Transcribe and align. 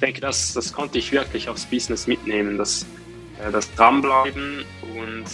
denke, 0.00 0.20
das, 0.20 0.52
das 0.54 0.72
konnte 0.72 0.98
ich 0.98 1.12
wirklich 1.12 1.48
aufs 1.48 1.66
Business 1.66 2.06
mitnehmen, 2.06 2.58
das, 2.58 2.86
äh, 3.44 3.50
das 3.50 3.72
Dranbleiben 3.74 4.64
und 4.96 5.24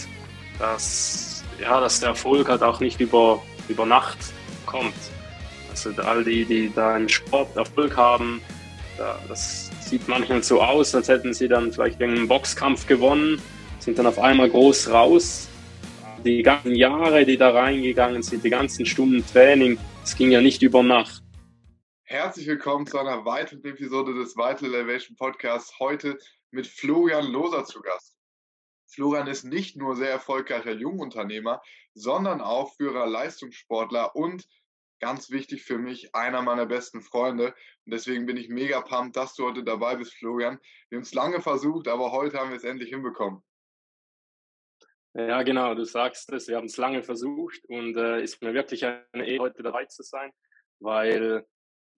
das, 0.59 1.43
ja, 1.59 1.79
dass 1.79 1.99
der 1.99 2.09
Erfolg 2.09 2.49
halt 2.49 2.63
auch 2.63 2.79
nicht 2.79 2.99
über, 2.99 3.41
über 3.67 3.85
Nacht 3.85 4.17
kommt. 4.65 4.95
Also 5.69 5.91
all 6.01 6.23
die, 6.23 6.45
die 6.45 6.71
da 6.73 6.97
im 6.97 7.07
Sport 7.07 7.55
Erfolg 7.55 7.95
haben, 7.95 8.41
das 9.27 9.69
sieht 9.79 10.07
manchmal 10.07 10.43
so 10.43 10.61
aus, 10.61 10.95
als 10.95 11.07
hätten 11.07 11.33
sie 11.33 11.47
dann 11.47 11.71
vielleicht 11.71 12.01
einen 12.01 12.27
Boxkampf 12.27 12.87
gewonnen, 12.87 13.41
sind 13.79 13.99
dann 13.99 14.07
auf 14.07 14.19
einmal 14.19 14.49
groß 14.49 14.89
raus. 14.89 15.47
Die 16.25 16.41
ganzen 16.41 16.75
Jahre, 16.75 17.25
die 17.25 17.37
da 17.37 17.51
reingegangen 17.51 18.23
sind, 18.23 18.43
die 18.43 18.49
ganzen 18.49 18.85
Stunden 18.85 19.23
Training, 19.31 19.77
es 20.03 20.15
ging 20.15 20.31
ja 20.31 20.41
nicht 20.41 20.61
über 20.61 20.83
Nacht. 20.83 21.21
Herzlich 22.09 22.47
willkommen 22.47 22.87
zu 22.87 22.97
einer 22.99 23.25
weiteren 23.25 23.65
Episode 23.65 24.13
des 24.13 24.37
Vital 24.37 24.73
Elevation 24.73 25.17
Podcasts. 25.17 25.77
Heute 25.77 26.17
mit 26.51 26.65
Florian 26.65 27.29
Loser 27.29 27.65
zu 27.65 27.81
Gast. 27.81 28.17
Florian 28.89 29.27
ist 29.27 29.43
nicht 29.43 29.75
nur 29.75 29.93
sehr 29.97 30.11
erfolgreicher 30.11 30.71
Jungunternehmer, 30.71 31.61
sondern 31.93 32.39
auch 32.39 32.73
Führer 32.77 33.07
Leistungssportler 33.07 34.15
und 34.15 34.47
ganz 35.01 35.31
wichtig 35.31 35.63
für 35.63 35.77
mich, 35.77 36.15
einer 36.15 36.41
meiner 36.41 36.65
besten 36.65 37.01
Freunde. 37.01 37.47
Und 37.85 37.93
deswegen 37.93 38.25
bin 38.25 38.37
ich 38.37 38.47
mega 38.47 38.79
pumped, 38.79 39.17
dass 39.17 39.35
du 39.35 39.43
heute 39.43 39.65
dabei 39.65 39.97
bist, 39.97 40.13
Florian. 40.13 40.59
Wir 40.87 40.99
haben 40.99 41.03
es 41.03 41.13
lange 41.13 41.41
versucht, 41.41 41.89
aber 41.89 42.13
heute 42.13 42.39
haben 42.39 42.51
wir 42.51 42.57
es 42.57 42.63
endlich 42.63 42.87
hinbekommen. 42.87 43.43
Ja, 45.13 45.43
genau, 45.43 45.75
du 45.75 45.83
sagst 45.83 46.31
es. 46.31 46.47
Wir 46.47 46.55
haben 46.55 46.67
es 46.67 46.77
lange 46.77 47.03
versucht 47.03 47.65
und 47.67 47.97
äh, 47.97 48.23
ist 48.23 48.41
mir 48.41 48.53
wirklich 48.53 48.85
eine 48.85 49.27
Ehre, 49.27 49.43
heute 49.43 49.61
dabei 49.61 49.83
zu 49.87 50.03
sein, 50.03 50.31
weil 50.79 51.45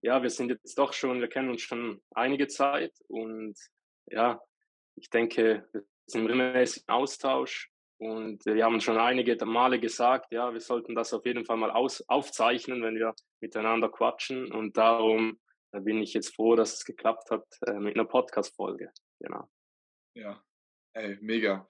ja, 0.02 0.22
wir 0.22 0.30
sind 0.30 0.50
jetzt 0.50 0.78
doch 0.78 0.94
schon, 0.94 1.20
wir 1.20 1.28
kennen 1.28 1.50
uns 1.50 1.62
schon 1.62 2.02
einige 2.12 2.48
Zeit 2.48 2.94
und 3.08 3.58
ja, 4.08 4.42
ich 4.96 5.10
denke, 5.10 5.68
wir 5.72 5.84
sind 6.06 6.22
im 6.22 6.28
regelmäßigen 6.28 6.90
Austausch 6.90 7.72
und 7.98 8.46
wir 8.46 8.64
haben 8.64 8.80
schon 8.80 8.98
einige 8.98 9.44
Male 9.46 9.80
gesagt, 9.80 10.32
ja, 10.32 10.54
wir 10.54 10.62
sollten 10.62 10.96
das 10.96 11.14
auf 11.14 11.26
jeden 11.26 11.46
Fall 11.46 11.58
mal 11.58 11.72
aus, 11.72 12.02
aufzeichnen, 12.08 12.82
wenn 12.82 12.96
wir 12.96 13.14
miteinander 13.42 13.90
quatschen 13.90 14.52
und 14.52 14.78
darum 14.78 15.40
bin 15.72 16.02
ich 16.02 16.14
jetzt 16.14 16.36
froh, 16.36 16.56
dass 16.56 16.74
es 16.74 16.86
geklappt 16.86 17.30
hat 17.30 17.46
äh, 17.68 17.74
mit 17.74 17.96
einer 17.96 18.06
Podcast-Folge. 18.06 18.92
Genau. 19.20 19.50
Ja, 20.16 20.42
ey, 20.94 21.18
mega. 21.22 21.68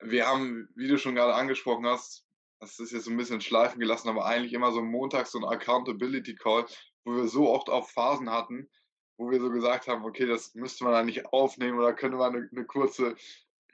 Wir 0.00 0.26
haben, 0.26 0.68
wie 0.76 0.86
du 0.86 0.98
schon 0.98 1.16
gerade 1.16 1.34
angesprochen 1.34 1.86
hast, 1.86 2.24
das 2.60 2.78
ist 2.78 2.92
jetzt 2.92 3.04
so 3.04 3.10
ein 3.10 3.16
bisschen 3.16 3.40
schleifen 3.40 3.80
gelassen, 3.80 4.08
aber 4.08 4.26
eigentlich 4.26 4.52
immer 4.52 4.72
so 4.72 4.82
montags 4.82 5.32
so 5.32 5.38
ein 5.38 5.44
Accountability 5.44 6.34
Call, 6.34 6.66
wo 7.08 7.16
wir 7.16 7.28
so 7.28 7.48
oft 7.48 7.70
auch 7.70 7.88
Phasen 7.88 8.30
hatten, 8.30 8.68
wo 9.16 9.30
wir 9.30 9.40
so 9.40 9.50
gesagt 9.50 9.88
haben, 9.88 10.04
okay, 10.04 10.26
das 10.26 10.54
müsste 10.54 10.84
man 10.84 10.94
eigentlich 10.94 11.26
aufnehmen 11.26 11.78
oder 11.78 11.94
könnte 11.94 12.18
man 12.18 12.36
eine, 12.36 12.48
eine 12.52 12.64
kurze 12.64 13.16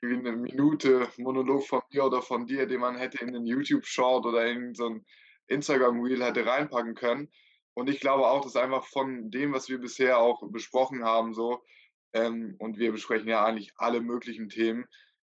eine 0.03 0.33
Minute 0.33 1.09
Monolog 1.17 1.67
von 1.67 1.81
mir 1.91 2.05
oder 2.05 2.21
von 2.21 2.47
dir, 2.47 2.67
den 2.67 2.81
man 2.81 2.97
hätte 2.97 3.25
in 3.25 3.33
den 3.33 3.47
YouTube-Short 3.47 4.27
oder 4.27 4.47
in 4.47 4.75
so 4.75 4.89
ein 4.89 5.07
Instagram-Reel 5.47 6.23
hätte 6.23 6.45
reinpacken 6.45 6.95
können. 6.95 7.31
Und 7.75 7.89
ich 7.89 8.01
glaube 8.01 8.27
auch, 8.27 8.43
dass 8.43 8.57
einfach 8.57 8.85
von 8.87 9.31
dem, 9.31 9.53
was 9.53 9.69
wir 9.69 9.79
bisher 9.79 10.19
auch 10.19 10.43
besprochen 10.51 11.05
haben, 11.05 11.33
so, 11.33 11.65
ähm, 12.13 12.55
und 12.59 12.79
wir 12.79 12.93
besprechen 12.93 13.29
ja 13.29 13.45
eigentlich 13.45 13.73
alle 13.77 14.01
möglichen 14.01 14.49
Themen, 14.49 14.85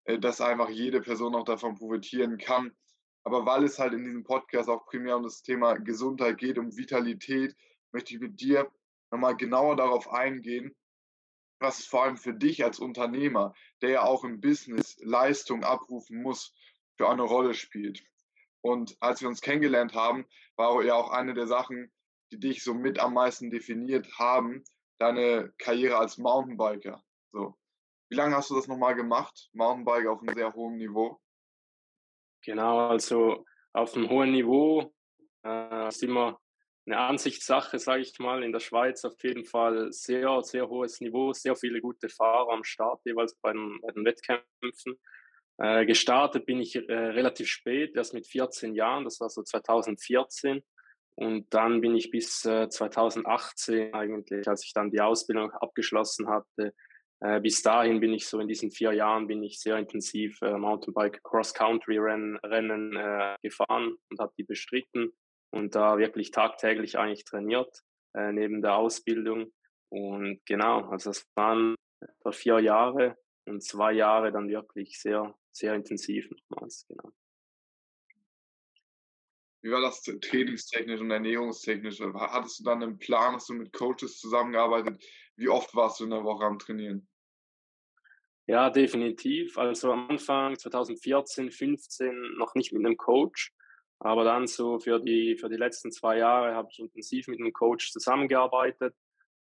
äh, 0.05 0.19
dass 0.19 0.41
einfach 0.41 0.69
jede 0.69 1.01
Person 1.01 1.35
auch 1.35 1.45
davon 1.45 1.77
profitieren 1.77 2.37
kann. 2.37 2.73
Aber 3.25 3.47
weil 3.47 3.65
es 3.65 3.79
halt 3.79 3.93
in 3.93 4.05
diesem 4.05 4.25
Podcast 4.25 4.69
auch 4.69 4.85
primär 4.87 5.17
um 5.17 5.23
das 5.23 5.43
Thema 5.43 5.75
Gesundheit 5.75 6.39
geht, 6.39 6.59
um 6.59 6.77
Vitalität, 6.77 7.57
möchte 7.97 8.13
ich 8.13 8.21
mit 8.21 8.39
dir 8.43 8.71
nochmal 9.11 9.37
genauer 9.37 9.75
darauf 9.75 10.13
eingehen, 10.13 10.77
was 11.61 11.87
vor 11.87 12.03
allem 12.03 12.19
für 12.19 12.35
dich 12.35 12.63
als 12.63 12.79
Unternehmer, 12.79 13.55
der 13.81 13.91
ja 13.91 14.03
auch 14.03 14.23
im 14.23 14.43
Business 14.43 14.99
Leistung 15.01 15.65
abrufen 15.65 16.21
muss, 16.21 16.55
für 16.99 17.09
eine 17.09 17.23
Rolle 17.23 17.55
spielt. 17.55 18.05
Und 18.61 18.99
als 19.01 19.23
wir 19.23 19.29
uns 19.29 19.41
kennengelernt 19.41 19.95
haben, 19.95 20.27
war 20.57 20.83
ja 20.85 20.95
auch 20.95 21.09
eine 21.09 21.33
der 21.33 21.47
Sachen, 21.47 21.91
die 22.31 22.39
dich 22.39 22.63
so 22.63 22.75
mit 22.75 22.99
am 22.99 23.15
meisten 23.15 23.49
definiert 23.49 24.07
haben, 24.19 24.63
deine 24.99 25.55
Karriere 25.57 25.97
als 25.97 26.19
Mountainbiker. 26.19 27.03
So. 27.33 27.57
Wie 28.11 28.17
lange 28.17 28.37
hast 28.37 28.51
du 28.51 28.57
das 28.57 28.69
nochmal 28.69 28.95
gemacht? 28.95 29.49
Mountainbike 29.55 30.09
auf 30.09 30.21
einem 30.21 30.35
sehr 30.35 30.53
hohen 30.53 30.77
Niveau? 30.77 31.19
Genau, 32.45 32.89
also 32.89 33.47
auf 33.73 33.95
einem 33.95 34.11
hohen 34.11 34.33
Niveau 34.33 34.93
äh, 35.45 35.89
ist 35.89 36.03
immer 36.03 36.39
eine 36.87 36.99
Ansichtssache, 36.99 37.79
sage 37.79 38.03
ich 38.03 38.19
mal. 38.19 38.43
In 38.43 38.53
der 38.53 38.61
Schweiz 38.61 39.05
auf 39.05 39.23
jeden 39.23 39.45
Fall 39.45 39.93
sehr, 39.93 40.43
sehr 40.43 40.69
hohes 40.69 41.01
Niveau, 41.01 41.33
sehr 41.33 41.57
viele 41.57 41.81
gute 41.81 42.09
Fahrer 42.09 42.53
am 42.53 42.65
Start, 42.65 43.01
jeweils 43.05 43.35
bei 43.37 43.53
den, 43.53 43.81
bei 43.83 43.93
den 43.93 44.05
Wettkämpfen. 44.05 44.99
Äh, 45.59 45.87
gestartet 45.87 46.47
bin 46.47 46.61
ich 46.61 46.77
äh, 46.77 46.93
relativ 46.93 47.49
spät, 47.49 47.97
erst 47.97 48.15
mit 48.15 48.27
14 48.27 48.75
Jahren, 48.75 49.05
das 49.05 49.21
war 49.21 49.31
so 49.31 49.43
2014. 49.43 50.63
Und 51.17 51.53
dann 51.55 51.81
bin 51.81 51.97
ich 51.97 52.11
bis 52.11 52.45
äh, 52.45 52.69
2018 52.69 53.95
eigentlich, 53.95 54.47
als 54.47 54.65
ich 54.65 54.75
dann 54.75 54.91
die 54.91 55.01
Ausbildung 55.01 55.51
abgeschlossen 55.53 56.29
hatte, 56.29 56.75
äh, 57.21 57.41
bis 57.41 57.63
dahin 57.63 58.01
bin 58.01 58.13
ich 58.13 58.27
so 58.27 58.39
in 58.39 58.49
diesen 58.49 58.71
vier 58.71 58.93
Jahren 58.93 59.27
bin 59.27 59.43
ich 59.43 59.59
sehr 59.59 59.79
intensiv 59.79 60.39
äh, 60.43 60.59
Mountainbike 60.59 61.23
Cross-Country-Rennen 61.23 62.37
Rennen, 62.45 62.95
äh, 62.95 63.37
gefahren 63.43 63.97
und 64.11 64.21
habe 64.21 64.35
die 64.37 64.45
bestritten 64.45 65.13
und 65.57 65.75
da 65.75 65.99
wirklich 65.99 66.31
tagtäglich 66.31 66.99
eigentlich 66.99 67.25
trainiert 67.25 67.83
äh, 68.15 68.33
neben 68.33 68.63
der 68.63 68.77
Ausbildung. 68.77 69.53
Und 69.89 70.41
genau, 70.45 70.89
also 70.89 71.11
es 71.11 71.27
waren 71.35 71.75
etwa 72.01 72.33
vier 72.33 72.61
Jahre 72.61 73.17
und 73.47 73.63
zwei 73.63 73.93
Jahre 73.93 74.33
dann 74.33 74.49
wirklich 74.49 75.01
sehr, 75.01 75.35
sehr 75.53 75.75
intensiv 75.75 76.29
nochmals, 76.31 76.87
genau. 76.89 77.11
Wie 79.63 79.73
war 79.73 79.81
das 79.81 80.03
trainingstechnisch 80.03 81.01
und 81.01 81.11
ernährungstechnisch? 81.11 82.01
Hattest 82.01 82.61
du 82.61 82.65
dann 82.65 82.85
einen 82.85 82.99
Plan, 82.99 83.35
hast 83.35 83.49
du 83.49 83.55
mit 83.55 83.73
Coaches 83.73 84.21
zusammengearbeitet? 84.21 85.05
Wie 85.35 85.49
oft 85.49 85.75
warst 85.75 85.99
du 85.99 86.05
in 86.05 86.11
der 86.11 86.23
Woche 86.23 86.45
am 86.45 86.61
Trainieren? 86.61 87.09
Ja, 88.47 88.71
definitiv. 88.71 89.59
Also 89.59 89.91
am 89.91 90.09
Anfang 90.09 90.57
2014, 90.57 91.51
15 91.51 92.37
noch 92.37 92.55
nicht 92.55 92.73
mit 92.73 92.87
einem 92.87 92.97
Coach, 92.97 93.53
aber 93.99 94.25
dann 94.25 94.47
so 94.47 94.79
für 94.79 95.01
die, 95.01 95.37
für 95.37 95.49
die 95.49 95.57
letzten 95.57 95.91
zwei 95.91 96.19
Jahre 96.19 96.55
habe 96.55 96.69
ich 96.71 96.79
intensiv 96.79 97.29
mit 97.29 97.41
einem 97.41 97.53
Coach 97.53 97.93
zusammengearbeitet, 97.93 98.95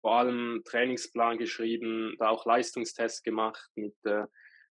vor 0.01 0.17
allem 0.17 0.63
Trainingsplan 0.65 1.39
geschrieben, 1.39 2.15
da 2.19 2.29
auch 2.29 2.47
Leistungstests 2.47 3.23
gemacht 3.23 3.71
mit, 3.75 3.95
äh, 4.05 4.25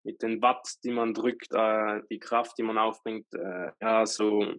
mit 0.03 0.21
den 0.21 0.41
Watt, 0.41 0.67
die 0.83 0.91
man 0.91 1.13
drückt, 1.13 1.51
äh, 1.51 2.01
die 2.09 2.19
Kraft, 2.19 2.57
die 2.57 2.63
man 2.63 2.77
aufbringt, 2.77 3.27
äh, 3.33 3.71
ja, 3.81 4.05
so 4.05 4.53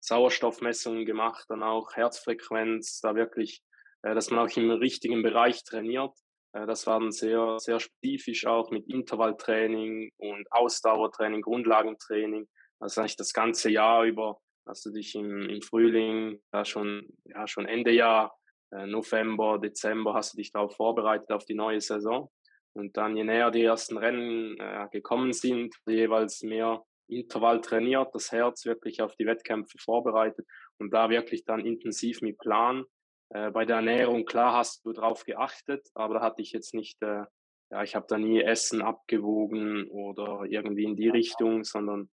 Sauerstoffmessungen 0.00 1.06
gemacht, 1.06 1.46
dann 1.48 1.62
auch 1.62 1.94
Herzfrequenz, 1.94 3.00
da 3.00 3.14
wirklich, 3.14 3.62
äh, 4.02 4.14
dass 4.14 4.30
man 4.30 4.40
auch 4.40 4.56
im 4.56 4.70
richtigen 4.70 5.22
Bereich 5.22 5.64
trainiert. 5.64 6.12
Äh, 6.52 6.66
das 6.66 6.86
war 6.86 7.00
dann 7.00 7.12
sehr, 7.12 7.58
sehr 7.58 7.80
spezifisch 7.80 8.46
auch 8.46 8.70
mit 8.70 8.88
Intervalltraining 8.88 10.10
und 10.16 10.46
Ausdauertraining, 10.50 11.42
Grundlagentraining. 11.42 12.48
Also 12.80 13.00
eigentlich 13.00 13.16
das 13.16 13.32
ganze 13.32 13.70
Jahr 13.70 14.04
über 14.04 14.38
hast 14.68 14.84
du 14.86 14.90
dich 14.90 15.14
im, 15.14 15.48
im 15.48 15.62
Frühling, 15.62 16.40
ja 16.52 16.64
schon, 16.64 17.08
ja 17.24 17.46
schon 17.46 17.66
Ende 17.66 17.90
Jahr, 17.90 18.36
äh, 18.70 18.86
November, 18.86 19.58
Dezember 19.58 20.14
hast 20.14 20.34
du 20.34 20.36
dich 20.36 20.52
darauf 20.52 20.76
vorbereitet 20.76 21.30
auf 21.32 21.44
die 21.44 21.54
neue 21.54 21.80
Saison. 21.80 22.30
Und 22.74 22.96
dann, 22.96 23.16
je 23.16 23.24
näher 23.24 23.50
die 23.50 23.64
ersten 23.64 23.96
Rennen 23.96 24.56
äh, 24.60 24.86
gekommen 24.92 25.32
sind, 25.32 25.74
jeweils 25.86 26.42
mehr 26.42 26.84
Intervall 27.08 27.60
trainiert, 27.60 28.14
das 28.14 28.30
Herz 28.30 28.66
wirklich 28.66 29.00
auf 29.00 29.16
die 29.16 29.26
Wettkämpfe 29.26 29.78
vorbereitet 29.78 30.46
und 30.78 30.92
da 30.92 31.08
wirklich 31.08 31.44
dann 31.44 31.64
intensiv 31.64 32.20
mit 32.20 32.38
Plan. 32.38 32.84
Äh, 33.30 33.50
bei 33.50 33.64
der 33.64 33.76
Ernährung, 33.76 34.26
klar 34.26 34.52
hast 34.54 34.84
du 34.84 34.92
darauf 34.92 35.24
geachtet, 35.24 35.88
aber 35.94 36.14
da 36.14 36.20
hatte 36.20 36.42
ich 36.42 36.52
jetzt 36.52 36.74
nicht, 36.74 37.02
äh, 37.02 37.24
ja, 37.70 37.82
ich 37.82 37.96
habe 37.96 38.06
da 38.08 38.18
nie 38.18 38.40
Essen 38.40 38.82
abgewogen 38.82 39.88
oder 39.90 40.44
irgendwie 40.48 40.84
in 40.84 40.96
die 40.96 41.08
Richtung, 41.08 41.64
sondern 41.64 42.10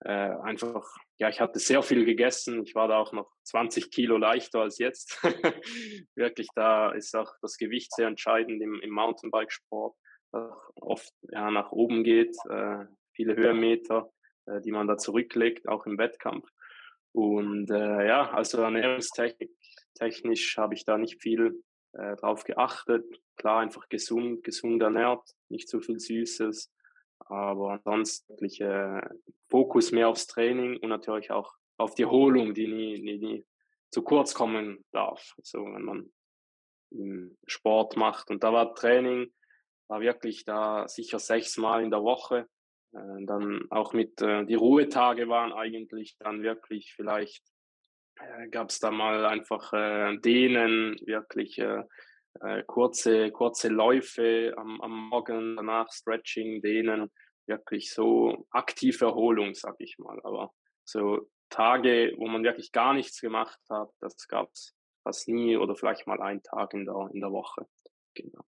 äh, 0.00 0.10
einfach, 0.10 0.86
ja, 1.18 1.28
ich 1.28 1.40
hatte 1.40 1.58
sehr 1.58 1.82
viel 1.82 2.04
gegessen. 2.04 2.62
Ich 2.64 2.74
war 2.74 2.88
da 2.88 2.98
auch 2.98 3.12
noch 3.12 3.30
20 3.44 3.90
Kilo 3.90 4.16
leichter 4.16 4.60
als 4.60 4.78
jetzt. 4.78 5.22
Wirklich, 6.14 6.48
da 6.54 6.92
ist 6.92 7.16
auch 7.16 7.32
das 7.42 7.56
Gewicht 7.56 7.92
sehr 7.94 8.06
entscheidend 8.06 8.62
im, 8.62 8.80
im 8.80 8.90
Mountainbikesport. 8.90 9.96
Oft 10.80 11.12
ja, 11.32 11.50
nach 11.50 11.72
oben 11.72 12.04
geht, 12.04 12.36
äh, 12.50 12.84
viele 13.12 13.34
Höhenmeter, 13.34 14.12
äh, 14.46 14.60
die 14.60 14.72
man 14.72 14.86
da 14.86 14.98
zurücklegt, 14.98 15.66
auch 15.68 15.86
im 15.86 15.96
Wettkampf. 15.98 16.46
Und 17.12 17.70
äh, 17.70 18.06
ja, 18.06 18.30
also 18.30 18.60
ernährungstechnisch 18.60 19.48
technisch 19.98 20.56
habe 20.56 20.74
ich 20.74 20.84
da 20.84 20.96
nicht 20.96 21.20
viel 21.20 21.62
äh, 21.92 22.16
drauf 22.16 22.44
geachtet. 22.44 23.04
Klar, 23.36 23.60
einfach 23.60 23.88
gesund, 23.88 24.42
gesund 24.44 24.82
ernährt, 24.82 25.28
nicht 25.48 25.68
zu 25.68 25.80
viel 25.80 25.98
Süßes, 25.98 26.72
aber 27.20 27.72
ansonsten 27.72 28.44
äh, 28.44 29.02
Fokus 29.50 29.92
mehr 29.92 30.08
aufs 30.08 30.26
Training 30.26 30.78
und 30.78 30.88
natürlich 30.88 31.30
auch 31.30 31.54
auf 31.78 31.94
die 31.94 32.02
Erholung, 32.02 32.54
die 32.54 32.66
nie, 32.66 33.00
nie, 33.00 33.18
nie 33.18 33.46
zu 33.90 34.02
kurz 34.02 34.34
kommen 34.34 34.84
darf. 34.92 35.34
Also 35.38 35.64
wenn 35.64 35.82
man 35.82 36.10
Sport 37.46 37.96
macht. 37.96 38.30
Und 38.30 38.42
da 38.42 38.52
war 38.52 38.74
Training, 38.74 39.32
war 39.88 40.00
wirklich 40.00 40.44
da 40.44 40.88
sicher 40.88 41.18
sechsmal 41.18 41.82
in 41.82 41.90
der 41.90 42.02
Woche. 42.02 42.48
Äh, 42.92 43.24
dann 43.26 43.66
auch 43.70 43.92
mit, 43.92 44.20
äh, 44.22 44.44
die 44.46 44.54
Ruhetage 44.54 45.28
waren 45.28 45.52
eigentlich 45.52 46.16
dann 46.18 46.42
wirklich 46.42 46.94
vielleicht, 46.94 47.44
äh, 48.20 48.48
gab 48.48 48.70
es 48.70 48.78
da 48.78 48.90
mal 48.90 49.26
einfach 49.26 49.72
äh, 49.72 50.16
Dehnen, 50.18 50.96
wirklich 51.04 51.60
kurze, 52.68 53.32
kurze 53.32 53.68
Läufe 53.68 54.54
am, 54.56 54.80
am 54.80 55.08
Morgen, 55.08 55.56
danach 55.56 55.90
Stretching, 55.90 56.62
Dehnen, 56.62 57.10
wirklich 57.48 57.92
so 57.92 58.46
aktive 58.50 59.06
Erholung, 59.06 59.54
sag 59.54 59.76
ich 59.78 59.98
mal. 59.98 60.20
Aber 60.22 60.52
so 60.84 61.28
Tage, 61.50 62.14
wo 62.18 62.28
man 62.28 62.44
wirklich 62.44 62.72
gar 62.72 62.94
nichts 62.94 63.20
gemacht 63.20 63.58
hat, 63.70 63.90
das 64.00 64.28
gab 64.28 64.50
es 64.52 64.74
fast 65.02 65.28
nie 65.28 65.56
oder 65.56 65.74
vielleicht 65.74 66.06
mal 66.06 66.20
einen 66.20 66.42
Tag 66.42 66.74
in 66.74 66.84
der, 66.84 67.08
in 67.12 67.20
der 67.20 67.32
Woche. 67.32 67.66
Genau. 68.14 68.44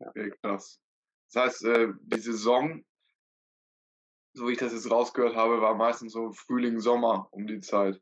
Ja. 0.00 0.08
Okay, 0.08 0.32
krass. 0.42 0.80
Das 1.32 1.44
heißt, 1.44 1.64
äh, 1.64 1.88
die 2.02 2.20
Saison, 2.20 2.84
so 4.34 4.48
wie 4.48 4.52
ich 4.52 4.58
das 4.58 4.72
jetzt 4.72 4.90
rausgehört 4.90 5.36
habe, 5.36 5.60
war 5.60 5.74
meistens 5.74 6.12
so 6.12 6.32
Frühling, 6.32 6.78
Sommer 6.78 7.28
um 7.32 7.46
die 7.46 7.60
Zeit. 7.60 8.00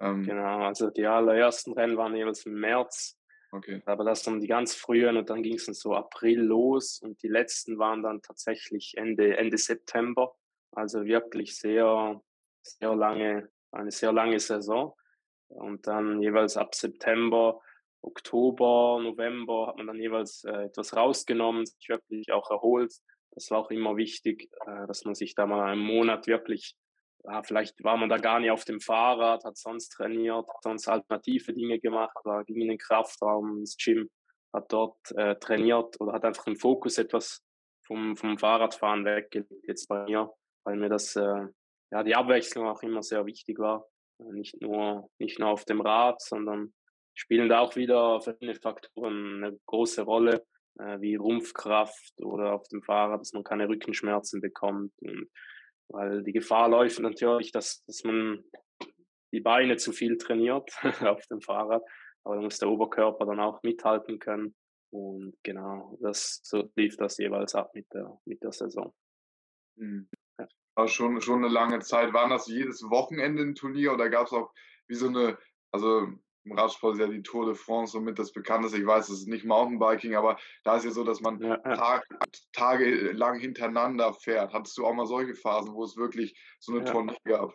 Ähm, 0.00 0.22
genau, 0.22 0.66
also 0.66 0.90
die 0.90 1.06
allerersten 1.06 1.72
Rennen 1.72 1.96
waren 1.96 2.14
jeweils 2.14 2.46
im 2.46 2.54
März. 2.54 3.17
Okay. 3.50 3.82
Aber 3.86 4.04
das 4.04 4.22
dann 4.22 4.40
die 4.40 4.46
ganz 4.46 4.74
frühen 4.74 5.16
und 5.16 5.30
dann 5.30 5.42
ging 5.42 5.54
es 5.54 5.66
dann 5.66 5.74
so 5.74 5.94
April 5.94 6.40
los 6.40 7.00
und 7.00 7.22
die 7.22 7.28
letzten 7.28 7.78
waren 7.78 8.02
dann 8.02 8.20
tatsächlich 8.20 8.94
Ende, 8.96 9.36
Ende 9.36 9.56
September. 9.56 10.34
Also 10.72 11.04
wirklich 11.04 11.56
sehr, 11.56 12.20
sehr 12.62 12.94
lange, 12.94 13.48
eine 13.72 13.90
sehr 13.90 14.12
lange 14.12 14.38
Saison. 14.38 14.94
Und 15.48 15.86
dann 15.86 16.20
jeweils 16.20 16.58
ab 16.58 16.74
September, 16.74 17.60
Oktober, 18.02 19.00
November 19.02 19.68
hat 19.68 19.76
man 19.76 19.86
dann 19.86 20.00
jeweils 20.00 20.44
äh, 20.44 20.64
etwas 20.64 20.94
rausgenommen, 20.94 21.66
sich 21.66 21.88
wirklich 21.88 22.32
auch 22.32 22.50
erholt. 22.50 22.92
Das 23.32 23.50
war 23.50 23.58
auch 23.58 23.70
immer 23.70 23.96
wichtig, 23.96 24.50
äh, 24.66 24.86
dass 24.86 25.04
man 25.04 25.14
sich 25.14 25.34
da 25.34 25.46
mal 25.46 25.62
einen 25.62 25.80
Monat 25.80 26.26
wirklich, 26.26 26.76
ja, 27.30 27.42
vielleicht 27.42 27.82
war 27.84 27.96
man 27.96 28.08
da 28.08 28.16
gar 28.16 28.40
nicht 28.40 28.50
auf 28.50 28.64
dem 28.64 28.80
Fahrrad, 28.80 29.44
hat 29.44 29.56
sonst 29.56 29.90
trainiert, 29.90 30.48
hat 30.48 30.62
sonst 30.62 30.88
alternative 30.88 31.52
Dinge 31.52 31.78
gemacht, 31.78 32.16
war, 32.24 32.44
ging 32.44 32.60
in 32.60 32.68
den 32.68 32.78
Kraftraum, 32.78 33.58
ins 33.58 33.76
Gym, 33.76 34.08
hat 34.52 34.72
dort 34.72 34.96
äh, 35.16 35.36
trainiert 35.36 36.00
oder 36.00 36.12
hat 36.12 36.24
einfach 36.24 36.44
den 36.44 36.56
Fokus 36.56 36.98
etwas 36.98 37.42
vom, 37.86 38.16
vom 38.16 38.38
Fahrradfahren 38.38 39.04
weggelegt 39.04 39.52
jetzt 39.66 39.88
bei 39.88 40.04
mir, 40.04 40.32
weil 40.64 40.76
mir 40.76 40.88
das, 40.88 41.16
äh, 41.16 41.46
ja, 41.90 42.02
die 42.02 42.14
Abwechslung 42.14 42.66
auch 42.66 42.82
immer 42.82 43.02
sehr 43.02 43.26
wichtig 43.26 43.58
war. 43.58 43.86
Äh, 44.20 44.32
nicht 44.32 44.60
nur, 44.60 45.10
nicht 45.18 45.38
nur 45.38 45.48
auf 45.50 45.64
dem 45.64 45.80
Rad, 45.80 46.20
sondern 46.22 46.72
spielen 47.14 47.48
da 47.48 47.60
auch 47.60 47.76
wieder 47.76 48.20
verschiedene 48.20 48.54
Faktoren 48.54 49.44
eine 49.44 49.58
große 49.66 50.02
Rolle, 50.02 50.46
äh, 50.78 51.00
wie 51.00 51.16
Rumpfkraft 51.16 52.20
oder 52.22 52.54
auf 52.54 52.68
dem 52.68 52.82
Fahrrad, 52.82 53.20
dass 53.20 53.32
man 53.32 53.44
keine 53.44 53.68
Rückenschmerzen 53.68 54.40
bekommt. 54.40 54.92
Und 55.00 55.28
weil 55.88 56.22
die 56.22 56.32
Gefahr 56.32 56.68
läuft 56.68 57.00
natürlich, 57.00 57.52
dass, 57.52 57.84
dass 57.86 58.04
man 58.04 58.44
die 59.32 59.40
Beine 59.40 59.76
zu 59.76 59.92
viel 59.92 60.16
trainiert 60.16 60.70
auf 61.02 61.26
dem 61.26 61.40
Fahrrad, 61.40 61.82
aber 62.24 62.36
da 62.36 62.42
muss 62.42 62.58
der 62.58 62.68
Oberkörper 62.68 63.26
dann 63.26 63.40
auch 63.40 63.62
mithalten 63.62 64.18
können. 64.18 64.54
Und 64.90 65.34
genau, 65.42 65.98
das 66.00 66.40
so 66.44 66.70
lief 66.76 66.96
das 66.96 67.18
jeweils 67.18 67.54
ab 67.54 67.74
mit 67.74 67.86
der, 67.92 68.18
mit 68.24 68.42
der 68.42 68.52
Saison. 68.52 68.94
Mhm. 69.76 70.08
War 70.74 70.88
schon, 70.88 71.20
schon 71.20 71.44
eine 71.44 71.52
lange 71.52 71.80
Zeit. 71.80 72.12
Waren 72.14 72.30
das 72.30 72.46
jedes 72.46 72.82
Wochenende 72.88 73.42
ein 73.42 73.54
Turnier 73.54 73.92
oder 73.92 74.08
gab 74.08 74.26
es 74.26 74.32
auch 74.32 74.52
wie 74.86 74.94
so 74.94 75.08
eine, 75.08 75.36
also 75.72 76.06
im 76.48 76.58
Radsport 76.58 76.94
ist 76.94 77.00
ja 77.00 77.06
die 77.06 77.22
Tour 77.22 77.46
de 77.46 77.54
France 77.54 77.92
somit 77.92 78.18
das 78.18 78.32
bekannteste. 78.32 78.78
Ich 78.78 78.86
weiß, 78.86 79.08
es 79.08 79.20
ist 79.20 79.28
nicht 79.28 79.44
Mountainbiking, 79.44 80.14
aber 80.14 80.38
da 80.64 80.76
ist 80.76 80.84
ja 80.84 80.90
so, 80.90 81.04
dass 81.04 81.20
man 81.20 81.40
ja, 81.40 81.60
ja. 81.64 81.76
Tag, 81.76 82.06
tagelang 82.52 83.38
hintereinander 83.38 84.12
fährt. 84.14 84.52
Hattest 84.52 84.76
du 84.78 84.86
auch 84.86 84.94
mal 84.94 85.06
solche 85.06 85.34
Phasen, 85.34 85.74
wo 85.74 85.84
es 85.84 85.96
wirklich 85.96 86.38
so 86.58 86.72
eine 86.72 86.84
ja. 86.84 86.92
Tournee 86.92 87.16
gab? 87.24 87.54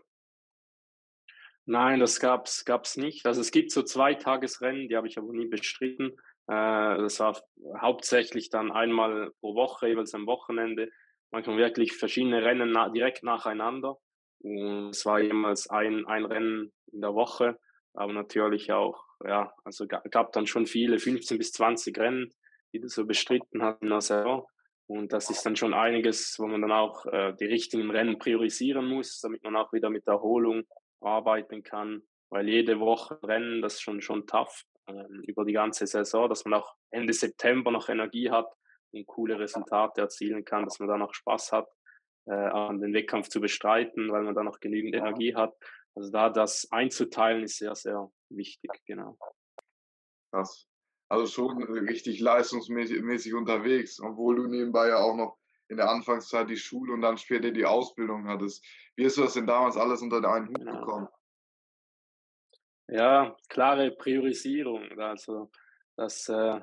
Nein, 1.65 1.99
das 1.99 2.19
gab 2.19 2.45
es 2.47 2.97
nicht. 2.97 3.25
Also 3.25 3.41
es 3.41 3.51
gibt 3.51 3.71
so 3.71 3.83
zwei 3.83 4.15
Tagesrennen, 4.15 4.89
die 4.89 4.97
habe 4.97 5.07
ich 5.07 5.17
aber 5.17 5.31
nie 5.31 5.47
bestritten. 5.47 6.11
Äh, 6.47 6.97
das 6.97 7.19
war 7.19 7.41
hauptsächlich 7.79 8.49
dann 8.49 8.71
einmal 8.71 9.31
pro 9.39 9.55
Woche, 9.55 9.87
jeweils 9.87 10.13
am 10.13 10.27
Wochenende 10.27 10.89
manchmal 11.33 11.57
wirklich 11.57 11.93
verschiedene 11.93 12.43
Rennen 12.43 12.71
na 12.71 12.89
direkt 12.89 13.23
nacheinander. 13.23 13.97
Und 14.39 14.89
es 14.89 15.05
war 15.05 15.19
jemals 15.19 15.69
ein, 15.69 16.05
ein 16.05 16.25
Rennen 16.25 16.71
in 16.91 17.01
der 17.01 17.15
Woche, 17.15 17.59
aber 17.93 18.13
natürlich 18.13 18.71
auch, 18.71 19.03
ja, 19.25 19.53
also 19.63 19.87
gab 19.87 20.31
dann 20.33 20.47
schon 20.47 20.65
viele, 20.65 20.99
15 20.99 21.37
bis 21.37 21.51
20 21.53 21.97
Rennen, 21.97 22.33
die 22.73 22.79
du 22.79 22.87
so 22.87 23.05
bestritten 23.05 23.61
hast 23.63 23.81
in 23.81 23.89
der 23.89 24.01
Saison. 24.01 24.47
Und 24.87 25.13
das 25.13 25.29
ist 25.29 25.45
dann 25.45 25.55
schon 25.55 25.73
einiges, 25.73 26.35
wo 26.39 26.47
man 26.47 26.61
dann 26.61 26.71
auch 26.71 27.05
äh, 27.05 27.33
die 27.39 27.45
richtigen 27.45 27.89
Rennen 27.89 28.19
priorisieren 28.19 28.85
muss, 28.87 29.19
damit 29.21 29.43
man 29.43 29.55
auch 29.55 29.71
wieder 29.71 29.89
mit 29.89 30.07
Erholung 30.07 30.63
arbeiten 30.99 31.63
kann. 31.63 32.03
Weil 32.29 32.49
jede 32.49 32.79
Woche 32.79 33.17
Rennen, 33.23 33.61
das 33.61 33.75
ist 33.75 33.81
schon, 33.81 34.01
schon 34.01 34.27
tough 34.27 34.63
äh, 34.87 35.05
über 35.25 35.45
die 35.45 35.53
ganze 35.53 35.87
Saison, 35.87 36.27
dass 36.27 36.43
man 36.45 36.55
auch 36.55 36.75
Ende 36.91 37.13
September 37.13 37.71
noch 37.71 37.89
Energie 37.89 38.29
hat, 38.29 38.47
und 38.93 39.07
coole 39.07 39.39
Resultate 39.39 40.01
erzielen 40.01 40.45
kann, 40.45 40.65
dass 40.65 40.79
man 40.79 40.87
da 40.87 40.97
noch 40.97 41.13
Spaß 41.13 41.51
hat, 41.51 41.67
äh, 42.25 42.33
an 42.33 42.79
den 42.79 42.93
Wettkampf 42.93 43.29
zu 43.29 43.41
bestreiten, 43.41 44.11
weil 44.11 44.23
man 44.23 44.35
da 44.35 44.43
noch 44.43 44.59
genügend 44.59 44.95
Energie 44.95 45.35
hat. 45.35 45.55
Also 45.95 46.11
da 46.11 46.29
das 46.29 46.67
einzuteilen 46.71 47.43
ist 47.43 47.57
sehr, 47.57 47.75
sehr 47.75 48.11
wichtig, 48.29 48.71
genau. 48.85 49.17
Krass. 50.31 50.67
Also 51.09 51.27
schon 51.27 51.61
richtig 51.63 52.19
leistungsmäßig 52.19 53.33
unterwegs, 53.33 53.99
obwohl 53.99 54.37
du 54.37 54.47
nebenbei 54.47 54.87
ja 54.87 54.97
auch 54.97 55.15
noch 55.15 55.37
in 55.69 55.77
der 55.77 55.89
Anfangszeit 55.89 56.49
die 56.49 56.57
Schule 56.57 56.93
und 56.93 57.01
dann 57.01 57.17
später 57.17 57.51
die 57.51 57.65
Ausbildung 57.65 58.27
hattest. 58.27 58.65
Wie 58.95 59.05
hast 59.05 59.17
du 59.17 59.21
das 59.21 59.33
denn 59.33 59.47
damals 59.47 59.77
alles 59.77 60.01
unter 60.01 60.17
einen 60.27 60.47
Hut 60.47 60.55
genau. 60.55 60.79
bekommen? 60.79 61.07
Ja, 62.87 63.35
klare 63.49 63.91
Priorisierung. 63.91 64.99
Also 64.99 65.51
das 65.95 66.27
äh, 66.29 66.59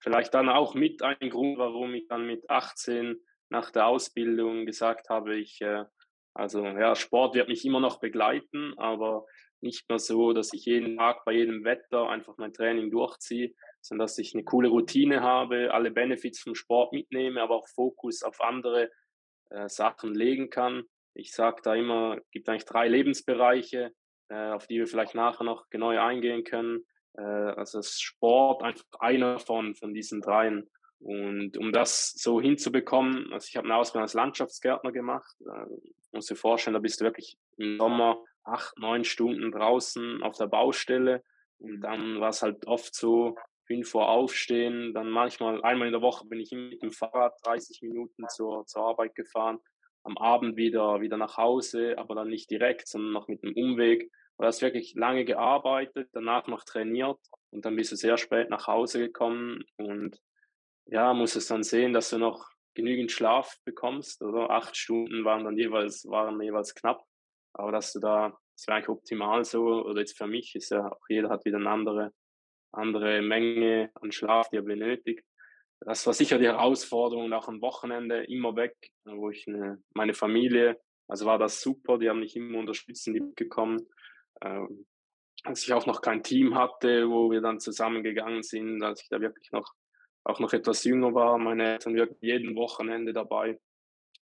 vielleicht 0.00 0.34
dann 0.34 0.48
auch 0.48 0.74
mit 0.74 1.02
ein 1.02 1.30
Grund, 1.30 1.58
warum 1.58 1.94
ich 1.94 2.06
dann 2.08 2.26
mit 2.26 2.48
18 2.48 3.16
nach 3.48 3.70
der 3.70 3.86
Ausbildung 3.86 4.64
gesagt 4.64 5.08
habe, 5.08 5.36
ich, 5.36 5.60
äh, 5.60 5.84
also 6.34 6.64
ja, 6.64 6.94
Sport 6.94 7.34
wird 7.34 7.48
mich 7.48 7.64
immer 7.64 7.80
noch 7.80 8.00
begleiten, 8.00 8.74
aber 8.78 9.26
nicht 9.60 9.88
mehr 9.88 9.98
so, 9.98 10.32
dass 10.32 10.52
ich 10.52 10.64
jeden 10.64 10.96
Tag 10.96 11.24
bei 11.24 11.32
jedem 11.32 11.64
Wetter 11.64 12.08
einfach 12.08 12.36
mein 12.36 12.52
Training 12.52 12.90
durchziehe, 12.90 13.54
sondern 13.80 14.06
dass 14.06 14.18
ich 14.18 14.34
eine 14.34 14.44
coole 14.44 14.68
Routine 14.68 15.20
habe, 15.20 15.72
alle 15.72 15.90
Benefits 15.90 16.40
vom 16.40 16.54
Sport 16.54 16.92
mitnehme, 16.92 17.40
aber 17.40 17.56
auch 17.56 17.68
Fokus 17.68 18.22
auf 18.22 18.40
andere 18.40 18.90
äh, 19.50 19.68
Sachen 19.68 20.14
legen 20.14 20.50
kann. 20.50 20.84
Ich 21.14 21.32
sage 21.32 21.60
da 21.62 21.74
immer, 21.74 22.16
es 22.18 22.30
gibt 22.30 22.48
eigentlich 22.48 22.64
drei 22.64 22.88
Lebensbereiche, 22.88 23.92
äh, 24.28 24.50
auf 24.50 24.66
die 24.66 24.78
wir 24.78 24.86
vielleicht 24.86 25.14
nachher 25.14 25.44
noch 25.44 25.68
genau 25.70 25.90
eingehen 25.90 26.42
können. 26.42 26.84
Äh, 27.16 27.22
also 27.22 27.78
ist 27.78 28.02
Sport 28.02 28.62
einfach 28.62 28.84
einer 28.98 29.38
von, 29.38 29.74
von 29.74 29.92
diesen 29.94 30.22
dreien. 30.22 30.70
Und 31.02 31.56
um 31.58 31.72
das 31.72 32.12
so 32.12 32.40
hinzubekommen, 32.40 33.32
also 33.32 33.46
ich 33.48 33.56
habe 33.56 33.66
eine 33.66 33.76
Ausbildung 33.76 34.02
als 34.02 34.14
Landschaftsgärtner 34.14 34.92
gemacht. 34.92 35.34
Äh, 35.40 35.66
muss 36.12 36.26
dir 36.26 36.36
vorstellen, 36.36 36.74
da 36.74 36.80
bist 36.80 37.00
du 37.00 37.04
wirklich 37.04 37.36
im 37.56 37.78
Sommer 37.78 38.22
acht, 38.44 38.78
neun 38.78 39.04
Stunden 39.04 39.50
draußen 39.50 40.22
auf 40.22 40.36
der 40.36 40.46
Baustelle. 40.46 41.22
Und 41.58 41.80
dann 41.80 42.20
war 42.20 42.28
es 42.30 42.42
halt 42.42 42.66
oft 42.66 42.94
so, 42.94 43.36
fünf 43.66 43.94
Uhr 43.94 44.08
aufstehen, 44.08 44.92
dann 44.92 45.08
manchmal 45.08 45.62
einmal 45.62 45.88
in 45.88 45.92
der 45.92 46.02
Woche 46.02 46.26
bin 46.26 46.40
ich 46.40 46.50
mit 46.52 46.82
dem 46.82 46.90
Fahrrad 46.90 47.34
30 47.44 47.82
Minuten 47.82 48.28
zur, 48.28 48.66
zur 48.66 48.82
Arbeit 48.82 49.14
gefahren, 49.14 49.58
am 50.02 50.18
Abend 50.18 50.56
wieder, 50.56 51.00
wieder 51.00 51.16
nach 51.16 51.36
Hause, 51.36 51.94
aber 51.96 52.14
dann 52.14 52.28
nicht 52.28 52.50
direkt, 52.50 52.88
sondern 52.88 53.12
noch 53.12 53.28
mit 53.28 53.42
einem 53.42 53.54
Umweg. 53.54 54.10
Du 54.38 54.44
hast 54.44 54.62
wirklich 54.62 54.94
lange 54.94 55.24
gearbeitet, 55.24 56.08
danach 56.12 56.48
noch 56.48 56.64
trainiert 56.64 57.18
und 57.50 57.64
dann 57.64 57.76
bist 57.76 57.92
du 57.92 57.96
sehr 57.96 58.18
spät 58.18 58.50
nach 58.50 58.66
Hause 58.66 58.98
gekommen 58.98 59.64
und 59.76 60.20
ja, 60.86 61.14
musst 61.14 61.36
es 61.36 61.46
dann 61.46 61.62
sehen, 61.62 61.92
dass 61.92 62.10
du 62.10 62.18
noch 62.18 62.50
genügend 62.74 63.10
Schlaf 63.10 63.56
bekommst, 63.64 64.22
oder? 64.22 64.50
Acht 64.50 64.76
Stunden 64.76 65.24
waren 65.24 65.44
dann 65.44 65.56
jeweils, 65.56 66.06
waren 66.08 66.40
jeweils 66.40 66.74
knapp, 66.74 67.04
aber 67.52 67.72
dass 67.72 67.92
du 67.92 68.00
da, 68.00 68.36
das 68.56 68.66
wäre 68.66 68.76
eigentlich 68.76 68.88
optimal 68.88 69.44
so, 69.44 69.84
oder 69.84 70.00
jetzt 70.00 70.16
für 70.16 70.26
mich 70.26 70.54
ist 70.54 70.70
ja, 70.70 70.90
auch 70.90 71.08
jeder 71.08 71.28
hat 71.28 71.44
wieder 71.44 71.58
eine 71.58 71.70
andere, 71.70 72.12
andere 72.72 73.22
Menge 73.22 73.90
an 73.94 74.12
Schlaf, 74.12 74.48
die 74.50 74.56
er 74.56 74.62
benötigt. 74.62 75.24
Das 75.80 76.06
war 76.06 76.14
sicher 76.14 76.38
die 76.38 76.46
Herausforderung, 76.46 77.32
auch 77.32 77.48
am 77.48 77.60
Wochenende 77.60 78.24
immer 78.24 78.54
weg, 78.56 78.76
wo 79.04 79.30
ich 79.30 79.46
eine, 79.48 79.82
meine 79.94 80.14
Familie, 80.14 80.80
also 81.08 81.26
war 81.26 81.38
das 81.38 81.60
super, 81.60 81.98
die 81.98 82.08
haben 82.08 82.20
mich 82.20 82.36
immer 82.36 82.58
unterstützt, 82.58 83.06
die 83.06 83.10
mitgekommen 83.10 83.88
ähm, 84.40 84.86
als 85.44 85.64
ich 85.64 85.72
auch 85.72 85.86
noch 85.86 86.02
kein 86.02 86.22
Team 86.22 86.54
hatte, 86.54 87.08
wo 87.08 87.30
wir 87.30 87.40
dann 87.40 87.60
zusammengegangen 87.60 88.42
sind, 88.42 88.82
als 88.82 89.02
ich 89.02 89.08
da 89.08 89.20
wirklich 89.20 89.50
noch 89.50 89.72
auch 90.24 90.40
noch 90.40 90.52
etwas 90.52 90.84
jünger 90.84 91.14
war, 91.14 91.38
meine 91.38 91.72
Eltern 91.72 91.94
wirklich 91.94 92.20
jeden 92.20 92.54
Wochenende 92.56 93.12
dabei. 93.12 93.58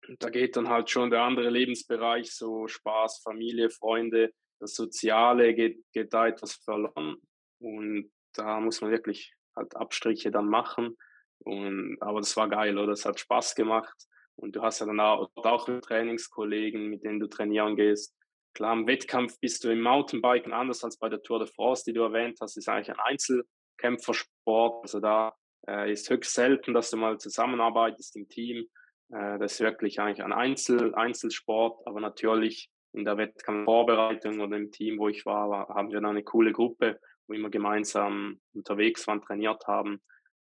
Und 0.08 0.24
da 0.24 0.30
geht 0.30 0.56
dann 0.56 0.70
halt 0.70 0.90
schon 0.90 1.10
der 1.10 1.22
andere 1.22 1.50
Lebensbereich, 1.50 2.32
so 2.32 2.68
Spaß, 2.68 3.22
Familie, 3.24 3.70
Freunde, 3.70 4.32
das 4.60 4.76
Soziale 4.76 5.54
geht, 5.54 5.84
geht 5.94 6.14
da 6.14 6.28
etwas 6.28 6.54
verloren. 6.54 7.18
Und 7.60 8.12
da 8.34 8.60
muss 8.60 8.82
man 8.82 8.92
wirklich 8.92 9.34
halt 9.56 9.76
Abstriche 9.76 10.32
dann 10.32 10.48
machen. 10.48 10.98
Und, 11.40 11.98
aber 12.02 12.20
das 12.20 12.36
war 12.38 12.50
geil, 12.50 12.78
oder? 12.78 12.94
Es 12.94 13.06
hat 13.06 13.20
Spaß 13.20 13.56
gemacht. 13.56 13.96
Und 14.36 14.56
du 14.56 14.62
hast 14.62 14.80
ja 14.80 14.86
dann 14.86 15.00
auch, 15.00 15.30
auch 15.36 15.66
Trainingskollegen, 15.82 16.90
mit 16.90 17.04
denen 17.04 17.20
du 17.20 17.28
trainieren 17.28 17.76
gehst. 17.76 18.16
Klar, 18.54 18.74
im 18.74 18.88
Wettkampf 18.88 19.40
bist 19.40 19.64
du 19.64 19.70
im 19.70 19.82
Mountainbiken 19.82 20.54
anders 20.54 20.84
als 20.84 20.98
bei 20.98 21.10
der 21.10 21.22
Tour 21.22 21.40
de 21.40 21.48
France, 21.48 21.84
die 21.86 21.94
du 21.94 22.02
erwähnt 22.02 22.40
hast, 22.42 22.58
ist 22.58 22.68
eigentlich 22.68 22.90
ein 22.90 23.00
Einzelkämpfersport. 23.00 24.84
Also 24.84 25.00
da 25.00 25.36
äh, 25.68 25.92
ist 25.92 26.10
höchst 26.10 26.34
selten, 26.34 26.74
dass 26.74 26.90
du 26.92 26.98
mal 26.98 27.18
zusammenarbeitest 27.18 28.16
im 28.16 28.28
Team. 28.30 28.68
Äh, 29.12 29.40
das 29.40 29.54
ist 29.54 29.60
wirklich 29.62 30.00
eigentlich 30.00 30.24
ein 30.24 30.34
Einzel 30.34 30.94
Einzelsport, 30.96 31.86
aber 31.86 32.00
natürlich 32.00 32.70
in 32.94 33.06
der 33.06 33.18
Wettkampfvorbereitung 33.18 34.40
oder 34.40 34.58
im 34.58 34.72
Team, 34.72 34.98
wo 34.98 35.10
ich 35.10 35.26
war, 35.26 35.50
war 35.50 35.70
haben 35.70 35.92
wir 35.92 36.02
dann 36.02 36.12
eine 36.12 36.24
coole 36.24 36.52
Gruppe, 36.52 37.00
wo 37.28 37.34
wir 37.34 37.50
gemeinsam 37.50 38.40
unterwegs 38.54 39.06
waren, 39.08 39.22
trainiert 39.22 39.68
haben. 39.68 40.02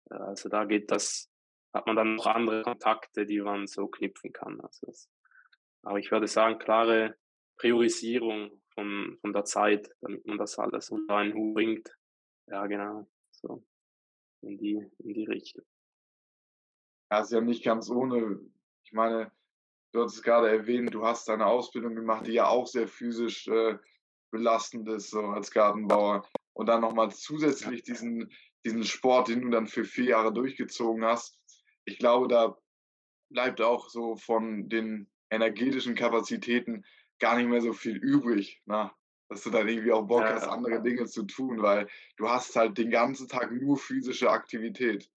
Äh, 0.09 0.15
also 0.15 0.49
da 0.49 0.65
geht 0.65 0.91
das, 0.91 1.31
hat 1.73 1.87
man 1.87 1.95
dann 1.95 2.15
noch 2.15 2.27
andere 2.27 2.63
Kontakte, 2.63 3.25
die 3.25 3.41
man 3.41 3.67
so 3.67 3.87
knüpfen 3.87 4.31
kann. 4.31 4.59
Also 4.61 4.87
das, 4.87 5.09
aber 5.83 5.99
ich 5.99 6.11
würde 6.11 6.27
sagen, 6.27 6.59
klare 6.59 7.15
Priorisierung 7.57 8.61
von, 8.73 9.17
von 9.21 9.33
der 9.33 9.45
Zeit, 9.45 9.89
damit 10.01 10.25
man 10.25 10.37
das 10.37 10.57
alles 10.59 10.89
unter 10.89 11.15
einen 11.15 11.33
Hut 11.33 11.53
bringt. 11.53 11.95
Ja, 12.47 12.65
genau. 12.67 13.07
So 13.31 13.63
in 14.45 14.57
die, 14.57 14.85
in 14.99 15.13
die 15.13 15.25
Richtung. 15.25 15.63
Ja, 17.11 17.21
ist 17.21 17.31
ja 17.31 17.41
nicht 17.41 17.63
ganz 17.63 17.89
ohne. 17.89 18.39
Ich 18.83 18.93
meine, 18.93 19.31
du 19.91 20.03
hast 20.03 20.15
es 20.15 20.23
gerade 20.23 20.49
erwähnt, 20.49 20.93
du 20.93 21.05
hast 21.05 21.27
deine 21.27 21.45
Ausbildung 21.45 21.95
gemacht, 21.95 22.27
die 22.27 22.33
ja 22.33 22.47
auch 22.47 22.67
sehr 22.67 22.87
physisch 22.87 23.47
äh, 23.47 23.77
belastend 24.31 24.87
ist, 24.89 25.11
so 25.11 25.21
als 25.21 25.51
Gartenbauer. 25.51 26.27
Und 26.53 26.67
dann 26.67 26.81
nochmal 26.81 27.11
zusätzlich 27.11 27.83
diesen, 27.83 28.31
diesen 28.63 28.83
Sport, 28.83 29.27
den 29.27 29.41
du 29.41 29.49
dann 29.49 29.67
für 29.67 29.85
vier 29.85 30.05
Jahre 30.05 30.33
durchgezogen 30.33 31.03
hast. 31.03 31.39
Ich 31.85 31.99
glaube, 31.99 32.27
da 32.27 32.57
bleibt 33.29 33.61
auch 33.61 33.89
so 33.89 34.15
von 34.15 34.69
den 34.69 35.09
energetischen 35.29 35.95
Kapazitäten 35.95 36.85
gar 37.19 37.37
nicht 37.37 37.47
mehr 37.47 37.61
so 37.61 37.73
viel 37.73 37.97
übrig. 37.97 38.61
Na? 38.65 38.95
Dass 39.35 39.43
du 39.43 39.49
dann 39.49 39.67
irgendwie 39.67 39.91
auch 39.91 40.03
Bock 40.03 40.21
ja, 40.21 40.35
hast, 40.35 40.47
andere 40.47 40.81
Dinge 40.81 41.07
zu 41.07 41.23
tun, 41.23 41.61
weil 41.61 41.89
du 42.15 42.29
hast 42.29 42.55
halt 42.55 42.77
den 42.77 42.89
ganzen 42.89 43.27
Tag 43.27 43.51
nur 43.51 43.77
physische 43.77 44.29
Aktivität. 44.29 45.11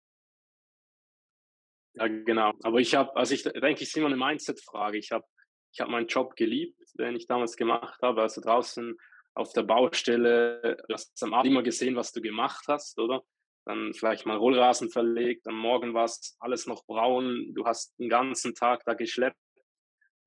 Ja, 1.93 2.07
genau. 2.07 2.51
Aber 2.63 2.79
ich 2.79 2.95
habe, 2.95 3.15
also 3.15 3.35
ich 3.35 3.43
denke, 3.43 3.83
es 3.83 3.89
ist 3.89 3.95
immer 3.95 4.07
eine 4.07 4.17
Mindset-Frage. 4.17 4.97
Ich 4.97 5.11
habe 5.11 5.23
ich 5.71 5.79
hab 5.79 5.89
meinen 5.89 6.07
Job 6.07 6.35
geliebt, 6.35 6.81
den 6.97 7.15
ich 7.15 7.27
damals 7.27 7.57
gemacht 7.57 8.01
habe. 8.01 8.23
Also 8.23 8.41
draußen 8.41 8.97
auf 9.35 9.53
der 9.53 9.61
Baustelle, 9.61 10.83
du 10.87 10.93
hast 10.95 11.21
am 11.21 11.35
Abend 11.35 11.51
immer 11.51 11.61
gesehen, 11.61 11.95
was 11.95 12.11
du 12.11 12.19
gemacht 12.19 12.65
hast, 12.67 12.97
oder? 12.97 13.23
Dann 13.65 13.93
vielleicht 13.93 14.25
mal 14.25 14.37
Rollrasen 14.37 14.89
verlegt, 14.89 15.45
am 15.47 15.59
Morgen 15.59 15.93
war 15.93 16.05
es 16.05 16.35
alles 16.39 16.65
noch 16.65 16.87
braun, 16.87 17.53
du 17.53 17.67
hast 17.67 17.99
den 17.99 18.09
ganzen 18.09 18.55
Tag 18.55 18.83
da 18.85 18.95
geschleppt 18.95 19.37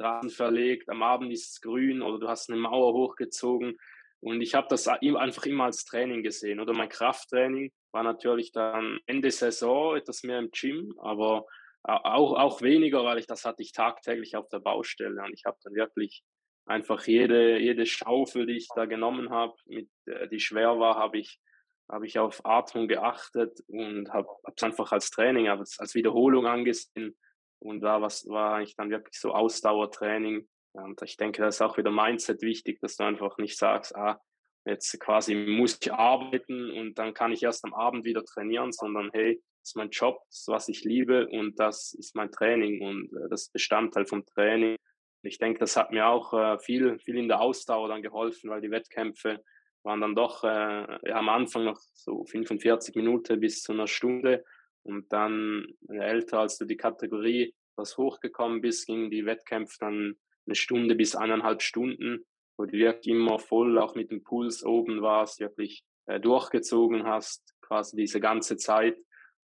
Rasen 0.00 0.30
verlegt, 0.30 0.88
am 0.88 1.02
Abend 1.02 1.33
ist 1.33 1.52
es 1.52 1.61
grün 1.61 2.02
oder 2.02 2.19
du 2.19 2.28
hast 2.28 2.50
eine 2.50 2.59
Mauer 2.59 2.92
hochgezogen. 2.95 3.76
Und 4.21 4.42
ich 4.42 4.54
habe 4.54 4.66
das 4.69 4.87
einfach 4.87 5.47
immer 5.47 5.64
als 5.64 5.85
Training 5.85 6.23
gesehen. 6.23 6.61
Oder 6.61 6.75
mein 6.75 6.88
Krafttraining 6.88 7.73
war 7.92 8.02
natürlich 8.02 8.52
dann 8.52 8.99
Ende 9.07 9.30
Saison 9.30 9.97
etwas 9.97 10.23
mehr 10.23 10.38
im 10.38 10.50
Gym, 10.50 10.95
aber 10.99 11.47
auch, 11.83 12.35
auch 12.35 12.61
weniger, 12.61 13.04
weil 13.04 13.19
ich 13.19 13.26
das 13.26 13.45
hatte 13.45 13.62
ich 13.62 13.73
tagtäglich 13.73 14.37
auf 14.37 14.49
der 14.49 14.59
Baustelle. 14.59 15.23
Und 15.23 15.33
ich 15.33 15.45
habe 15.47 15.57
dann 15.62 15.75
wirklich 15.75 16.23
einfach 16.66 17.07
jede, 17.07 17.59
jede 17.59 17.87
Schaufel, 17.87 18.47
die 18.47 18.57
ich 18.57 18.69
da 18.75 18.85
genommen 18.85 19.30
habe, 19.30 19.54
mit, 19.66 19.88
äh, 20.07 20.28
die 20.28 20.40
schwer 20.40 20.78
war, 20.78 20.97
habe 20.97 21.19
ich, 21.19 21.40
hab 21.88 22.02
ich 22.02 22.19
auf 22.19 22.45
Atmung 22.45 22.87
geachtet 22.87 23.59
und 23.66 24.12
habe 24.12 24.28
es 24.54 24.62
einfach 24.62 24.92
als 24.92 25.11
Training, 25.11 25.49
als, 25.49 25.78
als 25.78 25.95
Wiederholung 25.95 26.47
angesehen 26.47 27.16
und 27.61 27.81
da 27.81 28.02
was 28.02 28.26
war 28.29 28.57
eigentlich 28.57 28.76
dann 28.76 28.90
wirklich 28.90 29.19
so 29.19 29.33
Ausdauertraining. 29.33 30.49
Und 30.73 31.02
ich 31.02 31.17
denke, 31.17 31.43
da 31.43 31.49
ist 31.49 31.62
auch 31.62 31.76
wieder 31.76 31.90
Mindset 31.90 32.43
wichtig, 32.43 32.81
dass 32.81 32.97
du 32.97 33.05
einfach 33.05 33.38
nicht 33.38 33.57
sagst, 33.59 33.95
ah, 33.97 34.21
jetzt 34.64 34.99
quasi 35.00 35.35
muss 35.35 35.79
ich 35.81 35.93
arbeiten 35.93 36.71
und 36.71 36.99
dann 36.99 37.14
kann 37.14 37.33
ich 37.33 37.43
erst 37.43 37.64
am 37.64 37.75
Abend 37.75 38.05
wieder 38.05 38.25
trainieren, 38.25 38.73
sondern 38.73 39.11
hey, 39.12 39.40
das 39.61 39.71
ist 39.71 39.76
mein 39.76 39.90
Job, 39.90 40.21
das 40.29 40.40
ist, 40.40 40.49
was 40.49 40.69
ich 40.69 40.85
liebe 40.85 41.29
und 41.29 41.59
das 41.59 41.93
ist 41.93 42.14
mein 42.14 42.31
Training 42.31 42.83
und 42.83 43.12
äh, 43.12 43.29
das 43.29 43.49
Bestandteil 43.50 44.07
vom 44.07 44.25
Training. 44.25 44.76
Ich 45.23 45.38
denke, 45.38 45.59
das 45.59 45.76
hat 45.76 45.90
mir 45.90 46.07
auch 46.07 46.33
äh, 46.33 46.59
viel, 46.59 46.99
viel 46.99 47.17
in 47.17 47.29
der 47.29 47.40
Ausdauer 47.40 47.88
dann 47.88 48.02
geholfen, 48.02 48.49
weil 48.49 48.61
die 48.61 48.71
Wettkämpfe 48.71 49.43
waren 49.83 50.00
dann 50.00 50.14
doch 50.14 50.45
äh, 50.45 51.09
ja, 51.09 51.17
am 51.17 51.29
Anfang 51.29 51.64
noch 51.64 51.81
so 51.95 52.25
45 52.25 52.95
Minuten 52.95 53.40
bis 53.40 53.62
zu 53.62 53.73
einer 53.73 53.87
Stunde 53.87 54.45
und 54.82 55.12
dann 55.12 55.66
älter, 55.88 56.40
als 56.40 56.58
du 56.58 56.64
die 56.64 56.76
Kategorie 56.76 57.54
was 57.76 57.96
hochgekommen 57.96 58.60
bist, 58.60 58.87
gingen 58.87 59.10
die 59.10 59.26
Wettkämpfe 59.26 59.76
dann 59.80 60.14
eine 60.46 60.54
Stunde 60.54 60.94
bis 60.94 61.14
eineinhalb 61.14 61.62
Stunden, 61.62 62.26
wo 62.58 62.66
du 62.66 62.72
wirklich 62.72 63.14
immer 63.14 63.38
voll 63.38 63.78
auch 63.78 63.94
mit 63.94 64.10
dem 64.10 64.22
Puls 64.22 64.64
oben 64.64 65.02
warst, 65.02 65.40
wirklich 65.40 65.82
äh, 66.06 66.20
durchgezogen 66.20 67.04
hast, 67.04 67.54
quasi 67.62 67.96
diese 67.96 68.20
ganze 68.20 68.56
Zeit. 68.56 68.99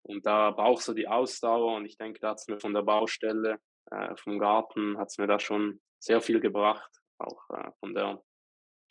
Und 0.03 0.27
da 0.27 0.51
brauchst 0.51 0.89
du 0.89 0.95
die 0.95 1.09
Ausdauer 1.09 1.77
und 1.77 1.87
ich 1.87 1.97
denke, 1.97 2.21
da 2.21 2.31
hat 2.31 2.39
es 2.39 2.49
mir 2.49 2.61
von 2.61 2.73
der 2.73 2.83
Baustelle, 2.83 3.59
äh, 3.91 4.17
vom 4.17 4.39
Garten, 4.39 4.99
hat 4.99 5.09
es 5.09 5.19
mir 5.19 5.27
da 5.27 5.39
schon 5.39 5.81
sehr 5.99 6.21
viel 6.21 6.41
gebracht, 6.41 6.91
auch 7.19 7.43
äh, 7.51 7.71
von 7.81 7.95
der, 7.95 8.23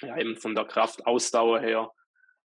ja, 0.01 0.17
eben 0.17 0.35
von 0.35 0.53
der 0.53 0.65
Kraftausdauer 0.65 1.59
her 1.59 1.91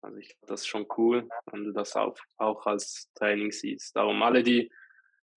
also 0.02 0.18
ich 0.18 0.30
finde 0.30 0.48
das 0.48 0.66
schon 0.66 0.88
cool, 0.98 1.28
wenn 1.52 1.66
du 1.66 1.72
das 1.72 1.96
auch, 1.96 2.18
auch 2.38 2.66
als 2.66 3.12
Training 3.16 3.52
siehst. 3.52 3.96
Darum 3.96 4.22
alle, 4.22 4.44
die 4.44 4.72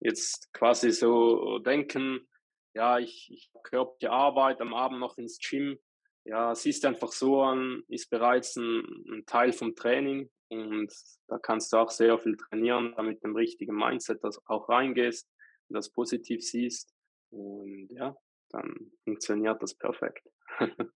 jetzt 0.01 0.53
quasi 0.53 0.93
so 0.93 1.59
denken, 1.59 2.29
ja, 2.75 2.99
ich, 2.99 3.31
ich 3.33 3.51
habe 3.55 3.63
körperliche 3.63 4.11
Arbeit, 4.11 4.61
am 4.61 4.75
Abend 4.75 5.01
noch 5.01 5.19
ins 5.19 5.39
Gym, 5.39 5.79
ja, 6.25 6.55
siehst 6.55 6.85
einfach 6.85 7.13
so 7.13 7.43
an, 7.43 7.83
ist 7.89 8.09
bereits 8.09 8.57
ein, 8.57 8.85
ein, 9.11 9.27
Teil 9.27 9.53
vom 9.53 9.75
Training 9.75 10.31
und 10.49 10.93
da 11.27 11.39
kannst 11.39 11.73
du 11.73 11.79
auch 11.79 11.91
sehr 11.91 12.19
viel 12.19 12.37
trainieren, 12.37 12.95
damit 12.97 13.15
mit 13.15 13.25
dem 13.25 13.37
richtigen 13.37 13.75
Mindset 13.75 14.23
das 14.23 14.41
auch 14.47 14.69
reingehst 14.69 15.29
und 15.69 15.75
das 15.75 15.91
positiv 15.91 16.43
siehst 16.43 16.95
und 17.31 17.89
ja, 17.91 18.17
dann 18.51 18.93
funktioniert 19.05 19.61
das 19.63 19.75
perfekt. 19.75 20.27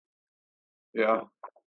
ja, 0.93 1.31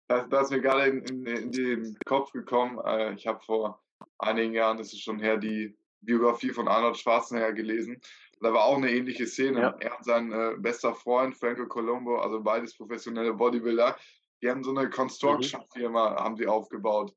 da, 0.09 0.23
da 0.23 0.41
ist 0.41 0.49
mir 0.49 0.59
gerade 0.59 0.87
in, 0.87 1.05
in, 1.05 1.25
in, 1.25 1.51
den 1.51 1.97
Kopf 2.05 2.31
gekommen. 2.31 2.79
Äh, 2.83 3.13
ich 3.13 3.27
habe 3.27 3.39
vor 3.45 3.81
einigen 4.17 4.53
Jahren, 4.53 4.77
das 4.77 4.91
ist 4.91 5.03
schon 5.03 5.19
her, 5.19 5.37
die 5.37 5.77
Biografie 6.01 6.49
von 6.49 6.67
Arnold 6.67 6.97
Schwarzenegger 6.97 7.53
gelesen. 7.53 8.01
Da 8.41 8.51
war 8.51 8.63
auch 8.63 8.77
eine 8.77 8.91
ähnliche 8.91 9.27
Szene. 9.27 9.61
Ja. 9.61 9.77
Er 9.79 9.97
und 9.97 10.03
sein 10.03 10.31
äh, 10.31 10.55
bester 10.57 10.95
Freund 10.95 11.37
Franco 11.37 11.67
Colombo, 11.67 12.19
also 12.19 12.41
beides 12.41 12.75
professionelle 12.75 13.33
Bodybuilder, 13.33 13.97
die 14.41 14.49
haben 14.49 14.63
so 14.63 14.71
eine 14.75 14.89
Construction-Firma, 14.89 16.11
mhm. 16.11 16.15
haben 16.15 16.35
die 16.35 16.47
aufgebaut. 16.47 17.13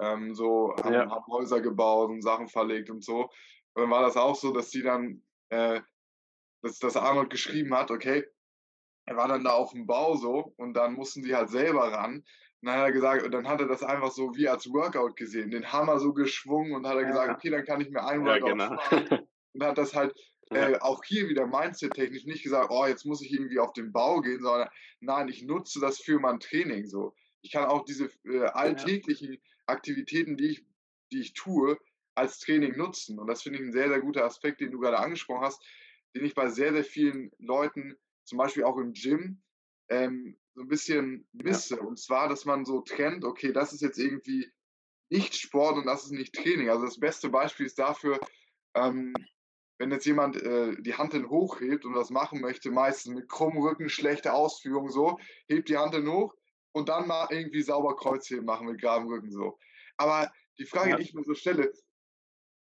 Ähm, 0.00 0.34
so 0.34 0.76
haben, 0.76 0.92
ja. 0.92 1.10
haben, 1.10 1.26
Häuser 1.26 1.60
gebaut 1.60 2.10
und 2.10 2.22
Sachen 2.22 2.46
verlegt 2.46 2.88
und 2.88 3.02
so. 3.02 3.22
Und 3.74 3.82
dann 3.82 3.90
war 3.90 4.02
das 4.02 4.16
auch 4.16 4.36
so, 4.36 4.52
dass 4.52 4.70
die 4.70 4.82
dann, 4.82 5.22
äh, 5.48 5.80
dass, 6.62 6.78
dass 6.78 6.96
Arnold 6.96 7.30
geschrieben 7.30 7.74
hat, 7.74 7.90
okay, 7.90 8.24
er 9.08 9.16
war 9.16 9.26
dann 9.26 9.42
da 9.42 9.52
auf 9.52 9.72
dem 9.72 9.86
Bau 9.86 10.16
so 10.16 10.52
und 10.58 10.74
dann 10.74 10.92
mussten 10.92 11.22
sie 11.22 11.34
halt 11.34 11.48
selber 11.48 11.90
ran. 11.92 12.16
Und 12.16 12.24
dann 12.66 12.74
hat 12.74 12.84
er 12.84 12.92
gesagt, 12.92 13.22
und 13.24 13.32
dann 13.32 13.48
hat 13.48 13.60
er 13.60 13.66
das 13.66 13.82
einfach 13.82 14.10
so 14.10 14.36
wie 14.36 14.48
als 14.48 14.70
Workout 14.70 15.16
gesehen, 15.16 15.50
den 15.50 15.72
Hammer 15.72 15.98
so 15.98 16.12
geschwungen 16.12 16.74
und 16.74 16.86
hat 16.86 16.96
er 16.96 17.02
ja. 17.02 17.08
gesagt, 17.08 17.30
okay, 17.30 17.48
dann 17.48 17.64
kann 17.64 17.80
ich 17.80 17.88
mir 17.88 18.04
ein 18.04 18.26
Workout 18.26 18.58
ja, 18.58 18.98
genau. 18.98 19.22
Und 19.54 19.64
hat 19.64 19.78
das 19.78 19.94
halt 19.94 20.14
äh, 20.50 20.76
auch 20.80 21.02
hier 21.04 21.26
wieder 21.30 21.46
Mindset-technisch 21.46 22.26
nicht 22.26 22.42
gesagt, 22.42 22.70
oh, 22.70 22.84
jetzt 22.84 23.06
muss 23.06 23.22
ich 23.22 23.32
irgendwie 23.32 23.58
auf 23.58 23.72
den 23.72 23.92
Bau 23.92 24.20
gehen, 24.20 24.42
sondern 24.42 24.68
nein, 25.00 25.28
ich 25.28 25.42
nutze 25.42 25.80
das 25.80 25.98
für 26.00 26.18
mein 26.18 26.38
Training 26.38 26.86
so. 26.86 27.14
Ich 27.40 27.50
kann 27.50 27.64
auch 27.64 27.86
diese 27.86 28.10
äh, 28.26 28.44
alltäglichen 28.44 29.32
ja. 29.32 29.38
Aktivitäten, 29.66 30.36
die 30.36 30.48
ich, 30.48 30.66
die 31.12 31.20
ich 31.20 31.32
tue, 31.32 31.78
als 32.14 32.40
Training 32.40 32.76
nutzen. 32.76 33.18
Und 33.18 33.26
das 33.26 33.42
finde 33.42 33.58
ich 33.58 33.64
ein 33.64 33.72
sehr, 33.72 33.88
sehr 33.88 34.00
guter 34.00 34.26
Aspekt, 34.26 34.60
den 34.60 34.70
du 34.70 34.80
gerade 34.80 34.98
angesprochen 34.98 35.46
hast, 35.46 35.64
den 36.14 36.26
ich 36.26 36.34
bei 36.34 36.50
sehr, 36.50 36.74
sehr 36.74 36.84
vielen 36.84 37.30
Leuten 37.38 37.96
zum 38.28 38.38
Beispiel 38.38 38.64
auch 38.64 38.76
im 38.78 38.92
Gym, 38.92 39.42
ähm, 39.88 40.38
so 40.54 40.62
ein 40.62 40.68
bisschen 40.68 41.26
misse. 41.32 41.76
Ja. 41.76 41.82
Und 41.82 41.98
zwar, 41.98 42.28
dass 42.28 42.44
man 42.44 42.64
so 42.64 42.80
trennt, 42.80 43.24
okay, 43.24 43.52
das 43.52 43.72
ist 43.72 43.80
jetzt 43.80 43.98
irgendwie 43.98 44.50
nicht 45.10 45.34
Sport 45.34 45.76
und 45.76 45.86
das 45.86 46.04
ist 46.04 46.12
nicht 46.12 46.34
Training. 46.34 46.68
Also 46.68 46.84
das 46.84 47.00
beste 47.00 47.30
Beispiel 47.30 47.66
ist 47.66 47.78
dafür, 47.78 48.20
ähm, 48.74 49.14
wenn 49.78 49.90
jetzt 49.90 50.06
jemand 50.06 50.36
äh, 50.42 50.74
die 50.80 50.94
Hand 50.94 51.14
hochhebt 51.14 51.84
und 51.84 51.94
das 51.94 52.10
machen 52.10 52.40
möchte, 52.40 52.70
meistens 52.70 53.14
mit 53.14 53.28
krummem 53.28 53.62
Rücken, 53.62 53.88
schlechte 53.88 54.32
Ausführung 54.32 54.90
so, 54.90 55.18
hebt 55.46 55.68
die 55.68 55.78
Hand 55.78 55.94
hoch 55.94 56.34
und 56.72 56.88
dann 56.88 57.06
mal 57.06 57.28
irgendwie 57.30 57.62
sauber 57.62 57.96
Kreuzheben 57.96 58.44
machen 58.44 58.66
mit 58.66 58.80
geradem 58.80 59.08
Rücken 59.08 59.30
so. 59.30 59.58
Aber 59.96 60.30
die 60.58 60.66
Frage, 60.66 60.90
ja. 60.90 60.96
die 60.96 61.04
ich 61.04 61.14
mir 61.14 61.24
so 61.24 61.34
stelle, 61.34 61.72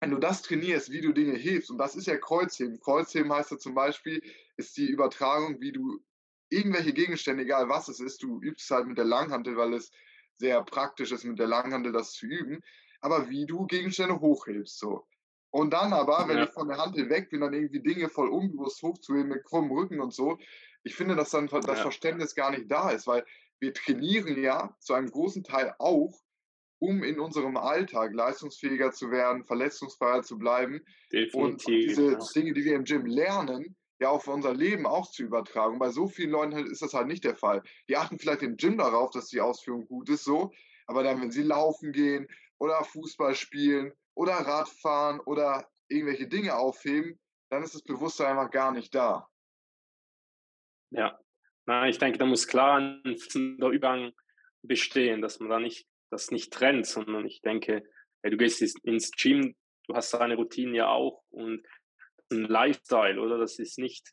wenn 0.00 0.10
du 0.10 0.18
das 0.18 0.42
trainierst, 0.42 0.90
wie 0.90 1.00
du 1.00 1.12
Dinge 1.12 1.36
hebst, 1.36 1.70
und 1.70 1.78
das 1.78 1.94
ist 1.94 2.06
ja 2.06 2.16
Kreuzheben. 2.16 2.80
Kreuzheben 2.80 3.32
heißt 3.32 3.50
ja 3.50 3.58
zum 3.58 3.74
Beispiel, 3.74 4.22
ist 4.60 4.76
die 4.76 4.86
Übertragung, 4.86 5.60
wie 5.60 5.72
du 5.72 6.00
irgendwelche 6.50 6.92
Gegenstände, 6.92 7.44
egal 7.44 7.68
was 7.68 7.88
es 7.88 8.00
ist, 8.00 8.22
du 8.22 8.40
übst 8.40 8.64
es 8.64 8.70
halt 8.70 8.86
mit 8.86 8.98
der 8.98 9.04
Langhantel, 9.04 9.56
weil 9.56 9.74
es 9.74 9.90
sehr 10.36 10.62
praktisch 10.62 11.12
ist, 11.12 11.24
mit 11.24 11.38
der 11.38 11.46
Langhandel 11.46 11.92
das 11.92 12.12
zu 12.12 12.26
üben, 12.26 12.60
aber 13.00 13.28
wie 13.30 13.46
du 13.46 13.66
Gegenstände 13.66 14.20
hochhebst. 14.20 14.78
So. 14.78 15.06
Und 15.50 15.72
dann 15.72 15.92
aber, 15.92 16.28
wenn 16.28 16.38
ja. 16.38 16.44
ich 16.44 16.50
von 16.50 16.68
der 16.68 16.78
Hand 16.78 16.96
weg 16.96 17.30
bin, 17.30 17.40
dann 17.40 17.54
irgendwie 17.54 17.80
Dinge 17.80 18.08
voll 18.08 18.28
unbewusst 18.28 18.82
hochzuheben 18.82 19.28
mit 19.28 19.44
krummem 19.44 19.72
Rücken 19.72 20.00
und 20.00 20.12
so, 20.12 20.38
ich 20.82 20.94
finde, 20.94 21.16
dass 21.16 21.30
dann 21.30 21.46
das 21.48 21.66
ja. 21.66 21.74
Verständnis 21.74 22.34
gar 22.34 22.50
nicht 22.50 22.70
da 22.70 22.90
ist, 22.90 23.06
weil 23.06 23.24
wir 23.58 23.74
trainieren 23.74 24.40
ja 24.42 24.74
zu 24.80 24.94
einem 24.94 25.10
großen 25.10 25.44
Teil 25.44 25.74
auch, 25.78 26.18
um 26.78 27.02
in 27.02 27.20
unserem 27.20 27.58
Alltag 27.58 28.14
leistungsfähiger 28.14 28.92
zu 28.92 29.10
werden, 29.10 29.44
verletzungsfreier 29.44 30.22
zu 30.22 30.38
bleiben 30.38 30.80
Definitiv, 31.12 31.34
und 31.34 31.66
diese 31.66 32.12
ja. 32.12 32.18
Dinge, 32.34 32.54
die 32.54 32.64
wir 32.64 32.74
im 32.76 32.84
Gym 32.84 33.04
lernen, 33.04 33.76
ja 34.00 34.08
auf 34.10 34.26
unser 34.28 34.54
Leben 34.54 34.86
auch 34.86 35.10
zu 35.10 35.22
übertragen. 35.22 35.78
Bei 35.78 35.90
so 35.90 36.08
vielen 36.08 36.30
Leuten 36.30 36.52
ist 36.66 36.82
das 36.82 36.94
halt 36.94 37.06
nicht 37.06 37.24
der 37.24 37.36
Fall. 37.36 37.62
Die 37.88 37.96
achten 37.96 38.18
vielleicht 38.18 38.42
im 38.42 38.56
Gym 38.56 38.78
darauf, 38.78 39.10
dass 39.10 39.28
die 39.28 39.40
Ausführung 39.40 39.86
gut 39.86 40.08
ist, 40.08 40.24
so, 40.24 40.52
aber 40.86 41.02
dann, 41.02 41.20
wenn 41.20 41.30
sie 41.30 41.42
laufen 41.42 41.92
gehen 41.92 42.26
oder 42.58 42.82
Fußball 42.84 43.34
spielen 43.34 43.92
oder 44.14 44.32
Radfahren 44.34 45.20
oder 45.20 45.68
irgendwelche 45.88 46.28
Dinge 46.28 46.56
aufheben, 46.56 47.20
dann 47.50 47.62
ist 47.62 47.74
das 47.74 47.82
Bewusstsein 47.82 48.28
einfach 48.38 48.50
gar 48.50 48.72
nicht 48.72 48.94
da. 48.94 49.28
Ja, 50.90 51.18
Na, 51.66 51.88
ich 51.88 51.98
denke, 51.98 52.18
da 52.18 52.26
muss 52.26 52.48
klar 52.48 52.78
ein 52.78 53.16
fließender 53.16 53.68
Übergang 53.68 54.12
bestehen, 54.62 55.22
dass 55.22 55.40
man 55.40 55.50
da 55.50 55.60
nicht 55.60 55.86
das 56.10 56.30
nicht 56.30 56.52
trennt, 56.52 56.86
sondern 56.86 57.24
ich 57.24 57.40
denke, 57.42 57.84
hey, 58.22 58.30
du 58.30 58.36
gehst 58.36 58.60
ins 58.84 59.12
Gym, 59.12 59.54
du 59.86 59.94
hast 59.94 60.12
deine 60.14 60.36
Routine 60.36 60.76
ja 60.76 60.88
auch 60.88 61.22
und 61.30 61.64
ein 62.32 62.44
Lifestyle, 62.44 63.20
oder? 63.20 63.38
Das 63.38 63.58
ist 63.58 63.78
nicht, 63.78 64.12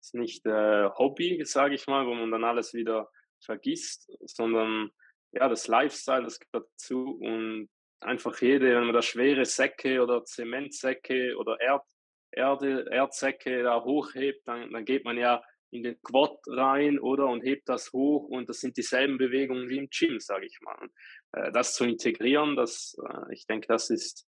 ist 0.00 0.14
nicht 0.14 0.46
äh, 0.46 0.88
Hobby, 0.90 1.44
sage 1.44 1.74
ich 1.74 1.86
mal, 1.86 2.06
wo 2.06 2.14
man 2.14 2.30
dann 2.30 2.44
alles 2.44 2.74
wieder 2.74 3.10
vergisst, 3.44 4.10
sondern 4.24 4.90
ja, 5.32 5.48
das 5.48 5.68
Lifestyle, 5.68 6.22
das 6.22 6.40
gehört 6.40 6.68
dazu 6.72 7.18
und 7.20 7.68
einfach 8.00 8.40
jede, 8.40 8.74
wenn 8.74 8.84
man 8.84 8.94
da 8.94 9.02
schwere 9.02 9.44
Säcke 9.44 10.02
oder 10.02 10.24
Zementsäcke 10.24 11.36
oder 11.36 11.60
Erd, 11.60 11.82
Erde, 12.30 12.86
Erdsäcke 12.90 13.62
da 13.62 13.82
hochhebt, 13.82 14.46
dann, 14.46 14.72
dann 14.72 14.84
geht 14.84 15.04
man 15.04 15.16
ja 15.16 15.42
in 15.70 15.82
den 15.82 16.00
Quad 16.02 16.38
rein 16.46 16.98
oder 16.98 17.26
und 17.26 17.42
hebt 17.42 17.68
das 17.68 17.92
hoch 17.92 18.24
und 18.28 18.48
das 18.48 18.60
sind 18.60 18.76
dieselben 18.76 19.18
Bewegungen 19.18 19.68
wie 19.68 19.78
im 19.78 19.88
Gym, 19.90 20.20
sage 20.20 20.46
ich 20.46 20.58
mal. 20.60 20.88
Äh, 21.32 21.52
das 21.52 21.74
zu 21.74 21.84
integrieren, 21.84 22.56
das, 22.56 22.96
äh, 23.08 23.32
ich 23.32 23.46
denke, 23.46 23.66
das 23.66 23.90
ist 23.90 24.26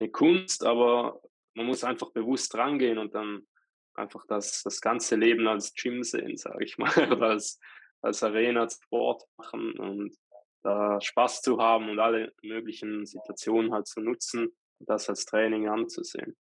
eine 0.00 0.10
Kunst, 0.10 0.64
aber 0.64 1.20
man 1.54 1.66
muss 1.66 1.84
einfach 1.84 2.10
bewusst 2.12 2.54
rangehen 2.54 2.98
und 2.98 3.14
dann 3.14 3.46
einfach 3.94 4.26
das, 4.26 4.62
das 4.62 4.80
ganze 4.80 5.16
Leben 5.16 5.46
als 5.46 5.74
Gym 5.74 6.02
sehen, 6.02 6.36
sage 6.36 6.64
ich 6.64 6.78
mal, 6.78 7.12
oder 7.12 7.30
als, 7.30 7.58
als 8.02 8.22
Arena 8.22 8.68
Sport 8.68 9.24
machen 9.36 9.78
und 9.78 10.16
da 10.62 11.00
Spaß 11.00 11.42
zu 11.42 11.58
haben 11.58 11.90
und 11.90 11.98
alle 11.98 12.34
möglichen 12.42 13.04
Situationen 13.04 13.72
halt 13.72 13.86
zu 13.86 14.00
nutzen 14.00 14.46
und 14.78 14.88
das 14.88 15.08
als 15.08 15.26
Training 15.26 15.68
anzusehen. 15.68 16.36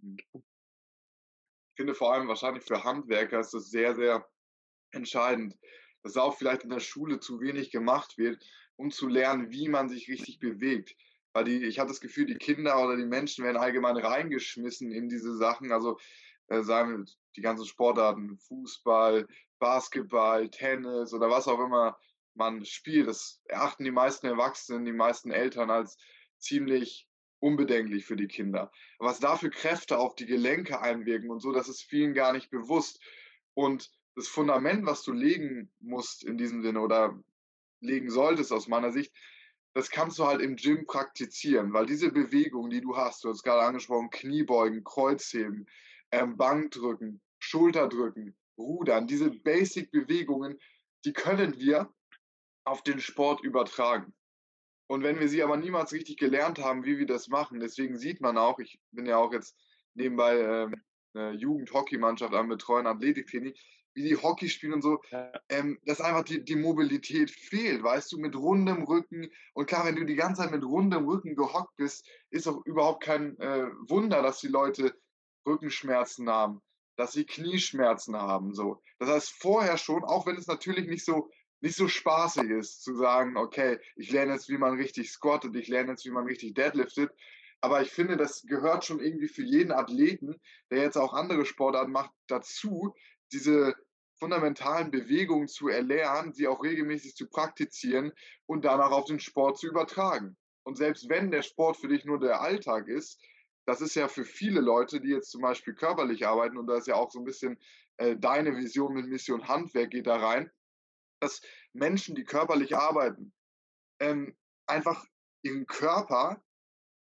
Mhm. 0.00 0.18
Ich 0.32 1.76
finde 1.76 1.94
vor 1.94 2.12
allem 2.12 2.28
wahrscheinlich 2.28 2.62
für 2.62 2.84
Handwerker 2.84 3.40
ist 3.40 3.52
das 3.52 3.68
sehr, 3.68 3.96
sehr 3.96 4.28
entscheidend, 4.92 5.58
dass 6.04 6.16
auch 6.16 6.36
vielleicht 6.36 6.62
in 6.62 6.70
der 6.70 6.78
Schule 6.78 7.18
zu 7.18 7.40
wenig 7.40 7.72
gemacht 7.72 8.16
wird, 8.16 8.44
um 8.76 8.92
zu 8.92 9.08
lernen, 9.08 9.50
wie 9.50 9.68
man 9.68 9.88
sich 9.88 10.08
richtig 10.08 10.38
bewegt. 10.38 10.94
Weil 11.34 11.44
die, 11.44 11.64
ich 11.64 11.78
habe 11.78 11.88
das 11.88 12.00
Gefühl, 12.00 12.26
die 12.26 12.36
Kinder 12.36 12.82
oder 12.82 12.96
die 12.96 13.04
Menschen 13.04 13.44
werden 13.44 13.56
allgemein 13.58 13.96
reingeschmissen 13.96 14.92
in 14.92 15.08
diese 15.08 15.36
Sachen. 15.36 15.72
Also 15.72 15.98
äh, 16.46 16.62
sagen 16.62 16.98
wir 16.98 17.04
die 17.36 17.42
ganzen 17.42 17.66
Sportarten, 17.66 18.38
Fußball, 18.38 19.26
Basketball, 19.58 20.48
Tennis 20.48 21.12
oder 21.12 21.28
was 21.28 21.48
auch 21.48 21.58
immer 21.58 21.98
man 22.34 22.64
spielt. 22.64 23.08
Das 23.08 23.42
erachten 23.46 23.84
die 23.84 23.90
meisten 23.90 24.26
Erwachsenen, 24.26 24.84
die 24.84 24.92
meisten 24.92 25.30
Eltern 25.30 25.70
als 25.70 25.96
ziemlich 26.38 27.08
unbedenklich 27.40 28.06
für 28.06 28.16
die 28.16 28.28
Kinder. 28.28 28.70
Was 28.98 29.20
da 29.20 29.36
für 29.36 29.50
Kräfte 29.50 29.98
auf 29.98 30.14
die 30.14 30.26
Gelenke 30.26 30.80
einwirken 30.80 31.30
und 31.30 31.40
so, 31.40 31.52
das 31.52 31.68
ist 31.68 31.82
vielen 31.82 32.14
gar 32.14 32.32
nicht 32.32 32.50
bewusst. 32.50 33.02
Und 33.54 33.90
das 34.14 34.28
Fundament, 34.28 34.86
was 34.86 35.02
du 35.02 35.12
legen 35.12 35.72
musst 35.80 36.24
in 36.24 36.38
diesem 36.38 36.62
Sinne 36.62 36.80
oder 36.80 37.18
legen 37.80 38.10
solltest 38.10 38.52
aus 38.52 38.68
meiner 38.68 38.92
Sicht, 38.92 39.12
das 39.74 39.90
kannst 39.90 40.18
du 40.18 40.26
halt 40.26 40.40
im 40.40 40.56
Gym 40.56 40.86
praktizieren, 40.86 41.72
weil 41.72 41.86
diese 41.86 42.10
Bewegungen, 42.10 42.70
die 42.70 42.80
du 42.80 42.96
hast, 42.96 43.24
du 43.24 43.28
hast 43.28 43.42
gerade 43.42 43.62
angesprochen, 43.62 44.10
Kniebeugen, 44.10 44.84
Kreuzheben, 44.84 45.66
ähm, 46.12 46.36
Bankdrücken, 46.36 47.20
Schulterdrücken, 47.40 48.36
Rudern, 48.56 49.08
diese 49.08 49.30
Basic-Bewegungen, 49.30 50.58
die 51.04 51.12
können 51.12 51.58
wir 51.58 51.92
auf 52.64 52.82
den 52.82 53.00
Sport 53.00 53.42
übertragen. 53.42 54.14
Und 54.86 55.02
wenn 55.02 55.18
wir 55.18 55.28
sie 55.28 55.42
aber 55.42 55.56
niemals 55.56 55.92
richtig 55.92 56.18
gelernt 56.18 56.58
haben, 56.58 56.84
wie 56.84 56.98
wir 56.98 57.06
das 57.06 57.28
machen, 57.28 57.58
deswegen 57.58 57.98
sieht 57.98 58.20
man 58.20 58.38
auch, 58.38 58.60
ich 58.60 58.80
bin 58.92 59.06
ja 59.06 59.16
auch 59.16 59.32
jetzt 59.32 59.56
nebenbei 59.94 60.38
ähm, 60.38 60.74
eine 61.14 61.32
Jugendhockeymannschaft 61.32 62.34
am 62.34 62.48
Betreuen, 62.48 62.86
Athletiktraining, 62.86 63.54
wie 63.94 64.02
die 64.02 64.16
Hockey 64.16 64.48
spielen 64.48 64.74
und 64.74 64.82
so, 64.82 65.00
ja. 65.10 65.32
ähm, 65.48 65.78
dass 65.84 66.00
einfach 66.00 66.24
die, 66.24 66.44
die 66.44 66.56
Mobilität 66.56 67.30
fehlt, 67.30 67.82
weißt 67.82 68.12
du, 68.12 68.18
mit 68.18 68.34
rundem 68.36 68.82
Rücken. 68.84 69.30
Und 69.54 69.66
klar, 69.66 69.86
wenn 69.86 69.96
du 69.96 70.04
die 70.04 70.16
ganze 70.16 70.42
Zeit 70.42 70.50
mit 70.50 70.64
rundem 70.64 71.06
Rücken 71.06 71.36
gehockt 71.36 71.76
bist, 71.76 72.08
ist 72.30 72.48
auch 72.48 72.64
überhaupt 72.66 73.02
kein 73.02 73.38
äh, 73.38 73.68
Wunder, 73.88 74.22
dass 74.22 74.40
die 74.40 74.48
Leute 74.48 74.94
Rückenschmerzen 75.46 76.28
haben, 76.28 76.60
dass 76.96 77.12
sie 77.12 77.24
Knieschmerzen 77.24 78.16
haben. 78.16 78.54
So. 78.54 78.82
Das 78.98 79.08
heißt, 79.08 79.30
vorher 79.30 79.78
schon, 79.78 80.04
auch 80.04 80.26
wenn 80.26 80.36
es 80.36 80.46
natürlich 80.46 80.86
nicht 80.86 81.04
so 81.04 81.30
nicht 81.64 81.76
so 81.76 81.88
spaßig 81.88 82.50
ist, 82.50 82.82
zu 82.82 82.94
sagen, 82.94 83.38
okay, 83.38 83.78
ich 83.96 84.10
lerne 84.10 84.34
jetzt, 84.34 84.50
wie 84.50 84.58
man 84.58 84.74
richtig 84.74 85.10
squattet, 85.10 85.56
ich 85.56 85.68
lerne 85.68 85.92
jetzt, 85.92 86.04
wie 86.04 86.10
man 86.10 86.26
richtig 86.26 86.52
deadliftet. 86.54 87.10
Aber 87.62 87.80
ich 87.80 87.90
finde, 87.90 88.18
das 88.18 88.42
gehört 88.42 88.84
schon 88.84 89.00
irgendwie 89.00 89.28
für 89.28 89.42
jeden 89.42 89.72
Athleten, 89.72 90.38
der 90.70 90.82
jetzt 90.82 90.98
auch 90.98 91.14
andere 91.14 91.46
Sportarten 91.46 91.90
macht, 91.90 92.10
dazu, 92.26 92.94
diese 93.34 93.74
fundamentalen 94.18 94.90
Bewegungen 94.90 95.48
zu 95.48 95.68
erlernen, 95.68 96.32
sie 96.32 96.46
auch 96.46 96.62
regelmäßig 96.62 97.14
zu 97.16 97.28
praktizieren 97.28 98.12
und 98.46 98.64
danach 98.64 98.92
auf 98.92 99.06
den 99.06 99.20
Sport 99.20 99.58
zu 99.58 99.66
übertragen. 99.66 100.36
Und 100.64 100.76
selbst 100.76 101.08
wenn 101.08 101.30
der 101.30 101.42
Sport 101.42 101.76
für 101.76 101.88
dich 101.88 102.04
nur 102.04 102.18
der 102.18 102.40
Alltag 102.40 102.88
ist, 102.88 103.20
das 103.66 103.80
ist 103.80 103.94
ja 103.96 104.08
für 104.08 104.24
viele 104.24 104.60
Leute, 104.60 105.00
die 105.00 105.08
jetzt 105.10 105.30
zum 105.30 105.42
Beispiel 105.42 105.74
körperlich 105.74 106.26
arbeiten, 106.26 106.56
und 106.58 106.66
da 106.66 106.76
ist 106.76 106.86
ja 106.86 106.94
auch 106.94 107.10
so 107.10 107.18
ein 107.18 107.24
bisschen 107.24 107.58
äh, 107.96 108.16
deine 108.16 108.56
Vision 108.56 108.94
mit 108.94 109.06
Mission 109.06 109.48
Handwerk 109.48 109.90
geht 109.90 110.06
da 110.06 110.16
rein, 110.16 110.50
dass 111.20 111.40
Menschen, 111.72 112.14
die 112.14 112.24
körperlich 112.24 112.76
arbeiten, 112.76 113.32
ähm, 114.00 114.36
einfach 114.66 115.04
ihren 115.42 115.66
Körper 115.66 116.42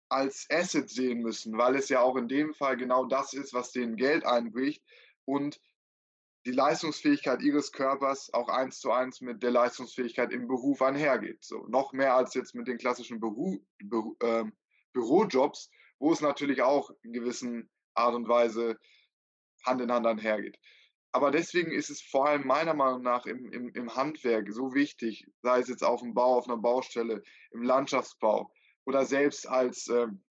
als 0.08 0.46
Asset 0.50 0.90
sehen 0.90 1.22
müssen, 1.22 1.56
weil 1.56 1.74
es 1.74 1.88
ja 1.88 2.00
auch 2.00 2.16
in 2.16 2.28
dem 2.28 2.52
Fall 2.54 2.76
genau 2.76 3.06
das 3.06 3.32
ist, 3.32 3.54
was 3.54 3.72
denen 3.72 3.96
Geld 3.96 4.24
einbricht 4.24 4.84
und 5.24 5.60
die 6.44 6.52
Leistungsfähigkeit 6.52 7.40
ihres 7.42 7.72
Körpers 7.72 8.32
auch 8.34 8.48
eins 8.48 8.80
zu 8.80 8.90
eins 8.90 9.20
mit 9.20 9.42
der 9.42 9.50
Leistungsfähigkeit 9.50 10.32
im 10.32 10.48
Beruf 10.48 10.82
einhergeht. 10.82 11.44
So 11.44 11.66
noch 11.68 11.92
mehr 11.92 12.16
als 12.16 12.34
jetzt 12.34 12.54
mit 12.54 12.66
den 12.66 12.78
klassischen 12.78 13.20
Büro, 13.20 13.58
Büro, 13.78 14.16
äh, 14.20 14.44
Bürojobs, 14.92 15.70
wo 15.98 16.12
es 16.12 16.20
natürlich 16.20 16.62
auch 16.62 16.90
in 17.02 17.12
gewissen 17.12 17.70
Art 17.94 18.14
und 18.14 18.28
Weise 18.28 18.78
Hand 19.64 19.80
in 19.80 19.92
Hand 19.92 20.06
einhergeht. 20.06 20.58
Aber 21.12 21.30
deswegen 21.30 21.70
ist 21.70 21.90
es 21.90 22.00
vor 22.00 22.26
allem 22.26 22.46
meiner 22.46 22.74
Meinung 22.74 23.02
nach 23.02 23.26
im, 23.26 23.52
im, 23.52 23.68
im 23.74 23.94
Handwerk 23.94 24.50
so 24.50 24.74
wichtig, 24.74 25.26
sei 25.42 25.60
es 25.60 25.68
jetzt 25.68 25.84
auf 25.84 26.00
dem 26.00 26.14
Bau, 26.14 26.38
auf 26.38 26.48
einer 26.48 26.56
Baustelle, 26.56 27.22
im 27.52 27.62
Landschaftsbau 27.62 28.50
oder 28.86 29.04
selbst 29.04 29.46
als, 29.46 29.88
ähm, 29.88 30.24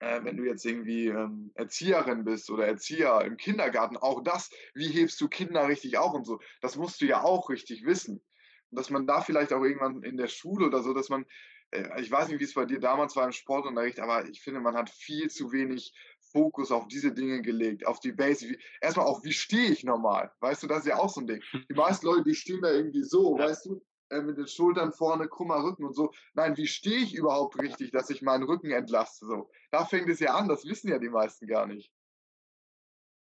äh, 0.00 0.22
wenn 0.22 0.36
du 0.36 0.44
jetzt 0.44 0.64
irgendwie 0.64 1.08
ähm, 1.08 1.50
Erzieherin 1.54 2.24
bist 2.24 2.50
oder 2.50 2.66
Erzieher 2.66 3.22
im 3.24 3.36
Kindergarten, 3.36 3.96
auch 3.96 4.22
das, 4.22 4.50
wie 4.74 4.88
hebst 4.88 5.20
du 5.20 5.28
Kinder 5.28 5.66
richtig 5.68 5.98
auf 5.98 6.14
und 6.14 6.24
so, 6.24 6.40
das 6.60 6.76
musst 6.76 7.00
du 7.00 7.06
ja 7.06 7.22
auch 7.22 7.50
richtig 7.50 7.84
wissen. 7.84 8.22
Und 8.70 8.78
dass 8.78 8.90
man 8.90 9.06
da 9.06 9.20
vielleicht 9.20 9.52
auch 9.52 9.62
irgendwann 9.62 10.02
in 10.02 10.16
der 10.16 10.28
Schule 10.28 10.66
oder 10.66 10.82
so, 10.82 10.94
dass 10.94 11.08
man, 11.08 11.26
äh, 11.70 12.00
ich 12.00 12.10
weiß 12.10 12.28
nicht, 12.28 12.40
wie 12.40 12.44
es 12.44 12.54
bei 12.54 12.64
dir 12.64 12.80
damals 12.80 13.16
war 13.16 13.24
im 13.24 13.32
Sportunterricht, 13.32 14.00
aber 14.00 14.28
ich 14.28 14.40
finde, 14.40 14.60
man 14.60 14.76
hat 14.76 14.90
viel 14.90 15.30
zu 15.30 15.52
wenig 15.52 15.94
Fokus 16.32 16.70
auf 16.70 16.86
diese 16.88 17.12
Dinge 17.12 17.42
gelegt, 17.42 17.86
auf 17.86 18.00
die 18.00 18.12
Basic. 18.12 18.60
Erstmal 18.80 19.06
auch, 19.06 19.24
wie 19.24 19.32
stehe 19.32 19.70
ich 19.70 19.84
normal? 19.84 20.30
Weißt 20.40 20.62
du, 20.62 20.66
das 20.66 20.80
ist 20.80 20.86
ja 20.86 20.98
auch 20.98 21.08
so 21.08 21.20
ein 21.20 21.26
Ding. 21.26 21.42
Die 21.70 21.74
meisten 21.74 22.06
Leute, 22.06 22.24
die 22.24 22.34
stehen 22.34 22.62
da 22.62 22.70
irgendwie 22.70 23.02
so, 23.02 23.36
ja. 23.38 23.46
weißt 23.46 23.66
du, 23.66 23.82
äh, 24.10 24.20
mit 24.20 24.38
den 24.38 24.46
Schultern 24.46 24.92
vorne, 24.92 25.28
krummer 25.28 25.62
Rücken 25.62 25.84
und 25.84 25.94
so. 25.94 26.12
Nein, 26.34 26.56
wie 26.56 26.66
stehe 26.66 26.98
ich 26.98 27.14
überhaupt 27.14 27.60
richtig, 27.60 27.90
dass 27.90 28.10
ich 28.10 28.22
meinen 28.22 28.44
Rücken 28.44 28.70
entlaste? 28.70 29.26
So, 29.26 29.50
da 29.70 29.84
fängt 29.84 30.08
es 30.08 30.20
ja 30.20 30.34
an, 30.34 30.48
das 30.48 30.64
wissen 30.66 30.88
ja 30.88 30.98
die 30.98 31.10
meisten 31.10 31.46
gar 31.46 31.66
nicht. 31.66 31.92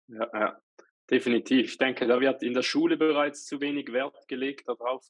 Ja, 0.07 0.29
ja, 0.33 0.61
definitiv. 1.09 1.65
Ich 1.71 1.77
denke, 1.77 2.07
da 2.07 2.19
wird 2.19 2.43
in 2.43 2.53
der 2.53 2.61
Schule 2.61 2.97
bereits 2.97 3.45
zu 3.45 3.59
wenig 3.61 3.91
Wert 3.91 4.27
gelegt 4.27 4.67
darauf 4.67 5.07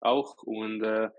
auch. 0.00 0.42
Und 0.42 0.82
äh, 0.82 1.10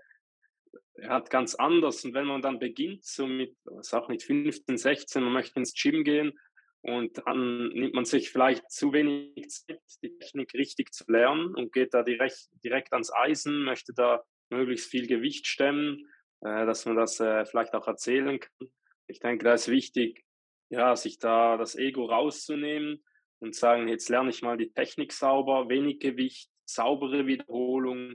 hat 1.02 1.30
ganz 1.30 1.54
anders. 1.54 2.04
Und 2.04 2.14
wenn 2.14 2.26
man 2.26 2.42
dann 2.42 2.58
beginnt, 2.58 3.04
so 3.04 3.26
mit, 3.26 3.56
auch 3.92 4.08
mit 4.08 4.22
15, 4.22 4.76
16, 4.76 5.22
man 5.22 5.32
möchte 5.32 5.58
ins 5.58 5.74
Gym 5.74 6.04
gehen 6.04 6.38
und 6.82 7.18
dann 7.26 7.68
nimmt 7.68 7.94
man 7.94 8.04
sich 8.04 8.30
vielleicht 8.30 8.70
zu 8.70 8.92
wenig 8.92 9.50
Zeit, 9.50 9.80
die 10.02 10.16
Technik 10.16 10.54
richtig 10.54 10.92
zu 10.92 11.04
lernen 11.10 11.54
und 11.54 11.72
geht 11.72 11.92
da 11.92 12.02
direkt, 12.02 12.48
direkt 12.64 12.92
ans 12.92 13.12
Eisen, 13.12 13.64
möchte 13.64 13.92
da 13.92 14.24
möglichst 14.48 14.90
viel 14.90 15.06
Gewicht 15.06 15.46
stemmen, 15.46 16.06
äh, 16.40 16.64
dass 16.64 16.86
man 16.86 16.96
das 16.96 17.20
äh, 17.20 17.44
vielleicht 17.44 17.74
auch 17.74 17.86
erzählen 17.86 18.40
kann. 18.40 18.68
Ich 19.06 19.20
denke, 19.20 19.44
da 19.44 19.54
ist 19.54 19.68
wichtig, 19.68 20.24
ja, 20.70 20.96
sich 20.96 21.18
da 21.18 21.56
das 21.56 21.76
Ego 21.76 22.06
rauszunehmen 22.06 23.04
und 23.40 23.54
sagen, 23.54 23.88
jetzt 23.88 24.08
lerne 24.08 24.30
ich 24.30 24.42
mal 24.42 24.56
die 24.56 24.72
Technik 24.72 25.12
sauber, 25.12 25.68
wenig 25.68 25.98
Gewicht, 25.98 26.50
saubere 26.64 27.26
Wiederholung 27.26 28.14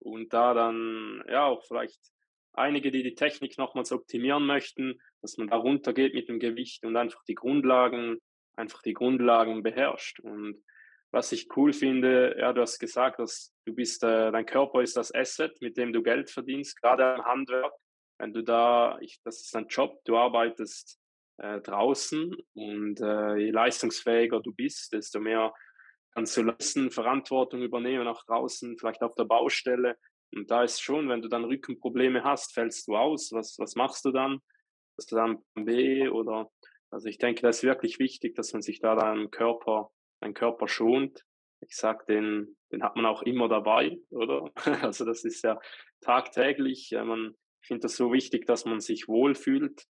und 0.00 0.32
da 0.32 0.52
dann 0.52 1.22
ja 1.28 1.46
auch 1.46 1.64
vielleicht 1.64 2.00
einige, 2.52 2.90
die 2.90 3.02
die 3.02 3.14
Technik 3.14 3.56
nochmals 3.56 3.92
optimieren 3.92 4.44
möchten, 4.44 5.00
dass 5.22 5.38
man 5.38 5.48
da 5.48 5.56
runtergeht 5.56 6.14
mit 6.14 6.28
dem 6.28 6.38
Gewicht 6.38 6.84
und 6.84 6.96
einfach 6.96 7.22
die 7.24 7.34
Grundlagen, 7.34 8.18
einfach 8.56 8.82
die 8.82 8.92
Grundlagen 8.92 9.62
beherrscht. 9.62 10.20
Und 10.20 10.62
was 11.12 11.32
ich 11.32 11.48
cool 11.56 11.72
finde, 11.72 12.36
ja, 12.38 12.52
du 12.52 12.60
hast 12.60 12.78
gesagt, 12.78 13.18
dass 13.18 13.54
du 13.66 13.74
bist, 13.74 14.02
äh, 14.02 14.32
dein 14.32 14.46
Körper 14.46 14.82
ist 14.82 14.96
das 14.96 15.14
Asset, 15.14 15.60
mit 15.60 15.76
dem 15.76 15.92
du 15.92 16.02
Geld 16.02 16.30
verdienst, 16.30 16.80
gerade 16.80 17.14
am 17.14 17.24
Handwerk. 17.24 17.72
Wenn 18.18 18.32
du 18.32 18.42
da, 18.42 18.98
ich, 19.00 19.20
das 19.24 19.40
ist 19.40 19.54
dein 19.54 19.66
Job, 19.68 20.00
du 20.04 20.16
arbeitest 20.16 20.98
äh, 21.38 21.60
draußen 21.60 22.34
und 22.54 23.00
äh, 23.00 23.36
je 23.36 23.50
leistungsfähiger 23.50 24.40
du 24.40 24.52
bist, 24.54 24.92
desto 24.92 25.20
mehr 25.20 25.52
kannst 26.14 26.36
du 26.36 26.42
leisten, 26.42 26.90
Verantwortung 26.90 27.62
übernehmen, 27.62 28.06
auch 28.06 28.24
draußen, 28.24 28.78
vielleicht 28.78 29.02
auf 29.02 29.14
der 29.14 29.24
Baustelle. 29.24 29.96
Und 30.34 30.50
da 30.50 30.62
ist 30.62 30.80
schon, 30.80 31.08
wenn 31.08 31.22
du 31.22 31.28
dann 31.28 31.44
Rückenprobleme 31.44 32.24
hast, 32.24 32.54
fällst 32.54 32.88
du 32.88 32.96
aus. 32.96 33.32
Was, 33.32 33.56
was 33.58 33.74
machst 33.74 34.04
du 34.04 34.12
dann? 34.12 34.40
Du 35.06 35.16
dann 35.16 35.42
B 35.54 36.08
oder, 36.08 36.50
also 36.90 37.08
ich 37.08 37.18
denke, 37.18 37.42
das 37.42 37.58
ist 37.58 37.64
wirklich 37.64 37.98
wichtig, 37.98 38.34
dass 38.34 38.52
man 38.52 38.62
sich 38.62 38.80
da 38.80 38.94
deinen 38.94 39.30
Körper, 39.30 39.90
deinen 40.20 40.34
Körper 40.34 40.68
schont. 40.68 41.24
Ich 41.60 41.76
sag, 41.76 42.06
den, 42.06 42.56
den 42.72 42.82
hat 42.82 42.96
man 42.96 43.06
auch 43.06 43.22
immer 43.22 43.48
dabei, 43.48 43.98
oder? 44.10 44.50
Also 44.82 45.04
das 45.04 45.24
ist 45.24 45.42
ja 45.42 45.60
tagtäglich. 46.00 46.90
Man, 46.92 47.34
ich 47.60 47.68
finde 47.68 47.82
das 47.82 47.96
so 47.96 48.12
wichtig, 48.12 48.46
dass 48.46 48.64
man 48.64 48.80
sich 48.80 49.08
wohlfühlt 49.08 49.86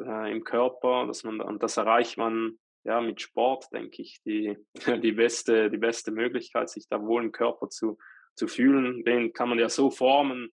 äh, 0.00 0.30
im 0.30 0.44
Körper, 0.44 1.06
dass 1.06 1.24
man, 1.24 1.40
und 1.40 1.62
das 1.62 1.76
erreicht 1.76 2.18
man 2.18 2.58
ja 2.84 3.00
mit 3.00 3.20
Sport, 3.20 3.72
denke 3.72 4.02
ich, 4.02 4.20
die, 4.24 4.56
die 5.02 5.12
beste, 5.12 5.70
die 5.70 5.78
beste 5.78 6.12
Möglichkeit, 6.12 6.68
sich 6.68 6.86
da 6.88 7.02
wohl 7.02 7.24
im 7.24 7.32
Körper 7.32 7.68
zu, 7.68 7.98
zu 8.34 8.46
fühlen. 8.46 9.04
Den 9.04 9.32
kann 9.32 9.48
man 9.48 9.58
ja 9.58 9.68
so 9.68 9.90
formen, 9.90 10.50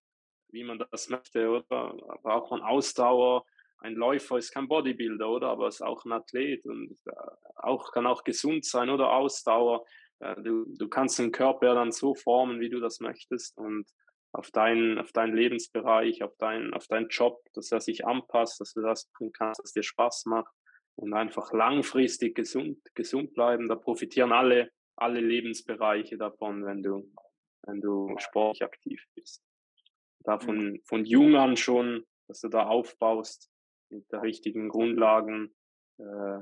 wie 0.50 0.64
man 0.64 0.84
das 0.92 1.10
möchte, 1.10 1.50
oder? 1.50 1.96
Braucht 2.22 2.52
man 2.52 2.62
Ausdauer. 2.62 3.46
Ein 3.84 3.96
Läufer 3.96 4.38
ist 4.38 4.52
kein 4.54 4.70
Bodybuilder, 4.70 5.30
oder? 5.30 5.50
Aber 5.50 5.68
ist 5.68 5.82
auch 5.82 6.06
ein 6.06 6.14
Athlet 6.14 6.66
und 6.66 6.98
äh, 7.06 7.12
auch, 7.56 7.92
kann 7.92 8.08
auch 8.08 8.24
gesund 8.24 8.64
sein, 8.64 8.90
oder? 8.90 9.12
Ausdauer. 9.12 9.86
Äh, 10.20 10.42
du, 10.42 10.66
du 10.78 10.88
kannst 10.88 11.20
den 11.20 11.34
Körper 11.34 11.76
dann 11.76 11.92
so 11.92 12.16
formen, 12.16 12.62
wie 12.62 12.70
du 12.70 12.80
das 12.80 13.02
möchtest 13.02 13.58
und 13.58 13.86
auf 14.32 14.52
deinen, 14.52 15.00
auf 15.00 15.12
deinen 15.12 15.36
Lebensbereich, 15.36 16.24
auf 16.24 16.34
deinen, 16.38 16.74
auf 16.74 16.88
deinen 16.88 17.10
Job, 17.10 17.42
dass 17.54 17.74
er 17.74 17.82
sich 17.82 18.06
anpasst, 18.06 18.62
dass 18.62 18.72
du 18.72 18.82
das 18.82 19.12
tun 19.12 19.34
kannst, 19.34 19.62
was 19.62 19.74
dir 19.74 19.84
Spaß 19.84 20.28
macht 20.28 20.54
und 20.96 21.14
einfach 21.14 21.52
langfristig 21.52 22.36
gesund, 22.36 22.80
gesund 22.96 23.34
bleiben. 23.34 23.68
Da 23.68 23.76
profitieren 23.76 24.32
alle, 24.32 24.72
alle 24.96 25.20
Lebensbereiche 25.20 26.18
davon, 26.18 26.66
wenn 26.66 26.82
du, 26.82 27.12
wenn 27.64 27.82
du 27.82 28.16
sportlich 28.18 28.64
aktiv 28.64 29.04
bist. 29.14 29.44
Da 30.24 30.40
von, 30.40 30.80
von 30.86 31.06
jung 31.06 31.36
an 31.36 31.58
schon, 31.58 32.06
dass 32.30 32.40
du 32.40 32.48
da 32.48 32.66
aufbaust 32.66 33.53
mit 33.94 34.12
der 34.12 34.22
richtigen 34.22 34.70
Grundlagen, 34.70 35.54
äh, 35.98 36.40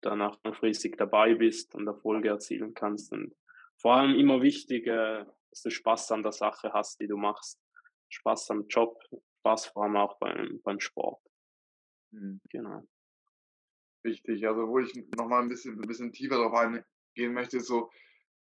danach 0.00 0.38
langfristig 0.44 0.96
dabei 0.96 1.34
bist 1.34 1.74
und 1.74 1.86
Erfolge 1.86 2.28
erzielen 2.28 2.74
kannst. 2.74 3.12
Und 3.12 3.34
vor 3.80 3.96
allem 3.96 4.18
immer 4.18 4.42
wichtig, 4.42 4.86
äh, 4.86 5.24
dass 5.50 5.62
du 5.62 5.70
Spaß 5.70 6.12
an 6.12 6.22
der 6.22 6.32
Sache 6.32 6.72
hast, 6.72 7.00
die 7.00 7.08
du 7.08 7.16
machst. 7.16 7.60
Spaß 8.10 8.50
am 8.50 8.66
Job, 8.68 8.98
Spaß 9.40 9.66
vor 9.66 9.84
allem 9.84 9.96
auch 9.96 10.18
beim, 10.18 10.60
beim 10.62 10.80
Sport. 10.80 11.20
Mhm. 12.12 12.40
Genau. 12.50 12.82
Wichtig. 14.04 14.46
Also, 14.46 14.68
wo 14.68 14.78
ich 14.78 14.92
nochmal 15.16 15.42
ein 15.42 15.48
bisschen, 15.48 15.80
ein 15.80 15.88
bisschen 15.88 16.12
tiefer 16.12 16.36
darauf 16.36 16.54
eingehen 16.54 17.32
möchte, 17.32 17.58
ist 17.58 17.66
so, 17.66 17.90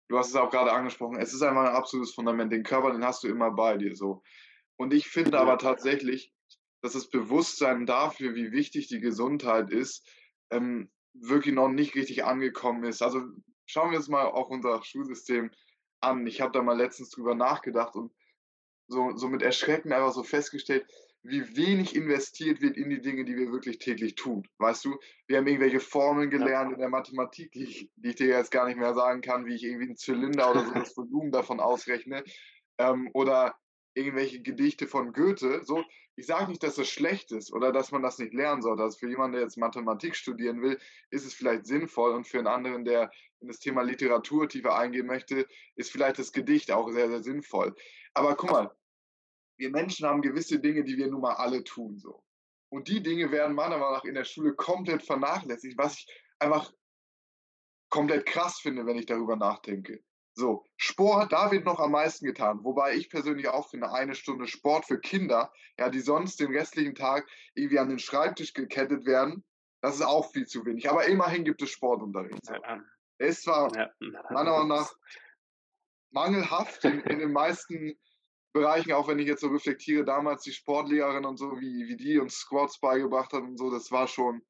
du 0.09 0.17
hast 0.17 0.29
es 0.29 0.35
auch 0.35 0.51
gerade 0.51 0.71
angesprochen, 0.71 1.17
es 1.17 1.33
ist 1.33 1.41
einfach 1.41 1.69
ein 1.69 1.75
absolutes 1.75 2.13
Fundament. 2.13 2.51
Den 2.51 2.63
Körper, 2.63 2.91
den 2.91 3.03
hast 3.03 3.23
du 3.23 3.27
immer 3.27 3.51
bei 3.51 3.77
dir 3.77 3.95
so. 3.95 4.21
Und 4.77 4.93
ich 4.93 5.07
finde 5.07 5.39
aber 5.39 5.57
tatsächlich, 5.57 6.34
dass 6.85 6.93
das 6.93 7.09
Bewusstsein 7.09 7.87
dafür, 7.87 8.35
wie 8.35 8.51
wichtig 8.51 8.87
die 8.87 8.99
Gesundheit 8.99 9.71
ist, 9.71 10.07
ähm, 10.51 10.91
wirklich 11.13 11.55
noch 11.55 11.67
nicht 11.67 11.95
richtig 11.95 12.25
angekommen 12.25 12.83
ist. 12.83 13.01
Also 13.01 13.23
schauen 13.65 13.89
wir 13.89 13.97
uns 13.97 14.07
mal 14.07 14.25
auch 14.25 14.49
unser 14.49 14.83
Schulsystem 14.83 15.49
an. 15.99 16.27
Ich 16.27 16.41
habe 16.41 16.51
da 16.51 16.61
mal 16.61 16.77
letztens 16.77 17.09
drüber 17.09 17.33
nachgedacht 17.33 17.95
und 17.95 18.13
so, 18.87 19.17
so 19.17 19.27
mit 19.27 19.41
Erschrecken 19.41 19.93
einfach 19.93 20.13
so 20.13 20.21
festgestellt, 20.21 20.85
wie 21.23 21.57
wenig 21.57 21.95
investiert 21.95 22.61
wird 22.61 22.77
in 22.77 22.91
die 22.91 23.01
Dinge, 23.01 23.25
die 23.25 23.35
wir 23.35 23.51
wirklich 23.51 23.79
täglich 23.79 24.13
tun. 24.13 24.47
Weißt 24.59 24.85
du, 24.85 24.99
wir 25.25 25.37
haben 25.37 25.47
irgendwelche 25.47 25.79
Formeln 25.79 26.29
gelernt 26.29 26.71
in 26.71 26.77
der 26.77 26.89
Mathematik, 26.89 27.51
die 27.51 27.63
ich, 27.63 27.89
die 27.95 28.09
ich 28.09 28.15
dir 28.15 28.27
jetzt 28.27 28.51
gar 28.51 28.67
nicht 28.67 28.77
mehr 28.77 28.93
sagen 28.93 29.21
kann, 29.21 29.47
wie 29.47 29.55
ich 29.55 29.63
irgendwie 29.63 29.87
einen 29.87 29.97
Zylinder 29.97 30.51
oder 30.51 30.63
so 30.63 30.71
das 30.71 30.95
Volumen 30.97 31.31
davon 31.31 31.59
ausrechne. 31.59 32.23
Ähm, 32.77 33.09
oder 33.15 33.55
irgendwelche 33.95 34.41
Gedichte 34.41 34.87
von 34.87 35.13
Goethe. 35.13 35.63
So, 35.63 35.83
ich 36.15 36.27
sage 36.27 36.49
nicht, 36.49 36.63
dass 36.63 36.75
das 36.75 36.87
schlecht 36.87 37.31
ist 37.31 37.51
oder 37.51 37.71
dass 37.71 37.91
man 37.91 38.03
das 38.03 38.19
nicht 38.19 38.33
lernen 38.33 38.61
sollte. 38.61 38.83
Also 38.83 38.97
für 38.99 39.09
jemanden, 39.09 39.33
der 39.33 39.43
jetzt 39.43 39.57
Mathematik 39.57 40.15
studieren 40.15 40.61
will, 40.61 40.79
ist 41.09 41.25
es 41.25 41.33
vielleicht 41.33 41.65
sinnvoll 41.65 42.13
und 42.13 42.27
für 42.27 42.37
einen 42.37 42.47
anderen, 42.47 42.85
der 42.85 43.11
in 43.41 43.47
das 43.47 43.59
Thema 43.59 43.81
Literatur 43.81 44.47
tiefer 44.47 44.77
eingehen 44.77 45.07
möchte, 45.07 45.47
ist 45.75 45.91
vielleicht 45.91 46.19
das 46.19 46.31
Gedicht 46.31 46.71
auch 46.71 46.89
sehr, 46.91 47.09
sehr 47.09 47.23
sinnvoll. 47.23 47.75
Aber 48.13 48.35
guck 48.35 48.51
mal, 48.51 48.71
wir 49.57 49.71
Menschen 49.71 50.07
haben 50.07 50.21
gewisse 50.21 50.59
Dinge, 50.59 50.83
die 50.83 50.97
wir 50.97 51.07
nun 51.07 51.21
mal 51.21 51.35
alle 51.35 51.63
tun. 51.63 51.97
So. 51.97 52.23
Und 52.69 52.87
die 52.87 53.01
Dinge 53.01 53.31
werden 53.31 53.55
meiner 53.55 53.77
Meinung 53.77 53.93
nach 53.93 54.03
in 54.03 54.15
der 54.15 54.25
Schule 54.25 54.53
komplett 54.53 55.03
vernachlässigt, 55.03 55.77
was 55.77 55.97
ich 55.97 56.07
einfach 56.39 56.71
komplett 57.89 58.25
krass 58.25 58.59
finde, 58.59 58.85
wenn 58.85 58.97
ich 58.97 59.05
darüber 59.05 59.35
nachdenke. 59.35 60.03
So, 60.37 60.65
Sport, 60.75 61.31
da 61.31 61.49
wird 61.51 61.63
noch 61.63 61.79
am 61.79 61.91
meisten 61.91 62.25
getan. 62.25 62.59
Wobei 62.63 62.95
ich 62.95 63.09
persönlich 63.09 63.47
auch 63.47 63.69
finde, 63.69 63.91
eine 63.91 64.15
Stunde 64.15 64.47
Sport 64.47 64.85
für 64.85 64.99
Kinder, 64.99 65.51
ja, 65.79 65.89
die 65.89 66.01
sonst 66.01 66.41
den 66.41 66.53
restlichen 66.53 66.93
Tag 66.93 67.25
irgendwie 67.53 67.79
an 67.79 67.87
den 67.87 67.99
Schreibtisch 67.99 68.53
gekettet 68.53 69.05
werden, 69.05 69.45
das 69.81 69.95
ist 69.95 70.01
auch 70.01 70.29
viel 70.31 70.45
zu 70.45 70.65
wenig. 70.65 70.89
Aber 70.89 71.05
immerhin 71.05 71.45
gibt 71.45 71.61
es 71.61 71.69
Sportunterricht. 71.69 72.45
So. 72.45 72.53
Er 72.53 73.27
ist 73.27 73.43
zwar 73.43 73.73
ja. 73.77 73.89
meiner 74.29 74.51
Meinung 74.51 74.67
nach 74.67 74.93
mangelhaft 76.11 76.83
in, 76.83 76.99
in, 77.01 77.19
den 77.19 77.31
meisten 77.31 77.97
Bereichen, 78.51 78.91
auch 78.91 79.07
wenn 79.07 79.19
ich 79.19 79.27
jetzt 79.27 79.41
so 79.41 79.47
reflektiere, 79.47 80.03
damals 80.03 80.43
die 80.43 80.51
Sportlehrerin 80.51 81.23
und 81.23 81.37
so, 81.37 81.59
wie, 81.61 81.87
wie 81.87 81.95
die 81.95 82.19
uns 82.19 82.35
Squats 82.35 82.79
beigebracht 82.79 83.31
hat 83.31 83.43
und 83.43 83.57
so, 83.57 83.71
das 83.71 83.89
war 83.89 84.07
schon, 84.07 84.41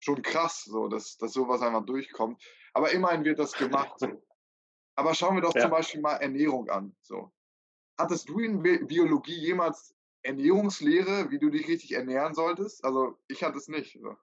schon 0.00 0.22
krass, 0.22 0.64
so, 0.64 0.88
dass, 0.88 1.18
dass 1.18 1.34
sowas 1.34 1.60
einfach 1.60 1.84
durchkommt. 1.84 2.42
Aber 2.72 2.92
immerhin 2.92 3.24
wird 3.24 3.38
das 3.38 3.52
gemacht. 3.52 3.98
So. 3.98 4.22
Aber 4.96 5.14
schauen 5.14 5.36
wir 5.36 5.42
doch 5.42 5.54
ja. 5.54 5.62
zum 5.62 5.70
Beispiel 5.70 6.00
mal 6.00 6.16
Ernährung 6.16 6.68
an. 6.70 6.94
So. 7.02 7.32
Hattest 7.98 8.28
du 8.28 8.38
in 8.38 8.62
Biologie 8.62 9.38
jemals 9.38 9.94
Ernährungslehre, 10.22 11.30
wie 11.30 11.38
du 11.38 11.50
dich 11.50 11.68
richtig 11.68 11.92
ernähren 11.92 12.34
solltest? 12.34 12.84
Also 12.84 13.18
ich 13.28 13.42
hatte 13.42 13.58
es 13.58 13.68
nicht. 13.68 13.98
So. 14.00 14.16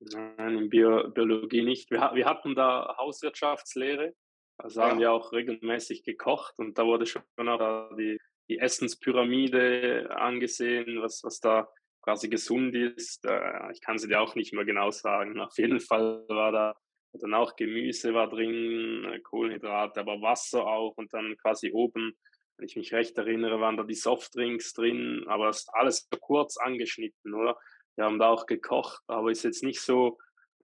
Nein, 0.00 0.58
in 0.58 0.70
Bio 0.70 1.10
Biologie 1.10 1.62
nicht. 1.62 1.90
Wir, 1.90 2.10
wir, 2.14 2.26
hatten 2.26 2.54
da 2.54 2.94
Hauswirtschaftslehre. 2.98 4.14
Also 4.58 4.80
ja. 4.80 4.90
haben 4.90 5.00
wir 5.00 5.12
auch 5.12 5.32
regelmäßig 5.32 6.04
gekocht 6.04 6.58
und 6.58 6.78
da 6.78 6.84
wurde 6.84 7.06
schon 7.06 7.22
auch 7.36 7.96
die, 7.96 8.18
die 8.48 8.58
Essenspyramide 8.58 10.10
angesehen, 10.10 11.00
was, 11.00 11.22
was 11.22 11.40
da 11.40 11.68
quasi 12.02 12.28
gesund 12.28 12.74
ist. 12.74 13.24
Äh, 13.24 13.72
ich 13.72 13.80
kann 13.80 13.98
sie 13.98 14.08
dir 14.08 14.20
auch 14.20 14.34
nicht 14.34 14.52
mehr 14.52 14.64
genau 14.64 14.90
sagen. 14.90 15.40
Auf 15.40 15.56
jeden 15.58 15.80
Fall 15.80 16.24
war 16.28 16.52
da 16.52 16.74
dann 17.12 17.34
auch 17.34 17.56
Gemüse 17.56 18.14
war 18.14 18.28
drin, 18.28 19.04
äh, 19.04 19.20
Kohlenhydrate, 19.20 20.00
aber 20.00 20.20
Wasser 20.20 20.66
auch 20.66 20.96
und 20.96 21.12
dann 21.12 21.36
quasi 21.36 21.72
oben, 21.72 22.16
wenn 22.56 22.66
ich 22.66 22.76
mich 22.76 22.92
recht 22.92 23.16
erinnere, 23.18 23.60
waren 23.60 23.76
da 23.76 23.84
die 23.84 23.94
Softdrinks 23.94 24.74
drin, 24.74 25.24
aber 25.28 25.48
es 25.48 25.60
ist 25.60 25.70
alles 25.72 26.08
kurz 26.20 26.56
angeschnitten, 26.56 27.34
oder? 27.34 27.58
Wir 27.96 28.04
haben 28.04 28.18
da 28.18 28.28
auch 28.28 28.46
gekocht, 28.46 29.02
aber 29.06 29.30
ist 29.30 29.44
jetzt 29.44 29.62
nicht 29.62 29.80
so 29.80 30.18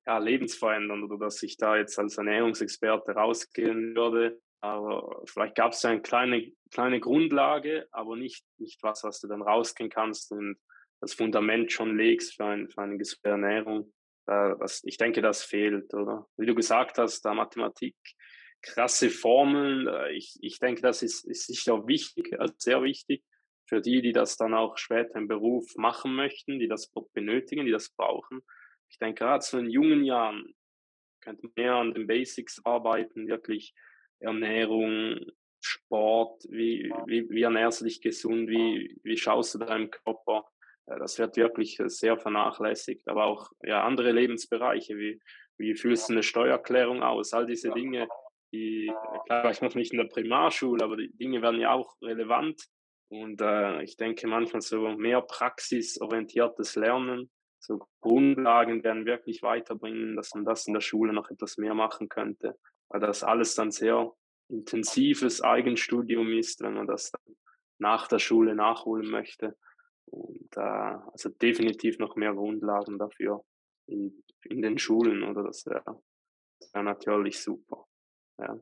ja, 0.07 0.19
lebensverändernd 0.19 1.05
oder 1.05 1.19
dass 1.19 1.43
ich 1.43 1.57
da 1.57 1.77
jetzt 1.77 1.99
als 1.99 2.19
Ernährungsexperte 2.19 3.13
rausgehen 3.13 3.95
würde. 3.97 4.41
Aber 4.61 5.23
vielleicht 5.27 5.57
gab 5.57 5.73
es 5.73 5.85
eine 5.85 6.01
kleine, 6.01 6.53
kleine 6.71 7.01
Grundlage, 7.01 7.87
aber 7.91 8.17
nicht, 8.17 8.45
nicht 8.59 8.83
was, 8.83 9.05
was 9.05 9.21
du 9.21 9.29
dann 9.29 9.43
rausgehen 9.43 9.91
kannst 9.91 10.33
und 10.33 10.57
das 11.01 11.15
Fundament 11.15 11.71
schon 11.71 11.97
legst 11.97 12.37
für, 12.37 12.47
ein, 12.47 12.71
für 12.71 12.83
eine 12.83 12.97
gesunde 12.97 13.29
Ernährung. 13.29 13.93
Äh, 14.27 14.55
das, 14.59 14.83
ich 14.85 14.97
denke, 14.97 15.23
das 15.23 15.45
fehlt, 15.45 15.93
oder? 15.95 16.27
Wie 16.37 16.47
du 16.47 16.55
gesagt 16.55 16.99
hast, 16.99 17.23
da 17.23 17.35
Mathematik, 17.35 17.97
krasse 18.63 19.11
Formeln. 19.11 19.87
Äh, 19.87 20.13
ich, 20.13 20.37
ich 20.41 20.59
denke, 20.59 20.83
das 20.83 21.03
ist, 21.03 21.25
ist 21.25 21.47
sicher 21.47 21.87
wichtig, 21.87 22.39
also 22.39 22.55
sehr 22.59 22.83
wichtig 22.83 23.23
für 23.67 23.81
die, 23.81 24.03
die 24.03 24.13
das 24.13 24.37
dann 24.37 24.55
auch 24.55 24.77
später 24.77 25.17
im 25.17 25.29
Beruf 25.29 25.75
machen 25.77 26.15
möchten, 26.15 26.59
die 26.59 26.69
das 26.69 26.93
benötigen, 27.13 27.65
die 27.65 27.73
das 27.73 27.91
brauchen. 27.91 28.43
Ich 28.91 28.99
denke, 28.99 29.25
gerade 29.25 29.43
so 29.45 29.59
in 29.59 29.71
jungen 29.71 30.05
Jahren 30.05 30.55
könnte 31.21 31.49
mehr 31.57 31.75
an 31.75 31.95
den 31.95 32.07
Basics 32.07 32.61
arbeiten, 32.65 33.27
wirklich 33.27 33.75
Ernährung, 34.21 35.19
Sport, 35.61 36.45
wie, 36.51 36.93
wie, 37.07 37.29
wie 37.31 37.43
ernährst 37.43 37.81
du 37.81 37.87
dich 37.87 38.03
gesund, 38.03 38.49
wie, 38.49 39.01
wie 39.03 39.17
schaust 39.17 39.55
du 39.55 39.59
deinem 39.59 39.91
Körper. 39.91 40.47
Das 40.87 41.19
wird 41.19 41.37
wirklich 41.37 41.79
sehr 41.87 42.19
vernachlässigt, 42.19 43.09
aber 43.09 43.25
auch 43.25 43.51
ja, 43.63 43.85
andere 43.85 44.13
Lebensbereiche, 44.13 44.97
wie, 44.97 45.21
wie 45.57 45.75
fühlst 45.75 46.09
du 46.09 46.13
eine 46.13 46.23
Steuererklärung 46.23 47.03
aus, 47.03 47.33
all 47.33 47.47
diese 47.47 47.71
Dinge, 47.71 48.07
die, 48.53 48.93
klar, 49.27 49.41
vielleicht 49.41 49.63
noch 49.63 49.75
nicht 49.75 49.93
in 49.93 49.99
der 49.99 50.09
Primarschule, 50.09 50.85
aber 50.85 50.97
die 50.97 51.13
Dinge 51.17 51.43
werden 51.43 51.61
ja 51.61 51.73
auch 51.73 51.97
relevant. 52.03 52.63
Und 53.09 53.41
äh, 53.41 53.83
ich 53.83 53.97
denke 53.97 54.27
manchmal 54.27 54.61
so 54.61 54.89
mehr 54.89 55.23
praxisorientiertes 55.23 56.77
Lernen, 56.77 57.31
so 57.59 57.87
Grundlagen 58.01 58.85
werden 58.85 59.07
wirklich 59.07 59.43
weiterbringen, 59.43 60.17
dass 60.17 60.35
man 60.35 60.45
das 60.45 60.67
in 60.67 60.75
der 60.75 60.81
Schule 60.81 61.13
noch 61.13 61.31
etwas 61.31 61.57
mehr 61.57 61.75
machen 61.75 62.09
könnte, 62.09 62.59
weil 62.89 63.01
das 63.01 63.25
alles 63.25 63.55
dann 63.55 63.71
sehr 63.71 64.13
intensives 64.49 65.43
Eigenstudium 65.43 66.31
ist, 66.33 66.61
wenn 66.61 66.75
man 66.75 66.87
das 66.87 67.13
nach 67.79 68.07
der 68.07 68.19
Schule 68.19 68.55
nachholen 68.55 69.11
möchte. 69.11 69.57
Und 70.07 70.57
äh, 70.57 70.61
also 70.61 71.29
definitiv 71.29 71.99
noch 71.99 72.17
mehr 72.17 72.35
Grundlagen 72.35 72.99
dafür 72.99 73.45
in, 73.87 74.23
in 74.45 74.63
den 74.63 74.79
Schulen, 74.79 75.23
oder 75.23 75.43
das 75.45 75.67
wäre 75.67 76.03
wär 76.73 76.83
natürlich 76.83 77.43
super. 77.43 77.87
Ja. 78.39 78.59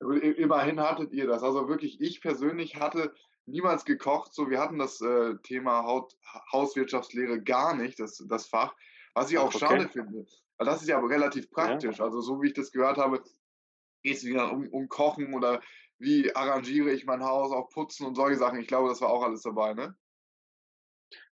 Immerhin 0.00 0.80
hattet 0.80 1.12
ihr 1.12 1.26
das. 1.26 1.42
Also 1.42 1.68
wirklich, 1.68 2.00
ich 2.00 2.20
persönlich 2.20 2.76
hatte 2.76 3.14
niemals 3.46 3.84
gekocht. 3.84 4.32
So, 4.32 4.48
wir 4.48 4.58
hatten 4.58 4.78
das 4.78 5.00
äh, 5.00 5.34
Thema 5.42 5.84
Haut, 5.84 6.16
Hauswirtschaftslehre 6.52 7.42
gar 7.42 7.76
nicht, 7.76 8.00
das, 8.00 8.24
das 8.28 8.46
Fach. 8.46 8.74
Was 9.14 9.30
ich 9.30 9.38
auch 9.38 9.46
okay. 9.46 9.58
schade 9.58 9.88
finde. 9.88 10.24
Weil 10.56 10.66
das 10.66 10.82
ist 10.82 10.88
ja 10.88 10.98
relativ 10.98 11.50
praktisch. 11.50 11.98
Ja. 11.98 12.04
Also 12.04 12.20
so 12.20 12.40
wie 12.40 12.48
ich 12.48 12.54
das 12.54 12.70
gehört 12.70 12.96
habe, 12.96 13.22
geht 14.02 14.16
es 14.16 14.24
wieder 14.24 14.52
um, 14.52 14.68
um 14.68 14.88
Kochen 14.88 15.34
oder 15.34 15.60
wie 15.98 16.34
arrangiere 16.34 16.92
ich 16.92 17.04
mein 17.04 17.22
Haus, 17.22 17.52
auch 17.52 17.68
Putzen 17.68 18.06
und 18.06 18.14
solche 18.14 18.38
Sachen. 18.38 18.58
Ich 18.58 18.68
glaube, 18.68 18.88
das 18.88 19.02
war 19.02 19.10
auch 19.10 19.22
alles 19.22 19.42
dabei, 19.42 19.74
ne? 19.74 19.94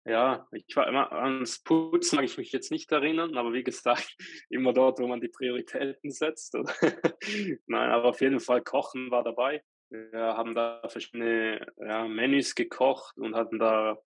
Ja, 0.09 0.47
ich 0.53 0.77
war 0.77 0.87
immer 0.87 1.11
ans 1.11 1.65
Putzen, 1.65 2.15
mag 2.15 2.25
ich 2.25 2.39
mich 2.39 2.53
jetzt 2.53 2.71
nicht 2.71 2.93
erinnern, 2.93 3.37
aber 3.37 3.53
wie 3.53 3.65
gesagt, 3.65 4.17
immer 4.51 4.73
dort, 4.73 5.01
wo 5.01 5.09
man 5.09 5.21
die 5.21 5.29
Prioritäten 5.29 6.13
setzt. 6.13 6.55
Nein, 7.67 7.91
aber 7.91 8.11
auf 8.11 8.21
jeden 8.21 8.39
Fall 8.39 8.63
Kochen 8.63 9.11
war 9.11 9.25
dabei. 9.25 9.65
Wir 9.91 10.37
haben 10.37 10.55
da 10.55 10.81
verschiedene 10.87 11.67
ja, 11.79 12.07
Menüs 12.07 12.55
gekocht 12.55 13.19
und 13.19 13.35
hatten 13.35 13.59
da 13.59 13.99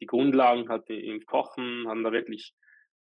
die 0.00 0.06
Grundlagen 0.06 0.68
halt 0.68 0.90
im 0.90 1.24
Kochen, 1.24 1.88
haben 1.88 2.04
da 2.04 2.12
wirklich 2.12 2.54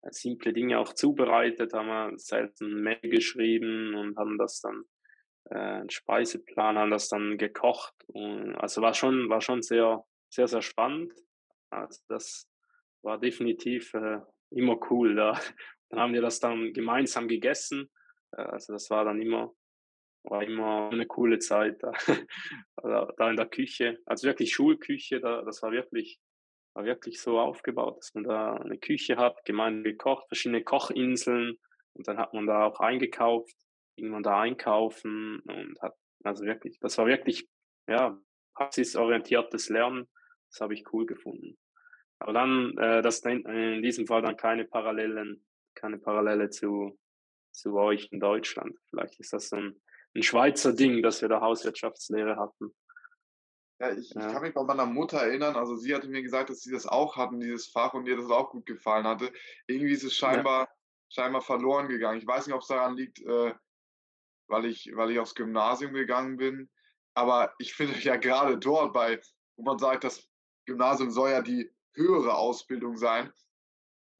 äh, 0.04 0.10
simple 0.12 0.54
Dinge 0.54 0.80
auch 0.80 0.94
zubereitet, 0.94 1.74
haben 1.74 1.88
wir 1.88 2.18
selten 2.18 2.82
Mail 2.82 3.00
geschrieben 3.02 3.96
und 3.96 4.16
haben 4.16 4.38
das 4.38 4.62
dann 4.62 4.86
äh, 5.50 5.56
einen 5.56 5.90
Speiseplan, 5.90 6.78
haben 6.78 6.92
das 6.92 7.10
dann 7.10 7.38
gekocht. 7.38 7.96
Und, 8.08 8.56
also 8.56 8.82
war 8.82 8.94
schon, 8.94 9.28
war 9.28 9.42
schon 9.42 9.62
sehr, 9.62 10.06
sehr, 10.30 10.48
sehr 10.48 10.62
spannend. 10.62 11.12
Also 11.70 12.02
das 12.08 12.50
war 13.02 13.20
definitiv 13.20 13.94
äh, 13.94 14.20
immer 14.52 14.80
cool. 14.90 15.16
Da. 15.16 15.40
Dann 15.90 16.00
haben 16.00 16.14
wir 16.14 16.22
das 16.22 16.40
dann 16.40 16.74
gemeinsam 16.74 17.28
gegessen. 17.28 17.92
Äh, 18.32 18.42
also 18.42 18.74
das 18.74 18.90
war 18.90 19.06
dann 19.06 19.22
immer, 19.22 19.54
war 20.24 20.44
immer 20.44 20.90
eine 20.92 21.06
coole 21.06 21.38
Zeit 21.40 21.82
da, 21.84 21.92
da 23.18 23.30
in 23.30 23.36
der 23.36 23.46
Küche. 23.46 24.00
Also 24.06 24.28
wirklich 24.28 24.54
Schulküche, 24.54 25.20
da, 25.20 25.44
das 25.44 25.62
war 25.62 25.72
wirklich, 25.72 26.20
war 26.74 26.86
wirklich 26.86 27.22
so 27.22 27.40
aufgebaut, 27.40 27.98
dass 28.00 28.14
man 28.16 28.24
da 28.24 28.56
eine 28.56 28.80
Küche 28.80 29.18
hat, 29.18 29.46
gemeinsam 29.46 29.84
gekocht, 29.84 30.28
verschiedene 30.28 30.64
Kochinseln 30.64 31.58
und 31.94 32.08
dann 32.08 32.18
hat 32.18 32.34
man 32.34 32.46
da 32.46 32.66
auch 32.66 32.80
eingekauft, 32.80 33.56
ging 33.96 34.10
man 34.10 34.24
da 34.24 34.42
einkaufen 34.42 35.40
und 35.42 35.82
hat, 35.82 35.96
also 36.24 36.44
wirklich, 36.46 36.80
das 36.80 36.98
war 36.98 37.06
wirklich, 37.06 37.48
ja, 37.88 38.20
praxisorientiertes 38.56 39.70
Lernen. 39.70 40.08
Das 40.56 40.62
habe 40.62 40.74
ich 40.74 40.86
cool 40.94 41.06
gefunden. 41.06 41.58
Aber 42.20 42.32
dann, 42.32 42.78
äh, 42.78 43.02
das 43.02 43.20
in 43.20 43.84
diesem 43.84 44.08
Fall 44.08 44.22
dann 44.22 44.38
keine 44.38 44.64
Parallelen, 44.64 45.46
keine 45.76 45.98
Parallele 45.98 46.50
zu, 46.50 46.98
zu 47.52 47.76
euch 47.76 48.08
in 48.14 48.22
Deutschland. 48.22 48.74
Vielleicht 48.90 49.20
ist 49.20 49.34
das 49.34 49.50
so 49.50 49.58
ein, 49.58 49.82
ein 50.16 50.24
Schweizer 50.24 50.72
Ding, 50.72 51.04
dass 51.04 51.22
wir 51.22 51.28
da 51.28 51.42
Hauswirtschaftslehre 51.42 52.38
hatten. 52.38 52.74
Ja, 53.82 53.92
ich, 53.92 54.12
ja. 54.12 54.28
ich, 54.28 54.34
kann 54.34 54.44
mich 54.44 54.54
bei 54.54 54.64
meiner 54.64 54.86
Mutter 54.86 55.18
erinnern, 55.18 55.58
also 55.58 55.76
sie 55.76 55.94
hatte 55.94 56.08
mir 56.08 56.22
gesagt, 56.22 56.50
dass 56.50 56.62
sie 56.62 56.72
das 56.72 56.88
auch 56.88 57.18
hatten, 57.18 57.42
dieses 57.42 57.68
Fach, 57.68 57.94
und 57.94 58.08
ihr 58.08 58.16
das 58.16 58.32
auch 58.32 58.52
gut 58.52 58.66
gefallen 58.66 59.06
hatte. 59.06 59.34
Irgendwie 59.68 59.92
ist 59.92 60.06
es 60.06 60.16
scheinbar, 60.16 60.62
ja. 60.62 60.70
scheinbar 61.10 61.42
verloren 61.42 61.90
gegangen. 61.90 62.20
Ich 62.20 62.28
weiß 62.28 62.48
nicht, 62.48 62.56
ob 62.56 62.62
es 62.62 62.68
daran 62.68 62.96
liegt, 62.96 63.20
äh, 63.20 63.54
weil, 64.48 64.64
ich, 64.68 64.90
weil 64.96 65.12
ich 65.12 65.20
aufs 65.20 65.36
Gymnasium 65.36 65.92
gegangen 65.92 66.38
bin. 66.38 66.70
Aber 67.14 67.54
ich 67.60 67.74
finde 67.74 68.00
ja 68.00 68.16
gerade 68.16 68.58
dort, 68.58 68.94
bei, 68.94 69.20
wo 69.58 69.64
man 69.64 69.80
sagt, 69.80 70.06
das 70.06 70.30
Gymnasium 70.66 71.12
soll 71.12 71.32
ja 71.32 71.42
die 71.42 71.72
höhere 71.94 72.36
Ausbildung 72.36 72.98
sein, 72.98 73.32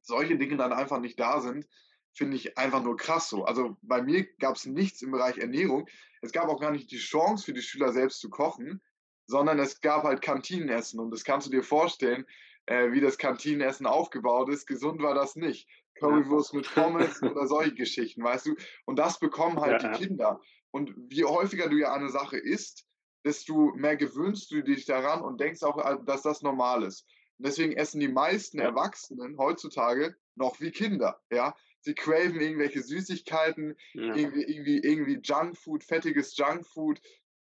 solche 0.02 0.38
Dinge 0.38 0.56
dann 0.56 0.72
einfach 0.72 1.00
nicht 1.00 1.18
da 1.18 1.40
sind, 1.40 1.68
finde 2.12 2.36
ich 2.36 2.56
einfach 2.56 2.82
nur 2.82 2.96
krass 2.96 3.28
so. 3.28 3.44
Also 3.44 3.76
bei 3.82 4.02
mir 4.02 4.24
gab 4.38 4.56
es 4.56 4.64
nichts 4.64 5.02
im 5.02 5.10
Bereich 5.10 5.38
Ernährung. 5.38 5.88
Es 6.22 6.32
gab 6.32 6.48
auch 6.48 6.60
gar 6.60 6.70
nicht 6.70 6.90
die 6.90 6.98
Chance 6.98 7.44
für 7.44 7.52
die 7.52 7.62
Schüler 7.62 7.92
selbst 7.92 8.20
zu 8.20 8.30
kochen, 8.30 8.80
sondern 9.26 9.58
es 9.58 9.80
gab 9.80 10.04
halt 10.04 10.22
Kantinenessen. 10.22 10.98
Und 10.98 11.10
das 11.10 11.24
kannst 11.24 11.46
du 11.46 11.50
dir 11.50 11.62
vorstellen, 11.62 12.24
äh, 12.66 12.92
wie 12.92 13.00
das 13.00 13.18
Kantinenessen 13.18 13.86
aufgebaut 13.86 14.48
ist. 14.48 14.66
Gesund 14.66 15.02
war 15.02 15.14
das 15.14 15.36
nicht. 15.36 15.68
Currywurst 15.98 16.54
mit 16.54 16.72
Pommes 16.74 17.22
oder 17.22 17.46
solche 17.46 17.74
Geschichten, 17.74 18.22
weißt 18.22 18.46
du? 18.46 18.56
Und 18.84 18.98
das 18.98 19.18
bekommen 19.18 19.60
halt 19.60 19.82
ja, 19.82 19.90
die 19.90 20.06
Kinder. 20.06 20.40
Und 20.70 20.94
je 21.10 21.24
häufiger 21.24 21.68
du 21.68 21.76
ja 21.76 21.92
eine 21.92 22.10
Sache 22.10 22.38
isst, 22.38 22.85
desto 23.26 23.72
mehr 23.74 23.96
gewöhnst 23.96 24.52
du 24.52 24.62
dich 24.62 24.86
daran 24.86 25.20
und 25.20 25.40
denkst 25.40 25.64
auch, 25.64 25.84
äh, 25.84 25.98
dass 26.06 26.22
das 26.22 26.42
normal 26.42 26.84
ist. 26.84 27.06
Und 27.38 27.48
deswegen 27.48 27.72
essen 27.72 28.00
die 28.00 28.08
meisten 28.08 28.60
Erwachsenen 28.60 29.36
heutzutage 29.36 30.16
noch 30.36 30.60
wie 30.60 30.70
Kinder. 30.70 31.20
Ja? 31.30 31.54
Sie 31.80 31.94
craven 31.94 32.40
irgendwelche 32.40 32.82
Süßigkeiten, 32.82 33.76
ja. 33.94 34.14
irgendwie, 34.14 34.44
irgendwie, 34.44 34.78
irgendwie 34.78 35.20
Junkfood, 35.22 35.82
fettiges 35.82 36.36
Junkfood, 36.36 37.00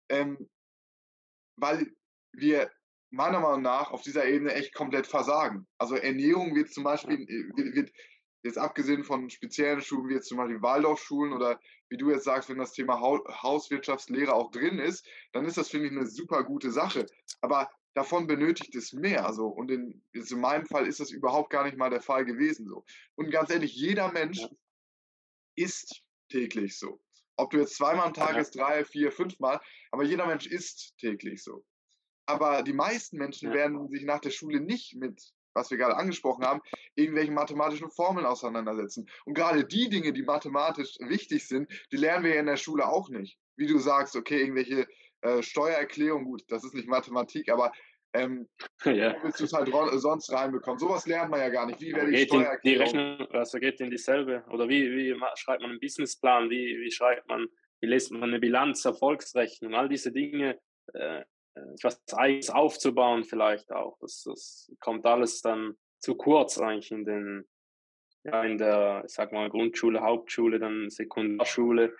ähm, 0.10 0.50
weil 1.56 1.93
wir 2.34 2.71
meiner 3.12 3.39
Meinung 3.39 3.62
nach 3.62 3.91
auf 3.91 4.02
dieser 4.02 4.26
Ebene 4.26 4.54
echt 4.54 4.74
komplett 4.74 5.08
versagen. 5.08 5.67
Also 5.78 5.95
Ernährung 5.95 6.56
wird 6.56 6.74
zum 6.74 6.84
Beispiel, 6.84 7.21
äh, 7.21 7.58
wird, 7.58 7.76
wird 7.76 7.91
jetzt 8.45 8.58
abgesehen 8.58 9.03
von 9.03 9.29
speziellen 9.29 9.81
Schulen 9.81 10.08
wie 10.08 10.13
jetzt 10.13 10.27
zum 10.27 10.38
Beispiel 10.38 10.62
Waldorfschulen 10.62 11.34
oder 11.34 11.60
wie 11.89 11.97
du 11.97 12.12
jetzt 12.12 12.25
sagst, 12.25 12.47
wenn 12.49 12.60
das 12.60 12.73
Thema 12.73 12.99
Hauswirtschaftslehre 13.01 14.34
auch 14.34 14.51
drin 14.51 14.79
ist, 14.79 15.08
dann 15.34 15.45
ist 15.45 15.58
das, 15.58 15.69
finde 15.69 15.88
ich, 15.88 15.91
eine 15.91 16.05
super 16.05 16.43
gute 16.43 16.71
Sache. 16.71 17.08
Aber 17.41 17.69
davon 17.95 18.27
benötigt 18.27 18.75
es 18.75 18.93
mehr. 18.93 19.25
Also, 19.25 19.47
und 19.47 19.71
in, 19.71 20.01
in 20.13 20.39
meinem 20.39 20.65
Fall 20.65 20.86
ist 20.86 20.99
das 20.99 21.10
überhaupt 21.12 21.49
gar 21.49 21.63
nicht 21.63 21.77
mal 21.77 21.89
der 21.89 22.01
Fall 22.01 22.23
gewesen. 22.23 22.67
So. 22.67 22.86
Und 23.15 23.31
ganz 23.31 23.49
ehrlich, 23.49 23.75
jeder 23.75 24.12
Mensch 24.12 24.39
ja. 24.39 24.49
isst 25.55 26.03
täglich 26.29 26.77
so. 26.77 27.01
Ob 27.38 27.49
du 27.49 27.58
jetzt 27.58 27.75
zweimal 27.75 28.05
am 28.05 28.13
Tag 28.13 28.34
ja. 28.34 28.41
isst, 28.41 28.55
drei, 28.55 28.86
vier, 28.86 29.12
fünfmal, 29.12 29.60
aber 29.91 30.03
jeder 30.03 30.27
Mensch 30.27 30.45
isst 30.45 30.97
täglich 30.99 31.43
so. 31.43 31.65
Aber 32.27 32.63
die 32.63 32.73
meisten 32.73 33.17
Menschen 33.17 33.53
werden 33.53 33.88
sich 33.89 34.03
nach 34.03 34.19
der 34.19 34.31
Schule 34.31 34.60
nicht 34.60 34.95
mit, 34.95 35.35
was 35.56 35.72
wir 35.72 35.78
gerade 35.78 35.96
angesprochen 35.96 36.46
haben, 36.46 36.62
irgendwelchen 36.96 37.34
mathematischen 37.34 37.89
Formeln 37.89 38.26
auseinandersetzen. 38.26 39.10
Und 39.26 39.34
gerade 39.34 39.63
die 39.63 39.89
Dinge, 39.89 40.13
die 40.13 40.24
mathematisch 40.24 40.98
wichtig 41.00 41.48
sind, 41.48 41.72
die 41.91 41.98
lernen 41.98 42.26
wir 42.26 42.36
ja 42.36 42.39
in 42.41 42.46
der 42.46 42.58
Schule 42.58 42.88
auch 42.88 43.10
nicht. 43.10 43.39
Wie 43.56 43.68
du 43.68 43.80
sagst, 43.80 44.15
okay, 44.15 44.41
irgendwelche 44.41 44.86
äh, 45.22 45.41
Steuererklärung, 45.41 46.26
gut, 46.26 46.44
das 46.50 46.63
ist 46.63 46.76
nicht 46.76 46.88
Mathematik, 46.88 47.50
aber 47.50 47.72
ähm, 48.13 48.48
ja. 48.86 49.15
willst 49.24 49.39
du 49.39 49.46
es 49.46 49.54
halt 49.54 49.70
sonst 49.94 50.32
reinbekommen? 50.32 50.80
Sowas 50.80 51.08
lernt 51.08 51.32
man 51.32 51.39
ja 51.39 51.50
gar 51.50 51.65
nicht. 51.65 51.82
Wie 51.82 51.94
werde 51.94 52.12
ich 52.12 52.28
Steuererklärung? 52.28 52.63
Die 52.63 52.98
Rechnung, 52.98 53.32
also 53.32 53.58
geht 53.60 53.80
in 53.80 53.89
dieselbe. 53.89 54.44
Oder 54.50 54.68
wie, 54.70 54.91
wie 54.91 55.20
schreibt 55.36 55.62
man 55.62 55.72
einen 55.72 55.80
Businessplan? 55.80 56.50
Wie, 56.50 56.80
wie 56.80 56.91
schreibt 56.91 57.28
man, 57.28 57.48
wie 57.82 57.88
lässt 57.88 58.12
man 58.12 58.24
eine 58.24 58.39
Bilanz, 58.39 58.84
Erfolgsrechnung? 58.86 59.74
All 59.74 59.89
diese 59.89 60.12
Dinge, 60.12 60.60
äh, 60.94 61.24
etwas 61.56 62.02
Eigenes 62.13 62.50
aufzubauen 62.50 63.24
vielleicht 63.24 63.72
auch. 63.72 63.98
Das, 64.00 64.24
das 64.24 64.72
kommt 64.80 65.06
alles 65.06 65.41
dann 65.41 65.76
zu 66.00 66.15
kurz 66.15 66.58
eigentlich 66.58 66.91
in 66.91 67.06
den, 67.06 67.46
ja, 68.24 68.44
in 68.44 68.58
der, 68.58 69.04
ich 69.06 69.13
sag 69.13 69.32
mal, 69.32 69.50
Grundschule, 69.50 70.02
Hauptschule, 70.02 70.60
dann 70.60 70.89
Sekundarschule. 70.89 71.96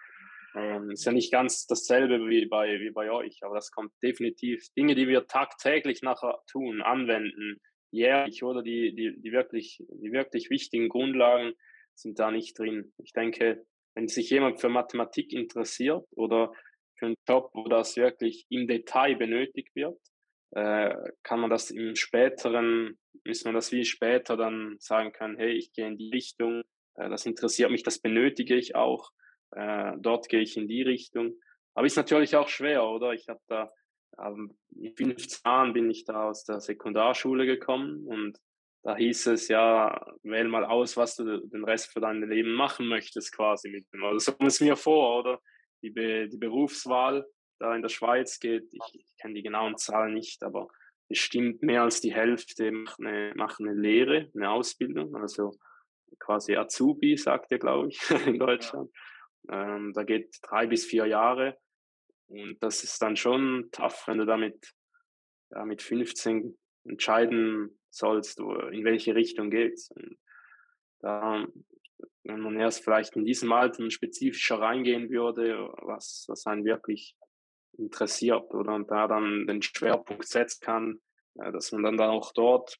Ähm, 0.56 0.92
ist 0.92 1.06
ja 1.06 1.12
nicht 1.12 1.32
ganz 1.32 1.68
dasselbe 1.68 2.30
wie 2.30 2.46
bei, 2.46 2.80
wie 2.80 2.92
bei 2.92 3.12
euch, 3.12 3.40
aber 3.44 3.56
das 3.56 3.72
kommt 3.72 3.92
definitiv. 4.02 4.70
Dinge, 4.78 4.96
die 4.96 5.08
wir 5.08 5.28
tagtäglich 5.28 6.02
nachher 6.02 6.40
tun, 6.48 6.82
anwenden, 6.82 7.60
jährlich 7.92 8.44
oder 8.44 8.62
die, 8.62 8.96
die, 8.96 9.20
die, 9.20 9.32
wirklich, 9.32 9.84
die 9.90 10.12
wirklich 10.12 10.50
wichtigen 10.50 10.90
Grundlagen 10.90 11.54
sind 11.94 12.20
da 12.20 12.32
nicht 12.32 12.58
drin. 12.58 12.94
Ich 12.98 13.12
denke, 13.12 13.66
wenn 13.96 14.08
sich 14.08 14.30
jemand 14.30 14.60
für 14.60 14.70
Mathematik 14.70 15.34
interessiert 15.34 16.06
oder 16.12 16.52
für 16.98 17.08
einen 17.08 17.18
Job, 17.28 17.52
wo 17.54 17.68
das 17.68 17.96
wirklich 17.96 18.46
im 18.50 18.68
Detail 18.68 19.16
benötigt 19.16 19.76
wird, 19.76 20.00
äh, 20.52 20.96
kann 21.24 21.40
man 21.40 21.50
das 21.50 21.72
im 21.72 21.96
späteren, 21.96 22.98
müssen 23.24 23.46
wir 23.46 23.54
das 23.54 23.72
wie 23.72 23.86
später 23.86 24.38
dann 24.38 24.78
sagen 24.80 25.12
können, 25.12 25.38
hey, 25.38 25.52
ich 25.52 25.74
gehe 25.74 25.88
in 25.88 25.98
die 25.98 26.10
Richtung, 26.10 26.64
äh, 26.96 27.10
das 27.10 27.26
interessiert 27.26 27.72
mich, 27.72 27.84
das 27.84 28.00
benötige 28.00 28.56
ich 28.56 28.76
auch 28.76 29.12
äh, 29.56 29.94
dort 29.98 30.30
gehe 30.30 30.42
ich 30.42 30.58
in 30.58 30.68
die 30.68 30.82
Richtung. 30.82 31.34
Aber 31.74 31.86
ist 31.86 31.98
natürlich 31.98 32.36
auch 32.36 32.48
schwer, 32.48 32.86
oder? 32.86 33.14
Ich 33.14 33.28
habe 33.28 33.40
da, 33.48 33.72
ähm, 34.20 34.58
in 34.76 34.96
15 34.96 35.42
Jahren 35.46 35.74
bin 35.74 35.90
ich 35.90 36.06
da 36.06 36.30
aus 36.30 36.44
der 36.44 36.60
Sekundarschule 36.60 37.46
gekommen 37.46 38.06
und 38.06 38.38
da 38.84 38.96
hieß 38.96 39.28
es 39.28 39.48
ja, 39.48 40.06
wähl 40.22 40.48
mal 40.48 40.64
aus, 40.64 40.96
was 40.96 41.16
du 41.16 41.40
den 41.48 41.64
Rest 41.64 41.92
für 41.92 42.02
dein 42.02 42.22
Leben 42.22 42.54
machen 42.54 42.88
möchtest, 42.88 43.36
quasi 43.36 43.70
mit 43.70 43.92
dem. 43.92 44.04
Also 44.04 44.20
so 44.20 44.32
kommt 44.34 44.50
es 44.50 44.62
mir 44.62 44.76
vor, 44.76 45.20
oder? 45.20 45.42
Die, 45.86 45.92
Be 45.92 46.28
die 46.28 46.38
Berufswahl 46.38 47.26
da 47.60 47.76
in 47.76 47.84
der 47.84 47.90
Schweiz 47.90 48.40
geht, 48.40 48.68
ich, 48.72 48.96
ich 48.96 49.18
kenne 49.22 49.36
die 49.36 49.44
genauen 49.44 49.78
Zahlen 49.78 50.14
nicht, 50.14 50.44
aber 50.44 50.68
bestimmt 51.08 51.62
mehr 51.62 51.84
als 51.84 52.02
die 52.02 52.14
Hälfte 52.14 52.72
machen 52.72 53.06
eine, 53.06 53.34
machen 53.36 53.68
eine 53.68 53.80
Lehre, 53.80 54.32
eine 54.34 54.50
Ausbildung, 54.50 55.16
also 55.16 55.54
quasi 56.20 56.56
Azubi, 56.56 57.18
sagt 57.18 57.52
ihr, 57.52 57.60
glaube 57.60 57.90
ich, 57.90 58.00
in 58.26 58.40
Deutschland. 58.40 58.90
Ja. 59.48 59.76
Ähm, 59.76 59.94
da 59.94 60.04
geht 60.04 60.38
drei 60.42 60.66
bis 60.66 60.86
vier 60.86 61.06
Jahre 61.06 61.58
und 62.28 62.58
das 62.64 62.84
ist 62.84 63.00
dann 63.02 63.16
schon 63.16 63.70
tough, 63.72 64.08
wenn 64.08 64.18
du 64.18 64.26
damit 64.26 64.74
ja, 65.52 65.66
mit 65.66 65.84
15 65.84 66.58
entscheiden 66.86 67.80
sollst, 67.92 68.40
in 68.40 68.84
welche 68.84 69.14
Richtung 69.14 69.52
geht's. 69.52 69.92
Und 69.92 70.18
da, 71.00 71.46
wenn 72.26 72.40
man 72.40 72.60
erst 72.60 72.84
vielleicht 72.84 73.16
in 73.16 73.26
diesem 73.26 73.52
Alter 73.52 73.90
spezifischer 73.90 74.60
reingehen 74.60 75.10
würde, 75.10 75.72
was, 75.82 76.26
was 76.28 76.46
einen 76.48 76.66
wirklich 76.66 77.16
interessiert 77.78 78.54
oder 78.54 78.74
und 78.74 78.90
da 78.90 79.08
dann 79.08 79.46
den 79.48 79.62
Schwerpunkt 79.62 80.28
setzen 80.28 80.60
kann, 80.62 81.02
ja, 81.36 81.52
dass 81.52 81.72
man 81.72 81.84
dann, 81.84 81.98
dann 81.98 82.10
auch 82.10 82.32
dort 82.34 82.78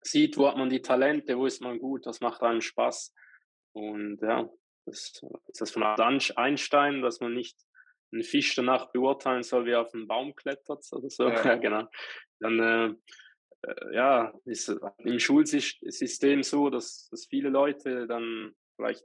sieht, 0.00 0.36
wo 0.36 0.48
hat 0.48 0.56
man 0.56 0.70
die 0.70 0.82
Talente, 0.82 1.38
wo 1.38 1.46
ist 1.46 1.62
man 1.62 1.78
gut, 1.78 2.06
was 2.06 2.20
macht 2.20 2.42
einem 2.42 2.60
Spaß. 2.60 3.14
Und 3.72 4.20
ja, 4.22 4.48
das 4.86 5.12
ist 5.48 5.60
das 5.60 5.70
von 5.70 5.82
Einstein, 5.82 7.00
dass 7.00 7.20
man 7.20 7.32
nicht 7.32 7.56
einen 8.12 8.22
Fisch 8.22 8.54
danach 8.54 8.92
beurteilen 8.92 9.42
soll, 9.42 9.66
wie 9.66 9.72
er 9.72 9.82
auf 9.82 9.94
einen 9.94 10.06
Baum 10.06 10.34
klettert 10.34 10.84
oder 10.92 11.10
so. 11.10 11.28
Ja, 11.28 11.44
ja 11.44 11.54
genau. 11.56 11.88
Dann 12.40 12.60
äh, 12.60 12.94
äh, 13.66 13.94
ja, 13.94 14.32
ist 14.44 14.74
im 14.98 15.18
Schulsystem 15.18 16.42
so, 16.42 16.70
dass, 16.70 17.08
dass 17.10 17.26
viele 17.26 17.48
Leute 17.48 18.06
dann 18.06 18.54
vielleicht 18.76 19.04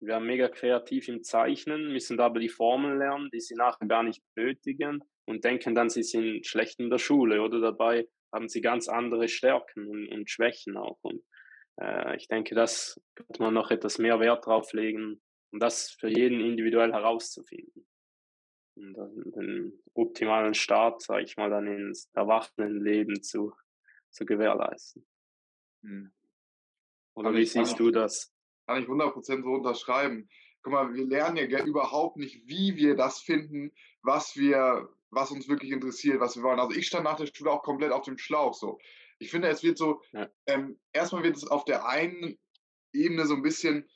wir 0.00 0.08
werden 0.08 0.26
mega 0.26 0.48
kreativ 0.48 1.08
im 1.08 1.24
Zeichnen, 1.24 1.92
müssen 1.92 2.20
aber 2.20 2.38
die 2.38 2.48
Formeln 2.48 2.98
lernen, 2.98 3.30
die 3.32 3.40
sie 3.40 3.54
nachher 3.54 3.86
gar 3.86 4.02
nicht 4.02 4.22
benötigen 4.34 5.02
und 5.26 5.44
denken 5.44 5.74
dann, 5.74 5.90
sie 5.90 6.04
sind 6.04 6.46
schlecht 6.46 6.78
in 6.78 6.90
der 6.90 6.98
Schule 6.98 7.42
oder 7.42 7.60
dabei 7.60 8.08
haben 8.32 8.48
sie 8.48 8.60
ganz 8.60 8.88
andere 8.88 9.28
Stärken 9.28 9.88
und, 9.88 10.08
und 10.08 10.30
Schwächen 10.30 10.76
auch. 10.76 10.98
Und 11.02 11.24
äh, 11.80 12.16
ich 12.16 12.28
denke, 12.28 12.54
das 12.54 13.00
könnte 13.14 13.42
man 13.42 13.54
noch 13.54 13.70
etwas 13.70 13.98
mehr 13.98 14.20
Wert 14.20 14.46
drauf 14.46 14.72
legen, 14.72 15.20
um 15.52 15.58
das 15.58 15.90
für 15.90 16.08
jeden 16.08 16.40
individuell 16.40 16.92
herauszufinden. 16.92 17.86
Und 18.76 18.96
den 19.34 19.82
optimalen 19.94 20.54
Start, 20.54 21.02
sage 21.02 21.24
ich 21.24 21.36
mal, 21.36 21.50
dann 21.50 21.66
ins 21.66 22.08
Erwachsenenleben 22.12 23.22
zu, 23.22 23.52
zu 24.10 24.24
gewährleisten. 24.24 25.04
Hm. 25.82 26.12
Oder 27.14 27.34
wie 27.34 27.44
siehst 27.44 27.80
du 27.80 27.90
das? 27.90 28.32
Kann 28.68 28.82
ich 28.82 28.88
100% 28.88 29.42
so 29.42 29.48
unterschreiben. 29.48 30.28
Guck 30.62 30.72
mal, 30.74 30.94
wir 30.94 31.06
lernen 31.06 31.48
ja 31.48 31.64
überhaupt 31.64 32.18
nicht, 32.18 32.46
wie 32.46 32.76
wir 32.76 32.96
das 32.96 33.18
finden, 33.18 33.72
was 34.02 34.36
wir, 34.36 34.88
was 35.10 35.30
uns 35.30 35.48
wirklich 35.48 35.70
interessiert, 35.70 36.20
was 36.20 36.36
wir 36.36 36.42
wollen. 36.42 36.60
Also 36.60 36.76
ich 36.76 36.86
stand 36.86 37.04
nach 37.04 37.16
der 37.16 37.28
Schule 37.32 37.50
auch 37.50 37.62
komplett 37.62 37.92
auf 37.92 38.04
dem 38.04 38.18
Schlauch 38.18 38.52
so. 38.52 38.78
Ich 39.18 39.30
finde, 39.30 39.48
es 39.48 39.62
wird 39.62 39.78
so, 39.78 40.02
ja. 40.12 40.28
ähm, 40.46 40.78
erstmal 40.92 41.22
wird 41.22 41.36
es 41.36 41.46
auf 41.46 41.64
der 41.64 41.88
einen 41.88 42.38
Ebene 42.92 43.26
so 43.26 43.34
ein 43.34 43.42
bisschen 43.42 43.88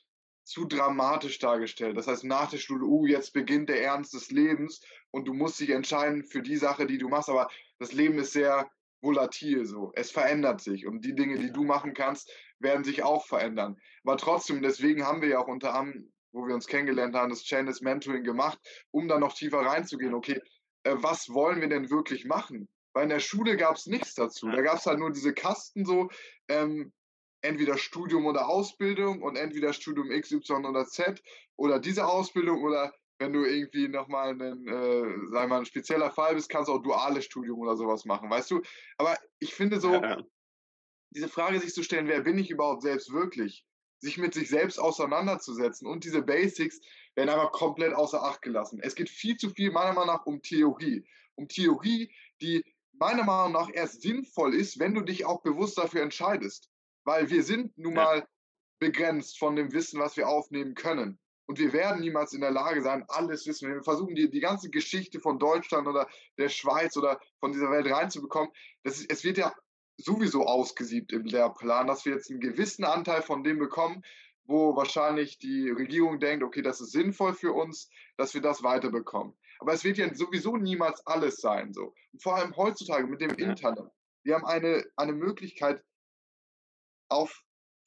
zu 0.43 0.65
dramatisch 0.65 1.37
dargestellt. 1.37 1.95
Das 1.95 2.07
heißt, 2.07 2.23
nach 2.23 2.49
der 2.49 2.57
Schule, 2.57 2.83
uh, 2.83 3.05
jetzt 3.05 3.31
beginnt 3.31 3.69
der 3.69 3.81
Ernst 3.81 4.13
des 4.13 4.31
Lebens 4.31 4.81
und 5.11 5.25
du 5.25 5.33
musst 5.33 5.59
dich 5.59 5.69
entscheiden 5.69 6.23
für 6.23 6.41
die 6.41 6.57
Sache, 6.57 6.87
die 6.87 6.97
du 6.97 7.09
machst. 7.09 7.29
Aber 7.29 7.47
das 7.77 7.93
Leben 7.93 8.17
ist 8.17 8.33
sehr 8.33 8.69
volatil 9.03 9.65
so. 9.65 9.91
Es 9.95 10.09
verändert 10.09 10.61
sich 10.61 10.87
und 10.87 11.05
die 11.05 11.13
Dinge, 11.13 11.37
die 11.37 11.51
du 11.51 11.63
machen 11.63 11.93
kannst, 11.93 12.31
werden 12.59 12.83
sich 12.83 13.03
auch 13.03 13.25
verändern. 13.25 13.77
Aber 14.03 14.17
trotzdem, 14.17 14.61
deswegen 14.61 15.05
haben 15.05 15.21
wir 15.21 15.29
ja 15.29 15.39
auch 15.39 15.47
unter 15.47 15.75
anderem, 15.75 16.11
wo 16.31 16.47
wir 16.47 16.55
uns 16.55 16.65
kennengelernt 16.65 17.13
haben, 17.15 17.29
das 17.29 17.43
Chainless 17.43 17.81
Mentoring 17.81 18.23
gemacht, 18.23 18.57
um 18.91 19.07
da 19.07 19.19
noch 19.19 19.33
tiefer 19.33 19.59
reinzugehen. 19.59 20.15
Okay, 20.15 20.41
äh, 20.83 20.95
was 20.95 21.29
wollen 21.29 21.61
wir 21.61 21.69
denn 21.69 21.91
wirklich 21.91 22.25
machen? 22.25 22.67
Weil 22.93 23.03
in 23.03 23.09
der 23.09 23.19
Schule 23.19 23.57
gab 23.57 23.75
es 23.75 23.85
nichts 23.85 24.15
dazu. 24.15 24.49
Da 24.49 24.61
gab 24.61 24.77
es 24.77 24.85
halt 24.85 24.99
nur 24.99 25.11
diese 25.11 25.33
Kasten 25.33 25.85
so, 25.85 26.09
ähm, 26.47 26.91
entweder 27.41 27.77
Studium 27.77 28.25
oder 28.25 28.47
Ausbildung 28.47 29.21
und 29.21 29.35
entweder 29.35 29.73
Studium 29.73 30.11
X, 30.11 30.31
Y 30.31 30.65
oder 30.65 30.85
Z 30.85 31.21
oder 31.57 31.79
diese 31.79 32.07
Ausbildung 32.07 32.63
oder 32.63 32.93
wenn 33.19 33.33
du 33.33 33.45
irgendwie 33.45 33.87
nochmal 33.87 34.29
ein, 34.29 34.67
äh, 34.67 34.71
wir 35.31 35.47
mal, 35.47 35.59
ein 35.59 35.65
spezieller 35.65 36.11
Fall 36.11 36.35
bist, 36.35 36.49
kannst 36.49 36.69
du 36.69 36.73
auch 36.73 36.81
duales 36.81 37.25
Studium 37.25 37.59
oder 37.59 37.75
sowas 37.75 38.05
machen, 38.05 38.29
weißt 38.29 38.51
du? 38.51 38.61
Aber 38.97 39.17
ich 39.39 39.53
finde 39.53 39.79
so, 39.79 39.93
ja. 39.93 40.21
diese 41.11 41.29
Frage 41.29 41.59
sich 41.59 41.73
zu 41.73 41.83
stellen, 41.83 42.07
wer 42.07 42.21
bin 42.21 42.37
ich 42.37 42.49
überhaupt 42.49 42.81
selbst 42.81 43.13
wirklich? 43.13 43.65
Sich 43.99 44.17
mit 44.17 44.33
sich 44.33 44.49
selbst 44.49 44.79
auseinanderzusetzen 44.79 45.87
und 45.87 46.03
diese 46.03 46.21
Basics 46.21 46.81
werden 47.15 47.29
einfach 47.29 47.51
komplett 47.51 47.93
außer 47.93 48.21
Acht 48.21 48.41
gelassen. 48.41 48.79
Es 48.81 48.95
geht 48.95 49.09
viel 49.09 49.37
zu 49.37 49.49
viel, 49.49 49.71
meiner 49.71 49.93
Meinung 49.93 50.15
nach, 50.15 50.25
um 50.25 50.41
Theorie. 50.41 51.05
Um 51.35 51.47
Theorie, 51.47 52.13
die 52.41 52.63
meiner 52.93 53.23
Meinung 53.23 53.53
nach 53.53 53.69
erst 53.73 54.01
sinnvoll 54.01 54.53
ist, 54.53 54.79
wenn 54.79 54.93
du 54.93 55.01
dich 55.01 55.25
auch 55.25 55.41
bewusst 55.41 55.77
dafür 55.77 56.01
entscheidest. 56.01 56.69
Weil 57.05 57.29
wir 57.29 57.43
sind 57.43 57.77
nun 57.77 57.93
mal 57.93 58.19
ja. 58.19 58.27
begrenzt 58.79 59.37
von 59.37 59.55
dem 59.55 59.73
Wissen, 59.73 59.99
was 59.99 60.17
wir 60.17 60.27
aufnehmen 60.27 60.75
können. 60.75 61.19
Und 61.45 61.59
wir 61.59 61.73
werden 61.73 62.01
niemals 62.01 62.33
in 62.33 62.41
der 62.41 62.51
Lage 62.51 62.81
sein, 62.81 63.03
alles 63.09 63.45
wissen. 63.45 63.69
Wir 63.69 63.83
versuchen, 63.83 64.15
die, 64.15 64.29
die 64.29 64.39
ganze 64.39 64.69
Geschichte 64.69 65.19
von 65.19 65.39
Deutschland 65.39 65.87
oder 65.87 66.07
der 66.37 66.49
Schweiz 66.49 66.95
oder 66.95 67.19
von 67.39 67.51
dieser 67.51 67.69
Welt 67.69 67.91
reinzubekommen. 67.91 68.51
Das 68.83 68.99
ist, 68.99 69.11
es 69.11 69.23
wird 69.23 69.37
ja 69.37 69.53
sowieso 69.97 70.45
ausgesiebt 70.45 71.11
im 71.11 71.25
Lehrplan, 71.25 71.87
dass 71.87 72.05
wir 72.05 72.13
jetzt 72.13 72.31
einen 72.31 72.39
gewissen 72.39 72.85
Anteil 72.85 73.21
von 73.21 73.43
dem 73.43 73.59
bekommen, 73.59 74.03
wo 74.45 74.75
wahrscheinlich 74.75 75.37
die 75.37 75.69
Regierung 75.69 76.19
denkt, 76.19 76.43
okay, 76.43 76.61
das 76.61 76.81
ist 76.81 76.91
sinnvoll 76.91 77.33
für 77.33 77.53
uns, 77.53 77.89
dass 78.17 78.33
wir 78.33 78.41
das 78.41 78.63
weiterbekommen. 78.63 79.33
Aber 79.59 79.73
es 79.73 79.83
wird 79.83 79.97
ja 79.97 80.13
sowieso 80.13 80.57
niemals 80.57 81.05
alles 81.07 81.37
sein. 81.37 81.73
So. 81.73 81.93
Und 82.11 82.21
vor 82.21 82.35
allem 82.35 82.55
heutzutage 82.55 83.07
mit 83.07 83.21
dem 83.21 83.31
Internet. 83.31 83.89
Wir 84.23 84.35
haben 84.35 84.45
eine, 84.45 84.85
eine 84.95 85.13
Möglichkeit, 85.13 85.83
auf 87.09 87.43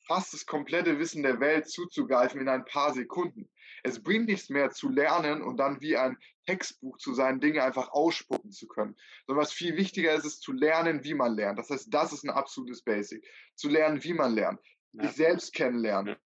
fast 0.06 0.32
das 0.32 0.46
komplette 0.46 0.98
Wissen 0.98 1.22
der 1.22 1.40
Welt 1.40 1.68
zuzugreifen 1.68 2.40
in 2.40 2.48
ein 2.48 2.64
paar 2.64 2.92
Sekunden. 2.92 3.48
Es 3.82 4.02
bringt 4.02 4.26
nichts 4.26 4.48
mehr 4.48 4.70
zu 4.70 4.88
lernen 4.88 5.42
und 5.42 5.58
dann 5.58 5.80
wie 5.80 5.96
ein 5.96 6.16
Textbuch 6.46 6.98
zu 6.98 7.14
sein, 7.14 7.40
Dinge 7.40 7.62
einfach 7.62 7.90
ausspucken 7.90 8.50
zu 8.50 8.66
können. 8.66 8.96
Sondern 9.26 9.42
was 9.42 9.52
viel 9.52 9.76
wichtiger 9.76 10.14
ist, 10.14 10.24
ist 10.24 10.42
zu 10.42 10.52
lernen, 10.52 11.04
wie 11.04 11.14
man 11.14 11.34
lernt. 11.34 11.58
Das 11.58 11.70
heißt, 11.70 11.92
das 11.92 12.12
ist 12.12 12.24
ein 12.24 12.30
absolutes 12.30 12.82
Basic. 12.82 13.24
Zu 13.54 13.68
lernen, 13.68 14.02
wie 14.02 14.14
man 14.14 14.34
lernt. 14.34 14.60
Ja. 14.92 15.04
Sich 15.04 15.16
selbst 15.16 15.54
kennenlernen. 15.54 16.16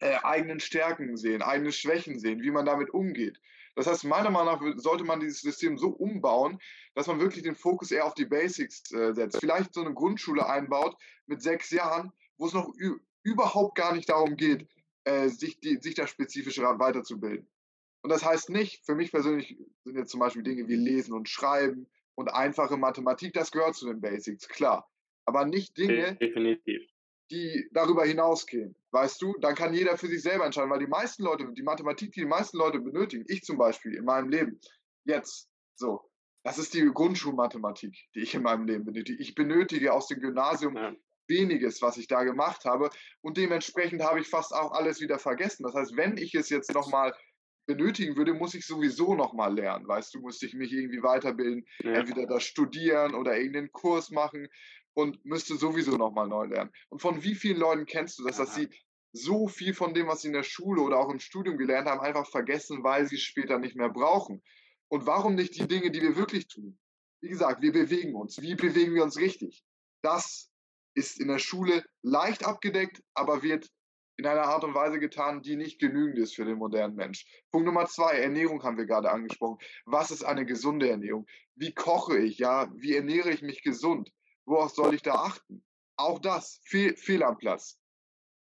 Äh, 0.00 0.16
eigenen 0.22 0.60
Stärken 0.60 1.16
sehen, 1.16 1.42
eigene 1.42 1.72
Schwächen 1.72 2.18
sehen, 2.18 2.42
wie 2.42 2.50
man 2.50 2.66
damit 2.66 2.90
umgeht. 2.90 3.40
Das 3.74 3.86
heißt, 3.86 4.04
meiner 4.04 4.30
Meinung 4.30 4.54
nach 4.54 4.76
sollte 4.76 5.04
man 5.04 5.20
dieses 5.20 5.40
System 5.40 5.78
so 5.78 5.88
umbauen, 5.88 6.58
dass 6.94 7.06
man 7.06 7.20
wirklich 7.20 7.42
den 7.42 7.56
Fokus 7.56 7.90
eher 7.90 8.04
auf 8.04 8.14
die 8.14 8.26
Basics 8.26 8.92
äh, 8.92 9.14
setzt. 9.14 9.40
Vielleicht 9.40 9.74
so 9.74 9.80
eine 9.80 9.94
Grundschule 9.94 10.46
einbaut 10.46 10.96
mit 11.26 11.42
sechs 11.42 11.70
Jahren, 11.70 12.12
wo 12.38 12.46
es 12.46 12.52
noch 12.52 12.72
überhaupt 13.24 13.74
gar 13.74 13.94
nicht 13.94 14.08
darum 14.08 14.36
geht, 14.36 14.68
äh, 15.04 15.28
sich, 15.28 15.58
die, 15.58 15.78
sich 15.80 15.94
da 15.94 16.06
spezifisch 16.06 16.58
weiterzubilden. 16.58 17.48
Und 18.02 18.10
das 18.10 18.24
heißt 18.24 18.50
nicht, 18.50 18.84
für 18.84 18.94
mich 18.94 19.10
persönlich 19.10 19.58
sind 19.84 19.96
jetzt 19.96 20.10
zum 20.10 20.20
Beispiel 20.20 20.42
Dinge 20.42 20.68
wie 20.68 20.76
Lesen 20.76 21.14
und 21.14 21.28
Schreiben 21.28 21.88
und 22.14 22.28
einfache 22.28 22.76
Mathematik, 22.76 23.32
das 23.32 23.50
gehört 23.50 23.74
zu 23.74 23.86
den 23.86 24.00
Basics, 24.00 24.46
klar. 24.48 24.88
Aber 25.24 25.46
nicht 25.46 25.76
Dinge, 25.78 26.16
Definitiv. 26.16 26.82
die 27.30 27.66
darüber 27.72 28.04
hinausgehen. 28.04 28.76
Weißt 28.90 29.20
du, 29.22 29.34
dann 29.40 29.54
kann 29.54 29.72
jeder 29.72 29.96
für 29.96 30.06
sich 30.06 30.22
selber 30.22 30.44
entscheiden, 30.44 30.70
weil 30.70 30.80
die 30.80 30.86
meisten 30.86 31.22
Leute, 31.22 31.50
die 31.52 31.62
Mathematik, 31.62 32.12
die 32.12 32.20
die 32.20 32.26
meisten 32.26 32.58
Leute 32.58 32.78
benötigen, 32.78 33.24
ich 33.26 33.42
zum 33.42 33.56
Beispiel 33.56 33.94
in 33.94 34.04
meinem 34.04 34.28
Leben, 34.28 34.60
jetzt 35.04 35.48
so, 35.74 36.10
das 36.44 36.58
ist 36.58 36.74
die 36.74 36.82
Grundschulmathematik, 36.82 37.96
die 38.14 38.20
ich 38.20 38.34
in 38.34 38.42
meinem 38.42 38.66
Leben 38.66 38.84
benötige. 38.84 39.20
Ich 39.20 39.34
benötige 39.34 39.94
aus 39.94 40.08
dem 40.08 40.20
Gymnasium 40.20 40.76
ja 40.76 40.94
weniges, 41.28 41.82
was 41.82 41.96
ich 41.96 42.06
da 42.06 42.24
gemacht 42.24 42.64
habe. 42.64 42.90
Und 43.20 43.36
dementsprechend 43.36 44.02
habe 44.02 44.20
ich 44.20 44.28
fast 44.28 44.52
auch 44.52 44.72
alles 44.72 45.00
wieder 45.00 45.18
vergessen. 45.18 45.64
Das 45.64 45.74
heißt, 45.74 45.96
wenn 45.96 46.16
ich 46.16 46.34
es 46.34 46.50
jetzt 46.50 46.72
nochmal 46.72 47.14
benötigen 47.66 48.16
würde, 48.16 48.34
muss 48.34 48.54
ich 48.54 48.66
sowieso 48.66 49.14
nochmal 49.14 49.54
lernen. 49.54 49.88
Weißt 49.88 50.14
du, 50.14 50.20
muss 50.20 50.42
ich 50.42 50.54
mich 50.54 50.72
irgendwie 50.72 51.02
weiterbilden, 51.02 51.66
ja. 51.82 51.92
entweder 51.92 52.26
das 52.26 52.44
studieren 52.44 53.14
oder 53.14 53.36
irgendeinen 53.36 53.72
Kurs 53.72 54.10
machen 54.10 54.48
und 54.94 55.24
müsste 55.24 55.56
sowieso 55.56 55.96
nochmal 55.96 56.28
neu 56.28 56.46
lernen. 56.46 56.70
Und 56.88 57.00
von 57.00 57.22
wie 57.22 57.34
vielen 57.34 57.58
Leuten 57.58 57.86
kennst 57.86 58.18
du 58.18 58.24
das, 58.24 58.36
dass 58.36 58.54
sie 58.54 58.68
so 59.12 59.48
viel 59.48 59.74
von 59.74 59.94
dem, 59.94 60.08
was 60.08 60.22
sie 60.22 60.28
in 60.28 60.34
der 60.34 60.42
Schule 60.42 60.82
oder 60.82 60.98
auch 60.98 61.10
im 61.10 61.20
Studium 61.20 61.56
gelernt 61.56 61.88
haben, 61.88 62.00
einfach 62.00 62.28
vergessen, 62.28 62.82
weil 62.82 63.06
sie 63.06 63.16
es 63.16 63.22
später 63.22 63.58
nicht 63.58 63.76
mehr 63.76 63.90
brauchen? 63.90 64.42
Und 64.88 65.06
warum 65.06 65.34
nicht 65.34 65.56
die 65.56 65.66
Dinge, 65.66 65.90
die 65.90 66.02
wir 66.02 66.16
wirklich 66.16 66.48
tun? 66.48 66.78
Wie 67.20 67.28
gesagt, 67.28 67.62
wir 67.62 67.72
bewegen 67.72 68.14
uns. 68.14 68.40
Wie 68.42 68.54
bewegen 68.54 68.94
wir 68.94 69.02
uns 69.02 69.16
richtig? 69.16 69.64
Das 70.02 70.50
ist 70.94 71.20
in 71.20 71.28
der 71.28 71.38
Schule 71.38 71.84
leicht 72.02 72.46
abgedeckt, 72.46 73.02
aber 73.14 73.42
wird 73.42 73.68
in 74.16 74.26
einer 74.26 74.42
Art 74.42 74.64
und 74.64 74.74
Weise 74.74 75.00
getan, 75.00 75.42
die 75.42 75.56
nicht 75.56 75.80
genügend 75.80 76.18
ist 76.18 76.36
für 76.36 76.44
den 76.44 76.58
modernen 76.58 76.94
Mensch. 76.94 77.26
Punkt 77.50 77.66
Nummer 77.66 77.86
zwei, 77.86 78.12
Ernährung 78.18 78.62
haben 78.62 78.76
wir 78.76 78.86
gerade 78.86 79.10
angesprochen. 79.10 79.58
Was 79.86 80.10
ist 80.10 80.24
eine 80.24 80.46
gesunde 80.46 80.88
Ernährung? 80.88 81.26
Wie 81.56 81.74
koche 81.74 82.18
ich? 82.18 82.38
Ja, 82.38 82.70
wie 82.76 82.94
ernähre 82.94 83.30
ich 83.30 83.42
mich 83.42 83.62
gesund? 83.62 84.12
Worauf 84.44 84.70
soll 84.70 84.94
ich 84.94 85.02
da 85.02 85.14
achten? 85.14 85.64
Auch 85.96 86.20
das, 86.20 86.60
viel, 86.64 86.96
viel 86.96 87.22
am 87.22 87.38
Platz. 87.38 87.78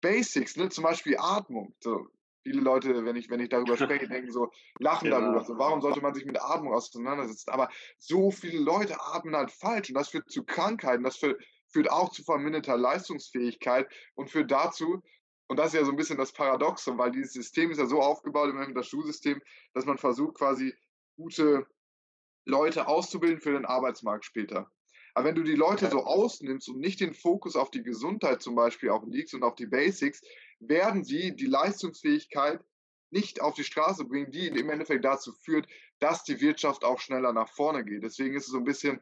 Basics, 0.01 0.57
ne? 0.57 0.69
zum 0.69 0.83
Beispiel 0.83 1.17
Atmung. 1.17 1.75
So, 1.79 2.07
viele 2.43 2.61
Leute, 2.61 3.05
wenn 3.05 3.15
ich, 3.15 3.29
wenn 3.29 3.39
ich 3.39 3.49
darüber 3.49 3.77
spreche, 3.77 4.07
denken 4.07 4.31
so, 4.31 4.51
lachen 4.79 5.05
genau. 5.05 5.21
darüber. 5.21 5.43
So, 5.43 5.57
warum 5.57 5.81
sollte 5.81 6.01
man 6.01 6.13
sich 6.13 6.25
mit 6.25 6.39
Atmung 6.39 6.73
auseinandersetzen? 6.73 7.49
Aber 7.49 7.69
so 7.97 8.29
viele 8.29 8.59
Leute 8.59 8.99
atmen 8.99 9.35
halt 9.35 9.51
falsch 9.51 9.89
und 9.89 9.95
das 9.95 10.09
führt 10.09 10.29
zu 10.29 10.43
Krankheiten, 10.43 11.03
das 11.03 11.17
führt, 11.17 11.41
führt 11.69 11.89
auch 11.89 12.11
zu 12.11 12.23
verminderter 12.23 12.77
Leistungsfähigkeit 12.77 13.87
und 14.15 14.29
führt 14.29 14.51
dazu, 14.51 15.01
und 15.47 15.57
das 15.57 15.67
ist 15.67 15.73
ja 15.75 15.85
so 15.85 15.91
ein 15.91 15.97
bisschen 15.97 16.17
das 16.17 16.33
Paradoxon, 16.33 16.97
weil 16.97 17.11
dieses 17.11 17.33
System 17.33 17.71
ist 17.71 17.77
ja 17.77 17.85
so 17.85 18.01
aufgebaut, 18.01 18.49
im 18.49 18.73
das 18.73 18.87
Schulsystem, 18.87 19.41
dass 19.73 19.85
man 19.85 19.97
versucht, 19.97 20.35
quasi 20.35 20.73
gute 21.15 21.65
Leute 22.45 22.87
auszubilden 22.87 23.41
für 23.41 23.53
den 23.53 23.65
Arbeitsmarkt 23.65 24.25
später. 24.25 24.71
Aber 25.13 25.29
wenn 25.29 25.35
du 25.35 25.43
die 25.43 25.55
Leute 25.55 25.89
so 25.89 26.03
ausnimmst 26.05 26.69
und 26.69 26.79
nicht 26.79 26.99
den 26.99 27.13
Fokus 27.13 27.55
auf 27.55 27.71
die 27.71 27.81
Gesundheit 27.81 28.41
zum 28.41 28.55
Beispiel 28.55 28.89
auch 28.89 29.03
legst 29.07 29.33
und 29.33 29.43
auf 29.43 29.55
die 29.55 29.65
Basics, 29.65 30.21
werden 30.59 31.03
sie 31.03 31.35
die 31.35 31.47
Leistungsfähigkeit 31.47 32.63
nicht 33.09 33.41
auf 33.41 33.55
die 33.55 33.63
Straße 33.63 34.05
bringen, 34.05 34.31
die 34.31 34.47
im 34.47 34.69
Endeffekt 34.69 35.05
dazu 35.05 35.33
führt, 35.33 35.67
dass 35.99 36.23
die 36.23 36.39
Wirtschaft 36.41 36.83
auch 36.83 36.99
schneller 36.99 37.33
nach 37.33 37.49
vorne 37.49 37.83
geht. 37.83 38.03
Deswegen 38.03 38.35
ist 38.35 38.45
es 38.45 38.51
so 38.51 38.57
ein 38.57 38.63
bisschen, 38.63 39.01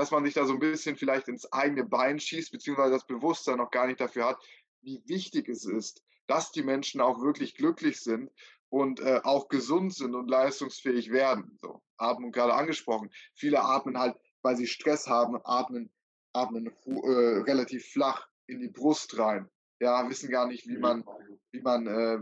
dass 0.00 0.10
man 0.12 0.24
sich 0.24 0.32
da 0.32 0.46
so 0.46 0.54
ein 0.54 0.58
bisschen 0.58 0.96
vielleicht 0.96 1.28
ins 1.28 1.52
eigene 1.52 1.84
Bein 1.84 2.18
schießt, 2.18 2.52
beziehungsweise 2.52 2.92
das 2.92 3.06
Bewusstsein 3.06 3.58
noch 3.58 3.70
gar 3.70 3.86
nicht 3.86 4.00
dafür 4.00 4.28
hat, 4.28 4.42
wie 4.80 5.02
wichtig 5.06 5.46
es 5.50 5.66
ist, 5.66 6.02
dass 6.26 6.52
die 6.52 6.62
Menschen 6.62 7.02
auch 7.02 7.20
wirklich 7.20 7.54
glücklich 7.54 8.00
sind 8.00 8.30
und 8.70 9.00
äh, 9.00 9.20
auch 9.24 9.48
gesund 9.48 9.94
sind 9.94 10.14
und 10.14 10.30
leistungsfähig 10.30 11.12
werden. 11.12 11.58
So, 11.60 11.82
Atmung 11.98 12.32
gerade 12.32 12.54
angesprochen. 12.54 13.10
Viele 13.34 13.60
atmen 13.60 13.98
halt, 13.98 14.16
weil 14.40 14.56
sie 14.56 14.66
Stress 14.66 15.06
haben, 15.06 15.38
atmen, 15.44 15.92
atmen 16.32 16.68
äh, 16.86 17.42
relativ 17.42 17.84
flach 17.92 18.26
in 18.46 18.60
die 18.60 18.68
Brust 18.68 19.18
rein. 19.18 19.50
Ja, 19.80 20.08
wissen 20.08 20.30
gar 20.30 20.46
nicht, 20.46 20.66
wie 20.66 20.76
mhm. 20.76 20.80
man, 20.80 21.04
wie 21.52 21.60
man 21.60 21.86
äh, 21.86 22.18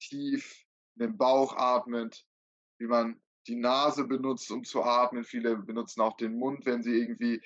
tief 0.00 0.66
in 0.96 1.06
den 1.06 1.16
Bauch 1.16 1.56
atmet, 1.56 2.26
wie 2.78 2.88
man 2.88 3.22
die 3.46 3.56
Nase 3.56 4.04
benutzt, 4.04 4.50
um 4.50 4.64
zu 4.64 4.82
atmen. 4.82 5.24
Viele 5.24 5.56
benutzen 5.56 6.00
auch 6.00 6.16
den 6.16 6.38
Mund, 6.38 6.64
wenn 6.66 6.82
sie 6.82 6.96
irgendwie 6.96 7.42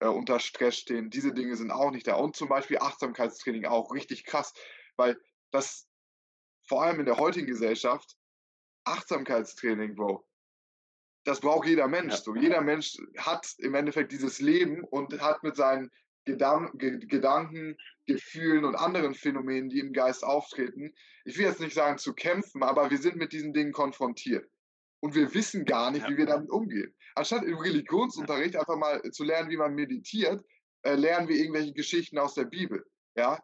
äh, 0.00 0.06
unter 0.06 0.40
Stress 0.40 0.76
stehen. 0.76 1.10
Diese 1.10 1.32
Dinge 1.32 1.56
sind 1.56 1.70
auch 1.70 1.90
nicht 1.90 2.06
da. 2.06 2.16
Und 2.16 2.36
zum 2.36 2.48
Beispiel 2.48 2.78
Achtsamkeitstraining 2.78 3.66
auch 3.66 3.92
richtig 3.92 4.24
krass, 4.24 4.52
weil 4.96 5.18
das 5.50 5.88
vor 6.66 6.82
allem 6.82 7.00
in 7.00 7.06
der 7.06 7.16
heutigen 7.16 7.46
Gesellschaft 7.46 8.16
Achtsamkeitstraining, 8.84 9.94
Bro, 9.94 10.26
das 11.24 11.40
braucht 11.40 11.66
jeder 11.66 11.88
Mensch. 11.88 12.14
Ja. 12.14 12.20
So 12.20 12.34
jeder 12.34 12.60
Mensch 12.60 12.96
hat 13.18 13.46
im 13.58 13.74
Endeffekt 13.74 14.12
dieses 14.12 14.40
Leben 14.40 14.84
und 14.84 15.20
hat 15.20 15.42
mit 15.42 15.56
seinen 15.56 15.90
Gedan 16.24 16.70
Gedanken, 16.74 17.76
Gefühlen 18.06 18.64
und 18.64 18.76
anderen 18.76 19.14
Phänomenen, 19.14 19.70
die 19.70 19.80
im 19.80 19.92
Geist 19.92 20.24
auftreten, 20.24 20.94
ich 21.24 21.38
will 21.38 21.46
jetzt 21.46 21.60
nicht 21.60 21.74
sagen 21.74 21.98
zu 21.98 22.14
kämpfen, 22.14 22.62
aber 22.62 22.90
wir 22.90 22.98
sind 22.98 23.16
mit 23.16 23.32
diesen 23.32 23.52
Dingen 23.52 23.72
konfrontiert 23.72 24.48
und 25.00 25.14
wir 25.14 25.32
wissen 25.34 25.64
gar 25.64 25.90
nicht, 25.90 26.02
ja. 26.02 26.10
wie 26.10 26.16
wir 26.16 26.26
damit 26.26 26.50
umgehen. 26.50 26.94
Anstatt 27.14 27.44
im 27.44 27.58
Religionsunterricht 27.58 28.56
einfach 28.56 28.76
mal 28.76 29.00
zu 29.12 29.24
lernen, 29.24 29.50
wie 29.50 29.56
man 29.56 29.74
meditiert, 29.74 30.44
äh, 30.82 30.94
lernen 30.94 31.28
wir 31.28 31.36
irgendwelche 31.36 31.72
Geschichten 31.72 32.18
aus 32.18 32.34
der 32.34 32.44
Bibel. 32.44 32.84
Ja, 33.16 33.42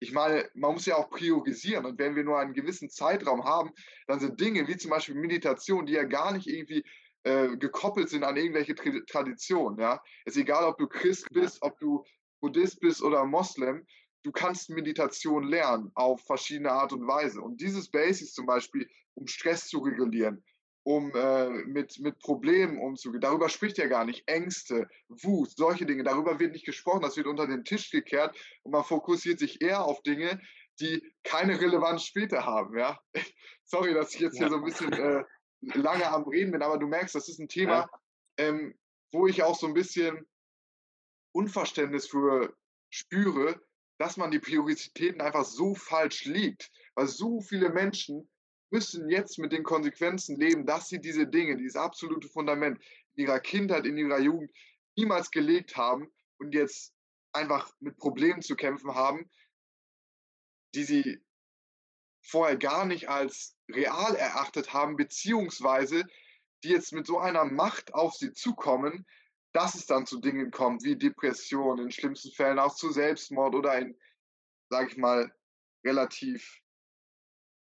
ich 0.00 0.12
meine, 0.12 0.48
man 0.54 0.72
muss 0.72 0.86
ja 0.86 0.96
auch 0.96 1.10
priorisieren. 1.10 1.84
Und 1.84 1.98
wenn 1.98 2.16
wir 2.16 2.24
nur 2.24 2.38
einen 2.38 2.54
gewissen 2.54 2.88
Zeitraum 2.88 3.44
haben, 3.44 3.70
dann 4.06 4.18
sind 4.18 4.40
Dinge 4.40 4.66
wie 4.66 4.76
zum 4.76 4.90
Beispiel 4.90 5.14
Meditation, 5.14 5.86
die 5.86 5.92
ja 5.92 6.04
gar 6.04 6.32
nicht 6.32 6.46
irgendwie 6.46 6.84
äh, 7.22 7.56
gekoppelt 7.56 8.08
sind 8.08 8.24
an 8.24 8.36
irgendwelche 8.36 8.74
Traditionen. 8.74 9.78
Ja, 9.78 10.02
es 10.24 10.36
ist 10.36 10.42
egal, 10.42 10.64
ob 10.64 10.78
du 10.78 10.88
Christ 10.88 11.28
bist, 11.32 11.58
ob 11.60 11.78
du 11.78 12.02
Buddhist 12.40 12.80
bist 12.80 13.02
oder 13.02 13.24
Moslem. 13.26 13.86
Du 14.22 14.32
kannst 14.32 14.70
Meditation 14.70 15.44
lernen 15.44 15.90
auf 15.94 16.22
verschiedene 16.22 16.72
Art 16.72 16.92
und 16.92 17.06
Weise. 17.06 17.40
Und 17.42 17.60
dieses 17.60 17.90
Basics 17.90 18.32
zum 18.32 18.46
Beispiel, 18.46 18.88
um 19.14 19.26
Stress 19.26 19.68
zu 19.68 19.80
regulieren, 19.80 20.42
um 20.82 21.12
äh, 21.14 21.48
mit, 21.48 21.98
mit 22.00 22.18
Problemen 22.18 22.78
umzugehen. 22.78 23.20
Darüber 23.20 23.48
spricht 23.48 23.78
ja 23.78 23.86
gar 23.86 24.04
nicht. 24.04 24.26
Ängste, 24.26 24.88
Wut, 25.08 25.50
solche 25.50 25.86
Dinge. 25.86 26.04
Darüber 26.04 26.38
wird 26.38 26.52
nicht 26.52 26.64
gesprochen. 26.64 27.02
Das 27.02 27.16
wird 27.16 27.26
unter 27.26 27.46
den 27.46 27.64
Tisch 27.64 27.90
gekehrt 27.90 28.36
und 28.62 28.72
man 28.72 28.84
fokussiert 28.84 29.38
sich 29.38 29.60
eher 29.60 29.84
auf 29.84 30.02
Dinge, 30.02 30.40
die 30.80 31.02
keine 31.22 31.60
Relevanz 31.60 32.04
später 32.04 32.46
haben. 32.46 32.78
Ja? 32.78 32.98
Sorry, 33.64 33.92
dass 33.92 34.14
ich 34.14 34.20
jetzt 34.20 34.38
ja. 34.38 34.46
hier 34.46 34.50
so 34.50 34.56
ein 34.56 34.64
bisschen 34.64 34.92
äh, 34.92 35.24
lange 35.60 36.08
am 36.08 36.24
Reden 36.24 36.52
bin, 36.52 36.62
aber 36.62 36.78
du 36.78 36.86
merkst, 36.86 37.14
das 37.14 37.28
ist 37.28 37.38
ein 37.38 37.48
Thema, 37.48 37.80
ja. 37.80 37.90
ähm, 38.38 38.74
wo 39.12 39.26
ich 39.26 39.42
auch 39.42 39.58
so 39.58 39.66
ein 39.66 39.74
bisschen 39.74 40.26
Unverständnis 41.32 42.06
für 42.06 42.54
spüre, 42.88 43.60
dass 43.98 44.16
man 44.16 44.30
die 44.30 44.38
Prioritäten 44.40 45.20
einfach 45.20 45.44
so 45.44 45.74
falsch 45.74 46.24
liegt, 46.24 46.70
weil 46.94 47.06
so 47.06 47.40
viele 47.40 47.70
Menschen 47.70 48.30
müssen 48.70 49.10
jetzt 49.10 49.38
mit 49.38 49.52
den 49.52 49.64
Konsequenzen 49.64 50.36
leben, 50.36 50.64
dass 50.64 50.88
sie 50.88 51.00
diese 51.00 51.26
Dinge, 51.26 51.56
dieses 51.56 51.76
absolute 51.76 52.28
Fundament 52.28 52.80
in 53.14 53.24
ihrer 53.24 53.40
Kindheit, 53.40 53.84
in 53.86 53.98
ihrer 53.98 54.20
Jugend 54.20 54.50
niemals 54.96 55.30
gelegt 55.30 55.76
haben 55.76 56.10
und 56.38 56.54
jetzt 56.54 56.94
einfach 57.32 57.72
mit 57.80 57.96
Problemen 57.96 58.42
zu 58.42 58.56
kämpfen 58.56 58.94
haben, 58.94 59.30
die 60.74 60.84
sie 60.84 61.20
vorher 62.22 62.56
gar 62.56 62.84
nicht 62.84 63.08
als 63.08 63.56
real 63.70 64.14
erachtet 64.14 64.72
haben, 64.72 64.96
beziehungsweise 64.96 66.04
die 66.62 66.68
jetzt 66.68 66.92
mit 66.92 67.06
so 67.06 67.18
einer 67.18 67.44
Macht 67.44 67.94
auf 67.94 68.14
sie 68.14 68.32
zukommen, 68.32 69.06
dass 69.52 69.74
es 69.74 69.86
dann 69.86 70.06
zu 70.06 70.20
Dingen 70.20 70.50
kommt 70.50 70.84
wie 70.84 70.96
Depression, 70.96 71.78
in 71.78 71.90
schlimmsten 71.90 72.30
Fällen 72.32 72.58
auch 72.58 72.74
zu 72.74 72.92
Selbstmord 72.92 73.54
oder 73.54 73.78
in, 73.78 73.98
sage 74.68 74.90
ich 74.90 74.96
mal, 74.96 75.34
relativ 75.84 76.59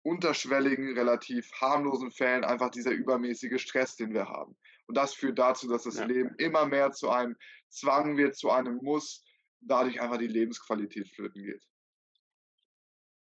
unterschwelligen, 0.07 0.97
relativ 0.97 1.51
harmlosen 1.59 2.11
Fällen 2.11 2.45
einfach 2.45 2.69
dieser 2.69 2.91
übermäßige 2.91 3.61
Stress, 3.61 3.97
den 3.97 4.13
wir 4.13 4.29
haben. 4.29 4.55
Und 4.87 4.95
das 4.95 5.13
führt 5.13 5.37
dazu, 5.37 5.67
dass 5.67 5.83
das 5.83 5.97
ja. 5.97 6.05
Leben 6.05 6.33
immer 6.37 6.65
mehr 6.65 6.91
zu 6.91 7.09
einem 7.09 7.35
Zwang 7.67 8.15
wird, 8.15 8.37
zu 8.37 8.49
einem 8.49 8.77
Muss, 8.77 9.25
dadurch 9.59 9.99
einfach 9.99 10.17
die 10.17 10.27
Lebensqualität 10.27 11.09
flöten 11.09 11.43
geht. 11.43 11.61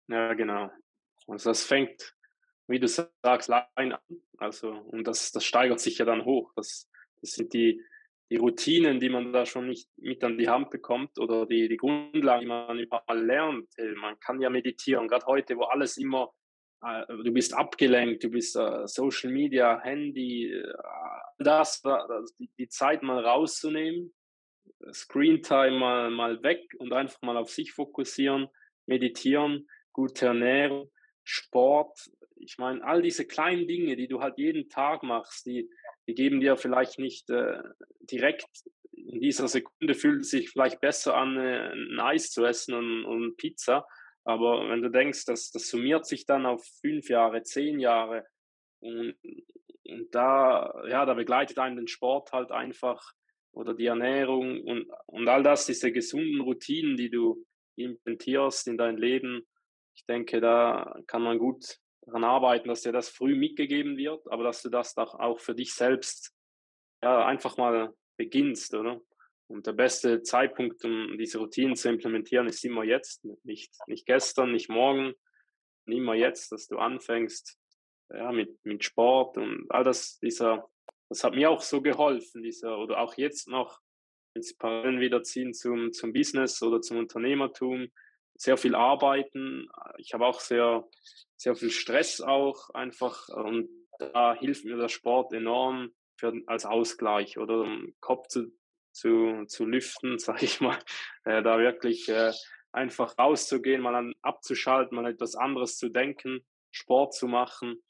Ja, 0.07 0.35
genau. 0.35 0.69
Also 1.25 1.49
das 1.49 1.63
fängt, 1.63 2.15
wie 2.67 2.79
du 2.79 2.87
sagst, 2.87 3.47
klein 3.47 3.93
an. 3.93 4.21
Also, 4.37 4.69
und 4.69 5.07
das, 5.07 5.31
das 5.31 5.43
steigert 5.43 5.79
sich 5.79 5.97
ja 5.97 6.05
dann 6.05 6.25
hoch. 6.25 6.53
Das, 6.55 6.87
das 7.21 7.31
sind 7.31 7.53
die, 7.53 7.83
die 8.29 8.35
Routinen, 8.35 8.99
die 8.99 9.09
man 9.09 9.33
da 9.33 9.47
schon 9.47 9.67
nicht 9.67 9.89
mit 9.97 10.23
an 10.23 10.37
die 10.37 10.47
Hand 10.47 10.69
bekommt 10.69 11.17
oder 11.17 11.47
die, 11.47 11.67
die 11.69 11.77
Grundlagen, 11.77 12.41
die 12.41 12.47
man 12.47 12.77
überall 12.77 13.25
lernt. 13.25 13.67
Man 13.99 14.19
kann 14.19 14.39
ja 14.39 14.51
meditieren, 14.51 15.07
gerade 15.07 15.25
heute, 15.25 15.57
wo 15.57 15.63
alles 15.63 15.97
immer 15.97 16.31
du 16.81 17.31
bist 17.31 17.53
abgelenkt, 17.53 18.23
du 18.23 18.29
bist 18.29 18.55
uh, 18.55 18.85
Social 18.85 19.31
Media, 19.31 19.79
Handy, 19.81 20.53
uh, 20.53 20.73
das, 21.39 21.81
die, 22.57 22.67
Zeit 22.67 23.03
mal 23.03 23.23
rauszunehmen, 23.23 24.13
Screentime 24.91 25.77
mal, 25.77 26.09
mal 26.11 26.43
weg 26.43 26.61
und 26.77 26.93
einfach 26.93 27.21
mal 27.21 27.37
auf 27.37 27.49
sich 27.49 27.71
fokussieren, 27.71 28.47
meditieren, 28.85 29.67
gute 29.91 30.27
Ernährung, 30.27 30.91
Sport. 31.23 32.09
Ich 32.35 32.57
meine, 32.57 32.83
all 32.83 33.01
diese 33.01 33.25
kleinen 33.25 33.67
Dinge, 33.67 33.95
die 33.95 34.07
du 34.07 34.21
halt 34.21 34.37
jeden 34.37 34.69
Tag 34.69 35.03
machst, 35.03 35.45
die, 35.45 35.69
die 36.07 36.13
geben 36.13 36.39
dir 36.39 36.57
vielleicht 36.57 36.99
nicht 36.99 37.29
äh, 37.29 37.61
direkt 38.01 38.47
in 38.97 39.21
dieser 39.21 39.47
Sekunde 39.47 39.93
fühlt 39.93 40.21
es 40.21 40.31
sich 40.31 40.49
vielleicht 40.49 40.81
besser 40.81 41.15
an, 41.15 41.37
ein 41.37 41.99
Eis 41.99 42.31
zu 42.31 42.45
essen 42.45 42.73
und, 42.73 43.05
und 43.05 43.37
Pizza, 43.37 43.87
aber 44.27 44.67
wenn 44.69 44.81
du 44.81 44.89
denkst, 44.89 45.23
dass 45.23 45.51
das 45.51 45.69
summiert 45.69 46.05
sich 46.05 46.25
dann 46.25 46.45
auf 46.45 46.61
fünf 46.81 47.07
Jahre, 47.07 47.43
zehn 47.43 47.79
Jahre 47.79 48.25
und, 48.81 49.15
und 49.87 50.13
da, 50.13 50.83
ja, 50.89 51.05
da 51.05 51.13
begleitet 51.13 51.57
einen 51.59 51.77
den 51.77 51.87
Sport 51.87 52.33
halt 52.33 52.51
einfach 52.51 53.01
oder 53.53 53.73
die 53.73 53.85
Ernährung 53.85 54.61
und, 54.65 54.91
und 55.05 55.29
all 55.29 55.43
das, 55.43 55.65
diese 55.65 55.93
gesunden 55.93 56.41
Routinen, 56.41 56.97
die 56.97 57.09
du 57.09 57.45
implementierst 57.77 58.67
in 58.67 58.77
dein 58.77 58.97
Leben. 58.97 59.47
Ich 59.95 60.05
denke, 60.05 60.41
da 60.41 60.99
kann 61.07 61.21
man 61.21 61.39
gut 61.39 61.77
daran 62.01 62.25
arbeiten, 62.25 62.67
dass 62.67 62.81
dir 62.81 62.91
das 62.91 63.07
früh 63.07 63.33
mitgegeben 63.33 63.95
wird, 63.95 64.29
aber 64.29 64.43
dass 64.43 64.61
du 64.61 64.69
das 64.69 64.97
auch 64.97 65.39
für 65.39 65.55
dich 65.55 65.73
selbst 65.73 66.35
ja, 67.01 67.25
einfach 67.25 67.55
mal 67.55 67.93
beginnst, 68.17 68.75
oder? 68.75 68.99
Und 69.47 69.65
der 69.65 69.73
beste 69.73 70.21
Zeitpunkt, 70.23 70.83
um 70.83 71.17
diese 71.17 71.39
Routinen 71.39 71.75
zu 71.75 71.89
implementieren, 71.89 72.47
ist 72.47 72.65
immer 72.65 72.83
jetzt, 72.83 73.25
nicht, 73.43 73.73
nicht 73.87 74.05
gestern, 74.05 74.51
nicht 74.51 74.69
morgen, 74.69 75.13
immer 75.85 76.15
jetzt, 76.15 76.51
dass 76.51 76.67
du 76.67 76.77
anfängst 76.77 77.57
ja, 78.09 78.31
mit, 78.31 78.57
mit 78.65 78.83
Sport 78.83 79.37
und 79.37 79.65
all 79.69 79.83
das, 79.83 80.19
dieser, 80.19 80.69
das 81.09 81.23
hat 81.23 81.33
mir 81.33 81.49
auch 81.49 81.61
so 81.61 81.81
geholfen, 81.81 82.43
dieser, 82.43 82.77
oder 82.77 82.99
auch 82.99 83.17
jetzt 83.17 83.47
noch, 83.47 83.79
ins 84.37 84.55
Parallelen 84.55 85.01
wiederziehen 85.01 85.53
zum, 85.53 85.91
zum 85.91 86.13
Business 86.13 86.61
oder 86.61 86.79
zum 86.81 86.97
Unternehmertum. 86.97 87.87
sehr 88.35 88.57
viel 88.57 88.75
arbeiten. 88.75 89.67
Ich 89.97 90.13
habe 90.13 90.25
auch 90.25 90.39
sehr, 90.39 90.87
sehr 91.35 91.55
viel 91.55 91.71
Stress 91.71 92.21
auch 92.21 92.69
einfach 92.69 93.27
und 93.29 93.67
da 93.99 94.35
hilft 94.35 94.63
mir 94.63 94.77
der 94.77 94.89
Sport 94.89 95.33
enorm 95.33 95.89
für, 96.17 96.33
als 96.45 96.65
Ausgleich 96.65 97.37
oder 97.39 97.61
um 97.61 97.95
Kopf 97.99 98.27
zu, 98.27 98.51
zu, 98.97 99.45
zu 99.45 99.65
lüften, 99.65 100.19
sage 100.19 100.45
ich 100.45 100.59
mal, 100.61 100.79
äh, 101.25 101.41
da 101.43 101.59
wirklich 101.59 102.09
äh, 102.09 102.31
einfach 102.71 103.17
rauszugehen, 103.17 103.81
mal 103.81 103.95
an, 103.95 104.13
abzuschalten, 104.21 104.95
mal 104.95 105.09
etwas 105.09 105.35
anderes 105.35 105.77
zu 105.77 105.89
denken, 105.89 106.45
Sport 106.71 107.13
zu 107.13 107.27
machen. 107.27 107.81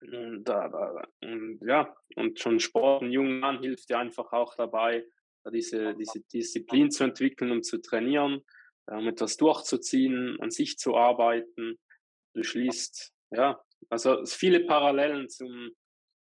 Und, 0.00 0.44
da, 0.44 0.68
da, 0.68 1.04
und 1.22 1.60
ja, 1.64 1.94
und 2.16 2.40
schon 2.40 2.58
Sport 2.58 3.02
in 3.02 3.12
jungen 3.12 3.40
Jahren 3.40 3.60
hilft 3.60 3.88
dir 3.88 3.98
einfach 3.98 4.32
auch 4.32 4.56
dabei, 4.56 5.06
diese, 5.52 5.94
diese 5.94 6.20
Disziplin 6.20 6.90
zu 6.90 7.04
entwickeln, 7.04 7.52
um 7.52 7.62
zu 7.62 7.80
trainieren, 7.80 8.42
um 8.86 9.08
etwas 9.08 9.36
durchzuziehen, 9.36 10.38
an 10.40 10.50
sich 10.50 10.78
zu 10.78 10.96
arbeiten. 10.96 11.78
Du 12.34 12.42
schließt, 12.42 13.12
ja, 13.30 13.62
also 13.90 14.24
viele 14.24 14.60
Parallelen 14.64 15.28
zum, 15.28 15.70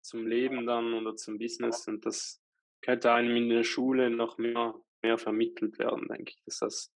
zum 0.01 0.27
Leben 0.27 0.65
dann 0.65 0.93
oder 0.93 1.15
zum 1.15 1.37
Business 1.37 1.87
und 1.87 2.05
das 2.05 2.40
könnte 2.81 3.11
einem 3.11 3.35
in 3.35 3.49
der 3.49 3.63
Schule 3.63 4.09
noch 4.09 4.37
mehr, 4.37 4.75
mehr 5.01 5.17
vermittelt 5.17 5.79
werden, 5.79 6.07
denke 6.07 6.33
ich, 6.35 6.41
dass 6.45 6.59
das, 6.59 6.93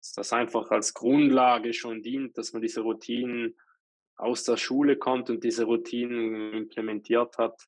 dass 0.00 0.12
das 0.12 0.32
einfach 0.32 0.70
als 0.70 0.94
Grundlage 0.94 1.72
schon 1.72 2.02
dient, 2.02 2.38
dass 2.38 2.52
man 2.52 2.62
diese 2.62 2.82
Routinen 2.82 3.56
aus 4.16 4.44
der 4.44 4.56
Schule 4.56 4.96
kommt 4.96 5.30
und 5.30 5.44
diese 5.44 5.64
Routinen 5.64 6.52
implementiert 6.52 7.36
hat. 7.38 7.60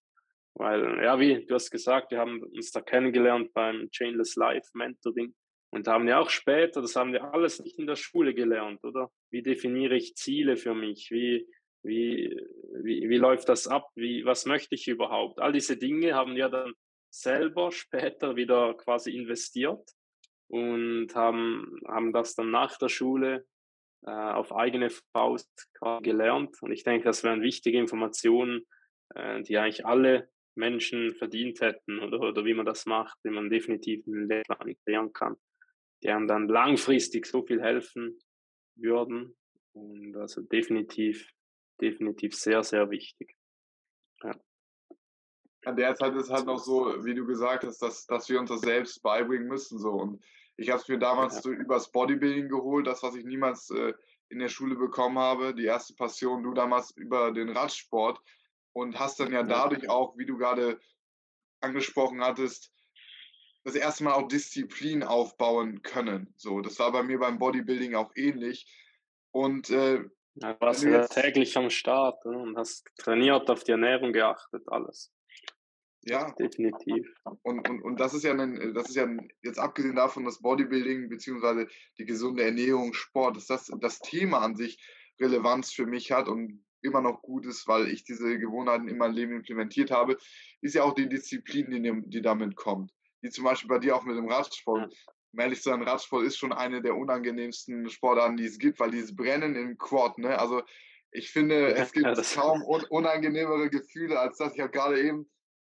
Weil, 0.54 1.02
ja, 1.04 1.20
wie 1.20 1.44
du 1.44 1.54
hast 1.54 1.70
gesagt, 1.70 2.11
wir 2.11 2.18
haben 2.18 2.42
uns 2.42 2.72
da 2.72 2.80
kennengelernt 2.80 3.52
beim 3.52 3.90
Chainless 3.90 4.34
Life 4.36 4.70
Mentoring 4.74 5.34
und 5.70 5.86
haben 5.86 6.09
ja 6.09 6.18
auch 6.18 6.30
später, 6.30 6.80
das 6.80 6.96
haben 6.96 7.12
wir 7.12 7.32
alles 7.32 7.62
nicht 7.62 7.78
in 7.78 7.86
der 7.86 7.96
Schule 7.96 8.34
gelernt, 8.34 8.82
oder? 8.82 9.11
Wie 9.30 9.42
definiere 9.42 9.94
ich 9.94 10.16
Ziele 10.16 10.56
für 10.56 10.74
mich? 10.74 11.11
Wie, 11.11 11.46
wie, 11.82 12.36
wie, 12.82 13.09
wie 13.09 13.18
läuft 13.18 13.48
das 13.48 13.68
ab? 13.68 13.90
Wie, 13.94 14.24
was 14.24 14.46
möchte 14.46 14.74
ich 14.74 14.88
überhaupt? 14.88 15.38
All 15.38 15.52
diese 15.52 15.76
Dinge 15.76 16.14
haben 16.14 16.34
wir 16.34 16.48
dann 16.48 16.72
selber 17.11 17.72
später 17.72 18.36
wieder 18.36 18.74
quasi 18.74 19.16
investiert 19.16 19.90
und 20.48 21.14
haben, 21.14 21.80
haben 21.86 22.12
das 22.12 22.34
dann 22.34 22.50
nach 22.50 22.78
der 22.78 22.88
Schule 22.88 23.46
äh, 24.02 24.11
auf 24.11 24.54
eigene 24.54 24.90
Faust 25.12 25.68
gelernt. 26.02 26.62
Und 26.62 26.72
ich 26.72 26.84
denke, 26.84 27.04
das 27.04 27.24
wären 27.24 27.42
wichtige 27.42 27.78
Informationen, 27.78 28.66
äh, 29.14 29.42
die 29.42 29.59
eigentlich 29.59 29.84
alle 29.86 30.30
Menschen 30.54 31.14
verdient 31.14 31.61
hätten 31.61 32.00
oder, 32.00 32.20
oder 32.20 32.44
wie 32.44 32.54
man 32.54 32.66
das 32.66 32.86
macht, 32.86 33.16
wie 33.22 33.30
man 33.30 33.48
definitiv 33.48 34.06
einen 34.06 34.28
Lehrplan 34.28 34.74
kreieren 34.84 35.12
kann, 35.12 35.36
die 36.02 36.11
einem 36.11 36.26
dann 36.26 36.48
langfristig 36.48 37.26
so 37.26 37.42
viel 37.42 37.62
helfen 37.62 38.18
würden. 38.74 39.36
Und 39.72 40.16
also 40.16 40.42
definitiv, 40.42 41.30
definitiv 41.80 42.34
sehr, 42.34 42.62
sehr 42.64 42.90
wichtig. 42.90 43.36
Ja. 44.22 44.34
An 45.68 45.76
der 45.76 45.94
Zeit 45.94 46.14
ist 46.14 46.30
halt 46.30 46.46
noch 46.46 46.58
so, 46.58 47.04
wie 47.04 47.14
du 47.14 47.26
gesagt 47.26 47.62
hast, 47.62 47.82
dass, 47.82 48.06
dass 48.06 48.26
wir 48.30 48.40
uns 48.40 48.48
das 48.48 48.62
selbst 48.62 49.02
beibringen 49.02 49.48
müssen. 49.48 49.78
So. 49.78 49.90
Und 49.90 50.24
ich 50.56 50.70
habe 50.70 50.80
es 50.80 50.88
mir 50.88 50.98
damals 50.98 51.34
ja. 51.36 51.42
so 51.42 51.50
übers 51.50 51.92
Bodybuilding 51.92 52.48
geholt, 52.48 52.86
das, 52.86 53.02
was 53.02 53.14
ich 53.14 53.26
niemals 53.26 53.68
äh, 53.68 53.92
in 54.30 54.38
der 54.38 54.48
Schule 54.48 54.76
bekommen 54.76 55.18
habe. 55.18 55.54
Die 55.54 55.66
erste 55.66 55.94
Passion, 55.94 56.42
du 56.42 56.54
damals 56.54 56.90
über 56.92 57.32
den 57.32 57.50
Radsport 57.50 58.18
und 58.72 58.98
hast 58.98 59.20
dann 59.20 59.30
ja 59.30 59.42
dadurch 59.42 59.90
auch, 59.90 60.16
wie 60.16 60.24
du 60.24 60.38
gerade 60.38 60.80
angesprochen 61.60 62.22
hattest, 62.22 62.72
das 63.64 63.74
erste 63.74 64.04
Mal 64.04 64.14
auch 64.14 64.26
Disziplin 64.26 65.02
aufbauen 65.02 65.82
können. 65.82 66.32
So, 66.38 66.62
das 66.62 66.78
war 66.78 66.92
bei 66.92 67.02
mir 67.02 67.18
beim 67.18 67.38
Bodybuilding 67.38 67.94
auch 67.94 68.12
ähnlich. 68.16 68.66
Und 69.32 69.68
äh, 69.68 70.02
ja, 70.36 70.56
warst 70.60 70.82
du 70.82 70.88
ja 70.88 71.06
täglich 71.06 71.58
am 71.58 71.68
Start 71.68 72.24
ne, 72.24 72.38
und 72.38 72.56
hast 72.56 72.86
trainiert, 72.96 73.50
auf 73.50 73.64
die 73.64 73.72
Ernährung 73.72 74.14
geachtet, 74.14 74.62
alles. 74.68 75.12
Ja. 76.09 76.30
Definitiv. 76.38 77.06
Und, 77.42 77.68
und, 77.68 77.82
und 77.82 78.00
das 78.00 78.14
ist 78.14 78.24
ja 78.24 78.32
ein, 78.32 78.74
das 78.74 78.88
ist 78.88 78.96
ja 78.96 79.04
ein, 79.04 79.28
jetzt 79.42 79.59
abgesehen 79.59 79.96
davon, 79.96 80.24
dass 80.24 80.40
Bodybuilding 80.40 81.09
bzw. 81.09 81.66
die 81.98 82.06
gesunde 82.06 82.44
Ernährung, 82.44 82.94
Sport, 82.94 83.36
dass 83.36 83.46
das 83.46 83.70
das 83.80 83.98
Thema 84.00 84.38
an 84.38 84.56
sich 84.56 84.78
Relevanz 85.20 85.72
für 85.72 85.86
mich 85.86 86.12
hat 86.12 86.28
und 86.28 86.64
immer 86.82 87.00
noch 87.00 87.22
gut 87.22 87.44
ist, 87.46 87.66
weil 87.66 87.88
ich 87.88 88.04
diese 88.04 88.38
Gewohnheiten 88.38 88.88
in 88.88 88.98
mein 88.98 89.12
Leben 89.12 89.32
implementiert 89.32 89.90
habe, 89.90 90.16
ist 90.61 90.74
ja 90.74 90.84
auch 90.84 90.94
die 90.94 91.09
Disziplin, 91.09 91.70
die, 91.70 92.02
die 92.06 92.22
damit 92.22 92.56
kommt. 92.56 92.92
Wie 93.20 93.30
zum 93.30 93.44
Beispiel 93.44 93.68
bei 93.68 93.78
dir 93.78 93.96
auch 93.96 94.04
mit 94.04 94.16
dem 94.16 94.28
Radsport. 94.28 94.94
Um 95.32 95.40
ehrlich 95.40 95.61
zu 95.61 95.70
sein, 95.70 95.82
Radsport 95.82 96.24
ist 96.24 96.38
schon 96.38 96.52
eine 96.52 96.80
der 96.80 96.96
unangenehmsten 96.96 97.90
Sportarten, 97.90 98.36
die 98.36 98.46
es 98.46 98.59
gibt, 98.59 98.80
weil 98.80 98.92
dieses 98.92 99.14
Brennen 99.14 99.56
im 99.56 99.76
Quad, 99.76 100.16
ne? 100.18 100.38
Also 100.38 100.62
ich 101.11 101.30
finde, 101.30 101.74
es 101.76 101.92
gibt 101.92 102.06
ja, 102.06 102.14
kaum 102.34 102.62
un 102.66 102.84
unangenehmere 102.88 103.68
Gefühle 103.70 104.18
als 104.18 104.38
das. 104.38 104.54
Ich 104.54 104.61
habe 104.61 104.70
gerade 104.70 105.00
eben, 105.02 105.28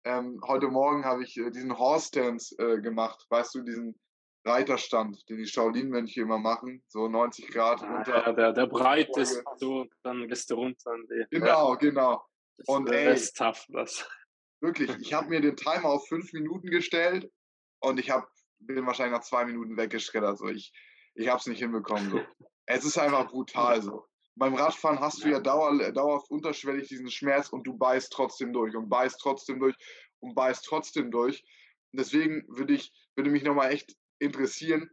ähm, 0.06 0.41
heute 0.45 0.68
Morgen 0.68 1.06
habe 1.06 1.24
ich 1.24 1.38
äh, 1.38 1.49
diesen 1.51 1.78
Horse 1.78 2.12
Dance 2.12 2.56
äh, 2.58 2.82
gemacht, 2.82 3.26
weißt 3.30 3.56
du, 3.56 3.62
diesen 3.62 3.99
Reiterstand, 4.45 5.28
den 5.30 5.38
die 5.38 5.47
Shaolin-Mönche 5.47 6.22
immer 6.22 6.38
machen, 6.38 6.84
so 6.88 7.08
90 7.08 7.47
Grad 7.47 7.82
ah, 7.82 7.95
runter. 7.95 8.26
Ja, 8.26 8.34
der, 8.34 8.54
der 8.54 8.68
breit 8.68 9.16
ist, 9.18 9.41
so, 9.58 9.88
dann 10.04 10.28
gehst 10.28 10.49
du 10.49 10.56
runter. 10.56 10.95
Die, 11.10 11.26
genau, 11.30 11.72
ja. 11.74 11.76
genau. 11.76 12.26
Das 12.58 12.68
und 12.68 12.89
ey, 12.91 13.14
ist 13.14 13.38
tough, 13.38 13.66
das. 13.70 14.06
Wirklich, 14.60 14.91
ich 14.99 15.14
habe 15.14 15.30
mir 15.30 15.41
den 15.41 15.56
Timer 15.56 15.86
auf 15.86 16.08
fünf 16.08 16.34
Minuten 16.34 16.70
gestellt 16.70 17.32
und 17.80 17.99
ich 17.99 18.12
hab, 18.12 18.30
bin 18.60 18.86
wahrscheinlich 18.86 19.18
nach 19.18 19.26
zwei 19.26 19.45
Minuten 19.45 19.78
weggeschreddert. 19.78 20.38
So. 20.38 20.47
Ich, 20.47 20.74
ich 21.16 21.28
habe 21.28 21.39
es 21.39 21.47
nicht 21.47 21.60
hinbekommen. 21.60 22.10
So. 22.10 22.20
es 22.66 22.86
ist 22.86 22.97
einfach 22.97 23.28
brutal 23.28 23.82
so. 23.82 24.06
Beim 24.36 24.55
Radfahren 24.55 24.99
hast 24.99 25.23
du 25.23 25.29
ja 25.29 25.39
dauer, 25.39 25.91
dauerhaft 25.91 26.29
unterschwellig 26.31 26.88
diesen 26.88 27.11
Schmerz 27.11 27.49
und 27.49 27.63
du 27.63 27.77
beißt 27.77 28.11
trotzdem 28.11 28.51
durch 28.51 28.75
und 28.75 28.89
beißt 28.89 29.19
trotzdem 29.19 29.59
durch 29.59 29.75
und 30.19 30.34
beißt 30.34 30.65
trotzdem 30.65 31.11
durch. 31.11 31.43
Und 31.91 31.99
deswegen 31.99 32.43
würde 32.47 32.73
ich, 32.73 32.91
würde 33.15 33.29
mich 33.29 33.43
nochmal 33.43 33.71
echt 33.71 33.95
interessieren, 34.19 34.89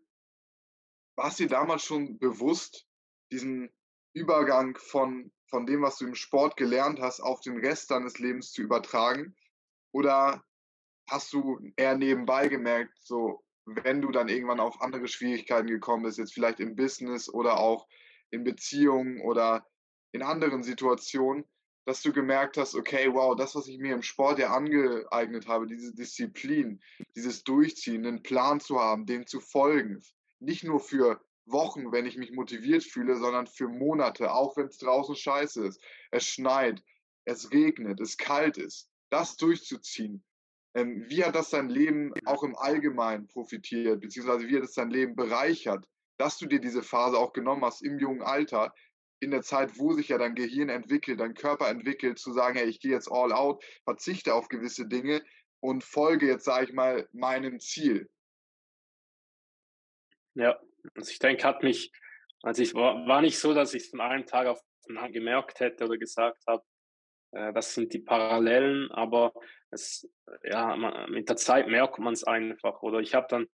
war 1.17 1.29
es 1.29 1.37
dir 1.37 1.49
damals 1.49 1.85
schon 1.85 2.19
bewusst, 2.19 2.87
diesen 3.33 3.71
Übergang 4.13 4.77
von, 4.77 5.33
von 5.49 5.67
dem, 5.67 5.83
was 5.83 5.99
du 5.99 6.07
im 6.07 6.15
Sport 6.15 6.57
gelernt 6.57 7.01
hast, 7.01 7.21
auf 7.21 7.41
den 7.41 7.59
Rest 7.59 7.91
deines 7.91 8.19
Lebens 8.19 8.53
zu 8.53 8.63
übertragen? 8.63 9.37
Oder 9.93 10.43
hast 11.09 11.33
du 11.33 11.61
eher 11.77 11.97
nebenbei 11.97 12.49
gemerkt, 12.49 12.93
so 13.01 13.43
wenn 13.65 14.01
du 14.01 14.11
dann 14.11 14.29
irgendwann 14.29 14.61
auf 14.61 14.81
andere 14.81 15.09
Schwierigkeiten 15.09 15.69
gekommen 15.69 16.03
bist, 16.03 16.19
jetzt 16.19 16.35
vielleicht 16.35 16.61
im 16.61 16.77
Business 16.77 17.29
oder 17.29 17.59
auch 17.59 17.87
in 18.31 18.45
Beziehungen 18.45 19.21
oder 19.21 19.67
in 20.13 20.23
anderen 20.23 20.63
Situationen, 20.63 21.45
dass 21.87 22.03
du 22.03 22.13
gemerkt 22.13 22.57
hast, 22.57 22.75
okay, 22.75 23.13
wow, 23.13 23.35
das, 23.35 23.55
was 23.55 23.67
ich 23.67 23.79
mir 23.79 23.95
im 23.95 24.03
Sport 24.03 24.39
ja 24.39 24.55
angeeignet 24.55 25.49
habe, 25.49 25.67
diese 25.67 25.95
Disziplin, 25.95 26.81
dieses 27.17 27.43
Durchziehen, 27.43 28.07
einen 28.07 28.23
Plan 28.23 28.61
zu 28.61 28.81
haben, 28.81 29.07
dem 29.07 29.27
zu 29.27 29.41
folgen, 29.41 30.03
nicht 30.39 30.65
nur 30.65 30.81
für 30.81 31.21
Wochen, 31.47 31.91
wenn 31.93 32.07
ich 32.07 32.17
mich 32.17 32.33
motiviert 32.33 32.85
fühle, 32.85 33.17
sondern 33.17 33.47
für 33.47 33.69
Monate, 33.69 34.33
auch 34.33 34.57
wenn 34.57 34.67
es 34.67 34.79
draußen 34.79 35.17
scheiße 35.17 35.67
ist, 35.67 35.81
es 36.11 36.27
schneit, 36.27 36.83
es 37.25 37.51
regnet, 37.51 38.01
es 38.01 38.17
kalt 38.17 38.57
ist, 38.57 38.89
das 39.11 39.37
durchzuziehen. 39.37 40.23
Ähm, 40.75 41.05
wie 41.09 41.25
hat 41.25 41.35
das 41.35 41.51
dein 41.51 41.69
Leben 41.69 42.13
auch 42.27 42.45
im 42.45 42.57
Allgemeinen 42.57 43.27
profitiert, 43.27 44.01
beziehungsweise 44.01 44.47
wie 44.47 44.57
hat 44.57 44.63
es 44.63 44.75
dein 44.75 44.91
Leben 44.91 45.17
bereichert, 45.17 45.85
dass 46.21 46.39
du 46.39 46.47
dir 46.47 46.61
diese 46.61 46.83
Phase 46.83 47.19
auch 47.19 47.33
genommen 47.33 47.65
hast 47.65 47.83
im 47.83 47.99
jungen 47.99 48.23
Alter, 48.23 48.75
in 49.21 49.31
der 49.31 49.43
Zeit, 49.43 49.79
wo 49.79 49.93
sich 49.93 50.09
ja 50.09 50.19
dein 50.19 50.35
Gehirn 50.35 50.69
entwickelt, 50.69 51.21
dein 51.21 51.35
Körper 51.35 51.69
entwickelt, 51.69 52.19
zu 52.19 52.33
sagen, 52.33 52.57
hey, 52.57 52.69
ich 52.69 52.81
gehe 52.81 52.93
jetzt 52.93 53.11
all 53.11 53.33
out, 53.33 53.63
verzichte 53.85 54.35
auf 54.35 54.49
gewisse 54.49 54.87
Dinge 54.87 55.23
und 55.61 55.85
folge 55.85 56.27
jetzt, 56.27 56.45
sage 56.45 56.67
ich 56.67 56.73
mal, 56.73 57.09
meinem 57.13 57.61
Ziel. 57.61 58.09
Ja, 60.35 60.59
also 60.95 61.11
ich 61.11 61.19
denke, 61.19 61.45
hat 61.45 61.63
mich, 61.63 61.93
also 62.43 62.63
ich 62.63 62.75
war, 62.75 63.07
war 63.07 63.21
nicht 63.21 63.39
so, 63.39 63.53
dass 63.53 63.75
ich 63.75 63.85
es 63.85 63.91
von 63.91 64.01
einem 64.01 64.27
Tag 64.27 64.47
auf 64.47 64.61
den 64.89 64.97
anderen 64.97 65.13
gemerkt 65.13 65.61
hätte 65.61 65.85
oder 65.85 65.99
gesagt 65.99 66.43
habe, 66.47 66.65
äh, 67.33 67.53
das 67.53 67.75
sind 67.75 67.93
die 67.93 67.99
Parallelen, 67.99 68.91
aber 68.91 69.35
es, 69.71 70.09
ja, 70.45 70.75
man, 70.77 71.11
mit 71.11 71.29
der 71.29 71.37
Zeit 71.37 71.69
merkt 71.69 71.99
man 71.99 72.13
es 72.13 72.25
einfach. 72.25 72.83
Oder 72.83 73.01
ich 73.01 73.15
habe 73.15 73.27
dann, 73.29 73.47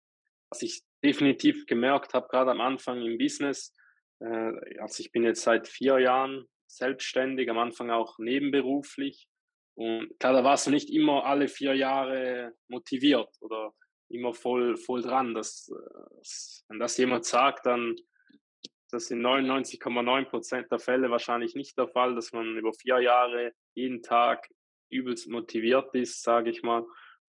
was 0.49 0.61
ich 0.61 0.83
definitiv 1.03 1.65
gemerkt 1.65 2.13
habe, 2.13 2.27
gerade 2.27 2.51
am 2.51 2.61
Anfang 2.61 3.01
im 3.01 3.17
Business, 3.17 3.73
äh, 4.19 4.79
also 4.79 5.01
ich 5.01 5.11
bin 5.11 5.23
jetzt 5.23 5.43
seit 5.43 5.67
vier 5.67 5.99
Jahren 5.99 6.45
selbstständig, 6.67 7.49
am 7.49 7.57
Anfang 7.57 7.91
auch 7.91 8.17
nebenberuflich. 8.17 9.27
Und 9.75 10.17
klar, 10.19 10.33
da 10.33 10.43
warst 10.43 10.67
du 10.67 10.71
nicht 10.71 10.89
immer 10.89 11.25
alle 11.25 11.47
vier 11.47 11.73
Jahre 11.73 12.53
motiviert 12.69 13.29
oder 13.41 13.73
immer 14.09 14.33
voll, 14.33 14.77
voll 14.77 15.01
dran. 15.01 15.33
Dass, 15.33 15.69
dass, 16.17 16.65
wenn 16.69 16.79
das 16.79 16.97
jemand 16.97 17.25
sagt, 17.25 17.65
dann 17.65 17.95
das 18.91 19.11
in 19.11 19.21
99,9 19.21 20.25
Prozent 20.25 20.71
der 20.71 20.79
Fälle 20.79 21.09
wahrscheinlich 21.09 21.55
nicht 21.55 21.77
der 21.77 21.87
Fall, 21.87 22.15
dass 22.15 22.31
man 22.31 22.57
über 22.57 22.73
vier 22.73 22.99
Jahre 22.99 23.53
jeden 23.73 24.01
Tag 24.01 24.47
übelst 24.89 25.27
motiviert 25.27 25.93
ist, 25.95 26.23
sage 26.23 26.49
ich 26.49 26.63
mal. 26.63 26.85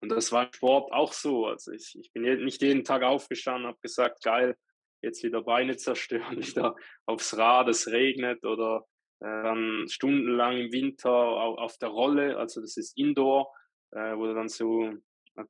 Und 0.07 0.17
das 0.17 0.31
war 0.31 0.49
Sport 0.55 0.93
auch 0.93 1.13
so. 1.13 1.47
Also 1.47 1.73
ich, 1.73 1.99
ich 1.99 2.13
bin 2.13 2.23
nicht 2.45 2.63
jeden 2.63 2.85
Tag 2.85 3.03
aufgestanden, 3.03 3.67
habe 3.67 3.79
gesagt, 3.83 4.23
geil, 4.23 4.57
jetzt 5.03 5.25
wieder 5.25 5.43
Beine 5.43 5.77
zerstören, 5.77 6.37
wieder 6.47 6.77
aufs 7.07 7.37
Rad, 7.37 7.69
es 7.69 7.89
regnet 7.89 8.45
oder 8.45 8.87
äh, 9.19 9.43
dann 9.43 9.89
stundenlang 9.89 10.59
im 10.59 10.73
Winter 10.73 11.13
auf 11.13 11.77
der 11.79 11.89
Rolle, 11.89 12.37
also 12.37 12.61
das 12.61 12.77
ist 12.77 12.97
Indoor, 12.97 13.53
äh, 13.91 14.17
wo 14.17 14.27
du 14.27 14.35
dann 14.35 14.49
so 14.49 14.93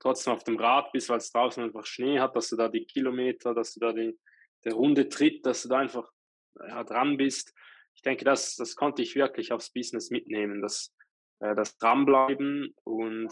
trotzdem 0.00 0.32
auf 0.32 0.44
dem 0.44 0.56
Rad 0.56 0.90
bist, 0.92 1.10
weil 1.10 1.18
es 1.18 1.30
draußen 1.30 1.62
einfach 1.62 1.84
Schnee 1.84 2.18
hat, 2.18 2.34
dass 2.34 2.48
du 2.48 2.56
da 2.56 2.70
die 2.70 2.86
Kilometer, 2.86 3.52
dass 3.52 3.74
du 3.74 3.80
da 3.80 3.92
die, 3.92 4.18
der 4.64 4.72
Runde 4.72 5.10
tritt, 5.10 5.44
dass 5.44 5.64
du 5.64 5.68
da 5.68 5.80
einfach 5.80 6.10
ja, 6.66 6.82
dran 6.82 7.18
bist. 7.18 7.52
Ich 7.94 8.00
denke, 8.00 8.24
das, 8.24 8.56
das 8.56 8.74
konnte 8.74 9.02
ich 9.02 9.16
wirklich 9.16 9.52
aufs 9.52 9.70
Business 9.70 10.08
mitnehmen, 10.08 10.62
das, 10.62 10.94
äh, 11.40 11.54
das 11.54 11.76
Dranbleiben 11.76 12.74
und 12.84 13.30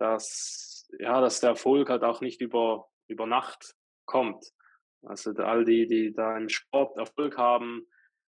das, 0.00 0.88
ja, 0.98 1.20
dass 1.20 1.40
der 1.40 1.50
Erfolg 1.50 1.90
halt 1.90 2.02
auch 2.02 2.20
nicht 2.20 2.40
über, 2.40 2.88
über 3.06 3.26
Nacht 3.26 3.76
kommt. 4.06 4.44
Also 5.02 5.32
all 5.32 5.64
die, 5.64 5.86
die 5.86 6.12
da 6.12 6.36
im 6.36 6.48
Sport 6.48 6.96
Erfolg 6.96 7.36
haben, 7.36 7.86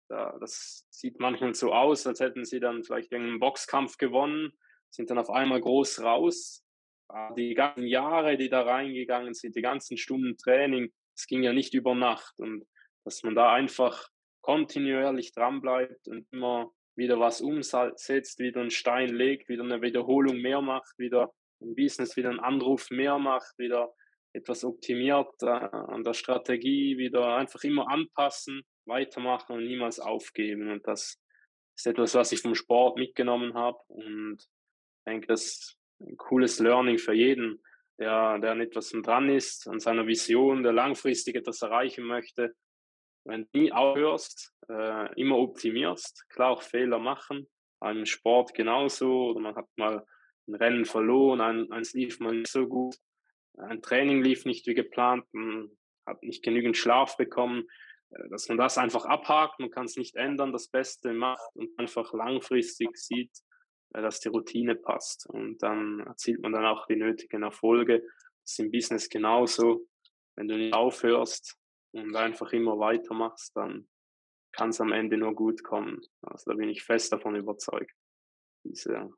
da, 0.10 0.38
das 0.40 0.86
sieht 0.90 1.20
manchmal 1.20 1.54
so 1.54 1.74
aus, 1.74 2.06
als 2.06 2.20
hätten 2.20 2.46
sie 2.46 2.60
dann 2.60 2.84
vielleicht 2.84 3.12
irgendeinen 3.12 3.40
Boxkampf 3.40 3.98
gewonnen, 3.98 4.52
sind 4.90 5.10
dann 5.10 5.18
auf 5.18 5.30
einmal 5.30 5.62
groß 5.62 6.02
raus. 6.04 6.66
Die 7.38 7.54
ganzen 7.54 7.88
Jahre, 7.88 8.38
die 8.38 8.50
da 8.50 8.62
reingegangen 8.62 9.34
sind, 9.34 9.56
die 9.56 9.62
ganzen 9.62 9.98
Stunden 9.98 10.38
Training, 10.38 10.92
es 11.16 11.28
ging 11.28 11.44
ja 11.44 11.54
nicht 11.54 11.74
über 11.74 11.96
Nacht. 11.96 12.40
Und 12.40 12.66
dass 13.06 13.24
man 13.24 13.36
da 13.36 13.52
einfach 13.54 14.10
kontinuierlich 14.42 15.34
dranbleibt 15.34 16.08
und 16.08 16.28
immer 16.32 16.72
wieder 16.96 17.20
was 17.20 17.42
umsetzt, 17.42 18.40
wieder 18.40 18.62
einen 18.62 18.72
Stein 18.72 19.10
legt, 19.10 19.50
wieder 19.50 19.64
eine 19.64 19.82
Wiederholung 19.82 20.38
mehr 20.38 20.62
macht, 20.62 20.98
wieder 20.98 21.34
im 21.62 21.76
Business 21.76 22.18
wieder 22.18 22.30
einen 22.30 22.40
Anruf 22.40 22.90
mehr 22.90 23.18
macht, 23.20 23.58
wieder 23.58 23.94
etwas 24.34 24.64
optimiert 24.64 25.34
äh, 25.42 25.48
an 25.48 26.04
der 26.04 26.14
Strategie, 26.14 26.98
wieder 26.98 27.36
einfach 27.36 27.64
immer 27.64 27.90
anpassen, 27.90 28.64
weitermachen 28.86 29.56
und 29.56 29.66
niemals 29.66 30.00
aufgeben. 30.00 30.72
Und 30.72 30.88
das 30.88 31.22
ist 31.76 31.88
etwas, 31.88 32.16
was 32.16 32.32
ich 32.32 32.42
vom 32.42 32.56
Sport 32.56 32.98
mitgenommen 32.98 33.54
habe. 33.54 33.78
Und 33.88 34.38
ich 34.40 35.04
denke, 35.06 35.28
das 35.28 35.42
ist 35.44 35.80
ein 36.00 36.18
cooles 36.18 36.60
Learning 36.60 36.98
für 36.98 37.14
jeden, 37.14 37.62
der, 38.00 38.40
der 38.40 38.52
an 38.52 38.62
etwas 38.62 38.92
dran 38.92 39.30
ist, 39.30 39.68
an 39.68 39.80
seiner 39.80 40.08
Vision, 40.08 40.64
der 40.64 40.74
langfristig 40.74 41.36
etwas 41.36 41.62
erreichen 41.62 42.06
möchte. 42.06 42.56
Wenn 43.24 43.48
du 43.52 43.60
nie 43.60 43.72
aufhörst, 43.72 44.54
äh, 44.70 45.14
immer 45.20 45.38
optimierst, 45.38 46.28
klar 46.30 46.52
auch 46.52 46.64
Fehler 46.64 47.00
machen, 47.00 47.48
im 47.84 48.06
Sport 48.06 48.54
genauso, 48.54 49.32
oder 49.32 49.40
man 49.40 49.56
hat 49.56 49.68
mal 49.76 50.06
ein 50.48 50.56
Rennen 50.56 50.86
verloren, 50.86 51.42
ein, 51.42 51.72
eins 51.72 51.94
lief 51.94 52.20
mal 52.20 52.36
nicht 52.36 52.52
so 52.52 52.68
gut, 52.68 52.96
ein 53.58 53.82
Training 53.82 54.22
lief 54.22 54.46
nicht 54.46 54.68
wie 54.68 54.74
geplant, 54.74 55.26
man 55.32 55.70
hat 56.06 56.24
nicht 56.24 56.44
genügend 56.44 56.78
Schlaf 56.78 57.18
bekommen, 57.18 57.68
äh, 58.12 58.30
dass 58.30 58.48
man 58.50 58.58
das 58.58 58.78
einfach 58.78 59.06
abhakt, 59.06 59.60
man 59.60 59.72
kann 59.72 59.86
es 59.86 59.98
nicht 59.98 60.16
ändern, 60.16 60.52
das 60.52 60.68
Beste 60.68 61.14
macht 61.14 61.56
und 61.56 61.70
einfach 61.78 62.14
langfristig 62.14 62.98
sieht, 62.98 63.32
äh, 63.94 64.02
dass 64.02 64.20
die 64.20 64.30
Routine 64.30 64.76
passt. 64.76 65.28
Und 65.28 65.62
dann 65.62 66.00
erzielt 66.02 66.42
man 66.42 66.54
dann 66.54 66.66
auch 66.66 66.86
die 66.88 66.96
nötigen 66.96 67.44
Erfolge. 67.44 68.02
Das 68.02 68.52
ist 68.52 68.60
im 68.60 68.72
Business 68.72 69.10
genauso. 69.10 69.88
Wenn 70.36 70.48
du 70.48 70.58
nicht 70.58 70.74
aufhörst 70.74 71.58
und 71.92 72.16
einfach 72.16 72.54
immer 72.54 72.80
weitermachst, 72.80 73.56
dann 73.56 73.88
kann 74.54 74.70
es 74.70 74.82
am 74.82 74.92
Ende 74.92 75.18
nur 75.18 75.36
gut 75.36 75.64
kommen. 75.64 76.02
Also 76.22 76.52
da 76.52 76.58
bin 76.58 76.70
ich 76.70 76.84
fest 76.84 77.12
davon 77.14 77.36
überzeugt. 77.36 77.94
Diese, 78.64 79.10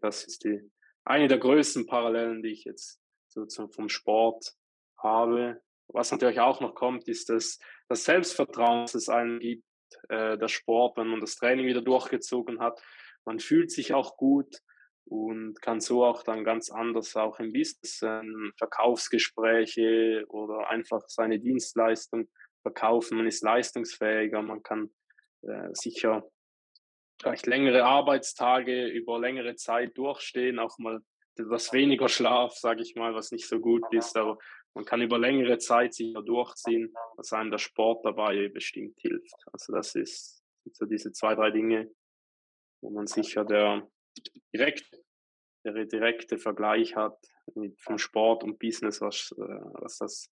das 0.00 0.24
ist 0.24 0.44
die 0.44 0.70
eine 1.04 1.28
der 1.28 1.38
größten 1.38 1.86
Parallelen, 1.86 2.42
die 2.42 2.52
ich 2.52 2.64
jetzt 2.64 3.00
so 3.28 3.68
vom 3.68 3.88
Sport 3.88 4.54
habe. 4.98 5.60
Was 5.88 6.10
natürlich 6.10 6.40
auch 6.40 6.60
noch 6.60 6.74
kommt, 6.74 7.08
ist 7.08 7.28
das, 7.28 7.58
das 7.88 8.04
Selbstvertrauen, 8.04 8.82
das 8.82 8.94
es 8.94 9.08
einem 9.08 9.38
gibt, 9.38 9.64
äh, 10.08 10.38
der 10.38 10.48
Sport, 10.48 10.96
wenn 10.96 11.08
man 11.08 11.20
das 11.20 11.36
Training 11.36 11.66
wieder 11.66 11.82
durchgezogen 11.82 12.60
hat. 12.60 12.82
Man 13.26 13.38
fühlt 13.38 13.70
sich 13.70 13.92
auch 13.92 14.16
gut 14.16 14.58
und 15.06 15.60
kann 15.60 15.80
so 15.80 16.04
auch 16.04 16.22
dann 16.22 16.44
ganz 16.44 16.70
anders 16.70 17.14
auch 17.16 17.38
im 17.38 17.52
Business 17.52 18.00
äh, 18.02 18.22
Verkaufsgespräche 18.56 20.24
oder 20.28 20.70
einfach 20.70 21.02
seine 21.08 21.38
Dienstleistung 21.38 22.28
verkaufen. 22.62 23.18
Man 23.18 23.26
ist 23.26 23.42
leistungsfähiger, 23.42 24.40
man 24.40 24.62
kann 24.62 24.90
äh, 25.42 25.68
sicher 25.72 26.26
vielleicht 27.24 27.46
längere 27.46 27.84
Arbeitstage 27.84 28.86
über 28.86 29.18
längere 29.18 29.56
Zeit 29.56 29.96
durchstehen, 29.98 30.58
auch 30.58 30.78
mal 30.78 31.00
etwas 31.36 31.72
weniger 31.72 32.08
Schlaf, 32.08 32.54
sage 32.54 32.82
ich 32.82 32.94
mal, 32.94 33.14
was 33.14 33.32
nicht 33.32 33.48
so 33.48 33.58
gut 33.58 33.82
ist, 33.92 34.16
aber 34.16 34.38
man 34.74 34.84
kann 34.84 35.02
über 35.02 35.18
längere 35.18 35.58
Zeit 35.58 35.94
sich 35.94 36.14
durchziehen, 36.14 36.94
was 37.16 37.32
einem 37.32 37.50
der 37.50 37.58
Sport 37.58 38.04
dabei 38.04 38.48
bestimmt 38.48 38.98
hilft. 39.00 39.34
Also 39.52 39.72
das 39.72 39.94
ist 39.94 40.44
sind 40.64 40.76
so 40.76 40.86
diese 40.86 41.12
zwei, 41.12 41.34
drei 41.34 41.50
Dinge, 41.50 41.90
wo 42.80 42.90
man 42.90 43.06
sicher 43.06 43.44
der 43.44 43.88
direkte, 44.52 45.04
der 45.64 45.84
direkte 45.86 46.38
Vergleich 46.38 46.96
hat 46.96 47.18
mit 47.54 47.80
vom 47.80 47.98
Sport 47.98 48.44
und 48.44 48.58
Business, 48.58 49.00
was, 49.00 49.32
äh, 49.36 49.60
was 49.74 49.98
das 49.98 50.30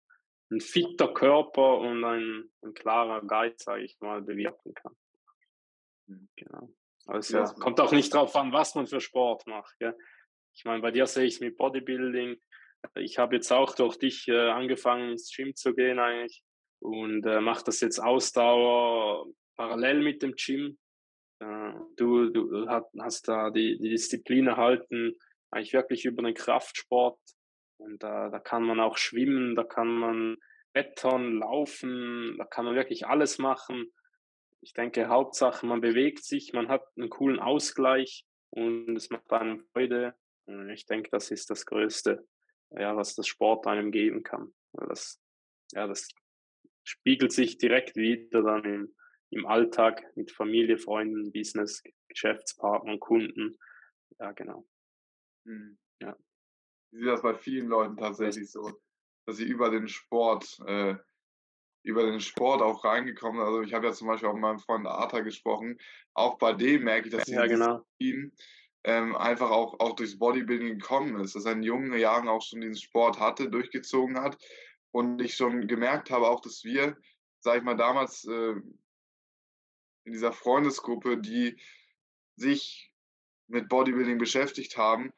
ein 0.52 0.62
fitter 0.62 1.14
Körper 1.14 1.80
und 1.80 2.04
ein, 2.04 2.52
ein 2.64 2.74
klarer 2.74 3.26
Geist, 3.26 3.62
sage 3.62 3.84
ich 3.84 4.00
mal, 4.00 4.22
bewirken 4.22 4.74
kann. 4.74 4.96
Hm. 6.08 6.30
Genau. 6.36 6.74
Also 7.10 7.38
ja, 7.38 7.45
kommt 7.45 7.80
auch 7.80 7.91
nicht 7.91 8.14
drauf 8.14 8.36
an, 8.36 8.53
was 8.53 8.76
man 8.76 8.88
für 8.88 9.01
Sport 9.01 9.47
macht. 9.47 9.78
Gell? 9.80 9.95
Ich 10.53 10.66
meine, 10.66 10.82
bei 10.82 10.91
dir 10.91 11.07
sehe 11.07 11.26
ich 11.26 11.36
es 11.36 11.39
mit 11.39 11.57
Bodybuilding. 11.57 12.38
Ich 12.95 13.18
habe 13.18 13.36
jetzt 13.36 13.51
auch 13.51 13.76
durch 13.76 13.97
dich 13.97 14.28
äh, 14.28 14.49
angefangen, 14.49 15.12
ins 15.12 15.34
Gym 15.36 15.55
zu 15.55 15.74
gehen 15.74 15.99
eigentlich 15.99 16.43
und 16.82 17.26
äh, 17.26 17.41
mache 17.41 17.66
das 17.66 17.82
jetzt 17.82 17.99
Ausdauer 17.99 19.28
parallel 19.57 20.01
mit 20.01 20.22
dem 20.22 20.34
Gym. 20.36 20.78
Äh, 21.39 21.74
du, 21.97 22.30
du 22.30 22.68
hast 22.70 23.28
da 23.28 23.49
die, 23.49 23.78
die 23.80 23.89
Disziplin 23.89 24.47
erhalten, 24.47 25.16
eigentlich 25.51 25.74
wirklich 25.74 26.05
über 26.05 26.22
den 26.22 26.34
Kraftsport. 26.34 27.20
Und 27.78 28.03
äh, 28.03 28.30
da 28.32 28.39
kann 28.39 28.64
man 28.64 28.80
auch 28.80 28.97
schwimmen, 28.97 29.55
da 29.55 29.64
kann 29.64 29.88
man 29.88 30.38
wettern, 30.74 31.39
laufen, 31.39 32.36
da 32.38 32.45
kann 32.45 32.66
man 32.66 32.76
wirklich 32.76 33.07
alles 33.07 33.39
machen. 33.39 33.91
Ich 34.62 34.74
denke, 34.74 35.07
Hauptsache, 35.07 35.66
man 35.66 35.82
bewegt 35.82 36.24
sich, 36.24 36.53
man 36.53 36.68
hat 36.68 36.86
einen 36.97 37.10
coolen 37.10 37.39
Ausgleich 37.39 38.26
und 38.49 38.95
es 38.95 39.10
macht 39.10 39.32
einem 39.32 39.60
Freude. 39.72 40.16
Und 40.45 40.70
ich 40.70 40.86
denke, 40.86 41.10
das 41.12 41.32
ist 41.32 41.49
das 41.49 41.66
Größte, 41.66 42.28
ja, 42.72 42.95
was 42.95 43.16
das 43.16 43.28
Sport 43.28 43.68
einem 43.68 43.91
geben 43.91 44.24
kann. 44.24 44.53
Das, 44.74 45.22
ja, 45.72 45.88
das 45.88 46.10
spiegelt 46.84 47.32
sich 47.32 47.57
direkt 47.57 47.95
wieder 47.95 48.41
dann 48.41 48.64
im, 48.66 48.95
im 49.30 49.45
Alltag 49.45 50.03
mit 50.16 50.32
Familie, 50.32 50.78
Freunden, 50.78 51.32
Business, 51.32 51.84
Geschäftspartnern, 52.07 52.99
Kunden. 52.99 53.60
Ja, 54.20 54.32
genau. 54.32 54.68
Mhm. 55.45 55.78
Ja. 56.01 56.18
Ich 56.91 56.99
sehe 56.99 57.12
das 57.12 57.22
bei 57.22 57.36
vielen 57.36 57.68
Leuten 57.68 57.95
tatsächlich 57.97 58.51
so, 58.51 58.82
dass 59.26 59.38
sie 59.38 59.45
über 59.45 59.70
den 59.70 59.88
Sport, 59.88 60.60
äh, 60.66 60.95
über 61.84 62.03
den 62.03 62.19
Sport 62.19 62.61
auch 62.61 62.84
reingekommen. 62.84 63.41
Also 63.41 63.61
ich 63.61 63.73
habe 63.73 63.88
ja 63.88 63.93
zum 63.93 64.07
Beispiel 64.07 64.30
auch 64.30 64.34
mit 64.34 64.41
meinem 64.41 64.59
Freund 64.59 64.86
Arthur 64.86 65.21
gesprochen. 65.21 65.77
Auch 66.13 66.38
bei 66.38 66.53
dem 66.53 66.84
merke 66.84 67.07
ich, 67.07 67.13
dass 67.13 67.27
ja, 67.27 67.45
genau. 67.45 67.86
Disziplin 67.99 68.32
ähm, 68.84 69.15
einfach 69.15 69.49
auch, 69.51 69.80
auch 69.80 69.95
durchs 69.95 70.17
Bodybuilding 70.17 70.80
gekommen 70.80 71.19
ist, 71.19 71.36
dass 71.36 71.45
er 71.45 71.53
in 71.53 71.63
jungen 71.63 71.97
Jahren 71.97 72.27
auch 72.27 72.41
schon 72.41 72.61
diesen 72.61 72.77
Sport 72.77 73.19
hatte, 73.19 73.49
durchgezogen 73.49 74.19
hat 74.19 74.38
und 74.91 75.21
ich 75.21 75.36
schon 75.36 75.67
gemerkt 75.67 76.11
habe 76.11 76.27
auch, 76.27 76.41
dass 76.41 76.63
wir, 76.63 76.97
sag 77.39 77.57
ich 77.57 77.63
mal, 77.63 77.75
damals 77.75 78.25
äh, 78.25 78.55
in 80.05 80.13
dieser 80.13 80.32
Freundesgruppe, 80.32 81.17
die 81.17 81.61
sich 82.36 82.93
mit 83.47 83.67
Bodybuilding 83.67 84.17
beschäftigt 84.17 84.77
haben, 84.77 85.11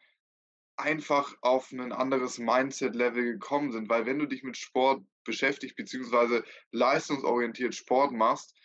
einfach 0.81 1.35
auf 1.41 1.71
ein 1.71 1.91
anderes 1.91 2.37
Mindset-Level 2.37 3.23
gekommen 3.23 3.71
sind. 3.71 3.89
Weil 3.89 4.05
wenn 4.05 4.19
du 4.19 4.25
dich 4.25 4.43
mit 4.43 4.57
Sport 4.57 5.03
beschäftigst, 5.23 5.75
beziehungsweise 5.75 6.43
leistungsorientiert 6.71 7.75
Sport 7.75 8.11
machst, 8.11 8.55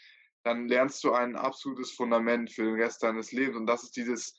dann 0.43 0.69
lernst 0.69 1.05
du 1.05 1.13
ein 1.13 1.37
absolutes 1.37 1.93
Fundament 1.93 2.53
für 2.53 2.65
den 2.65 2.81
Rest 2.81 3.03
deines 3.03 3.33
Lebens. 3.33 3.57
Und 3.57 3.67
das 3.67 3.85
ist 3.85 3.97
dieses 3.97 4.37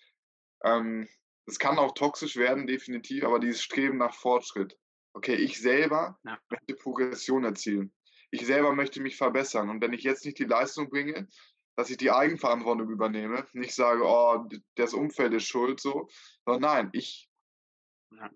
ähm, 0.64 1.08
es 1.48 1.60
kann 1.60 1.80
auch 1.80 1.94
toxisch 1.94 2.36
werden, 2.36 2.68
definitiv, 2.68 3.24
aber 3.24 3.40
dieses 3.40 3.64
Streben 3.64 3.98
nach 3.98 4.14
Fortschritt. 4.14 4.78
Okay, 5.14 5.36
ich 5.36 5.60
selber 5.60 6.20
ja. 6.26 6.38
möchte 6.50 6.76
Progression 6.76 7.46
erzielen. 7.46 7.94
Ich 8.30 8.46
selber 8.46 8.76
möchte 8.76 9.02
mich 9.02 9.16
verbessern. 9.16 9.70
Und 9.70 9.82
wenn 9.82 9.94
ich 9.94 10.04
jetzt 10.04 10.26
nicht 10.26 10.38
die 10.38 10.44
Leistung 10.44 10.90
bringe, 10.90 11.28
dass 11.78 11.90
ich 11.90 11.98
die 11.98 12.12
Eigenverantwortung 12.12 12.90
übernehme, 12.90 13.48
nicht 13.54 13.74
sage, 13.74 14.04
oh, 14.04 14.46
das 14.76 14.94
Umfeld 14.94 15.34
ist 15.34 15.48
schuld, 15.48 15.80
so, 15.80 16.10
sondern 16.46 16.62
nein, 16.62 16.90
ich. 16.92 17.27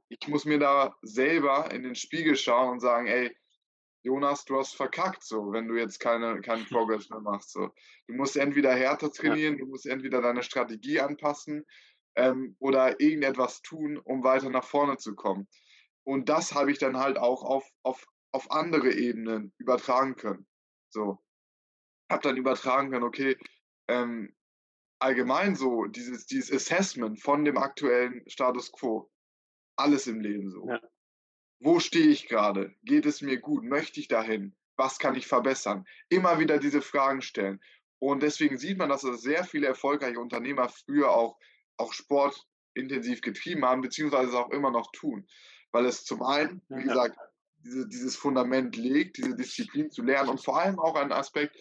Ich 0.10 0.28
muss 0.28 0.46
mir 0.46 0.60
da 0.60 0.96
selber 1.02 1.72
in 1.72 1.84
den 1.84 1.96
Spiegel 1.96 2.36
schauen 2.36 2.74
und 2.74 2.80
sagen, 2.80 3.08
ey, 3.08 3.36
Jonas, 4.04 4.46
du 4.46 4.58
hast 4.58 4.76
verkackt, 4.76 5.24
so, 5.24 5.52
wenn 5.52 5.68
du 5.68 5.76
jetzt 5.76 6.00
keine, 6.00 6.42
keinen 6.42 6.66
Progress 6.70 7.10
mehr 7.10 7.22
machst. 7.22 7.52
So. 7.52 7.70
Du 8.08 8.14
musst 8.14 8.36
entweder 8.36 8.74
härter 8.74 9.12
trainieren, 9.12 9.58
du 9.58 9.68
musst 9.68 9.86
entweder 9.86 10.22
deine 10.22 10.44
Strategie 10.44 11.00
anpassen, 11.00 11.66
ähm, 12.16 12.56
oder 12.60 13.00
irgendetwas 13.00 13.62
tun, 13.62 13.98
um 13.98 14.24
weiter 14.24 14.50
nach 14.50 14.66
vorne 14.66 14.98
zu 14.98 15.16
kommen. 15.16 15.48
Und 16.04 16.30
das 16.30 16.54
habe 16.54 16.72
ich 16.72 16.80
dann 16.80 16.98
halt 16.98 17.18
auch 17.18 17.44
auf, 17.44 17.70
auf 17.84 18.06
auf 18.32 18.50
andere 18.52 18.92
Ebenen 18.94 19.54
übertragen 19.58 20.16
können. 20.16 20.48
So. 20.90 21.20
Habe 22.10 22.24
dann 22.24 22.38
übertragen 22.38 22.92
können, 22.92 23.04
okay, 23.04 23.38
ähm, 23.88 24.36
allgemein 25.00 25.56
so, 25.56 25.86
dieses, 25.86 26.26
dieses 26.26 26.52
Assessment 26.52 27.22
von 27.22 27.46
dem 27.46 27.58
aktuellen 27.58 28.24
Status 28.30 28.72
quo. 28.72 29.10
Alles 29.82 30.08
im 30.08 30.22
Leben 30.22 30.50
so. 30.50 30.68
Ja. 30.68 30.82
Wo 31.60 31.80
stehe 31.80 32.08
ich 32.08 32.28
gerade? 32.28 32.74
Geht 32.84 33.06
es 33.06 33.22
mir 33.22 33.40
gut? 33.40 33.64
Möchte 33.64 34.00
ich 34.00 34.08
dahin? 34.08 34.56
Was 34.78 34.98
kann 34.98 35.16
ich 35.16 35.28
verbessern? 35.28 35.86
Immer 36.10 36.40
wieder 36.40 36.58
diese 36.58 36.82
Fragen 36.82 37.22
stellen. 37.22 37.62
Und 38.00 38.24
deswegen 38.24 38.58
sieht 38.58 38.80
man, 38.80 38.90
dass 38.90 39.02
sehr 39.02 39.44
viele 39.44 39.68
erfolgreiche 39.68 40.20
Unternehmer 40.20 40.70
früher 40.70 41.12
auch, 41.12 41.38
auch 41.78 41.94
Sport 41.94 42.48
intensiv 42.74 43.22
getrieben 43.22 43.64
haben, 43.64 43.82
beziehungsweise 43.82 44.30
es 44.30 44.36
auch 44.36 44.50
immer 44.50 44.72
noch 44.72 44.92
tun. 44.92 45.28
Weil 45.72 45.86
es 45.86 46.04
zum 46.04 46.24
einen, 46.24 46.62
wie 46.70 46.84
gesagt, 46.84 47.18
diese, 47.64 47.88
dieses 47.88 48.16
Fundament 48.16 48.76
legt, 48.76 49.18
diese 49.18 49.36
Disziplin 49.36 49.92
zu 49.92 50.02
lernen 50.02 50.30
und 50.30 50.44
vor 50.44 50.60
allem 50.60 50.80
auch 50.80 50.96
ein 50.96 51.12
Aspekt, 51.12 51.56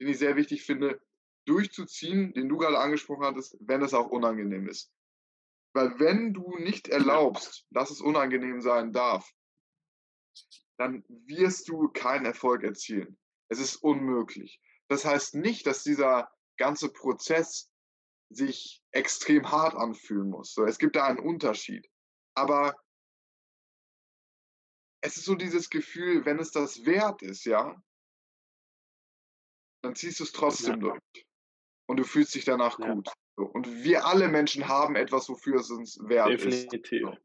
den 0.00 0.08
ich 0.08 0.18
sehr 0.18 0.36
wichtig 0.36 0.64
finde, 0.64 1.00
durchzuziehen, 1.44 2.32
den 2.32 2.48
du 2.48 2.56
gerade 2.56 2.78
angesprochen 2.78 3.24
hattest, 3.24 3.56
wenn 3.60 3.82
es 3.82 3.94
auch 3.94 4.08
unangenehm 4.08 4.68
ist. 4.68 4.90
Weil 5.74 5.98
wenn 5.98 6.34
du 6.34 6.56
nicht 6.58 6.88
erlaubst, 6.88 7.66
dass 7.70 7.90
es 7.90 8.00
unangenehm 8.00 8.60
sein 8.60 8.92
darf, 8.92 9.30
dann 10.78 11.04
wirst 11.08 11.68
du 11.68 11.88
keinen 11.88 12.26
Erfolg 12.26 12.62
erzielen. 12.62 13.18
Es 13.48 13.58
ist 13.58 13.76
unmöglich. 13.76 14.60
Das 14.88 15.04
heißt 15.04 15.34
nicht, 15.34 15.66
dass 15.66 15.82
dieser 15.82 16.30
ganze 16.58 16.90
Prozess 16.90 17.70
sich 18.28 18.82
extrem 18.90 19.50
hart 19.50 19.74
anfühlen 19.74 20.28
muss. 20.28 20.54
So, 20.54 20.64
es 20.64 20.78
gibt 20.78 20.96
da 20.96 21.06
einen 21.06 21.18
Unterschied. 21.18 21.88
Aber 22.34 22.74
es 25.02 25.16
ist 25.16 25.24
so 25.24 25.34
dieses 25.34 25.70
Gefühl, 25.70 26.24
wenn 26.24 26.38
es 26.38 26.50
das 26.50 26.84
wert 26.84 27.22
ist, 27.22 27.44
ja, 27.44 27.82
dann 29.82 29.94
ziehst 29.94 30.20
du 30.20 30.24
es 30.24 30.32
trotzdem 30.32 30.80
ja. 30.80 30.92
durch. 30.92 31.26
Und 31.86 31.96
du 31.98 32.04
fühlst 32.04 32.34
dich 32.34 32.44
danach 32.44 32.78
ja. 32.78 32.94
gut. 32.94 33.12
So. 33.36 33.44
Und 33.44 33.82
wir 33.82 34.06
alle 34.06 34.28
Menschen 34.28 34.68
haben 34.68 34.96
etwas, 34.96 35.28
wofür 35.28 35.60
es 35.60 35.70
uns 35.70 35.98
wert 36.02 36.28
Definitiv. 36.28 36.64
ist. 36.64 36.72
Definitiv. 36.72 37.18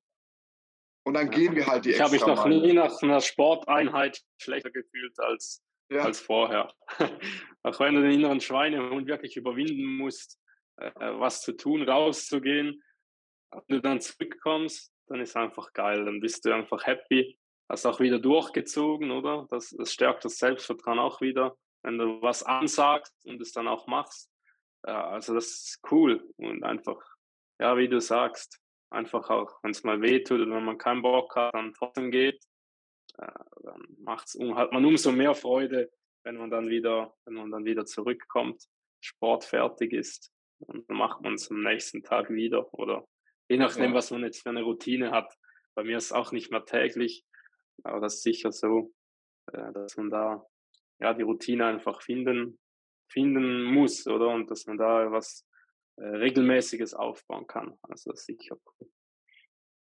Und 1.04 1.14
dann 1.14 1.32
ja. 1.32 1.38
gehen 1.38 1.56
wir 1.56 1.68
halt 1.68 1.86
die 1.86 1.92
ich 1.92 2.00
extra 2.00 2.16
Ich 2.16 2.22
habe 2.22 2.50
mich 2.50 2.62
noch 2.62 2.68
nie 2.68 2.74
nach 2.74 3.02
einer 3.02 3.22
Sporteinheit 3.22 4.22
schlechter 4.42 4.72
gefühlt 4.72 5.18
als, 5.20 5.64
ja. 5.90 6.02
als 6.02 6.20
vorher. 6.20 6.74
Auch 7.64 7.80
wenn 7.80 7.96
du 7.96 8.02
den 8.02 8.12
inneren 8.12 8.42
Schweinehund 8.42 9.08
wirklich 9.08 9.38
überwinden 9.38 9.86
musst, 9.98 10.40
äh, 10.78 10.92
was 10.98 11.42
zu 11.42 11.54
tun, 11.54 11.88
rauszugehen. 11.88 12.84
Wenn 13.52 13.78
du 13.78 13.82
dann 13.82 14.02
zurückkommst, 14.02 14.92
dann 15.08 15.22
ist 15.22 15.36
einfach 15.36 15.72
geil. 15.74 16.06
Dann 16.06 16.20
bist 16.20 16.46
du 16.46 16.54
einfach 16.54 16.86
happy. 16.86 17.40
Hast 17.70 17.86
auch 17.86 18.00
wieder 18.00 18.20
durchgezogen, 18.20 19.12
oder? 19.12 19.48
Das, 19.50 19.70
das 19.78 19.94
stärkt 19.94 20.26
das 20.26 20.38
Selbstvertrauen 20.38 21.00
auch 21.00 21.22
wieder, 21.22 21.58
wenn 21.84 21.98
du 21.98 22.22
was 22.22 22.44
ansagst 22.44 23.14
und 23.26 23.42
es 23.42 23.52
dann 23.52 23.68
auch 23.68 23.88
machst. 23.88 24.30
Ja, 24.86 25.10
also 25.10 25.34
das 25.34 25.46
ist 25.46 25.80
cool 25.92 26.24
und 26.38 26.64
einfach, 26.64 27.00
ja, 27.60 27.78
wie 27.78 27.90
du 27.90 28.00
sagst, 28.00 28.60
einfach 28.90 29.30
auch, 29.30 29.60
wenn 29.64 29.72
es 29.72 29.84
mal 29.84 30.02
wehtut 30.02 30.42
oder 30.42 30.56
wenn 30.56 30.66
man 30.66 30.78
keinen 30.78 31.02
Bock 31.02 31.36
hat, 31.36 31.54
dann 31.54 31.74
trotzdem 31.74 32.12
geht, 32.12 32.44
äh, 33.18 33.28
dann 33.64 33.82
macht's, 34.00 34.38
hat 34.56 34.72
man 34.72 34.86
umso 34.86 35.12
mehr 35.12 35.36
Freude, 35.36 35.92
wenn 36.24 36.38
man 36.38 36.50
dann 36.50 36.70
wieder, 36.70 37.16
wenn 37.26 37.36
man 37.36 37.52
dann 37.52 37.66
wieder 37.66 37.86
zurückkommt, 37.86 38.64
Sport 39.02 39.46
fertig 39.46 39.94
ist, 39.94 40.32
dann 40.60 40.84
macht 40.88 41.22
man 41.22 41.36
es 41.36 41.52
am 41.52 41.62
nächsten 41.62 42.04
Tag 42.04 42.30
wieder 42.30 42.74
oder 42.74 43.08
je 43.50 43.58
nachdem, 43.58 43.92
ja. 43.92 43.94
was 43.94 44.12
man 44.12 44.24
jetzt 44.24 44.42
für 44.42 44.50
eine 44.50 44.64
Routine 44.64 45.12
hat. 45.12 45.34
Bei 45.76 45.84
mir 45.84 45.98
ist 45.98 46.06
es 46.06 46.12
auch 46.12 46.32
nicht 46.32 46.52
mehr 46.52 46.66
täglich, 46.66 47.24
aber 47.84 48.00
das 48.00 48.16
ist 48.16 48.24
sicher 48.24 48.52
so, 48.52 48.94
äh, 49.52 49.72
dass 49.74 49.98
man 49.98 50.10
da 50.10 50.46
ja 51.00 51.14
die 51.14 51.24
Routine 51.24 51.66
einfach 51.66 52.02
finden 52.02 52.60
finden 53.08 53.64
muss, 53.66 54.08
oder? 54.08 54.30
Und 54.30 54.50
dass 54.52 54.66
man 54.66 54.78
da 54.78 55.12
was 55.12 55.48
äh, 55.98 56.06
Regelmäßiges 56.06 56.94
aufbauen 56.94 57.48
kann. 57.48 57.78
Also 57.82 58.12
sicher 58.14 58.58
cool. 58.80 58.90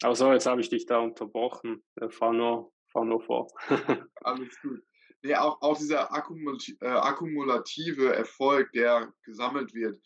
Aber 0.02 0.16
so, 0.16 0.32
jetzt 0.32 0.46
habe 0.46 0.62
ich 0.62 0.70
dich 0.70 0.86
da 0.86 1.00
unterbrochen. 1.00 1.84
Äh, 1.96 2.10
fahr, 2.10 2.34
nur, 2.34 2.72
fahr 2.92 3.06
nur 3.06 3.22
fort. 3.22 3.52
Alles 4.22 4.60
gut. 4.62 4.82
Nee, 5.22 5.36
auch, 5.36 5.62
auch 5.62 5.78
dieser 5.78 6.10
äh, 6.12 6.88
akkumulative 6.88 8.16
Erfolg, 8.16 8.72
der 8.72 9.14
gesammelt 9.24 9.74
wird, 9.74 10.02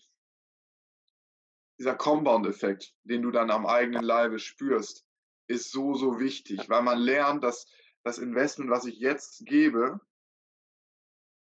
dieser 1.80 1.96
Compound-Effekt, 1.96 2.94
den 3.04 3.22
du 3.22 3.32
dann 3.32 3.52
am 3.52 3.66
eigenen 3.66 4.04
Leibe 4.04 4.40
spürst, 4.40 5.06
ist 5.48 5.72
so, 5.72 5.94
so 5.94 6.20
wichtig, 6.20 6.70
weil 6.70 6.82
man 6.82 6.98
lernt, 6.98 7.44
dass 7.44 7.68
das 8.04 8.18
Investment, 8.18 8.72
was 8.72 8.86
ich 8.86 8.98
jetzt 8.98 9.46
gebe, 9.46 10.00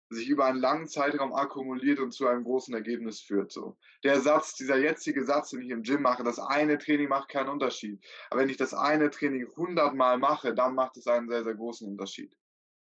sich 0.09 0.27
über 0.27 0.45
einen 0.45 0.59
langen 0.59 0.87
Zeitraum 0.87 1.33
akkumuliert 1.33 1.99
und 1.99 2.11
zu 2.11 2.27
einem 2.27 2.43
großen 2.43 2.73
Ergebnis 2.73 3.21
führt. 3.21 3.51
So. 3.51 3.77
Der 4.03 4.19
Satz, 4.19 4.55
dieser 4.55 4.77
jetzige 4.77 5.23
Satz, 5.23 5.51
den 5.51 5.61
ich 5.61 5.69
im 5.69 5.83
Gym 5.83 6.01
mache, 6.01 6.23
das 6.23 6.39
eine 6.39 6.77
Training 6.77 7.09
macht 7.09 7.29
keinen 7.29 7.49
Unterschied. 7.49 8.03
Aber 8.29 8.41
wenn 8.41 8.49
ich 8.49 8.57
das 8.57 8.73
eine 8.73 9.11
Training 9.11 9.47
hundertmal 9.55 10.17
mache, 10.17 10.53
dann 10.55 10.73
macht 10.73 10.97
es 10.97 11.07
einen 11.07 11.29
sehr, 11.29 11.43
sehr 11.43 11.55
großen 11.55 11.87
Unterschied. 11.87 12.35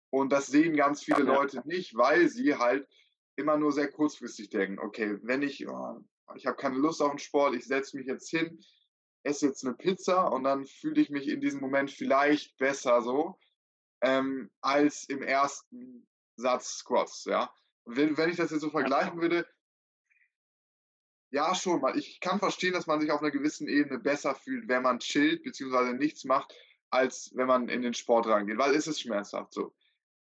Und 0.09 0.31
das 0.31 0.47
sehen 0.47 0.75
ganz 0.75 1.03
viele 1.03 1.23
Leute 1.23 1.61
nicht, 1.65 1.95
weil 1.95 2.27
sie 2.27 2.55
halt 2.55 2.87
immer 3.37 3.57
nur 3.57 3.71
sehr 3.71 3.89
kurzfristig 3.89 4.49
denken, 4.49 4.79
okay, 4.79 5.17
wenn 5.23 5.41
ich, 5.41 5.67
oh, 5.67 5.99
ich 6.35 6.45
habe 6.45 6.57
keine 6.57 6.77
Lust 6.77 7.01
auf 7.01 7.11
den 7.11 7.19
Sport, 7.19 7.55
ich 7.55 7.65
setze 7.65 7.97
mich 7.97 8.07
jetzt 8.07 8.29
hin, 8.29 8.59
esse 9.23 9.47
jetzt 9.47 9.65
eine 9.65 9.73
Pizza 9.73 10.31
und 10.31 10.43
dann 10.43 10.65
fühle 10.65 11.01
ich 11.01 11.09
mich 11.09 11.27
in 11.27 11.41
diesem 11.41 11.59
Moment 11.59 11.91
vielleicht 11.91 12.57
besser 12.57 13.01
so, 13.01 13.37
ähm, 14.01 14.49
als 14.61 15.03
im 15.09 15.21
ersten 15.21 16.07
Satz 16.35 16.77
Squats, 16.77 17.25
ja. 17.25 17.53
Wenn, 17.85 18.17
wenn 18.17 18.29
ich 18.29 18.37
das 18.37 18.51
jetzt 18.51 18.61
so 18.61 18.69
vergleichen 18.69 19.21
würde, 19.21 19.47
ja, 21.31 21.53
schon 21.53 21.81
mal. 21.81 21.97
Ich 21.97 22.19
kann 22.19 22.39
verstehen, 22.39 22.73
dass 22.73 22.87
man 22.87 23.01
sich 23.01 23.11
auf 23.11 23.21
einer 23.21 23.31
gewissen 23.31 23.67
Ebene 23.67 23.99
besser 23.99 24.35
fühlt, 24.35 24.67
wenn 24.67 24.83
man 24.83 24.99
chillt 24.99 25.43
bzw. 25.43 25.93
nichts 25.93 26.23
macht, 26.23 26.55
als 26.89 27.31
wenn 27.35 27.47
man 27.47 27.67
in 27.67 27.81
den 27.81 27.93
Sport 27.93 28.27
reingeht, 28.27 28.57
weil 28.57 28.73
es 28.73 28.87
ist 28.87 29.01
schmerzhaft 29.01 29.53
so. 29.53 29.75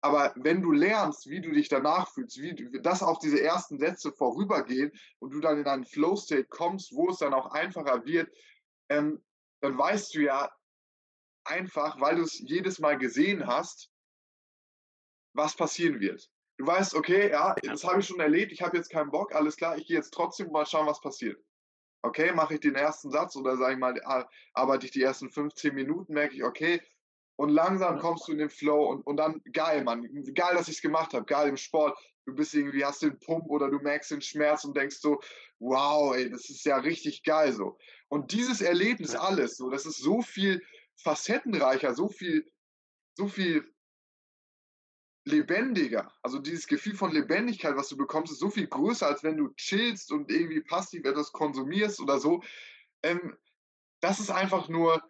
Aber 0.02 0.32
wenn 0.36 0.62
du 0.62 0.72
lernst, 0.72 1.28
wie 1.28 1.40
du 1.40 1.50
dich 1.52 1.68
danach 1.68 2.08
fühlst, 2.12 2.40
wie 2.40 2.54
du, 2.54 2.80
dass 2.80 3.02
auch 3.02 3.18
diese 3.18 3.42
ersten 3.42 3.78
Sätze 3.78 4.12
vorübergehen 4.12 4.92
und 5.18 5.30
du 5.32 5.40
dann 5.40 5.58
in 5.58 5.66
einen 5.66 5.84
Flow-State 5.84 6.48
kommst, 6.48 6.94
wo 6.94 7.10
es 7.10 7.18
dann 7.18 7.34
auch 7.34 7.50
einfacher 7.52 8.04
wird, 8.06 8.30
ähm, 8.88 9.22
dann 9.60 9.76
weißt 9.76 10.14
du 10.14 10.20
ja 10.20 10.50
einfach, 11.44 12.00
weil 12.00 12.16
du 12.16 12.22
es 12.22 12.38
jedes 12.38 12.78
Mal 12.78 12.96
gesehen 12.96 13.46
hast, 13.46 13.90
was 15.32 15.56
passieren 15.56 16.00
wird. 16.00 16.30
Du 16.58 16.66
weißt, 16.66 16.94
okay, 16.94 17.30
ja, 17.30 17.54
das 17.62 17.84
habe 17.84 18.00
ich 18.00 18.06
schon 18.06 18.20
erlebt, 18.20 18.52
ich 18.52 18.62
habe 18.62 18.76
jetzt 18.76 18.90
keinen 18.90 19.10
Bock, 19.10 19.34
alles 19.34 19.56
klar, 19.56 19.78
ich 19.78 19.86
gehe 19.86 19.96
jetzt 19.96 20.12
trotzdem 20.12 20.50
mal 20.50 20.66
schauen, 20.66 20.86
was 20.86 21.00
passiert. 21.00 21.42
Okay, 22.02 22.32
mache 22.32 22.54
ich 22.54 22.60
den 22.60 22.74
ersten 22.74 23.10
Satz 23.10 23.36
oder 23.36 23.56
sage 23.56 23.74
ich 23.74 23.78
mal, 23.78 24.26
arbeite 24.52 24.86
ich 24.86 24.92
die 24.92 25.02
ersten 25.02 25.30
15 25.30 25.74
Minuten, 25.74 26.12
merke 26.12 26.34
ich, 26.34 26.44
okay, 26.44 26.80
und 27.40 27.48
langsam 27.48 27.98
kommst 27.98 28.28
du 28.28 28.32
in 28.32 28.38
den 28.38 28.50
Flow 28.50 28.90
und, 28.90 29.00
und 29.06 29.16
dann 29.16 29.40
geil, 29.50 29.82
Mann, 29.82 30.02
geil, 30.34 30.54
dass 30.54 30.68
ich 30.68 30.76
es 30.76 30.82
gemacht 30.82 31.14
habe, 31.14 31.24
geil 31.24 31.48
im 31.48 31.56
Sport. 31.56 31.98
Du 32.26 32.34
bist 32.34 32.52
irgendwie, 32.52 32.84
hast 32.84 33.00
den 33.00 33.18
Pump 33.18 33.46
oder 33.48 33.70
du 33.70 33.78
merkst 33.78 34.10
den 34.10 34.20
Schmerz 34.20 34.62
und 34.64 34.76
denkst 34.76 34.98
so, 34.98 35.18
wow, 35.58 36.14
ey, 36.14 36.28
das 36.28 36.50
ist 36.50 36.66
ja 36.66 36.76
richtig 36.76 37.22
geil 37.22 37.54
so. 37.54 37.78
Und 38.08 38.32
dieses 38.32 38.60
Erlebnis 38.60 39.14
alles, 39.14 39.56
so, 39.56 39.70
das 39.70 39.86
ist 39.86 40.02
so 40.02 40.20
viel 40.20 40.62
facettenreicher, 41.02 41.94
so 41.94 42.08
viel, 42.08 42.44
so 43.16 43.26
viel 43.26 43.72
lebendiger. 45.24 46.12
Also 46.22 46.38
dieses 46.38 46.66
Gefühl 46.66 46.94
von 46.94 47.12
Lebendigkeit, 47.12 47.76
was 47.76 47.88
du 47.88 47.96
bekommst, 47.96 48.32
ist 48.32 48.38
so 48.38 48.50
viel 48.50 48.66
größer, 48.66 49.06
als 49.06 49.22
wenn 49.22 49.36
du 49.36 49.52
chillst 49.54 50.12
und 50.12 50.30
irgendwie 50.30 50.60
passiv 50.60 51.04
etwas 51.04 51.32
konsumierst 51.32 52.00
oder 52.00 52.18
so. 52.18 52.42
Ähm, 53.02 53.36
das 54.00 54.20
ist 54.20 54.30
einfach 54.30 54.68
nur, 54.68 55.02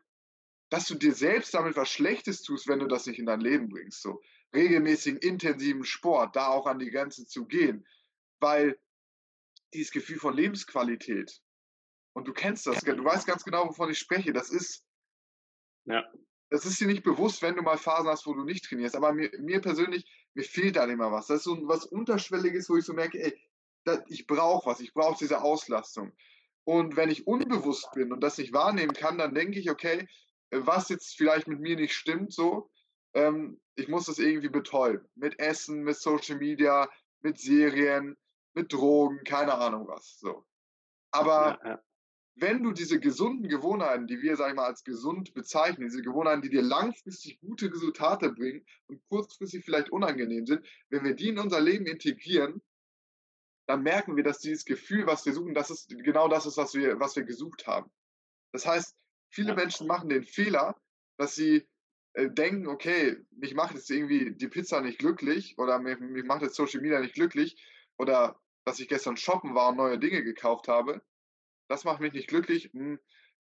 dass 0.69 0.87
du 0.87 0.95
dir 0.95 1.15
selbst 1.15 1.55
damit 1.55 1.77
was 1.77 1.91
Schlechtes 1.91 2.43
tust, 2.43 2.69
wenn 2.69 2.81
du 2.81 2.87
das 2.87 3.07
nicht 3.07 3.19
in 3.19 3.27
dein 3.27 3.41
Leben 3.41 3.69
bringst. 3.69 4.03
So 4.03 4.21
regelmäßigen, 4.55 5.21
intensiven 5.21 5.85
Sport, 5.85 6.35
da 6.35 6.49
auch 6.49 6.67
an 6.67 6.79
die 6.79 6.91
Grenze 6.91 7.27
zu 7.27 7.47
gehen. 7.47 7.87
Weil 8.41 8.79
dieses 9.75 9.93
Gefühl 9.93 10.19
von 10.19 10.35
Lebensqualität, 10.35 11.41
und 12.13 12.27
du 12.27 12.33
kennst 12.33 12.67
das, 12.67 12.81
du 12.81 13.05
weißt 13.05 13.27
ganz 13.27 13.45
genau, 13.45 13.69
wovon 13.69 13.91
ich 13.91 13.99
spreche, 13.99 14.33
das 14.33 14.51
ist, 14.51 14.85
ja 15.85 16.05
das 16.51 16.67
ist 16.67 16.81
dir 16.81 16.89
nicht 16.89 17.05
bewusst, 17.05 17.43
wenn 17.43 17.57
du 17.57 17.63
mal 17.63 17.79
Phasen 17.79 18.09
hast, 18.09 18.27
wo 18.27 18.35
du 18.35 18.45
nicht 18.45 18.65
trainierst. 18.65 18.97
Aber 18.97 19.13
mir, 19.13 19.31
mir 19.39 19.61
persönlich, 19.61 20.05
mir 20.35 20.45
fehlt 20.45 20.77
da 20.77 20.85
immer 20.85 21.13
was. 21.13 21.29
Das 21.29 21.39
ist 21.39 21.45
so 21.45 21.57
was 21.69 21.87
Unterschwelliges, 21.87 22.69
wo 22.69 22.77
ich 22.77 22.85
so 22.85 22.93
merke, 22.93 23.23
ey, 23.23 23.41
das, 23.85 24.03
ich 24.09 24.27
brauche 24.27 24.69
was, 24.69 24.81
ich 24.81 24.93
brauche 24.93 25.19
diese 25.19 25.43
Auslastung. 25.43 26.13
Und 26.65 26.97
wenn 26.97 27.09
ich 27.09 27.27
unbewusst 27.27 27.91
bin 27.95 28.13
und 28.13 28.21
das 28.21 28.37
nicht 28.37 28.53
wahrnehmen 28.53 28.93
kann, 28.93 29.17
dann 29.17 29.35
denke 29.35 29.59
ich, 29.59 29.71
okay, 29.71 30.09
was 30.51 30.89
jetzt 30.89 31.17
vielleicht 31.17 31.47
mit 31.47 31.61
mir 31.61 31.77
nicht 31.77 31.95
stimmt, 31.95 32.33
so, 32.33 32.71
ähm, 33.15 33.61
ich 33.77 33.89
muss 33.89 34.07
das 34.07 34.19
irgendwie 34.19 34.49
betäuben. 34.49 35.09
Mit 35.15 35.39
Essen, 35.39 35.83
mit 35.83 35.97
Social 35.97 36.37
Media, 36.37 36.91
mit 37.21 37.39
Serien, 37.39 38.17
mit 38.55 38.73
Drogen, 38.73 39.23
keine 39.25 39.55
Ahnung 39.55 39.87
was. 39.87 40.19
So. 40.19 40.45
Aber 41.13 41.59
ja, 41.63 41.71
ja. 41.71 41.83
Wenn 42.41 42.63
du 42.63 42.73
diese 42.73 42.99
gesunden 43.01 43.49
Gewohnheiten, 43.49 44.07
die 44.07 44.23
wir, 44.23 44.37
sag 44.37 44.51
ich 44.51 44.55
mal, 44.55 44.67
als 44.67 44.85
gesund 44.85 45.35
bezeichnen, 45.35 45.89
diese 45.89 46.03
Gewohnheiten, 46.03 46.43
die 46.43 46.49
dir 46.49 46.63
langfristig 46.63 47.41
gute 47.41 47.71
Resultate 47.71 48.33
bringen 48.33 48.65
und 48.87 49.03
kurzfristig 49.09 49.65
vielleicht 49.65 49.91
unangenehm 49.91 50.47
sind, 50.47 50.65
wenn 50.89 51.05
wir 51.05 51.15
die 51.15 51.29
in 51.29 51.39
unser 51.39 51.61
Leben 51.61 51.87
integrieren, 51.87 52.63
dann 53.67 53.83
merken 53.83 54.17
wir, 54.17 54.25
dass 54.25 54.39
dieses 54.39 54.65
Gefühl, 54.65 55.07
was 55.07 55.25
wir 55.27 55.33
suchen, 55.33 55.55
das 55.55 55.71
ist 55.71 55.89
genau 55.89 56.29
das 56.29 56.47
ist, 56.47 56.57
was 56.57 56.75
wir, 56.75 56.99
was 56.99 57.15
wir 57.15 57.25
gesucht 57.25 57.67
haben. 57.67 57.91
Das 58.53 58.67
heißt, 58.67 58.97
viele 59.29 59.55
Menschen 59.55 59.87
machen 59.87 60.09
den 60.09 60.25
Fehler, 60.25 60.75
dass 61.19 61.35
sie 61.35 61.69
äh, 62.15 62.31
denken, 62.31 62.67
okay, 62.67 63.17
mich 63.31 63.55
macht 63.55 63.75
jetzt 63.75 63.91
irgendwie 63.91 64.33
die 64.33 64.49
Pizza 64.49 64.81
nicht 64.81 64.99
glücklich 64.99 65.57
oder 65.59 65.79
mich, 65.79 66.01
mich 66.01 66.25
macht 66.25 66.43
jetzt 66.43 66.57
Social 66.57 66.81
Media 66.81 67.01
nicht 67.01 67.15
glücklich 67.15 67.63
oder 67.99 68.41
dass 68.65 68.81
ich 68.81 68.89
gestern 68.89 69.17
shoppen 69.17 69.55
war 69.55 69.69
und 69.69 69.77
neue 69.77 69.99
Dinge 69.99 70.25
gekauft 70.25 70.67
habe 70.67 71.03
das 71.71 71.85
macht 71.85 72.01
mich 72.01 72.13
nicht 72.13 72.29
glücklich. 72.29 72.71
Hm, 72.73 72.99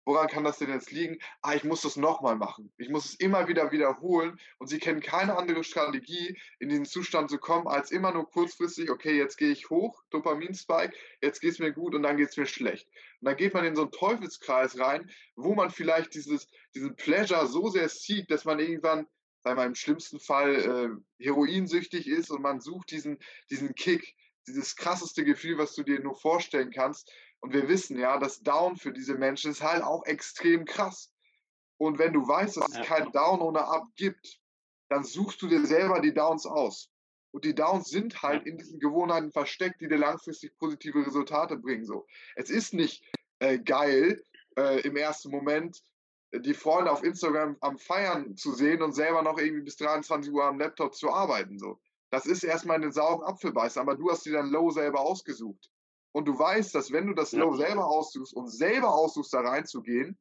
woran 0.03 0.28
kann 0.28 0.43
das 0.43 0.57
denn 0.57 0.69
jetzt 0.69 0.91
liegen? 0.91 1.19
Ah, 1.41 1.53
ich 1.53 1.63
muss 1.63 1.82
das 1.82 1.95
nochmal 1.95 2.36
machen. 2.36 2.73
Ich 2.78 2.89
muss 2.89 3.05
es 3.05 3.15
immer 3.15 3.47
wieder 3.47 3.71
wiederholen 3.71 4.39
und 4.57 4.67
sie 4.67 4.80
kennen 4.80 4.99
keine 4.99 5.38
andere 5.38 5.63
Strategie, 5.63 6.39
in 6.59 6.69
diesen 6.69 6.86
Zustand 6.86 7.30
zu 7.30 7.38
kommen, 7.38 7.67
als 7.67 7.91
immer 7.91 8.11
nur 8.11 8.30
kurzfristig, 8.30 8.89
okay, 8.89 9.15
jetzt 9.15 9.38
gehe 9.38 9.51
ich 9.51 9.69
hoch, 9.69 10.03
Dopaminspike, 10.09 10.95
jetzt 11.21 11.39
geht 11.39 11.51
es 11.51 11.59
mir 11.59 11.71
gut 11.71 11.93
und 11.93 12.03
dann 12.03 12.17
geht 12.17 12.30
es 12.30 12.38
mir 12.38 12.47
schlecht. 12.47 12.88
Und 13.21 13.28
dann 13.28 13.38
geht 13.38 13.53
man 13.53 13.63
in 13.63 13.76
so 13.76 13.84
einen 13.84 13.91
Teufelskreis 13.91 14.80
rein, 14.80 15.09
wo 15.36 15.53
man 15.53 15.69
vielleicht 15.69 16.15
dieses, 16.15 16.47
diesen 16.73 16.95
Pleasure 16.95 17.47
so 17.47 17.69
sehr 17.69 17.89
sieht, 17.89 18.30
dass 18.32 18.45
man 18.45 18.59
irgendwann, 18.59 19.07
sagen 19.43 19.57
wir 19.57 19.65
im 19.65 19.76
schlimmsten 19.76 20.19
Fall, 20.19 20.99
äh, 21.19 21.23
heroinsüchtig 21.23 22.07
ist 22.07 22.32
und 22.32 22.41
man 22.41 22.59
sucht 22.59 22.89
diesen, 22.89 23.19
diesen 23.51 23.76
Kick, 23.76 24.15
dieses 24.47 24.76
krasseste 24.76 25.23
Gefühl, 25.23 25.57
was 25.57 25.73
du 25.73 25.84
dir 25.84 25.99
nur 25.99 26.15
vorstellen 26.15 26.71
kannst. 26.71 27.11
Und 27.45 27.53
wir 27.53 27.67
wissen 27.67 27.99
ja, 27.99 28.17
das 28.17 28.41
Down 28.41 28.75
für 28.75 28.91
diese 28.91 29.13
Menschen 29.13 29.51
ist 29.51 29.61
halt 29.61 29.83
auch 29.83 30.03
extrem 30.07 30.65
krass. 30.65 31.13
Und 31.77 31.99
wenn 31.99 32.11
du 32.11 32.27
weißt, 32.27 32.57
dass 32.57 32.69
es 32.69 32.87
kein 32.87 33.11
Down 33.11 33.39
ohne 33.39 33.67
Up 33.67 33.85
gibt, 33.95 34.39
dann 34.89 35.03
suchst 35.03 35.43
du 35.43 35.47
dir 35.47 35.63
selber 35.63 35.99
die 35.99 36.11
Downs 36.11 36.47
aus. 36.47 36.89
Und 37.29 37.45
die 37.45 37.53
Downs 37.53 37.89
sind 37.89 38.23
halt 38.23 38.47
in 38.47 38.57
diesen 38.57 38.79
Gewohnheiten 38.79 39.31
versteckt, 39.31 39.79
die 39.79 39.87
dir 39.87 39.99
langfristig 39.99 40.57
positive 40.57 41.05
Resultate 41.05 41.57
bringen. 41.57 41.85
So. 41.85 42.07
Es 42.35 42.49
ist 42.49 42.73
nicht 42.73 43.05
äh, 43.37 43.59
geil, 43.59 44.23
äh, 44.57 44.81
im 44.81 44.97
ersten 44.97 45.29
Moment 45.29 45.83
äh, 46.31 46.39
die 46.39 46.55
Freunde 46.55 46.91
auf 46.91 47.03
Instagram 47.03 47.57
am 47.59 47.77
Feiern 47.77 48.35
zu 48.35 48.55
sehen 48.55 48.81
und 48.81 48.93
selber 48.93 49.21
noch 49.21 49.37
irgendwie 49.37 49.65
bis 49.65 49.75
23 49.75 50.33
Uhr 50.33 50.45
am 50.45 50.57
Laptop 50.57 50.95
zu 50.95 51.11
arbeiten. 51.11 51.59
So. 51.59 51.79
Das 52.09 52.25
ist 52.25 52.43
erstmal 52.43 52.77
eine 52.77 52.91
sauren 52.91 53.21
Apfelbeißer, 53.21 53.81
aber 53.81 53.93
du 53.93 54.09
hast 54.09 54.25
dir 54.25 54.33
dann 54.33 54.49
Low 54.49 54.71
selber 54.71 55.01
ausgesucht 55.01 55.69
und 56.16 56.30
du 56.30 56.39
weißt, 56.39 56.74
dass 56.74 56.93
wenn 56.93 57.07
du 57.07 57.13
das 57.13 57.34
Low 57.34 57.51
ja. 57.57 57.68
selber 57.68 57.88
aussuchst 57.88 58.34
und 58.34 58.47
selber 58.47 58.95
aussuchst, 58.95 59.34
da 59.34 59.41
reinzugehen, 59.41 60.18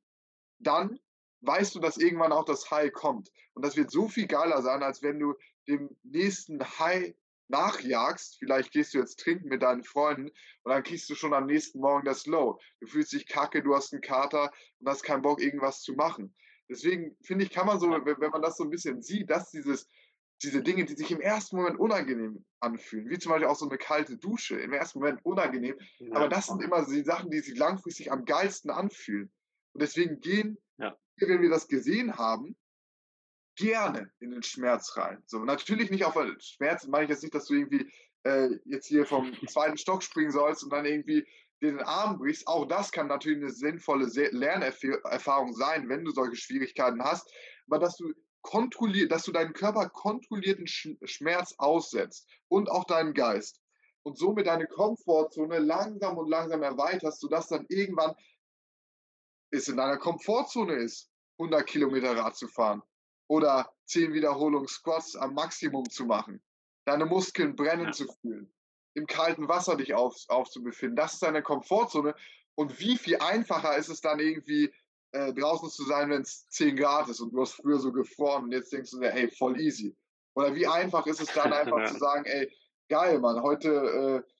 dann 0.58 0.98
weißt 1.42 1.72
du, 1.76 1.78
dass 1.78 1.98
irgendwann 1.98 2.32
auch 2.32 2.44
das 2.44 2.68
High 2.72 2.92
kommt. 2.92 3.30
Und 3.52 3.64
das 3.64 3.76
wird 3.76 3.92
so 3.92 4.08
viel 4.08 4.26
geiler 4.26 4.60
sein, 4.60 4.82
als 4.82 5.04
wenn 5.04 5.20
du 5.20 5.34
dem 5.68 5.96
nächsten 6.02 6.60
High 6.80 7.14
nachjagst. 7.46 8.38
Vielleicht 8.40 8.72
gehst 8.72 8.92
du 8.92 8.98
jetzt 8.98 9.20
trinken 9.20 9.46
mit 9.46 9.62
deinen 9.62 9.84
Freunden 9.84 10.30
und 10.64 10.72
dann 10.72 10.82
kriegst 10.82 11.08
du 11.10 11.14
schon 11.14 11.32
am 11.32 11.46
nächsten 11.46 11.78
Morgen 11.78 12.04
das 12.04 12.26
Low. 12.26 12.58
Du 12.80 12.88
fühlst 12.88 13.12
dich 13.12 13.28
kacke, 13.28 13.62
du 13.62 13.72
hast 13.72 13.92
einen 13.92 14.02
Kater 14.02 14.50
und 14.80 14.88
hast 14.88 15.04
keinen 15.04 15.22
Bock, 15.22 15.40
irgendwas 15.40 15.82
zu 15.82 15.92
machen. 15.92 16.34
Deswegen 16.68 17.16
finde 17.22 17.44
ich, 17.44 17.52
kann 17.52 17.68
man 17.68 17.78
so, 17.78 17.88
wenn 17.88 18.30
man 18.30 18.42
das 18.42 18.56
so 18.56 18.64
ein 18.64 18.70
bisschen 18.70 19.00
sieht, 19.00 19.30
dass 19.30 19.52
dieses 19.52 19.88
diese 20.42 20.62
Dinge, 20.62 20.84
die 20.84 20.94
sich 20.94 21.10
im 21.10 21.20
ersten 21.20 21.56
Moment 21.56 21.78
unangenehm 21.78 22.44
anfühlen, 22.60 23.08
wie 23.08 23.18
zum 23.18 23.30
Beispiel 23.30 23.48
auch 23.48 23.56
so 23.56 23.68
eine 23.68 23.78
kalte 23.78 24.16
Dusche, 24.16 24.58
im 24.58 24.72
ersten 24.72 24.98
Moment 24.98 25.24
unangenehm, 25.24 25.76
ja. 25.98 26.14
aber 26.14 26.28
das 26.28 26.46
sind 26.46 26.62
immer 26.62 26.84
die 26.84 27.04
Sachen, 27.04 27.30
die 27.30 27.40
sich 27.40 27.56
langfristig 27.56 28.12
am 28.12 28.24
geilsten 28.24 28.70
anfühlen. 28.70 29.32
Und 29.72 29.82
deswegen 29.82 30.20
gehen, 30.20 30.58
ja. 30.78 30.96
wenn 31.16 31.42
wir 31.42 31.50
das 31.50 31.68
gesehen 31.68 32.16
haben, 32.16 32.56
gerne 33.56 34.10
in 34.20 34.30
den 34.30 34.42
Schmerz 34.42 34.96
rein. 34.96 35.22
So, 35.26 35.38
natürlich 35.44 35.90
nicht 35.90 36.04
auf 36.04 36.16
Schmerz, 36.40 36.86
meine 36.86 37.04
ich 37.04 37.10
jetzt 37.10 37.22
nicht, 37.22 37.34
dass 37.34 37.46
du 37.46 37.54
irgendwie 37.54 37.90
äh, 38.24 38.50
jetzt 38.64 38.86
hier 38.86 39.06
vom 39.06 39.32
zweiten 39.48 39.78
Stock 39.78 40.02
springen 40.02 40.32
sollst 40.32 40.64
und 40.64 40.70
dann 40.70 40.84
irgendwie 40.84 41.26
den 41.62 41.80
Arm 41.80 42.18
brichst. 42.18 42.46
Auch 42.46 42.66
das 42.66 42.90
kann 42.90 43.06
natürlich 43.06 43.38
eine 43.38 43.52
sinnvolle 43.52 44.06
Lernerfahrung 44.06 45.54
sein, 45.54 45.88
wenn 45.88 46.04
du 46.04 46.10
solche 46.10 46.36
Schwierigkeiten 46.36 47.02
hast. 47.02 47.32
Aber 47.66 47.78
dass 47.78 47.96
du 47.96 48.12
kontrolliert, 48.44 49.10
dass 49.10 49.24
du 49.24 49.32
deinen 49.32 49.54
Körper 49.54 49.88
kontrollierten 49.88 50.66
Schmerz 50.66 51.54
aussetzt 51.56 52.28
und 52.48 52.70
auch 52.70 52.84
deinen 52.84 53.14
Geist 53.14 53.60
und 54.02 54.18
somit 54.18 54.46
deine 54.46 54.66
Komfortzone 54.66 55.58
langsam 55.58 56.18
und 56.18 56.28
langsam 56.28 56.62
erweiterst, 56.62 57.20
sodass 57.20 57.48
dann 57.48 57.64
irgendwann 57.68 58.14
es 59.50 59.66
in 59.68 59.78
deiner 59.78 59.96
Komfortzone 59.96 60.74
ist, 60.74 61.10
100 61.38 61.66
Kilometer 61.66 62.16
Rad 62.16 62.36
zu 62.36 62.46
fahren 62.46 62.82
oder 63.28 63.72
10 63.86 64.12
Wiederholungen 64.12 64.68
Squats 64.68 65.16
am 65.16 65.34
Maximum 65.34 65.88
zu 65.88 66.04
machen, 66.04 66.42
deine 66.84 67.06
Muskeln 67.06 67.56
brennen 67.56 67.86
ja. 67.86 67.92
zu 67.92 68.06
fühlen, 68.20 68.52
im 68.94 69.06
kalten 69.06 69.48
Wasser 69.48 69.76
dich 69.76 69.94
auf, 69.94 70.16
aufzubefinden. 70.28 70.96
Das 70.96 71.14
ist 71.14 71.22
deine 71.22 71.42
Komfortzone. 71.42 72.14
Und 72.56 72.78
wie 72.78 72.98
viel 72.98 73.16
einfacher 73.16 73.76
ist 73.76 73.88
es 73.88 74.00
dann 74.02 74.20
irgendwie, 74.20 74.72
äh, 75.14 75.32
draußen 75.32 75.70
zu 75.70 75.84
sein, 75.84 76.10
wenn 76.10 76.22
es 76.22 76.48
10 76.48 76.76
Grad 76.76 77.08
ist 77.08 77.20
und 77.20 77.32
du 77.32 77.40
hast 77.40 77.52
früher 77.52 77.78
so 77.78 77.92
gefroren 77.92 78.44
und 78.44 78.52
jetzt 78.52 78.72
denkst 78.72 78.90
du 78.90 78.98
dir, 78.98 79.14
ey, 79.14 79.30
voll 79.30 79.60
easy. 79.60 79.96
Oder 80.34 80.54
wie 80.54 80.66
einfach 80.66 81.06
ist 81.06 81.20
es 81.20 81.32
dann 81.32 81.52
einfach 81.52 81.84
zu 81.86 81.98
sagen, 81.98 82.24
ey, 82.24 82.50
geil, 82.88 83.20
Mann, 83.20 83.40
heute, 83.40 84.24
äh, 84.24 84.32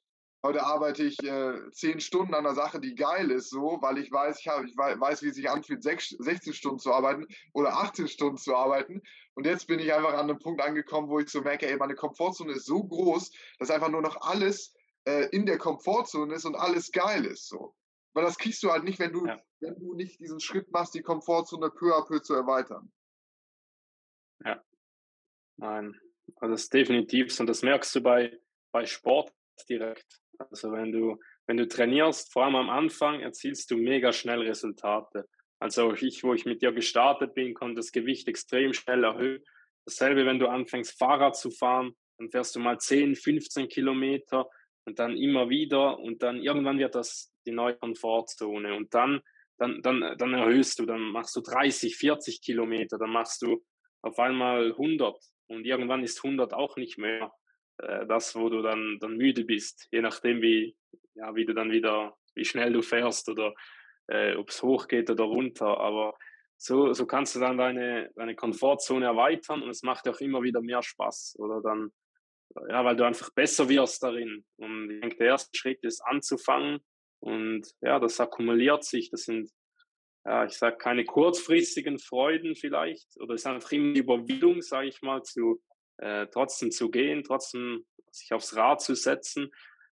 heute 0.43 0.65
arbeite 0.65 1.05
ich 1.05 1.23
äh, 1.23 1.71
10 1.71 2.01
Stunden 2.01 2.35
an 2.35 2.45
einer 2.45 2.57
Sache, 2.57 2.81
die 2.81 2.97
geil 2.97 3.31
ist, 3.31 3.51
so, 3.51 3.79
weil 3.83 3.99
ich 3.99 4.11
weiß, 4.11 4.41
ich, 4.41 4.49
hab, 4.49 4.65
ich 4.65 4.77
weiß, 4.77 5.23
wie 5.23 5.29
es 5.29 5.37
sich 5.37 5.49
anfühlt, 5.49 5.85
6, 5.85 6.17
16 6.19 6.53
Stunden 6.53 6.79
zu 6.81 6.93
arbeiten 6.93 7.27
oder 7.53 7.75
18 7.75 8.09
Stunden 8.09 8.37
zu 8.37 8.57
arbeiten. 8.57 9.01
Und 9.35 9.47
jetzt 9.47 9.69
bin 9.69 9.79
ich 9.79 9.95
einfach 9.95 10.15
an 10.15 10.29
einem 10.29 10.41
Punkt 10.41 10.61
angekommen, 10.61 11.09
wo 11.09 11.21
ich 11.21 11.29
so 11.29 11.41
merke, 11.41 11.69
ey, 11.69 11.77
meine 11.77 11.95
Komfortzone 11.95 12.53
ist 12.53 12.67
so 12.67 12.83
groß, 12.83 13.31
dass 13.61 13.71
einfach 13.71 13.91
nur 13.91 14.03
noch 14.03 14.21
alles 14.23 14.75
äh, 15.05 15.29
in 15.31 15.47
der 15.47 15.59
Komfortzone 15.59 16.35
ist 16.35 16.45
und 16.45 16.57
alles 16.57 16.91
geil 16.91 17.25
ist, 17.27 17.49
so. 17.49 17.75
Weil 18.15 18.25
das 18.25 18.39
kriegst 18.39 18.63
du 18.63 18.71
halt 18.71 18.85
nicht, 18.85 18.99
wenn 19.01 19.13
du, 19.13 19.27
ja. 19.27 19.43
wenn 19.61 19.79
du 19.79 19.95
nicht 19.95 20.21
diesen 20.21 20.41
Schritt 20.41 20.71
machst, 20.71 20.95
die 20.95 21.03
Komfortzone 21.03 21.71
peu 21.71 21.95
à 21.95 22.07
peu 22.07 22.21
zu 22.21 22.35
erweitern. 22.35 22.93
Ja. 24.45 24.63
Nein. 25.57 26.01
Also 26.37 26.55
das 26.55 26.63
ist 26.63 26.75
definitiv 26.75 27.35
so. 27.35 27.43
Und 27.43 27.49
das 27.49 27.63
merkst 27.63 27.95
du 27.95 28.01
bei, 28.01 28.39
bei 28.73 28.87
Sport 28.87 29.33
direkt. 29.69 30.21
Also 30.39 30.73
wenn 30.73 30.93
du, 30.93 31.19
wenn 31.47 31.57
du 31.57 31.67
trainierst, 31.67 32.33
vor 32.33 32.45
allem 32.45 32.57
am 32.57 32.71
Anfang, 32.71 33.21
erzielst 33.21 33.71
du 33.71 33.77
mega 33.77 34.13
schnell 34.13 34.43
Resultate. 34.43 35.29
Also 35.59 35.93
ich, 35.95 36.23
wo 36.23 36.35
ich 36.35 36.45
mit 36.45 36.63
dir 36.63 36.73
gestartet 36.73 37.35
bin, 37.35 37.55
konnte 37.55 37.77
das 37.77 37.93
Gewicht 37.93 38.29
extrem 38.29 38.73
schnell 38.73 39.05
erhöhen. 39.05 39.45
Dasselbe, 39.87 40.25
wenn 40.25 40.39
du 40.39 40.49
anfängst, 40.49 40.99
Fahrrad 40.99 41.37
zu 41.37 41.51
fahren, 41.51 41.95
dann 42.19 42.31
fährst 42.31 42.55
du 42.57 42.61
mal 42.61 42.79
10, 42.79 43.17
15 43.17 43.69
Kilometer 43.69 44.49
und 44.87 44.99
dann 44.99 45.17
immer 45.17 45.49
wieder 45.49 45.99
und 45.99 46.23
dann 46.23 46.43
irgendwann 46.43 46.79
wird 46.79 46.95
das 46.95 47.33
die 47.47 47.53
neue 47.53 47.77
Komfortzone 47.77 48.75
und 48.75 48.95
dann, 48.95 49.21
dann, 49.59 49.83
dann, 49.83 50.17
dann 50.19 50.35
erhöhst 50.35 50.79
du, 50.79 50.87
dann 50.87 51.01
machst 51.01 51.37
du 51.37 51.41
30, 51.41 51.97
40 51.97 52.43
Kilometer, 52.43 52.99
dann 52.99 53.11
machst 53.11 53.43
du 53.43 53.65
auf 54.03 54.19
einmal 54.19 54.71
100 54.73 55.17
und 55.49 55.65
irgendwann 55.65 56.03
ist 56.03 56.25
100 56.25 56.53
auch 56.55 56.77
nicht 56.77 56.99
mehr 56.99 57.33
äh, 57.79 58.07
das, 58.07 58.35
wo 58.35 58.49
du 58.49 58.63
dann, 58.63 58.99
dann 59.01 59.17
müde 59.17 59.45
bist, 59.45 59.89
je 59.91 60.01
nachdem 60.01 60.43
wie, 60.43 60.77
ja, 61.15 61.35
wie 61.35 61.45
du 61.45 61.55
dann 61.55 61.71
wieder, 61.71 62.17
wie 62.35 62.45
schnell 62.45 62.73
du 62.73 62.83
fährst 62.83 63.29
oder 63.29 63.55
äh, 64.09 64.35
ob 64.37 64.51
es 64.51 64.63
hochgeht 64.63 65.11
oder 65.11 65.25
runter, 65.25 65.79
aber 65.79 66.15
so, 66.57 66.93
so 66.93 67.07
kannst 67.07 67.35
du 67.35 67.41
dann 67.41 67.59
deine, 67.59 68.11
deine 68.15 68.35
Komfortzone 68.35 69.05
erweitern 69.05 69.63
und 69.63 69.71
es 69.71 69.83
macht 69.83 70.09
auch 70.09 70.21
immer 70.21 70.43
wieder 70.43 70.61
mehr 70.61 70.83
Spaß 70.83 71.37
oder 71.39 71.61
dann 71.61 71.93
ja, 72.69 72.85
weil 72.85 72.97
du 72.97 73.05
einfach 73.05 73.31
besser 73.31 73.69
wirst 73.69 74.03
darin. 74.03 74.45
Und 74.57 74.91
ich 74.91 75.01
denke, 75.01 75.17
der 75.17 75.27
erste 75.29 75.57
Schritt 75.57 75.83
ist 75.83 76.01
anzufangen 76.01 76.81
und 77.21 77.67
ja, 77.81 77.99
das 77.99 78.21
akkumuliert 78.21 78.85
sich. 78.85 79.11
Das 79.11 79.23
sind, 79.23 79.51
ja, 80.25 80.45
ich 80.45 80.53
sage 80.53 80.77
keine 80.77 81.05
kurzfristigen 81.05 81.99
Freuden 81.99 82.55
vielleicht 82.57 83.09
oder 83.19 83.35
es 83.35 83.43
ist 83.43 83.47
einfach 83.47 83.73
immer 83.73 83.93
die 83.93 84.01
Überwindung, 84.01 84.63
sage 84.63 84.89
ich 84.89 85.03
mal, 85.03 85.23
zu 85.23 85.63
äh, 85.99 86.27
trotzdem 86.29 86.71
zu 86.71 86.91
gehen, 86.91 87.23
trotzdem 87.25 87.85
sich 88.11 88.33
aufs 88.33 88.57
Rad 88.57 88.81
zu 88.81 88.95
setzen. 88.95 89.51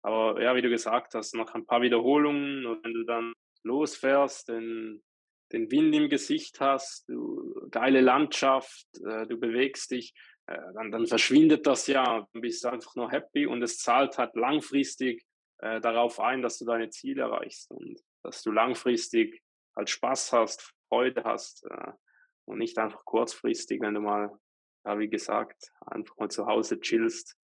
Aber 0.01 0.41
ja, 0.41 0.55
wie 0.55 0.61
du 0.61 0.69
gesagt 0.69 1.13
hast, 1.15 1.33
nach 1.35 1.53
ein 1.53 1.65
paar 1.65 1.81
Wiederholungen 1.81 2.65
und 2.65 2.83
wenn 2.83 2.93
du 2.93 3.03
dann 3.03 3.33
losfährst, 3.63 4.49
den, 4.49 5.03
den 5.51 5.71
Wind 5.71 5.95
im 5.95 6.09
Gesicht 6.09 6.59
hast, 6.59 7.09
du, 7.09 7.67
geile 7.71 8.01
Landschaft, 8.01 8.85
äh, 9.03 9.25
du 9.25 9.37
bewegst 9.37 9.91
dich, 9.91 10.13
äh, 10.47 10.73
dann, 10.73 10.91
dann 10.91 11.07
verschwindet 11.07 11.65
das 11.65 11.87
ja, 11.87 12.27
dann 12.31 12.41
bist 12.41 12.63
du 12.63 12.69
einfach 12.69 12.95
nur 12.95 13.11
happy 13.11 13.45
und 13.45 13.61
es 13.63 13.79
zahlt 13.79 14.17
halt 14.17 14.35
langfristig 14.35 15.25
äh, 15.59 15.81
darauf 15.81 16.19
ein, 16.19 16.41
dass 16.41 16.59
du 16.59 16.65
deine 16.65 16.89
Ziele 16.89 17.23
erreichst 17.23 17.71
und 17.71 17.99
dass 18.23 18.41
du 18.43 18.51
langfristig 18.51 19.41
halt 19.75 19.89
Spaß 19.89 20.33
hast, 20.33 20.73
Freude 20.89 21.23
hast 21.23 21.65
äh, 21.65 21.91
und 22.45 22.59
nicht 22.59 22.77
einfach 22.77 23.03
kurzfristig, 23.05 23.81
wenn 23.81 23.95
du 23.95 24.01
mal, 24.01 24.31
ja, 24.85 24.99
wie 24.99 25.09
gesagt, 25.09 25.71
einfach 25.81 26.15
mal 26.17 26.29
zu 26.29 26.45
Hause 26.45 26.79
chillst. 26.79 27.35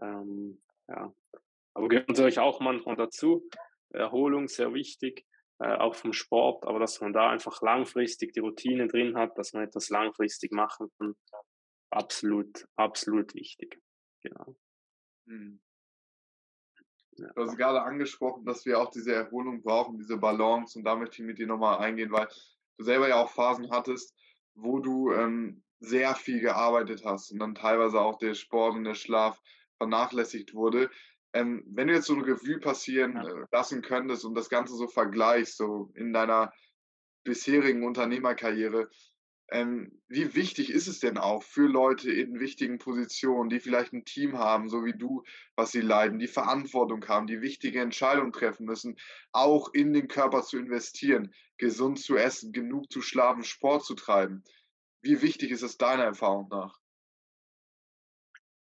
Ähm, 0.00 0.62
ja. 0.88 1.12
Aber 1.74 1.88
gehört 1.88 2.18
euch 2.18 2.38
auch 2.38 2.60
manchmal 2.60 2.96
dazu. 2.96 3.48
Erholung 3.90 4.48
sehr 4.48 4.72
wichtig. 4.72 5.26
äh, 5.60 5.76
auch 5.76 5.94
vom 5.94 6.12
Sport, 6.12 6.66
aber 6.66 6.78
dass 6.78 7.00
man 7.00 7.12
da 7.12 7.28
einfach 7.30 7.60
langfristig 7.60 8.32
die 8.32 8.40
Routine 8.40 8.88
drin 8.88 9.16
hat, 9.16 9.36
dass 9.36 9.52
man 9.52 9.64
etwas 9.64 9.90
langfristig 9.90 10.52
machen 10.52 10.90
kann, 10.98 11.14
absolut, 11.90 12.66
absolut 12.76 13.34
wichtig. 13.34 13.80
Genau. 14.22 14.56
Hm. 15.26 15.60
Du 17.16 17.42
hast 17.42 17.56
gerade 17.56 17.82
angesprochen, 17.82 18.44
dass 18.46 18.64
wir 18.64 18.78
auch 18.78 18.90
diese 18.90 19.12
Erholung 19.12 19.62
brauchen, 19.62 19.98
diese 19.98 20.16
Balance 20.16 20.78
und 20.78 20.84
da 20.84 20.96
möchte 20.96 21.20
ich 21.20 21.26
mit 21.26 21.38
dir 21.38 21.46
nochmal 21.46 21.78
eingehen, 21.78 22.12
weil 22.12 22.28
du 22.78 22.84
selber 22.84 23.08
ja 23.08 23.16
auch 23.16 23.30
Phasen 23.30 23.70
hattest, 23.70 24.14
wo 24.54 24.78
du 24.78 25.12
ähm, 25.12 25.62
sehr 25.80 26.14
viel 26.14 26.40
gearbeitet 26.40 27.04
hast 27.04 27.32
und 27.32 27.38
dann 27.38 27.54
teilweise 27.54 28.00
auch 28.00 28.18
der 28.18 28.34
Sport 28.34 28.74
und 28.74 28.84
der 28.84 28.94
Schlaf 28.94 29.40
vernachlässigt 29.78 30.54
wurde. 30.54 30.90
Ähm, 31.32 31.62
wenn 31.66 31.88
du 31.88 31.94
jetzt 31.94 32.06
so 32.06 32.14
eine 32.14 32.26
Revue 32.26 32.58
passieren 32.58 33.16
äh, 33.16 33.46
lassen 33.52 33.82
könntest 33.82 34.24
und 34.24 34.34
das 34.34 34.48
Ganze 34.48 34.74
so 34.74 34.88
vergleichst, 34.88 35.56
so 35.56 35.90
in 35.94 36.12
deiner 36.12 36.52
bisherigen 37.24 37.84
Unternehmerkarriere, 37.84 38.88
ähm, 39.50 40.00
wie 40.08 40.34
wichtig 40.34 40.70
ist 40.70 40.86
es 40.86 41.00
denn 41.00 41.18
auch 41.18 41.42
für 41.42 41.66
Leute 41.66 42.10
in 42.12 42.38
wichtigen 42.38 42.78
Positionen, 42.78 43.50
die 43.50 43.58
vielleicht 43.58 43.92
ein 43.92 44.04
Team 44.04 44.38
haben, 44.38 44.68
so 44.68 44.84
wie 44.84 44.96
du, 44.96 45.24
was 45.56 45.72
sie 45.72 45.80
leiden, 45.80 46.18
die 46.18 46.28
Verantwortung 46.28 47.06
haben, 47.08 47.26
die 47.26 47.40
wichtige 47.40 47.80
Entscheidungen 47.80 48.32
treffen 48.32 48.64
müssen, 48.66 48.96
auch 49.32 49.72
in 49.74 49.92
den 49.92 50.06
Körper 50.08 50.42
zu 50.42 50.58
investieren, 50.58 51.34
gesund 51.58 51.98
zu 51.98 52.16
essen, 52.16 52.52
genug 52.52 52.90
zu 52.92 53.02
schlafen, 53.02 53.42
Sport 53.42 53.84
zu 53.84 53.94
treiben? 53.94 54.44
Wie 55.02 55.20
wichtig 55.20 55.50
ist 55.50 55.62
es 55.62 55.78
deiner 55.78 56.04
Erfahrung 56.04 56.48
nach? 56.48 56.78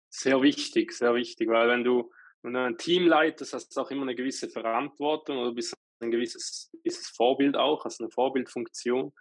Sehr 0.09 0.41
wichtig, 0.41 0.93
sehr 0.93 1.14
wichtig, 1.14 1.49
weil 1.49 1.68
wenn 1.68 1.84
du, 1.84 2.11
wenn 2.43 2.55
du 2.55 2.64
ein 2.64 2.78
Team 2.78 3.07
leitest, 3.07 3.53
hast 3.53 3.76
du 3.76 3.80
auch 3.80 3.91
immer 3.91 4.03
eine 4.03 4.14
gewisse 4.14 4.49
Verantwortung 4.49 5.39
oder 5.39 5.53
bist 5.53 5.74
ein 6.01 6.11
gewisses, 6.11 6.70
gewisses 6.82 7.09
Vorbild 7.09 7.57
auch, 7.57 7.84
hast 7.84 8.01
eine 8.01 8.11
Vorbildfunktion. 8.11 9.12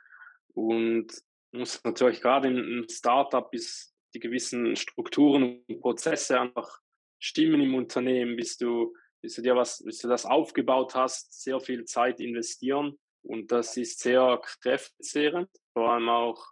Und 0.53 1.13
muss 1.57 1.83
natürlich 1.83 2.21
gerade 2.21 2.47
im 2.47 2.85
Startup 2.89 3.49
bis 3.49 3.93
die 4.13 4.19
gewissen 4.19 4.75
Strukturen 4.75 5.63
und 5.67 5.79
Prozesse 5.81 6.39
einfach 6.39 6.79
stimmen 7.19 7.61
im 7.61 7.75
Unternehmen, 7.75 8.35
bis 8.35 8.57
du, 8.57 8.95
bis 9.21 9.35
du 9.35 9.41
dir 9.41 9.55
was, 9.55 9.83
bis 9.83 9.99
du 9.99 10.07
das 10.07 10.25
aufgebaut 10.25 10.95
hast, 10.95 11.41
sehr 11.41 11.59
viel 11.59 11.85
Zeit 11.85 12.19
investieren. 12.19 12.97
Und 13.23 13.51
das 13.51 13.75
ist 13.77 13.99
sehr 13.99 14.39
kräftezehrend, 14.61 15.49
vor 15.73 15.91
allem 15.91 16.09
auch 16.09 16.51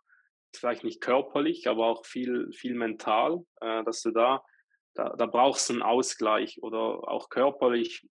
vielleicht 0.55 0.83
nicht 0.83 1.01
körperlich, 1.01 1.67
aber 1.67 1.87
auch 1.87 2.05
viel, 2.05 2.51
viel 2.53 2.75
mental, 2.75 3.45
äh, 3.61 3.83
dass 3.83 4.01
du 4.01 4.11
da, 4.11 4.43
da, 4.93 5.15
da 5.15 5.25
brauchst 5.25 5.69
einen 5.69 5.81
Ausgleich 5.81 6.61
oder 6.61 7.07
auch 7.07 7.29
körperlich. 7.29 8.07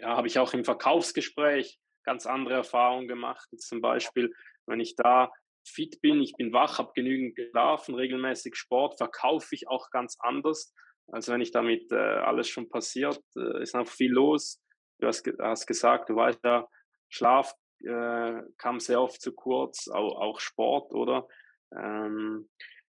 Ja, 0.00 0.16
habe 0.16 0.26
ich 0.26 0.38
auch 0.38 0.52
im 0.52 0.64
Verkaufsgespräch 0.64 1.78
ganz 2.04 2.26
andere 2.26 2.54
Erfahrungen 2.54 3.08
gemacht. 3.08 3.48
Jetzt 3.52 3.68
zum 3.68 3.80
Beispiel, 3.80 4.34
wenn 4.66 4.80
ich 4.80 4.96
da 4.96 5.32
fit 5.68 6.00
bin, 6.00 6.20
ich 6.22 6.34
bin 6.36 6.52
wach, 6.52 6.78
habe 6.78 6.92
genügend 6.94 7.36
geschlafen, 7.36 7.94
regelmäßig 7.94 8.56
Sport, 8.56 8.96
verkaufe 8.98 9.54
ich 9.54 9.68
auch 9.68 9.90
ganz 9.90 10.16
anders, 10.20 10.74
als 11.08 11.28
wenn 11.28 11.40
ich 11.40 11.50
damit 11.50 11.92
äh, 11.92 11.96
alles 11.96 12.48
schon 12.48 12.68
passiert. 12.68 13.20
Äh, 13.36 13.62
ist 13.62 13.74
noch 13.74 13.88
viel 13.88 14.12
los. 14.12 14.62
Du 14.98 15.06
hast, 15.06 15.26
hast 15.40 15.66
gesagt, 15.66 16.08
du 16.08 16.16
weißt 16.16 16.40
ja, 16.44 16.66
Schlaf 17.08 17.54
äh, 17.84 18.42
kam 18.58 18.80
sehr 18.80 19.00
oft 19.00 19.20
zu 19.20 19.32
kurz, 19.32 19.88
auch, 19.88 20.20
auch 20.20 20.40
Sport, 20.40 20.92
oder? 20.92 21.28
Ähm, 21.76 22.48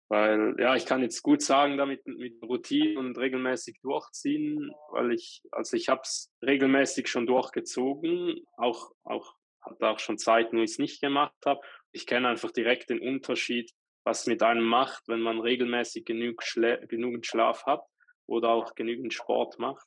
weil, 0.09 0.57
ja, 0.59 0.77
ich 0.77 0.85
kann 0.85 1.01
jetzt 1.01 1.23
gut 1.23 1.41
sagen, 1.41 1.79
damit 1.79 2.07
mit 2.07 2.43
Routine 2.43 2.99
und 2.99 3.17
regelmäßig 3.17 3.81
durchziehen, 3.81 4.71
weil 4.91 5.13
ich, 5.13 5.43
also 5.53 5.75
ich 5.77 5.89
habe 5.89 6.03
es 6.03 6.31
regelmäßig 6.43 7.09
schon 7.09 7.27
durchgezogen, 7.27 8.45
auch, 8.57 8.93
auch 9.05 9.37
hatte 9.63 9.89
auch 9.89 9.99
schon 10.01 10.19
Zeiten, 10.19 10.59
wo 10.59 10.63
ich 10.63 10.73
es 10.73 10.79
nicht 10.79 11.01
gemacht 11.01 11.35
habe 11.47 11.61
ich 11.93 12.07
kenne 12.07 12.29
einfach 12.29 12.51
direkt 12.51 12.91
den 12.91 13.01
Unterschied, 13.01 13.71
was 14.05 14.27
mit 14.27 14.43
einem 14.43 14.65
macht, 14.65 15.07
wenn 15.07 15.21
man 15.21 15.41
regelmäßig 15.41 16.05
genug 16.05 16.43
Schla 16.43 16.77
genügend 16.87 17.27
Schlaf 17.27 17.65
hat 17.67 17.83
oder 18.27 18.51
auch 18.51 18.75
genügend 18.75 19.15
Sport 19.15 19.59
macht. 19.59 19.87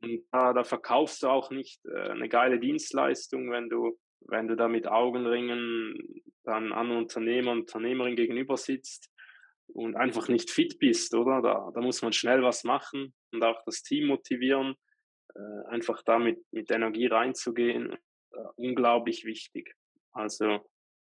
Und 0.00 0.24
da, 0.32 0.52
da 0.52 0.64
verkaufst 0.64 1.22
du 1.22 1.28
auch 1.28 1.50
nicht 1.50 1.84
äh, 1.86 2.10
eine 2.10 2.28
geile 2.28 2.58
Dienstleistung, 2.58 3.50
wenn 3.50 3.68
du, 3.68 3.98
wenn 4.20 4.48
du 4.48 4.56
da 4.56 4.68
mit 4.68 4.88
Augenringen 4.88 6.22
dann 6.42 6.72
an 6.72 6.90
Unternehmer 6.90 7.52
und 7.52 7.60
Unternehmerin 7.60 8.16
gegenüber 8.16 8.56
sitzt 8.56 9.10
und 9.68 9.94
einfach 9.96 10.28
nicht 10.28 10.50
fit 10.50 10.78
bist, 10.78 11.14
oder? 11.14 11.40
Da, 11.42 11.70
da 11.72 11.80
muss 11.80 12.02
man 12.02 12.12
schnell 12.12 12.42
was 12.42 12.64
machen 12.64 13.14
und 13.32 13.44
auch 13.44 13.62
das 13.64 13.82
Team 13.82 14.08
motivieren, 14.08 14.74
äh, 15.34 15.68
einfach 15.68 16.02
damit 16.02 16.42
mit 16.50 16.70
Energie 16.70 17.06
reinzugehen. 17.06 17.92
Äh, 17.92 18.36
unglaublich 18.56 19.24
wichtig. 19.24 19.74
Also 20.12 20.60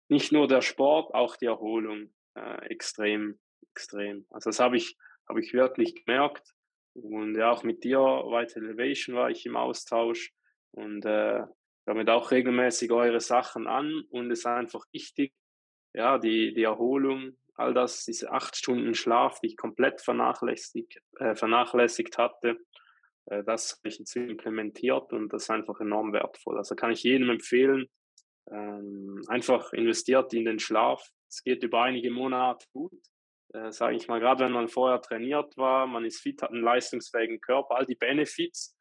nicht 0.10 0.32
nur 0.32 0.48
der 0.48 0.62
Sport, 0.62 1.14
auch 1.14 1.36
die 1.36 1.46
Erholung 1.46 2.14
äh, 2.36 2.66
extrem, 2.68 3.40
extrem. 3.72 4.26
Also 4.30 4.50
das 4.50 4.60
habe 4.60 4.78
ich, 4.78 4.98
habe 5.28 5.40
ich 5.40 5.54
wirklich 5.54 5.96
gemerkt. 5.96 6.54
Und 6.94 7.36
ja, 7.36 7.52
auch 7.52 7.64
mit 7.64 7.84
dir, 7.84 8.00
White 8.00 8.56
Elevation, 8.60 9.16
war 9.16 9.30
ich 9.30 9.46
im 9.46 9.56
Austausch 9.56 10.34
und 10.72 11.06
äh, 11.06 11.44
damit 11.86 12.10
auch 12.10 12.32
regelmäßig 12.32 12.92
eure 12.92 13.22
Sachen 13.22 13.68
an 13.68 14.04
und 14.10 14.32
es 14.32 14.40
ist 14.40 14.46
einfach 14.46 14.86
wichtig, 14.92 15.34
ja, 15.94 16.18
die, 16.18 16.54
die 16.54 16.64
Erholung, 16.64 17.38
all 17.56 17.74
das, 17.74 18.04
diese 18.04 18.32
acht 18.32 18.56
Stunden 18.56 18.94
Schlaf, 18.94 19.40
die 19.40 19.48
ich 19.48 19.58
komplett 19.58 20.02
vernachlässigt, 20.02 21.00
äh, 21.20 21.36
vernachlässigt 21.36 22.18
hatte, 22.18 22.58
äh, 23.28 23.44
das 23.44 23.78
habe 23.78 23.90
ich 23.90 24.00
jetzt 24.00 24.16
implementiert 24.16 25.14
und 25.14 25.32
das 25.32 25.44
ist 25.44 25.50
einfach 25.50 25.80
enorm 25.80 26.14
wertvoll. 26.14 26.58
Also 26.58 26.76
kann 26.76 26.92
ich 26.92 27.04
jedem 27.04 27.30
empfehlen, 27.30 27.88
ähm, 28.52 29.22
einfach 29.28 29.74
investiert 29.74 30.34
in 30.34 30.46
den 30.46 30.60
Schlaf. 30.60 31.08
Es 31.30 31.44
geht 31.44 31.64
über 31.64 31.84
einige 31.84 32.12
Monate 32.12 32.66
gut. 32.72 32.94
Äh, 33.54 33.72
Sage 33.72 33.96
ich 33.96 34.08
mal, 34.08 34.20
gerade 34.20 34.46
wenn 34.46 34.52
man 34.52 34.68
vorher 34.68 35.02
trainiert 35.02 35.56
war, 35.58 35.88
man 35.88 36.06
ist 36.06 36.22
fit, 36.22 36.42
hat 36.42 36.52
einen 36.52 36.64
leistungsfähigen 36.64 37.40
Körper, 37.42 37.76
all 37.76 37.86
die 37.86 37.96
Benefits, 37.96 38.76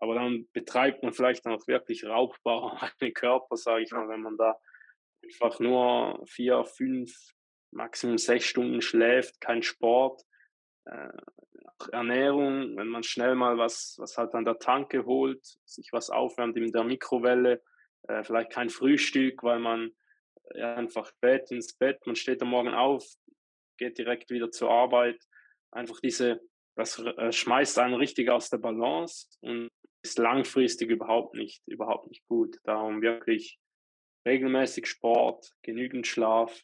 aber 0.00 0.14
dann 0.14 0.48
betreibt 0.52 1.02
man 1.02 1.12
vielleicht 1.12 1.46
auch 1.46 1.66
wirklich 1.66 2.04
raubbar 2.04 2.80
einen 3.00 3.14
Körper, 3.14 3.56
sage 3.56 3.82
ich 3.82 3.92
mal, 3.92 4.08
wenn 4.08 4.22
man 4.22 4.36
da 4.36 4.56
einfach 5.22 5.60
nur 5.60 6.22
vier, 6.26 6.64
fünf, 6.64 7.12
maximum 7.70 8.18
sechs 8.18 8.46
Stunden 8.46 8.82
schläft, 8.82 9.40
kein 9.40 9.62
Sport, 9.62 10.22
äh, 10.84 11.08
Ernährung, 11.90 12.76
wenn 12.76 12.88
man 12.88 13.02
schnell 13.02 13.34
mal 13.34 13.58
was, 13.58 13.96
was 13.98 14.16
halt 14.16 14.34
an 14.34 14.44
der 14.44 14.58
Tanke 14.58 15.04
holt, 15.04 15.44
sich 15.64 15.88
was 15.92 16.10
aufwärmt 16.10 16.56
in 16.56 16.70
der 16.70 16.84
Mikrowelle, 16.84 17.62
äh, 18.08 18.22
vielleicht 18.24 18.50
kein 18.50 18.70
Frühstück, 18.70 19.42
weil 19.42 19.58
man 19.58 19.92
ja, 20.54 20.74
einfach 20.74 21.06
spät 21.06 21.50
ins 21.50 21.74
Bett, 21.74 22.04
man 22.06 22.16
steht 22.16 22.42
am 22.42 22.50
Morgen 22.50 22.74
auf, 22.74 23.04
geht 23.78 23.98
direkt 23.98 24.30
wieder 24.30 24.50
zur 24.50 24.70
Arbeit. 24.70 25.20
Einfach 25.70 26.00
diese, 26.00 26.40
das 26.76 26.98
äh, 26.98 27.32
schmeißt 27.32 27.78
einen 27.78 27.94
richtig 27.94 28.30
aus 28.30 28.50
der 28.50 28.58
Balance 28.58 29.28
und 29.40 29.68
ist 30.02 30.18
langfristig 30.18 30.90
überhaupt 30.90 31.34
nicht, 31.34 31.62
überhaupt 31.66 32.08
nicht 32.08 32.26
gut. 32.26 32.58
Darum 32.64 33.02
wirklich 33.02 33.58
regelmäßig 34.26 34.86
Sport, 34.86 35.52
genügend 35.62 36.06
Schlaf 36.06 36.62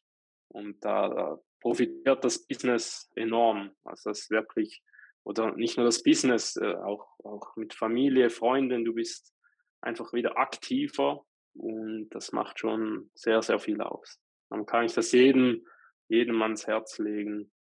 und 0.48 0.84
da, 0.84 1.08
da 1.08 1.40
profitiert 1.60 2.24
das 2.24 2.46
Business 2.46 3.10
enorm. 3.14 3.74
Also 3.84 4.10
das 4.10 4.30
wirklich, 4.30 4.82
oder 5.24 5.54
nicht 5.56 5.76
nur 5.76 5.86
das 5.86 6.02
Business, 6.02 6.56
äh, 6.56 6.74
auch, 6.74 7.08
auch 7.24 7.56
mit 7.56 7.74
Familie, 7.74 8.30
Freunden, 8.30 8.84
du 8.84 8.94
bist 8.94 9.34
einfach 9.80 10.12
wieder 10.12 10.38
aktiver 10.38 11.24
und 11.54 12.08
das 12.10 12.32
macht 12.32 12.58
schon 12.58 13.10
sehr, 13.14 13.42
sehr 13.42 13.58
viel 13.58 13.80
aus. 13.80 14.20
Dann 14.50 14.66
kann 14.66 14.84
ich 14.84 14.94
das 14.94 15.12
jedem, 15.12 15.66
jedem 16.08 16.40
ans 16.42 16.66
Herz 16.66 16.98
legen, 16.98 17.52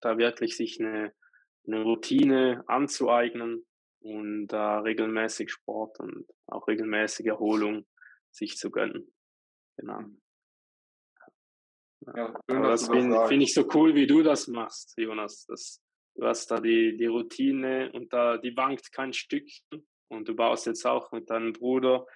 da 0.00 0.18
wirklich 0.18 0.56
sich 0.56 0.80
eine, 0.80 1.12
eine 1.66 1.82
Routine 1.82 2.64
anzueignen 2.66 3.66
und 4.00 4.48
da 4.48 4.78
äh, 4.78 4.80
regelmäßig 4.80 5.50
Sport 5.50 6.00
und 6.00 6.26
auch 6.46 6.66
regelmäßige 6.68 7.26
Erholung 7.26 7.86
sich 8.30 8.56
zu 8.56 8.70
gönnen. 8.70 9.12
Genau. 9.76 10.00
Ja, 12.14 12.34
schön, 12.48 12.62
das 12.62 12.88
finde 12.88 13.26
find 13.26 13.42
ich 13.42 13.52
so 13.52 13.68
cool, 13.74 13.94
wie 13.94 14.06
du 14.06 14.22
das 14.22 14.48
machst, 14.48 14.94
Jonas. 14.96 15.44
Das, 15.46 15.82
du 16.14 16.24
hast 16.24 16.50
da 16.50 16.58
die, 16.58 16.96
die 16.96 17.06
Routine 17.06 17.92
und 17.92 18.12
da 18.12 18.38
die 18.38 18.56
wankt 18.56 18.90
kein 18.92 19.12
Stückchen. 19.12 19.86
Und 20.10 20.28
du 20.28 20.34
baust 20.34 20.66
jetzt 20.66 20.84
auch 20.86 21.12
mit 21.12 21.30
deinem 21.30 21.52
Bruder 21.52 22.06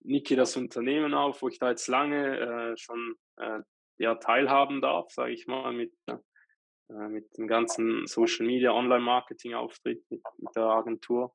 Niki 0.00 0.36
das 0.36 0.56
Unternehmen 0.56 1.14
auf, 1.14 1.40
wo 1.40 1.48
ich 1.48 1.58
da 1.58 1.70
jetzt 1.70 1.86
lange 1.88 2.38
äh, 2.38 2.76
schon 2.76 3.16
äh, 3.36 3.60
ja, 3.98 4.16
teilhaben 4.16 4.80
darf, 4.80 5.10
sage 5.10 5.32
ich 5.32 5.46
mal, 5.46 5.72
mit, 5.72 5.94
äh, 6.08 7.08
mit 7.08 7.36
dem 7.38 7.46
ganzen 7.46 8.06
Social 8.06 8.46
Media, 8.46 8.72
Online-Marketing-Auftritt 8.72 10.04
mit, 10.10 10.22
mit, 10.38 10.56
der 10.56 10.64
Agentur. 10.64 11.34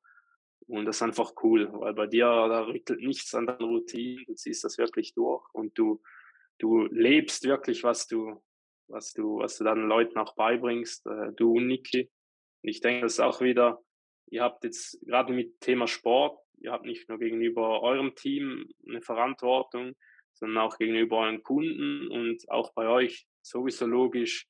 Und 0.66 0.84
das 0.84 0.96
ist 0.96 1.02
einfach 1.02 1.32
cool, 1.42 1.68
weil 1.72 1.94
bei 1.94 2.06
dir, 2.06 2.26
da 2.26 2.66
rüttelt 2.66 3.00
nichts 3.00 3.34
an 3.34 3.46
deiner 3.46 3.64
Routine, 3.64 4.24
du 4.26 4.34
ziehst 4.34 4.62
das 4.62 4.78
wirklich 4.78 5.14
durch 5.14 5.42
und 5.52 5.76
du, 5.76 6.00
du 6.58 6.84
lebst 6.84 7.44
wirklich, 7.44 7.82
was 7.82 8.06
du, 8.06 8.40
was 8.86 9.12
du, 9.12 9.38
was 9.38 9.56
du 9.56 9.64
dann 9.64 9.88
Leuten 9.88 10.18
auch 10.18 10.36
beibringst, 10.36 11.06
äh, 11.06 11.32
du 11.34 11.56
und 11.56 11.66
Niki. 11.66 12.10
Und 12.62 12.68
ich 12.68 12.80
denke, 12.80 13.02
das 13.02 13.14
ist 13.14 13.20
auch 13.20 13.40
wieder, 13.40 13.82
ihr 14.30 14.42
habt 14.42 14.64
jetzt 14.64 15.00
gerade 15.06 15.32
mit 15.32 15.60
Thema 15.60 15.86
Sport, 15.86 16.38
Ihr 16.60 16.72
habt 16.72 16.84
nicht 16.84 17.08
nur 17.08 17.18
gegenüber 17.18 17.82
eurem 17.82 18.14
Team 18.14 18.68
eine 18.86 19.00
Verantwortung, 19.00 19.96
sondern 20.34 20.58
auch 20.58 20.76
gegenüber 20.76 21.18
euren 21.18 21.42
Kunden 21.42 22.08
und 22.08 22.48
auch 22.50 22.72
bei 22.74 22.86
euch 22.86 23.26
sowieso 23.42 23.86
logisch, 23.86 24.46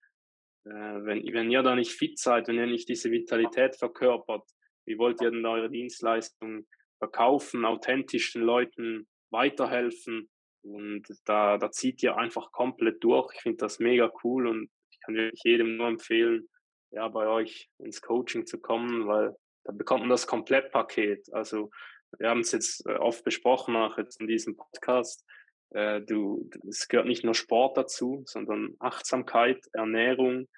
äh, 0.65 0.71
wenn, 0.71 1.23
wenn 1.33 1.51
ihr 1.51 1.63
da 1.63 1.75
nicht 1.75 1.93
fit 1.93 2.19
seid, 2.19 2.49
wenn 2.49 2.59
ihr 2.59 2.67
nicht 2.67 2.89
diese 2.89 3.11
Vitalität 3.11 3.77
verkörpert, 3.77 4.43
wie 4.87 4.99
wollt 4.99 5.21
ihr 5.23 5.31
denn 5.31 5.47
eure 5.47 5.71
Dienstleistung 5.71 6.67
verkaufen, 6.99 7.65
authentisch 7.65 8.33
den 8.33 8.43
Leuten 8.43 9.07
weiterhelfen? 9.31 10.29
Und 10.63 11.07
da, 11.25 11.59
da 11.59 11.71
zieht 11.71 12.03
ihr 12.03 12.17
einfach 12.17 12.51
komplett 12.51 13.03
durch. 13.03 13.33
Ich 13.35 13.43
finde 13.43 13.59
das 13.59 13.79
mega 13.79 14.13
cool 14.25 14.49
und 14.49 14.69
ich 14.91 14.99
kann 15.01 15.15
wirklich 15.15 15.41
jedem 15.45 15.77
nur 15.77 15.87
empfehlen, 15.87 16.49
ja, 16.91 17.07
bei 17.09 17.27
euch 17.29 17.71
ins 17.79 18.03
Coaching 18.03 18.47
zu 18.47 18.61
kommen, 18.61 19.07
weil 19.07 19.37
da 19.65 19.73
bekommt 19.73 20.01
man 20.01 20.11
das 20.11 20.27
Komplettpaket. 20.27 21.33
Also 21.33 21.71
wir 22.19 22.29
haben 22.29 22.41
es 22.41 22.53
jetzt 22.53 22.87
äh, 22.87 22.95
oft 22.95 23.25
besprochen, 23.25 23.77
auch 23.77 23.99
jetzt 23.99 24.21
in 24.21 24.27
diesem 24.27 24.57
Podcast. 24.57 25.25
Äh, 25.71 26.01
du, 26.03 26.51
es 26.69 26.89
gehört 26.89 27.07
nicht 27.07 27.25
nur 27.25 27.35
Sport 27.35 27.77
dazu, 27.77 28.23
sondern 28.27 28.75
Achtsamkeit, 28.79 29.67
Ernährung, 29.73 30.49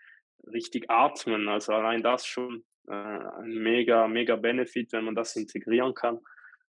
richtig 0.46 0.90
atmen. 0.90 1.48
Also 1.48 1.72
allein 1.72 2.02
das 2.02 2.26
schon 2.26 2.64
äh, 2.88 2.92
ein 2.94 3.54
mega, 3.62 4.08
mega 4.08 4.36
Benefit, 4.36 4.92
wenn 4.92 5.04
man 5.04 5.14
das 5.14 5.36
integrieren 5.36 5.94
kann. 5.94 6.20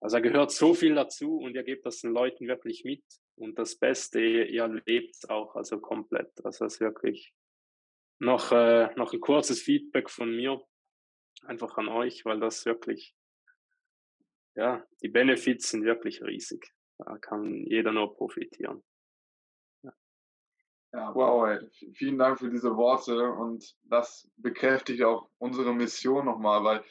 Also 0.01 0.17
da 0.17 0.21
gehört 0.21 0.51
so 0.51 0.75
viel 0.75 0.97
dazu 0.97 1.39
und 1.39 1.55
ihr 1.55 1.63
gebt 1.63 1.87
das 1.87 2.01
den 2.01 2.13
Leuten 2.13 2.49
wirklich 2.49 2.85
mit. 2.85 3.05
Und 3.37 3.59
das 3.59 3.79
Beste, 3.79 4.21
ihr 4.21 4.67
lebt 4.85 5.15
es 5.15 5.29
auch, 5.29 5.55
also 5.55 5.81
komplett. 5.81 6.33
Also 6.45 6.65
das 6.65 6.75
ist 6.75 6.81
wirklich 6.81 7.33
noch, 8.19 8.53
äh, 8.53 8.93
noch 8.97 9.13
ein 9.13 9.21
kurzes 9.21 9.63
Feedback 9.63 10.11
von 10.11 10.35
mir, 10.35 10.61
einfach 11.45 11.77
an 11.79 11.89
euch, 11.89 12.25
weil 12.25 12.41
das 12.41 12.65
wirklich, 12.65 13.15
ja, 14.55 14.87
die 15.03 15.09
Benefits 15.09 15.71
sind 15.71 15.85
wirklich 15.85 16.23
riesig. 16.23 16.73
Da 16.99 17.19
kann 17.19 17.65
jeder 17.67 17.93
nur 17.93 18.15
profitieren. 18.15 18.83
Ja, 20.95 21.15
wow, 21.15 21.49
ey. 21.49 21.71
vielen 21.95 22.19
Dank 22.19 22.39
für 22.39 22.51
diese 22.51 22.77
Worte 22.77 23.31
und 23.33 23.77
das 23.85 24.31
bekräftigt 24.37 25.03
auch 25.03 25.31
unsere 25.39 25.73
Mission 25.73 26.27
nochmal, 26.27 26.65
weil 26.65 26.85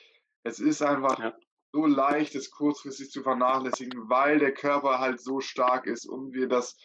es 0.44 0.60
ist 0.60 0.82
einfach 0.82 1.20
ja. 1.20 1.38
so 1.72 1.86
leicht, 1.86 2.34
es 2.34 2.50
kurzfristig 2.50 3.12
zu 3.12 3.22
vernachlässigen, 3.22 4.10
weil 4.10 4.39
der 4.39 4.56
Körper 4.56 4.98
halt 4.98 5.22
so 5.22 5.39
stark 5.39 5.86
ist 5.86 6.08
und 6.08 6.34
wir 6.34 6.48
das 6.48 6.80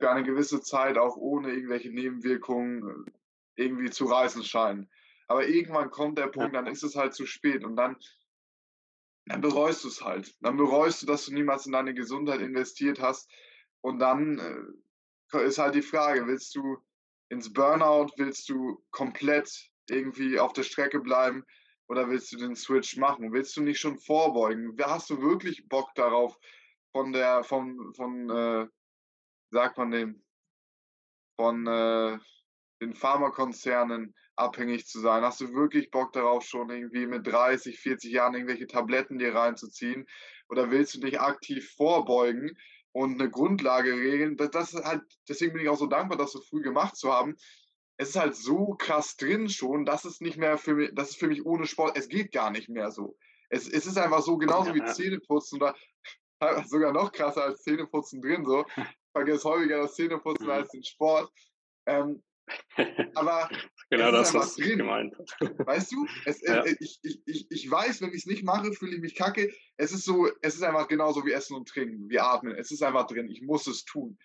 für 0.00 0.10
eine 0.10 0.24
gewisse 0.24 0.60
Zeit 0.60 0.98
auch 0.98 1.16
ohne 1.16 1.52
irgendwelche 1.52 1.90
Nebenwirkungen 1.90 3.06
irgendwie 3.54 3.90
zu 3.90 4.06
reißen 4.06 4.42
scheinen. 4.42 4.90
Aber 5.28 5.46
irgendwann 5.46 5.90
kommt 5.90 6.18
der 6.18 6.28
Punkt, 6.28 6.54
dann 6.54 6.66
ist 6.66 6.82
es 6.82 6.96
halt 6.96 7.14
zu 7.14 7.26
spät 7.26 7.64
und 7.64 7.76
dann, 7.76 7.96
dann 9.26 9.40
bereust 9.40 9.84
du 9.84 9.88
es 9.88 10.02
halt. 10.02 10.34
Dann 10.40 10.56
bereust 10.56 11.02
du, 11.02 11.06
dass 11.06 11.26
du 11.26 11.34
niemals 11.34 11.66
in 11.66 11.72
deine 11.72 11.94
Gesundheit 11.94 12.40
investiert 12.40 13.00
hast 13.00 13.30
und 13.80 13.98
dann 13.98 14.38
äh, 15.32 15.44
ist 15.46 15.58
halt 15.58 15.74
die 15.74 15.82
Frage, 15.82 16.26
willst 16.26 16.54
du 16.54 16.78
ins 17.28 17.52
Burnout, 17.52 18.12
willst 18.16 18.48
du 18.48 18.84
komplett 18.90 19.70
irgendwie 19.88 20.38
auf 20.38 20.52
der 20.52 20.62
Strecke 20.62 21.00
bleiben 21.00 21.44
oder 21.88 22.08
willst 22.08 22.32
du 22.32 22.36
den 22.36 22.56
Switch 22.56 22.96
machen? 22.96 23.32
Willst 23.32 23.56
du 23.56 23.62
nicht 23.62 23.80
schon 23.80 23.98
vorbeugen? 23.98 24.76
Hast 24.80 25.10
du 25.10 25.20
wirklich 25.20 25.68
Bock 25.68 25.94
darauf, 25.94 26.38
von 26.92 27.12
der, 27.12 27.44
von, 27.44 27.92
von, 27.94 28.30
äh, 28.30 28.66
sagt 29.50 29.76
man 29.76 29.90
dem, 29.90 30.24
von 31.36 31.66
äh, 31.66 32.18
den 32.80 32.94
Pharmakonzernen 32.94 34.14
abhängig 34.36 34.86
zu 34.86 35.00
sein? 35.00 35.22
Hast 35.22 35.40
du 35.40 35.52
wirklich 35.52 35.90
Bock 35.90 36.12
darauf, 36.12 36.44
schon 36.44 36.70
irgendwie 36.70 37.06
mit 37.06 37.26
30, 37.26 37.78
40 37.78 38.12
Jahren 38.12 38.34
irgendwelche 38.34 38.66
Tabletten 38.66 39.18
dir 39.18 39.34
reinzuziehen? 39.34 40.06
Oder 40.48 40.70
willst 40.70 40.94
du 40.94 41.00
dich 41.00 41.20
aktiv 41.20 41.72
vorbeugen 41.76 42.56
und 42.96 43.20
eine 43.20 43.30
Grundlage 43.30 43.92
regeln. 43.92 44.38
Das, 44.38 44.50
das 44.50 44.72
ist 44.72 44.84
halt, 44.86 45.02
deswegen 45.28 45.52
bin 45.52 45.62
ich 45.62 45.68
auch 45.68 45.76
so 45.76 45.86
dankbar, 45.86 46.16
das 46.16 46.32
so 46.32 46.40
früh 46.40 46.62
gemacht 46.62 46.96
zu 46.96 47.12
haben. 47.12 47.36
Es 47.98 48.10
ist 48.10 48.16
halt 48.16 48.34
so 48.34 48.74
krass 48.78 49.16
drin 49.16 49.50
schon, 49.50 49.84
dass 49.84 50.06
es 50.06 50.22
nicht 50.22 50.38
mehr 50.38 50.56
für 50.56 50.74
mich, 50.74 50.92
das 50.94 51.10
ist 51.10 51.18
für 51.18 51.28
mich 51.28 51.44
ohne 51.44 51.66
Sport, 51.66 51.98
es 51.98 52.08
geht 52.08 52.32
gar 52.32 52.50
nicht 52.50 52.70
mehr 52.70 52.90
so. 52.90 53.18
Es, 53.50 53.68
es 53.68 53.84
ist 53.84 53.98
einfach 53.98 54.22
so, 54.22 54.38
genauso 54.38 54.74
wie 54.74 54.82
Zähneputzen 54.82 55.60
oder 55.60 55.74
sogar 56.66 56.94
noch 56.94 57.12
krasser 57.12 57.44
als 57.44 57.62
Zähneputzen 57.62 58.22
drin, 58.22 58.46
so. 58.46 58.64
Ich 58.78 58.84
vergesse 59.12 59.46
häufiger 59.46 59.82
das 59.82 59.94
Zähneputzen 59.94 60.46
mhm. 60.46 60.52
als 60.52 60.70
den 60.70 60.82
Sport. 60.82 61.30
Ähm, 61.84 62.22
aber 63.14 63.48
genau 63.90 64.10
das, 64.12 64.34
was 64.34 64.58
ich 64.58 64.76
gemeint. 64.76 65.16
Weißt 65.40 65.92
du, 65.92 66.06
es, 66.24 66.40
ja. 66.42 66.64
ich, 66.64 66.98
ich, 67.02 67.22
ich, 67.26 67.46
ich 67.50 67.70
weiß, 67.70 68.00
wenn 68.02 68.10
ich 68.10 68.18
es 68.18 68.26
nicht 68.26 68.44
mache, 68.44 68.72
fühle 68.72 68.96
ich 68.96 69.00
mich 69.00 69.14
kacke. 69.14 69.52
Es 69.76 69.92
ist 69.92 70.04
so, 70.04 70.28
es 70.42 70.54
ist 70.54 70.62
einfach 70.62 70.88
genauso 70.88 71.24
wie 71.24 71.32
Essen 71.32 71.56
und 71.56 71.68
Trinken, 71.68 72.08
wie 72.08 72.20
Atmen. 72.20 72.54
Es 72.54 72.70
ist 72.70 72.82
einfach 72.82 73.06
drin. 73.06 73.28
Ich 73.28 73.42
muss 73.42 73.66
es 73.66 73.84
tun. 73.84 74.18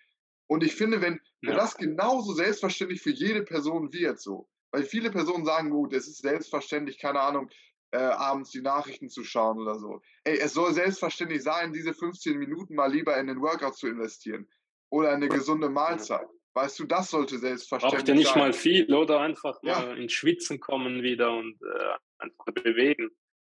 Und 0.46 0.62
ich 0.62 0.74
finde, 0.74 1.00
wenn, 1.00 1.14
ja. 1.40 1.50
wenn 1.50 1.56
das 1.56 1.76
genauso 1.76 2.34
selbstverständlich 2.34 3.00
für 3.00 3.10
jede 3.10 3.42
Person 3.42 3.92
wird, 3.92 4.20
so, 4.20 4.48
weil 4.70 4.84
viele 4.84 5.10
Personen 5.10 5.44
sagen, 5.44 5.70
gut, 5.70 5.92
es 5.92 6.08
ist 6.08 6.22
selbstverständlich, 6.22 6.98
keine 6.98 7.20
Ahnung, 7.20 7.50
äh, 7.92 7.98
abends 7.98 8.50
die 8.50 8.62
Nachrichten 8.62 9.08
zu 9.08 9.22
schauen 9.22 9.58
oder 9.58 9.78
so. 9.78 10.00
Ey, 10.24 10.38
es 10.38 10.54
soll 10.54 10.72
selbstverständlich 10.72 11.42
sein, 11.42 11.72
diese 11.72 11.94
15 11.94 12.38
Minuten 12.38 12.74
mal 12.74 12.90
lieber 12.90 13.16
in 13.18 13.26
den 13.26 13.40
Workout 13.40 13.76
zu 13.76 13.86
investieren 13.86 14.48
oder 14.90 15.10
in 15.10 15.16
eine 15.16 15.28
gesunde 15.28 15.68
Mahlzeit. 15.68 16.22
Ja. 16.22 16.41
Weißt 16.54 16.78
du, 16.78 16.84
das 16.84 17.10
sollte 17.10 17.38
selbstverständlich 17.38 17.90
sein. 17.90 17.98
Braucht 17.98 18.08
ja 18.08 18.14
nicht 18.14 18.28
sein. 18.28 18.38
mal 18.38 18.52
viel, 18.52 18.94
oder? 18.94 19.20
Einfach 19.20 19.58
ja. 19.62 19.80
mal 19.80 19.98
ins 19.98 20.12
Schwitzen 20.12 20.60
kommen 20.60 21.02
wieder 21.02 21.32
und 21.32 21.60
äh, 21.62 21.94
einfach 22.18 22.44
bewegen. 22.44 23.10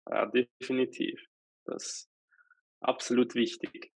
Ja, 0.10 0.26
definitiv. 0.28 1.20
Das 1.66 1.84
ist 1.84 2.12
absolut 2.80 3.36
wichtig. 3.36 3.91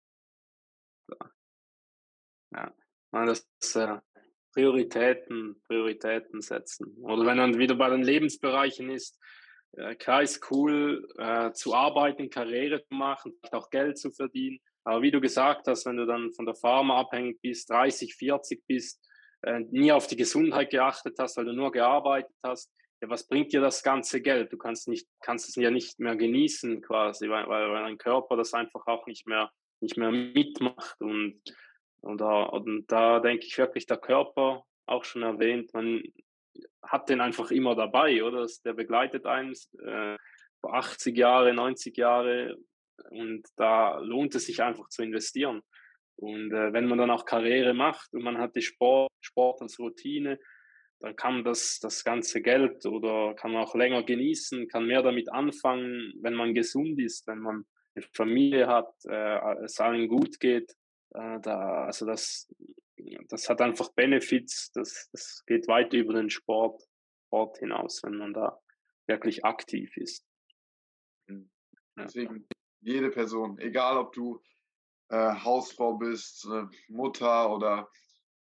Ja, 2.52 2.72
das 3.12 3.46
äh, 3.76 3.98
Prioritäten, 4.52 5.60
Prioritäten 5.66 6.40
setzen. 6.40 6.96
Oder 7.02 7.26
wenn 7.26 7.38
man 7.38 7.58
wieder 7.58 7.74
bei 7.74 7.88
den 7.88 8.02
Lebensbereichen 8.02 8.90
ist, 8.90 9.18
äh, 9.72 9.94
klar 9.94 10.22
ist 10.22 10.50
cool, 10.50 11.08
äh, 11.18 11.52
zu 11.52 11.74
arbeiten, 11.74 12.30
Karriere 12.30 12.84
zu 12.84 12.94
machen, 12.94 13.38
auch 13.52 13.70
Geld 13.70 13.98
zu 13.98 14.10
verdienen. 14.10 14.60
Aber 14.84 15.02
wie 15.02 15.10
du 15.10 15.20
gesagt 15.20 15.66
hast, 15.68 15.86
wenn 15.86 15.96
du 15.96 16.06
dann 16.06 16.32
von 16.32 16.46
der 16.46 16.54
Pharma 16.54 17.00
abhängig 17.00 17.40
bist, 17.40 17.70
30, 17.70 18.14
40 18.14 18.66
bist, 18.66 19.00
äh, 19.42 19.60
nie 19.70 19.92
auf 19.92 20.06
die 20.06 20.16
Gesundheit 20.16 20.70
geachtet 20.70 21.16
hast, 21.18 21.36
weil 21.36 21.44
du 21.44 21.52
nur 21.52 21.72
gearbeitet 21.72 22.34
hast, 22.42 22.72
ja, 23.00 23.10
was 23.10 23.26
bringt 23.26 23.52
dir 23.52 23.60
das 23.60 23.82
ganze 23.82 24.22
Geld? 24.22 24.52
Du 24.52 24.56
kannst 24.56 24.86
nicht, 24.88 25.08
kannst 25.20 25.48
es 25.48 25.56
ja 25.56 25.70
nicht 25.70 25.98
mehr 25.98 26.14
genießen 26.14 26.82
quasi, 26.82 27.28
weil, 27.28 27.48
weil, 27.48 27.68
weil 27.70 27.82
dein 27.82 27.98
Körper 27.98 28.36
das 28.36 28.54
einfach 28.54 28.86
auch 28.86 29.06
nicht 29.06 29.26
mehr, 29.26 29.50
nicht 29.80 29.96
mehr 29.96 30.12
mitmacht. 30.12 31.00
Und, 31.00 31.42
und, 32.00 32.20
da, 32.20 32.44
und 32.44 32.90
da 32.90 33.18
denke 33.18 33.46
ich 33.46 33.58
wirklich, 33.58 33.86
der 33.86 33.98
Körper, 33.98 34.64
auch 34.86 35.04
schon 35.04 35.22
erwähnt, 35.22 35.72
man 35.74 36.02
hat 36.82 37.08
den 37.08 37.20
einfach 37.20 37.50
immer 37.50 37.74
dabei, 37.74 38.22
oder? 38.22 38.46
Der 38.64 38.74
begleitet 38.74 39.26
einen 39.26 39.54
äh, 39.84 40.16
80 40.62 41.16
Jahre, 41.16 41.54
90 41.54 41.96
Jahre, 41.96 42.56
und 43.10 43.42
da 43.56 43.98
lohnt 43.98 44.34
es 44.34 44.46
sich 44.46 44.62
einfach 44.62 44.88
zu 44.88 45.02
investieren. 45.02 45.62
Und 46.16 46.52
äh, 46.52 46.72
wenn 46.72 46.86
man 46.86 46.98
dann 46.98 47.10
auch 47.10 47.24
Karriere 47.24 47.74
macht 47.74 48.12
und 48.12 48.22
man 48.22 48.38
hat 48.38 48.54
die 48.54 48.62
Sport, 48.62 49.10
Sport 49.20 49.62
als 49.62 49.78
Routine, 49.78 50.38
dann 51.00 51.16
kann 51.16 51.42
das, 51.42 51.80
das 51.80 52.04
ganze 52.04 52.42
Geld 52.42 52.86
oder 52.86 53.34
kann 53.34 53.52
man 53.52 53.64
auch 53.64 53.74
länger 53.74 54.04
genießen, 54.04 54.68
kann 54.68 54.86
mehr 54.86 55.02
damit 55.02 55.32
anfangen, 55.32 56.12
wenn 56.20 56.34
man 56.34 56.54
gesund 56.54 57.00
ist, 57.00 57.26
wenn 57.26 57.40
man 57.40 57.66
eine 57.94 58.04
Familie 58.14 58.68
hat, 58.68 58.94
äh, 59.06 59.64
es 59.64 59.80
allen 59.80 60.08
gut 60.08 60.38
geht. 60.38 60.72
Äh, 61.10 61.40
da, 61.40 61.86
also 61.86 62.06
das, 62.06 62.48
das 63.28 63.48
hat 63.48 63.60
einfach 63.60 63.92
Benefits, 63.94 64.70
das, 64.72 65.08
das 65.12 65.42
geht 65.46 65.66
weit 65.66 65.92
über 65.92 66.14
den 66.14 66.30
Sport, 66.30 66.82
Sport 67.26 67.58
hinaus, 67.58 68.02
wenn 68.04 68.16
man 68.16 68.32
da 68.32 68.60
wirklich 69.06 69.44
aktiv 69.44 69.96
ist. 69.96 70.24
Deswegen 71.96 72.46
jede 72.82 73.10
Person, 73.10 73.58
egal 73.58 73.96
ob 73.96 74.12
du 74.12 74.40
äh, 75.08 75.34
Hausfrau 75.34 75.94
bist, 75.94 76.46
äh, 76.46 76.64
Mutter 76.88 77.50
oder 77.50 77.88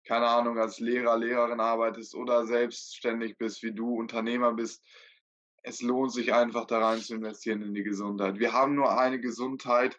keine 0.04 0.26
Ahnung, 0.26 0.58
als 0.58 0.80
Lehrer, 0.80 1.16
Lehrerin 1.16 1.60
arbeitest 1.60 2.14
oder 2.14 2.44
selbstständig 2.44 3.38
bist, 3.38 3.62
wie 3.62 3.72
du 3.72 3.94
Unternehmer 3.94 4.52
bist, 4.52 4.84
es 5.62 5.80
lohnt 5.80 6.12
sich 6.12 6.34
einfach 6.34 6.66
da 6.66 6.80
rein 6.80 7.00
zu 7.00 7.14
investieren 7.14 7.62
in 7.62 7.74
die 7.74 7.84
Gesundheit. 7.84 8.38
Wir 8.38 8.52
haben 8.52 8.74
nur 8.74 8.98
eine 8.98 9.20
Gesundheit 9.20 9.96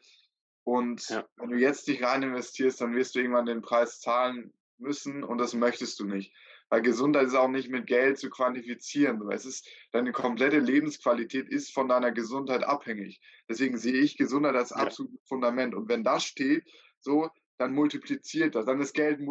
und 0.65 1.07
ja. 1.09 1.25
wenn 1.37 1.51
du 1.51 1.57
jetzt 1.57 1.87
nicht 1.87 2.03
rein 2.03 2.23
investierst, 2.23 2.81
dann 2.81 2.95
wirst 2.95 3.15
du 3.15 3.19
irgendwann 3.19 3.45
den 3.45 3.61
Preis 3.61 4.01
zahlen 4.01 4.53
müssen 4.77 5.23
und 5.23 5.37
das 5.37 5.53
möchtest 5.53 5.99
du 5.99 6.05
nicht. 6.05 6.33
Weil 6.73 6.81
Gesundheit 6.81 7.27
ist 7.27 7.35
auch 7.35 7.49
nicht 7.49 7.69
mit 7.69 7.85
Geld 7.85 8.17
zu 8.17 8.31
quantifizieren. 8.31 9.21
Es 9.29 9.45
ist, 9.45 9.69
deine 9.91 10.11
komplette 10.11 10.57
Lebensqualität 10.57 11.47
ist 11.47 11.71
von 11.71 11.87
deiner 11.87 12.11
Gesundheit 12.11 12.63
abhängig. 12.63 13.21
Deswegen 13.47 13.77
sehe 13.77 14.01
ich 14.01 14.17
Gesundheit 14.17 14.55
als 14.55 14.71
absolutes 14.71 15.21
Fundament. 15.27 15.75
Und 15.75 15.87
wenn 15.87 16.03
das 16.03 16.23
steht, 16.23 16.65
so, 16.99 17.29
dann 17.59 17.75
multipliziert 17.75 18.55
das. 18.55 18.65
Dann 18.65 18.81
ist 18.81 18.95
Geld 18.95 19.19
ein 19.19 19.25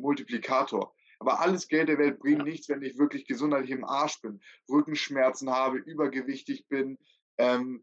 Multiplikator. 0.00 0.94
Aber 1.18 1.40
alles 1.40 1.66
Geld 1.66 1.88
der 1.88 1.98
Welt 1.98 2.20
bringt 2.20 2.38
ja. 2.38 2.44
nichts, 2.44 2.68
wenn 2.68 2.82
ich 2.82 2.96
wirklich 2.98 3.26
gesundheitlich 3.26 3.72
im 3.72 3.84
Arsch 3.84 4.20
bin, 4.20 4.40
Rückenschmerzen 4.70 5.50
habe, 5.50 5.78
übergewichtig 5.78 6.68
bin, 6.68 6.98
ähm, 7.36 7.82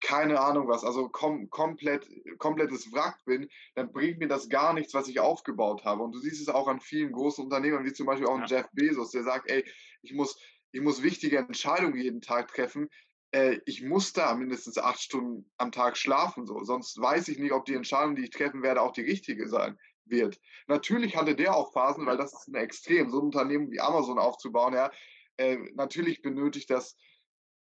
keine 0.00 0.40
Ahnung 0.40 0.68
was, 0.68 0.84
also 0.84 1.08
kom 1.08 1.50
komplett, 1.50 2.08
komplettes 2.38 2.92
Wrack 2.92 3.24
bin, 3.24 3.48
dann 3.74 3.92
bringt 3.92 4.18
mir 4.18 4.28
das 4.28 4.48
gar 4.48 4.72
nichts, 4.72 4.94
was 4.94 5.08
ich 5.08 5.20
aufgebaut 5.20 5.84
habe. 5.84 6.02
Und 6.02 6.12
du 6.12 6.18
siehst 6.18 6.40
es 6.40 6.48
auch 6.48 6.68
an 6.68 6.80
vielen 6.80 7.12
großen 7.12 7.44
Unternehmern, 7.44 7.84
wie 7.84 7.92
zum 7.92 8.06
Beispiel 8.06 8.28
auch 8.28 8.38
ja. 8.38 8.46
Jeff 8.46 8.68
Bezos, 8.72 9.10
der 9.10 9.24
sagt, 9.24 9.50
ey, 9.50 9.64
ich 10.02 10.14
muss, 10.14 10.38
ich 10.72 10.80
muss 10.80 11.02
wichtige 11.02 11.38
Entscheidungen 11.38 11.96
jeden 11.96 12.20
Tag 12.20 12.48
treffen. 12.48 12.88
Äh, 13.32 13.58
ich 13.66 13.82
muss 13.82 14.12
da 14.12 14.34
mindestens 14.34 14.78
acht 14.78 15.00
Stunden 15.00 15.50
am 15.56 15.72
Tag 15.72 15.96
schlafen, 15.96 16.46
so. 16.46 16.62
Sonst 16.62 17.00
weiß 17.00 17.28
ich 17.28 17.38
nicht, 17.38 17.52
ob 17.52 17.64
die 17.64 17.74
Entscheidung, 17.74 18.14
die 18.14 18.24
ich 18.24 18.30
treffen 18.30 18.62
werde, 18.62 18.82
auch 18.82 18.92
die 18.92 19.02
richtige 19.02 19.48
sein 19.48 19.78
wird. 20.04 20.40
Natürlich 20.68 21.16
hatte 21.16 21.34
der 21.34 21.54
auch 21.54 21.72
Phasen, 21.72 22.06
weil 22.06 22.16
das 22.16 22.32
ist 22.32 22.48
ein 22.48 22.54
Extrem, 22.54 23.10
so 23.10 23.18
ein 23.18 23.26
Unternehmen 23.26 23.70
wie 23.70 23.80
Amazon 23.80 24.18
aufzubauen, 24.18 24.74
ja. 24.74 24.90
Äh, 25.36 25.58
natürlich 25.74 26.22
benötigt 26.22 26.70
das 26.70 26.96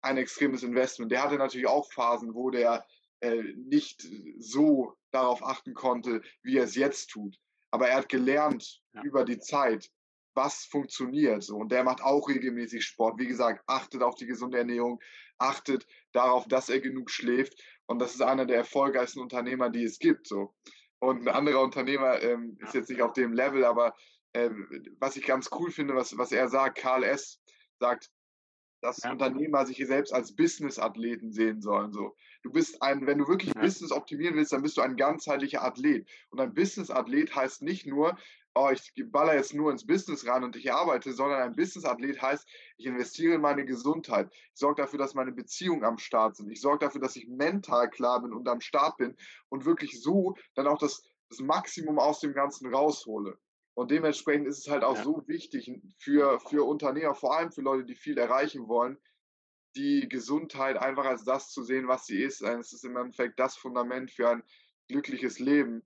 ein 0.04 0.18
extremes 0.18 0.64
Investment. 0.64 1.12
Der 1.12 1.24
hatte 1.24 1.36
natürlich 1.36 1.68
auch 1.68 1.92
Phasen, 1.92 2.36
wo 2.36 2.50
der 2.50 2.86
äh, 3.22 3.42
nicht 3.56 4.08
so 4.38 4.96
darauf 5.12 5.44
achten 5.44 5.74
konnte, 5.74 6.22
wie 6.44 6.58
er 6.58 6.66
es 6.66 6.76
jetzt 6.76 7.10
tut. 7.10 7.38
Aber 7.72 7.88
er 7.88 7.98
hat 7.98 8.10
gelernt 8.10 8.82
ja. 8.94 9.02
über 9.04 9.24
die 9.24 9.40
Zeit, 9.40 9.90
was 10.36 10.66
funktioniert. 10.66 11.44
So. 11.44 11.56
Und 11.58 11.72
der 11.72 11.84
macht 11.84 12.02
auch 12.02 12.28
regelmäßig 12.28 12.84
Sport. 12.86 13.20
Wie 13.20 13.28
gesagt, 13.28 13.64
achtet 13.68 14.04
auf 14.04 14.16
die 14.16 14.26
gesunde 14.26 14.58
Ernährung, 14.58 15.02
achtet 15.38 15.88
darauf, 16.12 16.48
dass 16.48 16.70
er 16.70 16.82
genug 16.82 17.10
schläft. 17.10 17.62
Und 17.86 18.00
das 18.00 18.14
ist 18.14 18.22
einer 18.22 18.46
der 18.46 18.58
erfolgreichsten 18.58 19.22
Unternehmer, 19.22 19.70
die 19.70 19.84
es 19.84 20.00
gibt. 20.00 20.28
So. 20.28 20.54
Und 21.00 21.22
ein 21.22 21.34
anderer 21.34 21.62
Unternehmer 21.62 22.22
ähm, 22.22 22.58
ist 22.62 22.74
jetzt 22.74 22.90
nicht 22.90 23.02
auf 23.02 23.14
dem 23.14 23.34
Level, 23.34 23.66
aber 23.66 23.96
äh, 24.34 24.50
was 25.00 25.16
ich 25.16 25.26
ganz 25.26 25.50
cool 25.52 25.72
finde, 25.72 25.96
was, 25.96 26.18
was 26.18 26.32
er 26.32 26.50
sagt, 26.50 26.78
Karl 26.78 27.04
S. 27.04 27.40
sagt, 27.80 28.10
dass 28.84 29.02
ja. 29.02 29.12
Unternehmer 29.12 29.66
sich 29.66 29.78
selbst 29.88 30.14
als 30.14 30.36
Business-Athleten 30.36 31.32
sehen 31.32 31.62
sollen. 31.62 31.94
So. 31.94 32.16
Du 32.44 32.52
bist 32.52 32.82
ein, 32.82 33.08
wenn 33.08 33.18
du 33.18 33.28
wirklich 33.28 33.54
ja. 33.56 33.62
Business 33.62 33.92
optimieren 33.92 34.36
willst, 34.36 34.52
dann 34.52 34.62
bist 34.62 34.76
du 34.76 34.82
ein 34.82 34.98
ganzheitlicher 34.98 35.64
Athlet. 35.64 36.08
Und 36.30 36.42
ein 36.42 36.54
Business-Athlet 36.54 37.34
heißt 37.34 37.62
nicht 37.62 37.88
nur, 37.88 38.18
oh, 38.56 38.70
ich 38.72 38.94
baller 39.12 39.36
jetzt 39.36 39.54
nur 39.54 39.72
ins 39.72 39.88
Business 39.88 40.28
rein 40.28 40.44
und 40.44 40.58
ich 40.58 40.74
arbeite, 40.74 41.14
sondern 41.14 41.42
ein 41.42 41.56
Business-Athlet 41.56 42.22
heißt, 42.22 42.46
ich 42.78 42.86
investiere 42.86 43.36
in 43.36 43.42
meine 43.42 43.66
Gesundheit. 43.66 44.30
Ich 44.32 44.60
sorge 44.60 44.82
dafür, 44.82 45.00
dass 45.00 45.16
meine 45.16 45.32
Beziehungen 45.32 45.86
am 45.86 45.98
Start 45.98 46.36
sind. 46.36 46.52
Ich 46.52 46.60
sorge 46.60 46.86
dafür, 46.86 47.00
dass 47.00 47.16
ich 47.16 47.28
mental 47.30 47.90
klar 47.90 48.22
bin 48.22 48.34
und 48.34 48.48
am 48.50 48.60
Start 48.60 48.98
bin 48.98 49.16
und 49.48 49.66
wirklich 49.66 50.02
so 50.02 50.36
dann 50.56 50.68
auch 50.68 50.78
das, 50.78 51.04
das 51.30 51.40
Maximum 51.40 52.00
aus 52.00 52.20
dem 52.20 52.34
Ganzen 52.34 52.74
raushole. 52.74 53.38
Und 53.76 53.92
dementsprechend 53.92 54.48
ist 54.48 54.60
es 54.60 54.70
halt 54.70 54.84
auch 54.84 54.98
ja. 54.98 55.04
so 55.04 55.24
wichtig 55.28 55.72
für, 55.98 56.40
für 56.40 56.68
Unternehmer, 56.68 57.16
vor 57.16 57.36
allem 57.38 57.52
für 57.52 57.62
Leute, 57.62 57.86
die 57.86 57.96
viel 57.96 58.18
erreichen 58.18 58.68
wollen, 58.68 58.98
die 59.76 60.08
Gesundheit 60.08 60.78
einfach 60.78 61.06
als 61.06 61.24
das 61.24 61.50
zu 61.50 61.64
sehen, 61.64 61.88
was 61.88 62.06
sie 62.06 62.22
ist. 62.22 62.42
Es 62.42 62.74
ist 62.74 62.86
im 62.86 62.96
Endeffekt 62.96 63.40
das 63.40 63.56
Fundament 63.56 64.12
für 64.12 64.30
ein 64.30 64.44
glückliches 64.88 65.40
Leben. 65.40 65.84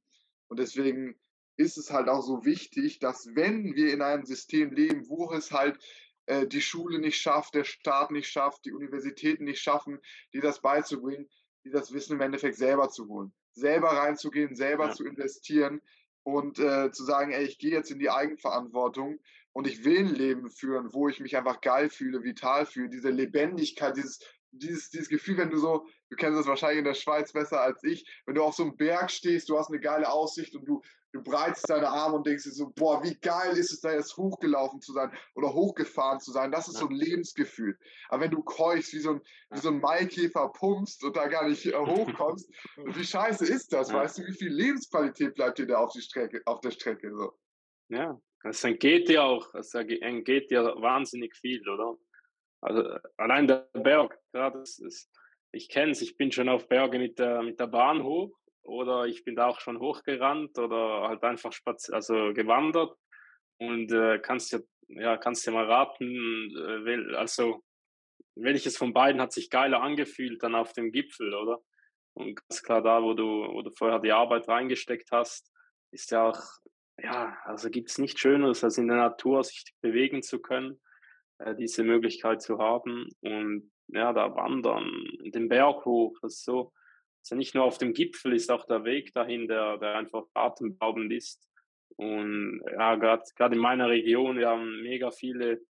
Und 0.49 0.59
deswegen 0.59 1.17
ist 1.55 1.77
es 1.77 1.91
halt 1.91 2.09
auch 2.09 2.21
so 2.21 2.43
wichtig, 2.45 2.99
dass 2.99 3.35
wenn 3.35 3.75
wir 3.75 3.93
in 3.93 4.01
einem 4.01 4.25
System 4.25 4.71
leben, 4.73 5.07
wo 5.07 5.31
es 5.31 5.51
halt 5.51 5.79
äh, 6.25 6.45
die 6.45 6.61
Schule 6.61 6.99
nicht 6.99 7.19
schafft, 7.19 7.55
der 7.55 7.63
Staat 7.63 8.11
nicht 8.11 8.29
schafft, 8.29 8.65
die 8.65 8.73
Universitäten 8.73 9.45
nicht 9.45 9.61
schaffen, 9.61 9.99
die 10.33 10.39
das 10.39 10.61
beizubringen, 10.61 11.29
die 11.63 11.71
das 11.71 11.93
Wissen 11.93 12.13
im 12.13 12.21
Endeffekt 12.21 12.57
selber 12.57 12.89
zu 12.89 13.07
holen, 13.07 13.33
selber 13.53 13.89
reinzugehen, 13.89 14.55
selber 14.55 14.87
ja. 14.87 14.93
zu 14.93 15.05
investieren, 15.05 15.81
und 16.27 16.59
äh, 16.59 16.91
zu 16.91 17.05
sagen, 17.05 17.31
ey, 17.31 17.45
ich 17.45 17.57
gehe 17.57 17.71
jetzt 17.71 17.89
in 17.89 17.99
die 17.99 18.09
Eigenverantwortung 18.09 19.21
und 19.53 19.65
ich 19.65 19.85
will 19.85 19.99
ein 19.99 20.13
Leben 20.13 20.49
führen, 20.49 20.93
wo 20.93 21.07
ich 21.07 21.21
mich 21.21 21.37
einfach 21.37 21.61
geil 21.61 21.89
fühle, 21.89 22.21
vital 22.21 22.65
fühle, 22.65 22.89
diese 22.89 23.11
Lebendigkeit, 23.11 23.95
dieses, 23.95 24.19
dieses, 24.57 24.89
dieses 24.89 25.09
Gefühl, 25.09 25.37
wenn 25.37 25.49
du 25.49 25.57
so, 25.57 25.85
du 26.09 26.15
kennst 26.15 26.39
das 26.39 26.47
wahrscheinlich 26.47 26.79
in 26.79 26.85
der 26.85 26.93
Schweiz 26.93 27.33
besser 27.33 27.61
als 27.61 27.83
ich, 27.83 28.05
wenn 28.25 28.35
du 28.35 28.43
auf 28.43 28.55
so 28.55 28.63
einem 28.63 28.77
Berg 28.77 29.11
stehst, 29.11 29.49
du 29.49 29.57
hast 29.57 29.69
eine 29.69 29.79
geile 29.79 30.11
Aussicht 30.11 30.55
und 30.55 30.65
du, 30.65 30.81
du 31.13 31.21
breitest 31.21 31.69
deine 31.69 31.89
Arme 31.89 32.17
und 32.17 32.27
denkst 32.27 32.43
dir 32.43 32.51
so, 32.51 32.71
boah, 32.75 33.03
wie 33.03 33.15
geil 33.15 33.57
ist 33.57 33.71
es 33.71 33.81
da 33.81 33.93
jetzt 33.93 34.17
hochgelaufen 34.17 34.81
zu 34.81 34.93
sein 34.93 35.11
oder 35.35 35.53
hochgefahren 35.53 36.19
zu 36.19 36.31
sein. 36.31 36.51
Das 36.51 36.67
ist 36.67 36.75
ja. 36.75 36.81
so 36.81 36.87
ein 36.87 36.95
Lebensgefühl. 36.95 37.77
Aber 38.09 38.23
wenn 38.23 38.31
du 38.31 38.43
keuchst, 38.43 38.93
wie 38.93 38.99
so 38.99 39.11
ein, 39.11 39.21
wie 39.49 39.59
so 39.59 39.69
ein 39.69 39.79
Maikäfer 39.79 40.49
pumpst 40.49 41.03
und 41.03 41.15
da 41.15 41.27
gar 41.27 41.47
nicht 41.47 41.65
äh, 41.65 41.73
hochkommst, 41.73 42.51
wie 42.85 43.03
scheiße 43.03 43.45
ist 43.45 43.73
das? 43.73 43.89
Ja. 43.89 43.95
Weißt 43.95 44.19
du, 44.19 44.25
wie 44.25 44.33
viel 44.33 44.51
Lebensqualität 44.51 45.35
bleibt 45.35 45.57
dir 45.57 45.67
da 45.67 45.77
auf, 45.77 45.91
die 45.91 46.01
Strecke, 46.01 46.41
auf 46.45 46.61
der 46.61 46.71
Strecke? 46.71 47.15
So? 47.15 47.33
Ja, 47.89 48.19
es 48.43 48.63
entgeht 48.63 49.09
dir 49.09 49.23
auch, 49.23 49.53
es 49.55 49.73
entgeht 49.73 50.51
dir 50.51 50.63
wahnsinnig 50.77 51.35
viel, 51.35 51.67
oder? 51.67 51.97
Also 52.67 52.97
allein 53.15 53.47
der 53.47 53.69
Berg, 53.73 54.19
ja, 54.33 54.49
das 54.49 54.79
ist, 54.79 55.09
ich 55.51 55.69
kenne 55.69 55.91
es, 55.91 56.01
ich 56.01 56.17
bin 56.17 56.31
schon 56.31 56.49
auf 56.49 56.67
Berge 56.67 56.99
mit 56.99 57.17
der, 57.17 57.41
mit 57.41 57.59
der 57.59 57.67
Bahn 57.67 58.03
hoch 58.03 58.37
oder 58.63 59.05
ich 59.05 59.23
bin 59.23 59.35
da 59.35 59.47
auch 59.47 59.61
schon 59.61 59.79
hochgerannt 59.79 60.57
oder 60.59 61.07
halt 61.07 61.23
einfach 61.23 61.53
spaz 61.53 61.89
also 61.89 62.33
gewandert 62.33 62.93
und 63.57 63.91
äh, 63.93 64.19
kannst 64.19 64.51
dir 64.51 64.63
ja 64.89 65.17
kannst 65.17 65.47
dir 65.47 65.51
mal 65.51 65.65
raten, 65.65 66.53
äh, 66.85 67.15
also 67.15 67.63
welches 68.35 68.77
von 68.77 68.93
beiden 68.93 69.21
hat 69.21 69.31
sich 69.31 69.49
geiler 69.49 69.81
angefühlt 69.81 70.43
dann 70.43 70.55
auf 70.55 70.73
dem 70.73 70.91
Gipfel, 70.91 71.33
oder? 71.33 71.59
Und 72.13 72.35
ganz 72.35 72.63
klar 72.63 72.81
da, 72.81 73.01
wo 73.01 73.13
du, 73.13 73.23
wo 73.23 73.61
du 73.61 73.71
vorher 73.71 73.99
die 73.99 74.11
Arbeit 74.11 74.47
reingesteckt 74.47 75.09
hast, 75.11 75.51
ist 75.91 76.11
ja 76.11 76.29
auch, 76.29 76.41
ja, 76.97 77.37
also 77.45 77.69
gibt 77.69 77.89
es 77.89 77.97
nichts 77.97 78.19
Schöneres, 78.19 78.63
als 78.63 78.77
in 78.77 78.87
der 78.87 78.97
Natur 78.97 79.43
sich 79.43 79.63
bewegen 79.81 80.21
zu 80.21 80.39
können, 80.39 80.79
äh, 81.39 81.55
diese 81.55 81.83
Möglichkeit 81.83 82.41
zu 82.41 82.59
haben 82.59 83.09
und 83.21 83.71
ja, 83.87 84.11
da 84.13 84.35
wandern, 84.35 85.07
den 85.23 85.47
Berg 85.47 85.85
hoch, 85.85 86.17
das 86.21 86.35
ist 86.35 86.45
so, 86.45 86.73
also 87.23 87.35
nicht 87.35 87.55
nur 87.55 87.63
auf 87.63 87.77
dem 87.77 87.93
Gipfel 87.93 88.33
ist 88.33 88.51
auch 88.51 88.65
der 88.65 88.83
Weg 88.83 89.13
dahin, 89.13 89.47
der, 89.47 89.77
der 89.77 89.95
einfach 89.95 90.23
atemberaubend 90.33 91.11
ist. 91.11 91.47
Und 91.95 92.61
ja, 92.71 92.95
gerade 92.95 93.55
in 93.55 93.61
meiner 93.61 93.89
Region, 93.89 94.37
wir 94.37 94.49
haben 94.49 94.81
mega 94.81 95.11
viele 95.11 95.61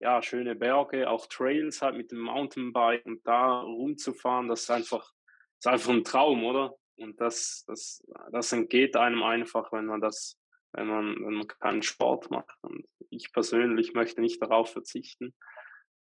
ja, 0.00 0.20
schöne 0.20 0.56
Berge, 0.56 1.08
auch 1.08 1.26
Trails 1.26 1.80
halt 1.80 1.96
mit 1.96 2.10
dem 2.10 2.20
Mountainbike 2.20 3.06
und 3.06 3.26
da 3.26 3.60
rumzufahren, 3.60 4.48
das 4.48 4.62
ist 4.62 4.70
einfach, 4.70 5.12
ist 5.58 5.66
einfach 5.66 5.90
ein 5.90 6.04
Traum, 6.04 6.44
oder? 6.44 6.74
Und 6.96 7.20
das, 7.20 7.64
das, 7.66 8.02
das 8.32 8.52
entgeht 8.52 8.96
einem 8.96 9.22
einfach, 9.22 9.72
wenn 9.72 9.86
man 9.86 10.00
das, 10.00 10.38
wenn 10.72 10.86
man, 10.86 11.16
wenn 11.24 11.34
man 11.34 11.48
keinen 11.48 11.82
Sport 11.82 12.30
macht. 12.30 12.56
Und 12.62 12.86
ich 13.10 13.32
persönlich 13.32 13.94
möchte 13.94 14.20
nicht 14.20 14.40
darauf 14.40 14.72
verzichten. 14.72 15.34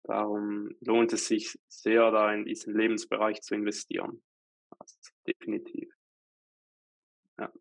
Darum 0.05 0.75
lohnt 0.81 1.13
es 1.13 1.27
sich 1.27 1.59
sehr, 1.69 2.11
da 2.11 2.33
in 2.33 2.45
diesen 2.45 2.75
Lebensbereich 2.75 3.43
zu 3.43 3.55
investieren. 3.55 4.23
Also 4.79 4.97
definitiv. 5.27 5.93
Ja. 7.39 7.53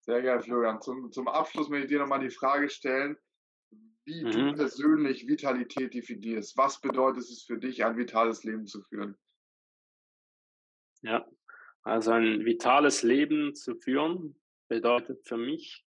Sehr 0.00 0.22
geil, 0.22 0.42
Florian. 0.42 0.80
Zum, 0.80 1.10
zum 1.10 1.28
Abschluss 1.28 1.68
möchte 1.68 1.86
ich 1.86 1.90
dir 1.90 2.00
nochmal 2.00 2.20
die 2.20 2.30
Frage 2.30 2.68
stellen, 2.68 3.16
wie 4.04 4.24
mhm. 4.24 4.30
du 4.30 4.54
persönlich 4.54 5.26
Vitalität 5.26 5.94
definierst. 5.94 6.56
Was 6.56 6.80
bedeutet 6.80 7.22
es 7.22 7.42
für 7.42 7.58
dich, 7.58 7.84
ein 7.84 7.96
vitales 7.96 8.44
Leben 8.44 8.66
zu 8.66 8.82
führen? 8.82 9.16
Ja, 11.02 11.26
also 11.82 12.12
ein 12.12 12.44
vitales 12.44 13.02
Leben 13.02 13.54
zu 13.54 13.74
führen 13.76 14.40
bedeutet 14.68 15.26
für 15.26 15.36
mich, 15.36 15.83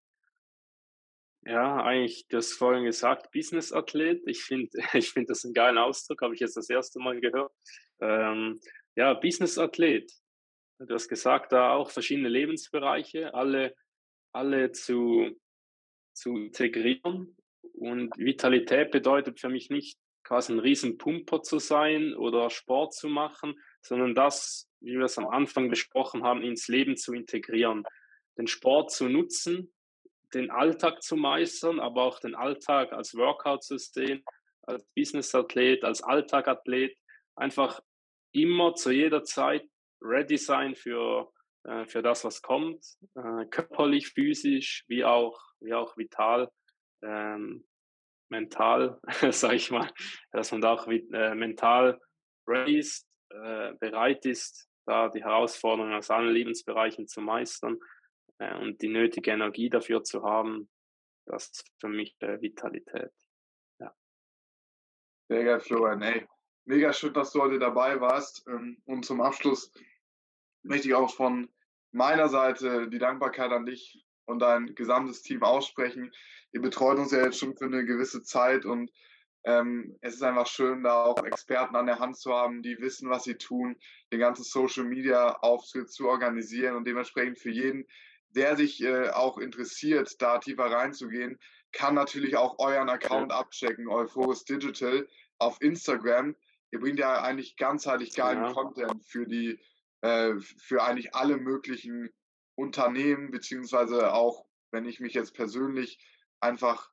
ja, 1.45 1.83
eigentlich, 1.83 2.29
du 2.29 2.37
hast 2.37 2.53
vorhin 2.53 2.85
gesagt, 2.85 3.33
Business-Athlet. 3.33 4.23
Ich 4.27 4.43
finde 4.43 4.71
ich 4.95 5.11
find 5.11 5.29
das 5.29 5.45
einen 5.45 5.55
geilen 5.55 5.79
Ausdruck, 5.79 6.23
habe 6.23 6.35
ich 6.35 6.41
jetzt 6.41 6.57
das 6.57 6.71
erste 6.71 7.01
Mal 7.01 7.21
gehört. 7.21 7.53
Ähm, 8.01 8.61
ja, 8.95 9.15
Business-Athlet. 9.15 10.13
Du 10.79 10.95
hast 10.95 11.09
gesagt, 11.09 11.53
da 11.53 11.73
auch 11.73 11.91
verschiedene 11.91 12.29
Lebensbereiche, 12.29 13.35
alle, 13.35 13.75
alle 14.33 14.73
zu, 14.73 15.31
zu 16.13 16.37
integrieren. 16.37 17.37
Und 17.75 18.17
Vitalität 18.17 18.91
bedeutet 18.91 19.41
für 19.41 19.49
mich 19.49 19.71
nicht 19.71 19.99
quasi 20.25 20.53
ein 20.53 20.59
Riesenpumper 20.59 21.43
zu 21.43 21.59
sein 21.59 22.15
oder 22.15 22.51
Sport 22.51 22.95
zu 22.95 23.09
machen, 23.09 23.59
sondern 23.81 24.15
das, 24.15 24.69
wie 24.81 24.99
wir 24.99 25.05
es 25.05 25.19
am 25.19 25.29
Anfang 25.29 25.69
besprochen 25.69 26.23
haben, 26.23 26.43
ins 26.43 26.69
Leben 26.69 26.97
zu 26.97 27.13
integrieren. 27.13 27.85
Den 28.39 28.47
Sport 28.47 28.93
zu 28.93 29.09
nutzen, 29.09 29.73
den 30.35 30.51
Alltag 30.51 31.03
zu 31.03 31.17
meistern, 31.17 31.81
aber 31.81 32.03
auch 32.03 32.19
den 32.19 32.35
Alltag 32.35 32.93
als 32.93 33.15
Workout 33.15 33.63
zu 33.63 33.79
sehen, 33.79 34.25
als 34.63 34.85
Business-Athlet, 34.95 35.85
als 35.85 36.03
Alltagathlet, 36.03 36.97
einfach 37.37 37.81
immer 38.33 38.75
zu 38.75 38.91
jeder 38.91 39.25
Zeit 39.25 39.65
ready 40.01 40.39
sein 40.39 40.75
für, 40.75 41.33
äh, 41.65 41.87
für 41.87 42.03
das, 42.03 42.25
was 42.25 42.43
kommt, 42.43 42.85
äh, 43.15 43.47
körperlich, 43.47 44.09
physisch, 44.09 44.85
wie 44.89 45.05
auch, 45.05 45.41
wie 45.61 45.75
auch 45.75 45.97
vital, 45.97 46.51
ähm, 47.03 47.65
mental, 48.31 49.01
sage 49.31 49.57
ich 49.57 49.71
mal, 49.71 49.91
dass 50.33 50.53
man 50.53 50.61
da 50.61 50.73
auch 50.73 50.87
äh, 50.87 51.35
mental 51.35 52.01
ready 52.47 52.79
ist, 52.79 53.07
äh, 53.31 53.75
bereit 53.75 54.25
ist, 54.27 54.69
da 54.87 55.09
die 55.09 55.23
Herausforderungen 55.23 55.95
aus 55.95 56.11
allen 56.11 56.33
Lebensbereichen 56.33 57.07
zu 57.07 57.21
meistern 57.21 57.79
äh, 58.39 58.57
und 58.59 58.83
die 58.83 58.89
nötige 58.89 59.31
Energie 59.31 59.71
dafür 59.71 60.03
zu 60.03 60.23
haben, 60.23 60.69
das 61.27 61.51
ist 61.51 61.73
für 61.79 61.89
mich 61.89 62.17
Vitalität. 62.21 63.13
Ja. 63.79 63.95
Sehr 65.29 65.45
geil, 65.45 65.61
Florian. 65.61 66.03
Ey, 66.03 66.27
mega 66.65 66.93
schön, 66.93 67.15
dass 67.15 67.33
du 67.33 67.41
heute 67.41 67.59
dabei 67.59 68.01
warst. 68.01 68.47
Ähm, 68.49 68.83
und 68.87 69.05
zum 69.05 69.21
Abschluss 69.21 69.73
möchte 70.63 70.89
ich 70.89 70.95
auch 70.95 71.15
von 71.15 71.49
meiner 71.93 72.29
Seite 72.29 72.89
die 72.89 72.99
Dankbarkeit 72.99 73.53
an 73.53 73.67
dich 73.67 74.05
und 74.25 74.41
dein 74.41 74.75
gesamtes 74.75 75.23
Team 75.23 75.43
aussprechen. 75.43 76.13
Ihr 76.53 76.63
betreut 76.63 76.99
uns 76.99 77.13
ja 77.13 77.25
jetzt 77.25 77.39
schon 77.39 77.57
für 77.57 77.67
eine 77.67 77.85
gewisse 77.85 78.23
Zeit 78.23 78.65
und 78.65 78.91
ähm, 79.45 79.97
es 80.01 80.15
ist 80.15 80.23
einfach 80.23 80.47
schön, 80.47 80.85
da 80.85 81.03
auch 81.03 81.23
Experten 81.25 81.75
an 81.75 81.87
der 81.87 81.99
Hand 81.99 82.17
zu 82.17 82.33
haben, 82.33 82.63
die 82.63 82.79
wissen, 82.79 83.11
was 83.11 83.25
sie 83.25 83.35
tun, 83.35 83.77
den 84.13 84.21
ganzen 84.21 84.45
Social 84.45 84.85
Media 84.85 85.37
Auftritt 85.41 85.91
zu 85.91 86.09
organisieren 86.09 86.77
und 86.77 86.87
dementsprechend 86.87 87.41
für 87.41 87.51
jeden, 87.51 87.87
der 88.35 88.57
sich 88.57 88.83
äh, 88.83 89.11
auch 89.11 89.39
interessiert, 89.39 90.21
da 90.21 90.39
tiefer 90.39 90.65
reinzugehen, 90.65 91.39
kann 91.73 91.95
natürlich 91.95 92.37
auch 92.37 92.59
euren 92.59 92.89
Account 92.89 93.33
abchecken, 93.33 93.89
Euphorus 93.89 94.45
Digital 94.45 95.09
auf 95.39 95.61
Instagram. 95.61 96.37
Ihr 96.71 96.81
bringt 96.81 96.99
ja 96.99 97.23
eigentlich 97.23 97.57
ganzheitlich 97.57 98.15
geilen 98.15 98.45
ja. 98.45 98.53
Content 98.53 99.05
für 99.05 99.27
die, 99.27 99.59
äh, 100.03 100.35
für 100.59 100.83
eigentlich 100.83 101.15
alle 101.15 101.37
möglichen 101.37 102.11
Unternehmen, 102.55 103.31
beziehungsweise 103.31 104.13
auch, 104.13 104.45
wenn 104.71 104.85
ich 104.87 105.01
mich 105.01 105.15
jetzt 105.15 105.35
persönlich 105.35 105.99
einfach 106.41 106.91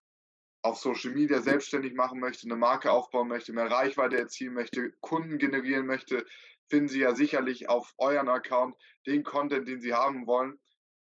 auf 0.62 0.78
Social 0.78 1.12
Media 1.12 1.42
selbstständig 1.42 1.94
machen 1.94 2.20
möchte, 2.20 2.46
eine 2.46 2.56
Marke 2.56 2.92
aufbauen 2.92 3.30
möchte, 3.30 3.54
mehr 3.54 3.72
Reichweite 3.72 4.18
erzielen 4.18 4.54
möchte, 4.54 4.92
Kunden 5.00 5.38
generieren 5.38 5.86
möchte, 5.86 6.26
finden 6.68 6.90
Sie 6.90 7.00
ja 7.00 7.16
sicherlich 7.16 7.70
auf 7.70 7.94
euren 7.98 8.30
Account 8.30 8.76
den 9.08 9.24
Content, 9.24 9.68
den 9.68 9.82
Sie 9.82 9.94
haben 9.94 10.28
wollen. 10.28 10.60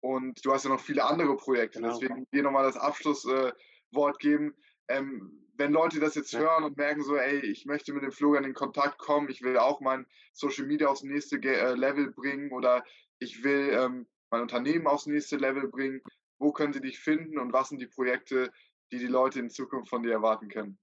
Und 0.02 0.44
du 0.44 0.52
hast 0.52 0.64
ja 0.64 0.70
noch 0.70 0.80
viele 0.80 1.04
andere 1.04 1.36
Projekte. 1.36 1.80
Genau. 1.80 1.98
Deswegen 1.98 2.26
dir 2.32 2.42
nochmal 2.42 2.64
das 2.64 2.76
Abschlusswort 2.76 4.18
geben. 4.18 4.54
Ähm, 4.88 5.42
wenn 5.54 5.72
Leute 5.72 6.00
das 6.00 6.16
jetzt 6.16 6.32
ja. 6.32 6.40
hören 6.40 6.64
und 6.64 6.76
merken 6.76 7.02
so, 7.02 7.16
ey, 7.16 7.38
ich 7.38 7.66
möchte 7.66 7.92
mit 7.92 8.02
dem 8.02 8.10
Florian 8.10 8.44
in 8.44 8.54
Kontakt 8.54 8.98
kommen, 8.98 9.28
ich 9.28 9.42
will 9.42 9.56
auch 9.56 9.80
mein 9.80 10.06
Social 10.32 10.66
Media 10.66 10.88
aufs 10.88 11.04
nächste 11.04 11.36
äh, 11.36 11.74
Level 11.74 12.10
bringen 12.10 12.50
oder 12.52 12.84
ich 13.20 13.44
will 13.44 13.70
ähm, 13.72 14.08
mein 14.30 14.42
Unternehmen 14.42 14.88
aufs 14.88 15.06
nächste 15.06 15.36
Level 15.36 15.68
bringen, 15.68 16.02
wo 16.38 16.52
können 16.52 16.72
sie 16.72 16.80
dich 16.80 16.98
finden 16.98 17.38
und 17.38 17.52
was 17.52 17.68
sind 17.68 17.80
die 17.80 17.86
Projekte, 17.86 18.50
die 18.90 18.98
die 18.98 19.06
Leute 19.06 19.38
in 19.38 19.50
Zukunft 19.50 19.88
von 19.88 20.02
dir 20.02 20.12
erwarten 20.12 20.48
können. 20.48 20.78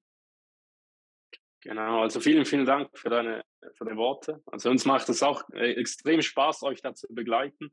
Genau, 1.61 2.03
also 2.03 2.21
vielen, 2.21 2.45
vielen 2.45 2.65
Dank 2.65 2.97
für 2.97 3.09
deine, 3.09 3.43
für 3.75 3.83
deine 3.83 3.97
Worte. 3.97 4.41
Also 4.45 4.69
uns 4.69 4.85
macht 4.85 5.09
es 5.09 5.21
auch 5.21 5.43
äh, 5.51 5.73
extrem 5.73 6.21
Spaß, 6.21 6.63
euch 6.63 6.81
da 6.81 6.93
zu 6.93 7.07
begleiten. 7.13 7.69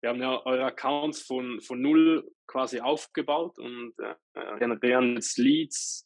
Wir 0.00 0.10
haben 0.10 0.22
ja 0.22 0.44
eure 0.46 0.64
Accounts 0.64 1.22
von, 1.22 1.60
von 1.60 1.80
null 1.80 2.30
quasi 2.46 2.80
aufgebaut 2.80 3.58
und 3.58 3.92
äh, 3.98 4.58
generieren 4.58 5.14
jetzt 5.14 5.38
Leads, 5.38 6.04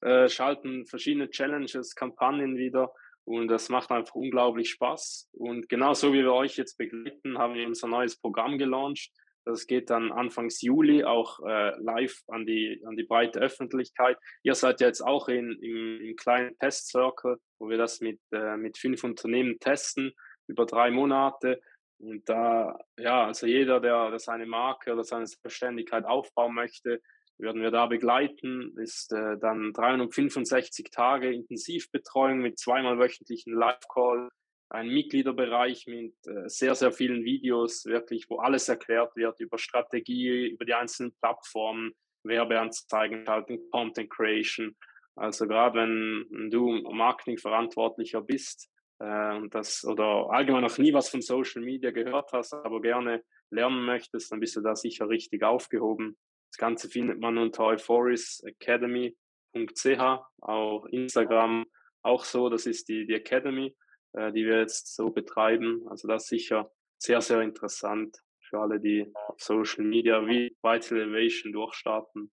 äh, 0.00 0.28
schalten 0.28 0.86
verschiedene 0.86 1.28
Challenges, 1.30 1.94
Kampagnen 1.94 2.56
wieder 2.56 2.92
und 3.24 3.48
das 3.48 3.68
macht 3.68 3.90
einfach 3.90 4.14
unglaublich 4.14 4.70
Spaß. 4.70 5.30
Und 5.32 5.68
genauso 5.68 6.12
wie 6.12 6.22
wir 6.22 6.32
euch 6.32 6.56
jetzt 6.56 6.76
begleiten, 6.76 7.38
haben 7.38 7.54
wir 7.54 7.66
unser 7.66 7.88
neues 7.88 8.20
Programm 8.20 8.58
gelauncht. 8.58 9.10
Das 9.46 9.66
geht 9.66 9.90
dann 9.90 10.10
Anfangs 10.10 10.62
Juli 10.62 11.04
auch 11.04 11.38
äh, 11.46 11.72
live 11.78 12.22
an 12.28 12.46
die, 12.46 12.82
an 12.86 12.96
die 12.96 13.04
breite 13.04 13.40
Öffentlichkeit. 13.40 14.16
Ihr 14.42 14.54
seid 14.54 14.80
ja 14.80 14.86
jetzt 14.86 15.02
auch 15.02 15.28
in, 15.28 15.58
im, 15.60 16.00
im 16.00 16.16
kleinen 16.16 16.58
Testcircle, 16.58 17.38
wo 17.58 17.68
wir 17.68 17.76
das 17.76 18.00
mit, 18.00 18.20
äh, 18.32 18.56
mit 18.56 18.78
fünf 18.78 19.04
Unternehmen 19.04 19.58
testen 19.58 20.12
über 20.46 20.64
drei 20.66 20.90
Monate. 20.90 21.60
Und 21.98 22.28
da, 22.28 22.78
ja, 22.98 23.26
also 23.26 23.46
jeder, 23.46 23.80
der, 23.80 24.10
der 24.10 24.18
seine 24.18 24.46
Marke 24.46 24.92
oder 24.92 25.04
seine 25.04 25.26
Selbstständigkeit 25.26 26.04
aufbauen 26.04 26.54
möchte, 26.54 27.00
werden 27.38 27.62
wir 27.62 27.70
da 27.70 27.86
begleiten. 27.86 28.74
Ist 28.78 29.12
äh, 29.12 29.38
dann 29.38 29.72
365 29.72 30.90
Tage 30.90 31.32
Intensivbetreuung 31.32 32.38
mit 32.38 32.58
zweimal 32.58 32.98
wöchentlichen 32.98 33.54
Live-Call 33.54 34.28
ein 34.70 34.88
Mitgliederbereich 34.88 35.86
mit 35.86 36.14
äh, 36.26 36.48
sehr, 36.48 36.74
sehr 36.74 36.92
vielen 36.92 37.24
Videos, 37.24 37.84
wirklich, 37.86 38.28
wo 38.28 38.38
alles 38.38 38.68
erklärt 38.68 39.14
wird 39.16 39.38
über 39.40 39.58
Strategie, 39.58 40.48
über 40.48 40.64
die 40.64 40.74
einzelnen 40.74 41.14
Plattformen, 41.20 41.92
Werbeanzeigen 42.24 43.24
schalten, 43.24 43.70
Content 43.70 44.10
Creation. 44.10 44.74
Also 45.16 45.46
gerade 45.46 45.80
wenn 45.80 46.50
du 46.50 46.82
Marketingverantwortlicher 46.90 48.20
bist 48.20 48.68
äh, 48.98 49.40
das, 49.50 49.84
oder 49.84 50.30
allgemein 50.30 50.62
noch 50.62 50.78
nie 50.78 50.92
was 50.92 51.08
von 51.08 51.22
Social 51.22 51.62
Media 51.62 51.90
gehört 51.90 52.32
hast, 52.32 52.54
aber 52.54 52.80
gerne 52.80 53.22
lernen 53.50 53.84
möchtest, 53.84 54.32
dann 54.32 54.40
bist 54.40 54.56
du 54.56 54.60
da 54.60 54.74
sicher 54.74 55.08
richtig 55.08 55.42
aufgehoben. 55.42 56.16
Das 56.50 56.58
Ganze 56.58 56.88
findet 56.88 57.20
man 57.20 57.38
unter 57.38 57.64
euphorisacademy.ch, 57.64 60.00
auch 60.40 60.86
Instagram 60.86 61.66
auch 62.02 62.24
so, 62.24 62.50
das 62.50 62.66
ist 62.66 62.88
die, 62.88 63.06
die 63.06 63.14
Academy 63.14 63.74
äh, 64.14 64.32
die 64.32 64.46
wir 64.46 64.60
jetzt 64.60 64.94
so 64.94 65.10
betreiben. 65.10 65.86
Also 65.88 66.08
das 66.08 66.24
ist 66.24 66.28
sicher 66.28 66.70
sehr, 66.98 67.20
sehr 67.20 67.42
interessant 67.42 68.16
für 68.40 68.60
alle, 68.60 68.80
die 68.80 69.12
auf 69.26 69.40
Social 69.40 69.84
Media 69.84 70.26
wie 70.26 70.56
Vital 70.62 70.98
Elevation 70.98 71.52
durchstarten 71.52 72.32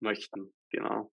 möchten. 0.00 0.54
Genau. 0.70 1.10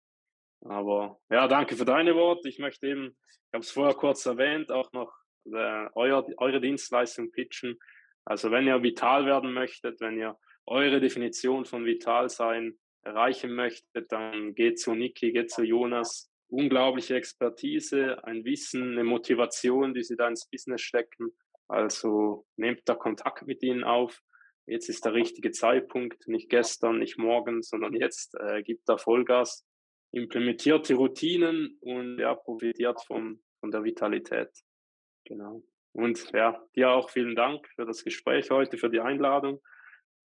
Aber 0.65 1.19
ja, 1.31 1.49
danke 1.49 1.77
für 1.77 1.85
deine 1.85 2.15
Worte. 2.15 2.49
Ich 2.49 2.59
möchte 2.59 2.87
eben, 2.87 3.17
ich 3.29 3.53
habe 3.53 3.63
es 3.63 3.71
vorher 3.71 3.95
kurz 3.95 4.25
erwähnt, 4.27 4.71
auch 4.71 4.93
noch 4.93 5.13
äh, 5.47 5.89
euer, 5.95 6.27
eure 6.37 6.61
Dienstleistung 6.61 7.33
pitchen. 7.33 7.79
Also 8.25 8.51
wenn 8.51 8.67
ihr 8.67 8.83
vital 8.83 9.27
werden 9.27 9.53
möchtet, 9.53 10.01
wenn 10.01 10.17
ihr 10.17 10.39
eure 10.67 11.01
Definition 11.01 11.65
von 11.65 11.85
vital 11.85 12.29
sein 12.29 12.79
erreichen 13.03 13.53
möchtet, 13.55 14.13
dann 14.13 14.55
geht 14.55 14.79
zu 14.79 14.95
Niki, 14.95 15.33
geht 15.33 15.51
zu 15.51 15.65
Jonas, 15.65 16.31
unglaubliche 16.49 17.17
Expertise, 17.17 18.23
ein 18.25 18.45
Wissen, 18.45 18.93
eine 18.93 19.05
Motivation, 19.05 19.95
die 19.95 20.05
sie 20.05 20.17
da 20.17 20.29
ins 20.29 20.49
Business 20.49 20.83
stecken. 20.83 21.33
Also 21.67 22.47
nehmt 22.57 22.83
da 22.85 22.95
Kontakt 22.95 23.47
mit 23.47 23.63
ihnen 23.63 23.83
auf. 23.83 24.21
Jetzt 24.67 24.89
ist 24.89 25.05
der 25.05 25.15
richtige 25.15 25.51
Zeitpunkt, 25.51 26.29
nicht 26.29 26.49
gestern, 26.49 26.99
nicht 26.99 27.19
morgen, 27.19 27.63
sondern 27.63 27.95
jetzt. 27.95 28.37
Äh, 28.39 28.63
gibt 28.63 28.89
da 28.89 28.97
Vollgas, 28.97 29.67
implementiert 30.13 30.89
die 30.89 30.93
Routinen 30.93 31.79
und 31.81 32.19
ja, 32.19 32.35
profitiert 32.35 33.03
von, 33.03 33.43
von 33.61 33.71
der 33.71 33.83
Vitalität. 33.83 34.51
Genau. 35.25 35.63
Und 35.93 36.31
ja, 36.33 36.63
dir 36.75 36.91
auch 36.91 37.11
vielen 37.11 37.35
Dank 37.35 37.69
für 37.75 37.85
das 37.85 38.05
Gespräch 38.05 38.51
heute, 38.51 38.79
für 38.79 38.91
die 38.91 39.01
Einladung. 39.01 39.61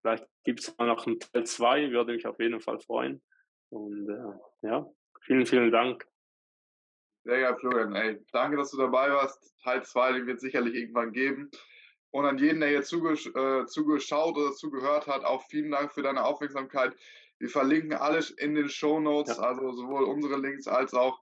Vielleicht 0.01 0.25
gibt 0.43 0.61
es 0.61 0.77
noch 0.77 1.07
einen 1.07 1.19
Teil 1.19 1.45
2, 1.45 1.91
würde 1.91 2.13
mich 2.13 2.25
auf 2.25 2.39
jeden 2.39 2.61
Fall 2.61 2.79
freuen. 2.79 3.21
Und 3.69 4.09
äh, 4.09 4.67
ja, 4.67 4.89
vielen, 5.21 5.45
vielen 5.45 5.71
Dank. 5.71 6.07
Sehr 7.23 7.41
geil, 7.41 7.57
Florian. 7.59 7.95
Ey, 7.95 8.19
danke, 8.31 8.55
dass 8.55 8.71
du 8.71 8.77
dabei 8.77 9.11
warst. 9.11 9.53
Teil 9.61 9.83
2, 9.83 10.13
den 10.13 10.27
wird 10.27 10.37
es 10.37 10.43
sicherlich 10.43 10.75
irgendwann 10.75 11.11
geben. 11.11 11.51
Und 12.11 12.25
an 12.25 12.37
jeden, 12.37 12.61
der 12.61 12.69
hier 12.69 12.83
zugesch 12.83 13.27
äh, 13.27 13.65
zugeschaut 13.65 14.37
oder 14.37 14.53
zugehört 14.53 15.07
hat, 15.07 15.25
auch 15.25 15.43
vielen 15.49 15.71
Dank 15.71 15.91
für 15.91 16.03
deine 16.03 16.23
Aufmerksamkeit. 16.23 16.95
Wir 17.39 17.49
verlinken 17.49 17.93
alles 17.93 18.31
in 18.31 18.55
den 18.55 18.69
Show 18.69 18.99
Notes, 18.99 19.37
ja. 19.37 19.43
also 19.43 19.71
sowohl 19.71 20.03
unsere 20.05 20.37
Links 20.39 20.67
als 20.67 20.93
auch, 20.93 21.19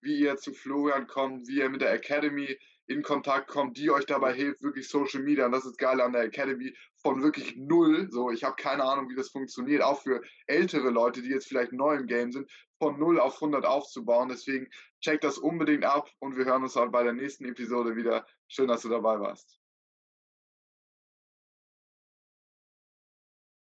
wie 0.00 0.18
ihr 0.18 0.36
zu 0.36 0.52
Florian 0.52 1.06
kommt, 1.06 1.46
wie 1.48 1.58
ihr 1.58 1.68
mit 1.68 1.80
der 1.80 1.92
Academy 1.92 2.58
in 2.86 3.02
Kontakt 3.02 3.48
kommt, 3.48 3.76
die 3.76 3.90
euch 3.90 4.06
dabei 4.06 4.32
hilft, 4.32 4.62
wirklich 4.62 4.88
Social 4.88 5.22
Media, 5.22 5.46
und 5.46 5.52
das 5.52 5.64
ist 5.64 5.78
geil 5.78 6.00
an 6.00 6.12
der 6.12 6.22
Academy, 6.22 6.74
von 6.96 7.22
wirklich 7.22 7.56
null, 7.56 8.08
so 8.10 8.30
ich 8.30 8.44
habe 8.44 8.56
keine 8.56 8.84
Ahnung, 8.84 9.08
wie 9.08 9.14
das 9.14 9.30
funktioniert, 9.30 9.82
auch 9.82 10.02
für 10.02 10.22
ältere 10.46 10.90
Leute, 10.90 11.22
die 11.22 11.30
jetzt 11.30 11.48
vielleicht 11.48 11.72
neu 11.72 11.94
im 11.94 12.06
Game 12.06 12.32
sind, 12.32 12.50
von 12.78 12.98
null 12.98 13.20
auf 13.20 13.34
100 13.34 13.64
aufzubauen. 13.64 14.28
Deswegen 14.28 14.68
check 15.00 15.20
das 15.20 15.38
unbedingt 15.38 15.84
ab 15.84 16.10
und 16.18 16.36
wir 16.36 16.44
hören 16.44 16.64
uns 16.64 16.74
dann 16.74 16.90
bei 16.90 17.04
der 17.04 17.12
nächsten 17.12 17.44
Episode 17.44 17.94
wieder. 17.94 18.26
Schön, 18.48 18.68
dass 18.68 18.82
du 18.82 18.88
dabei 18.88 19.20
warst. 19.20 19.61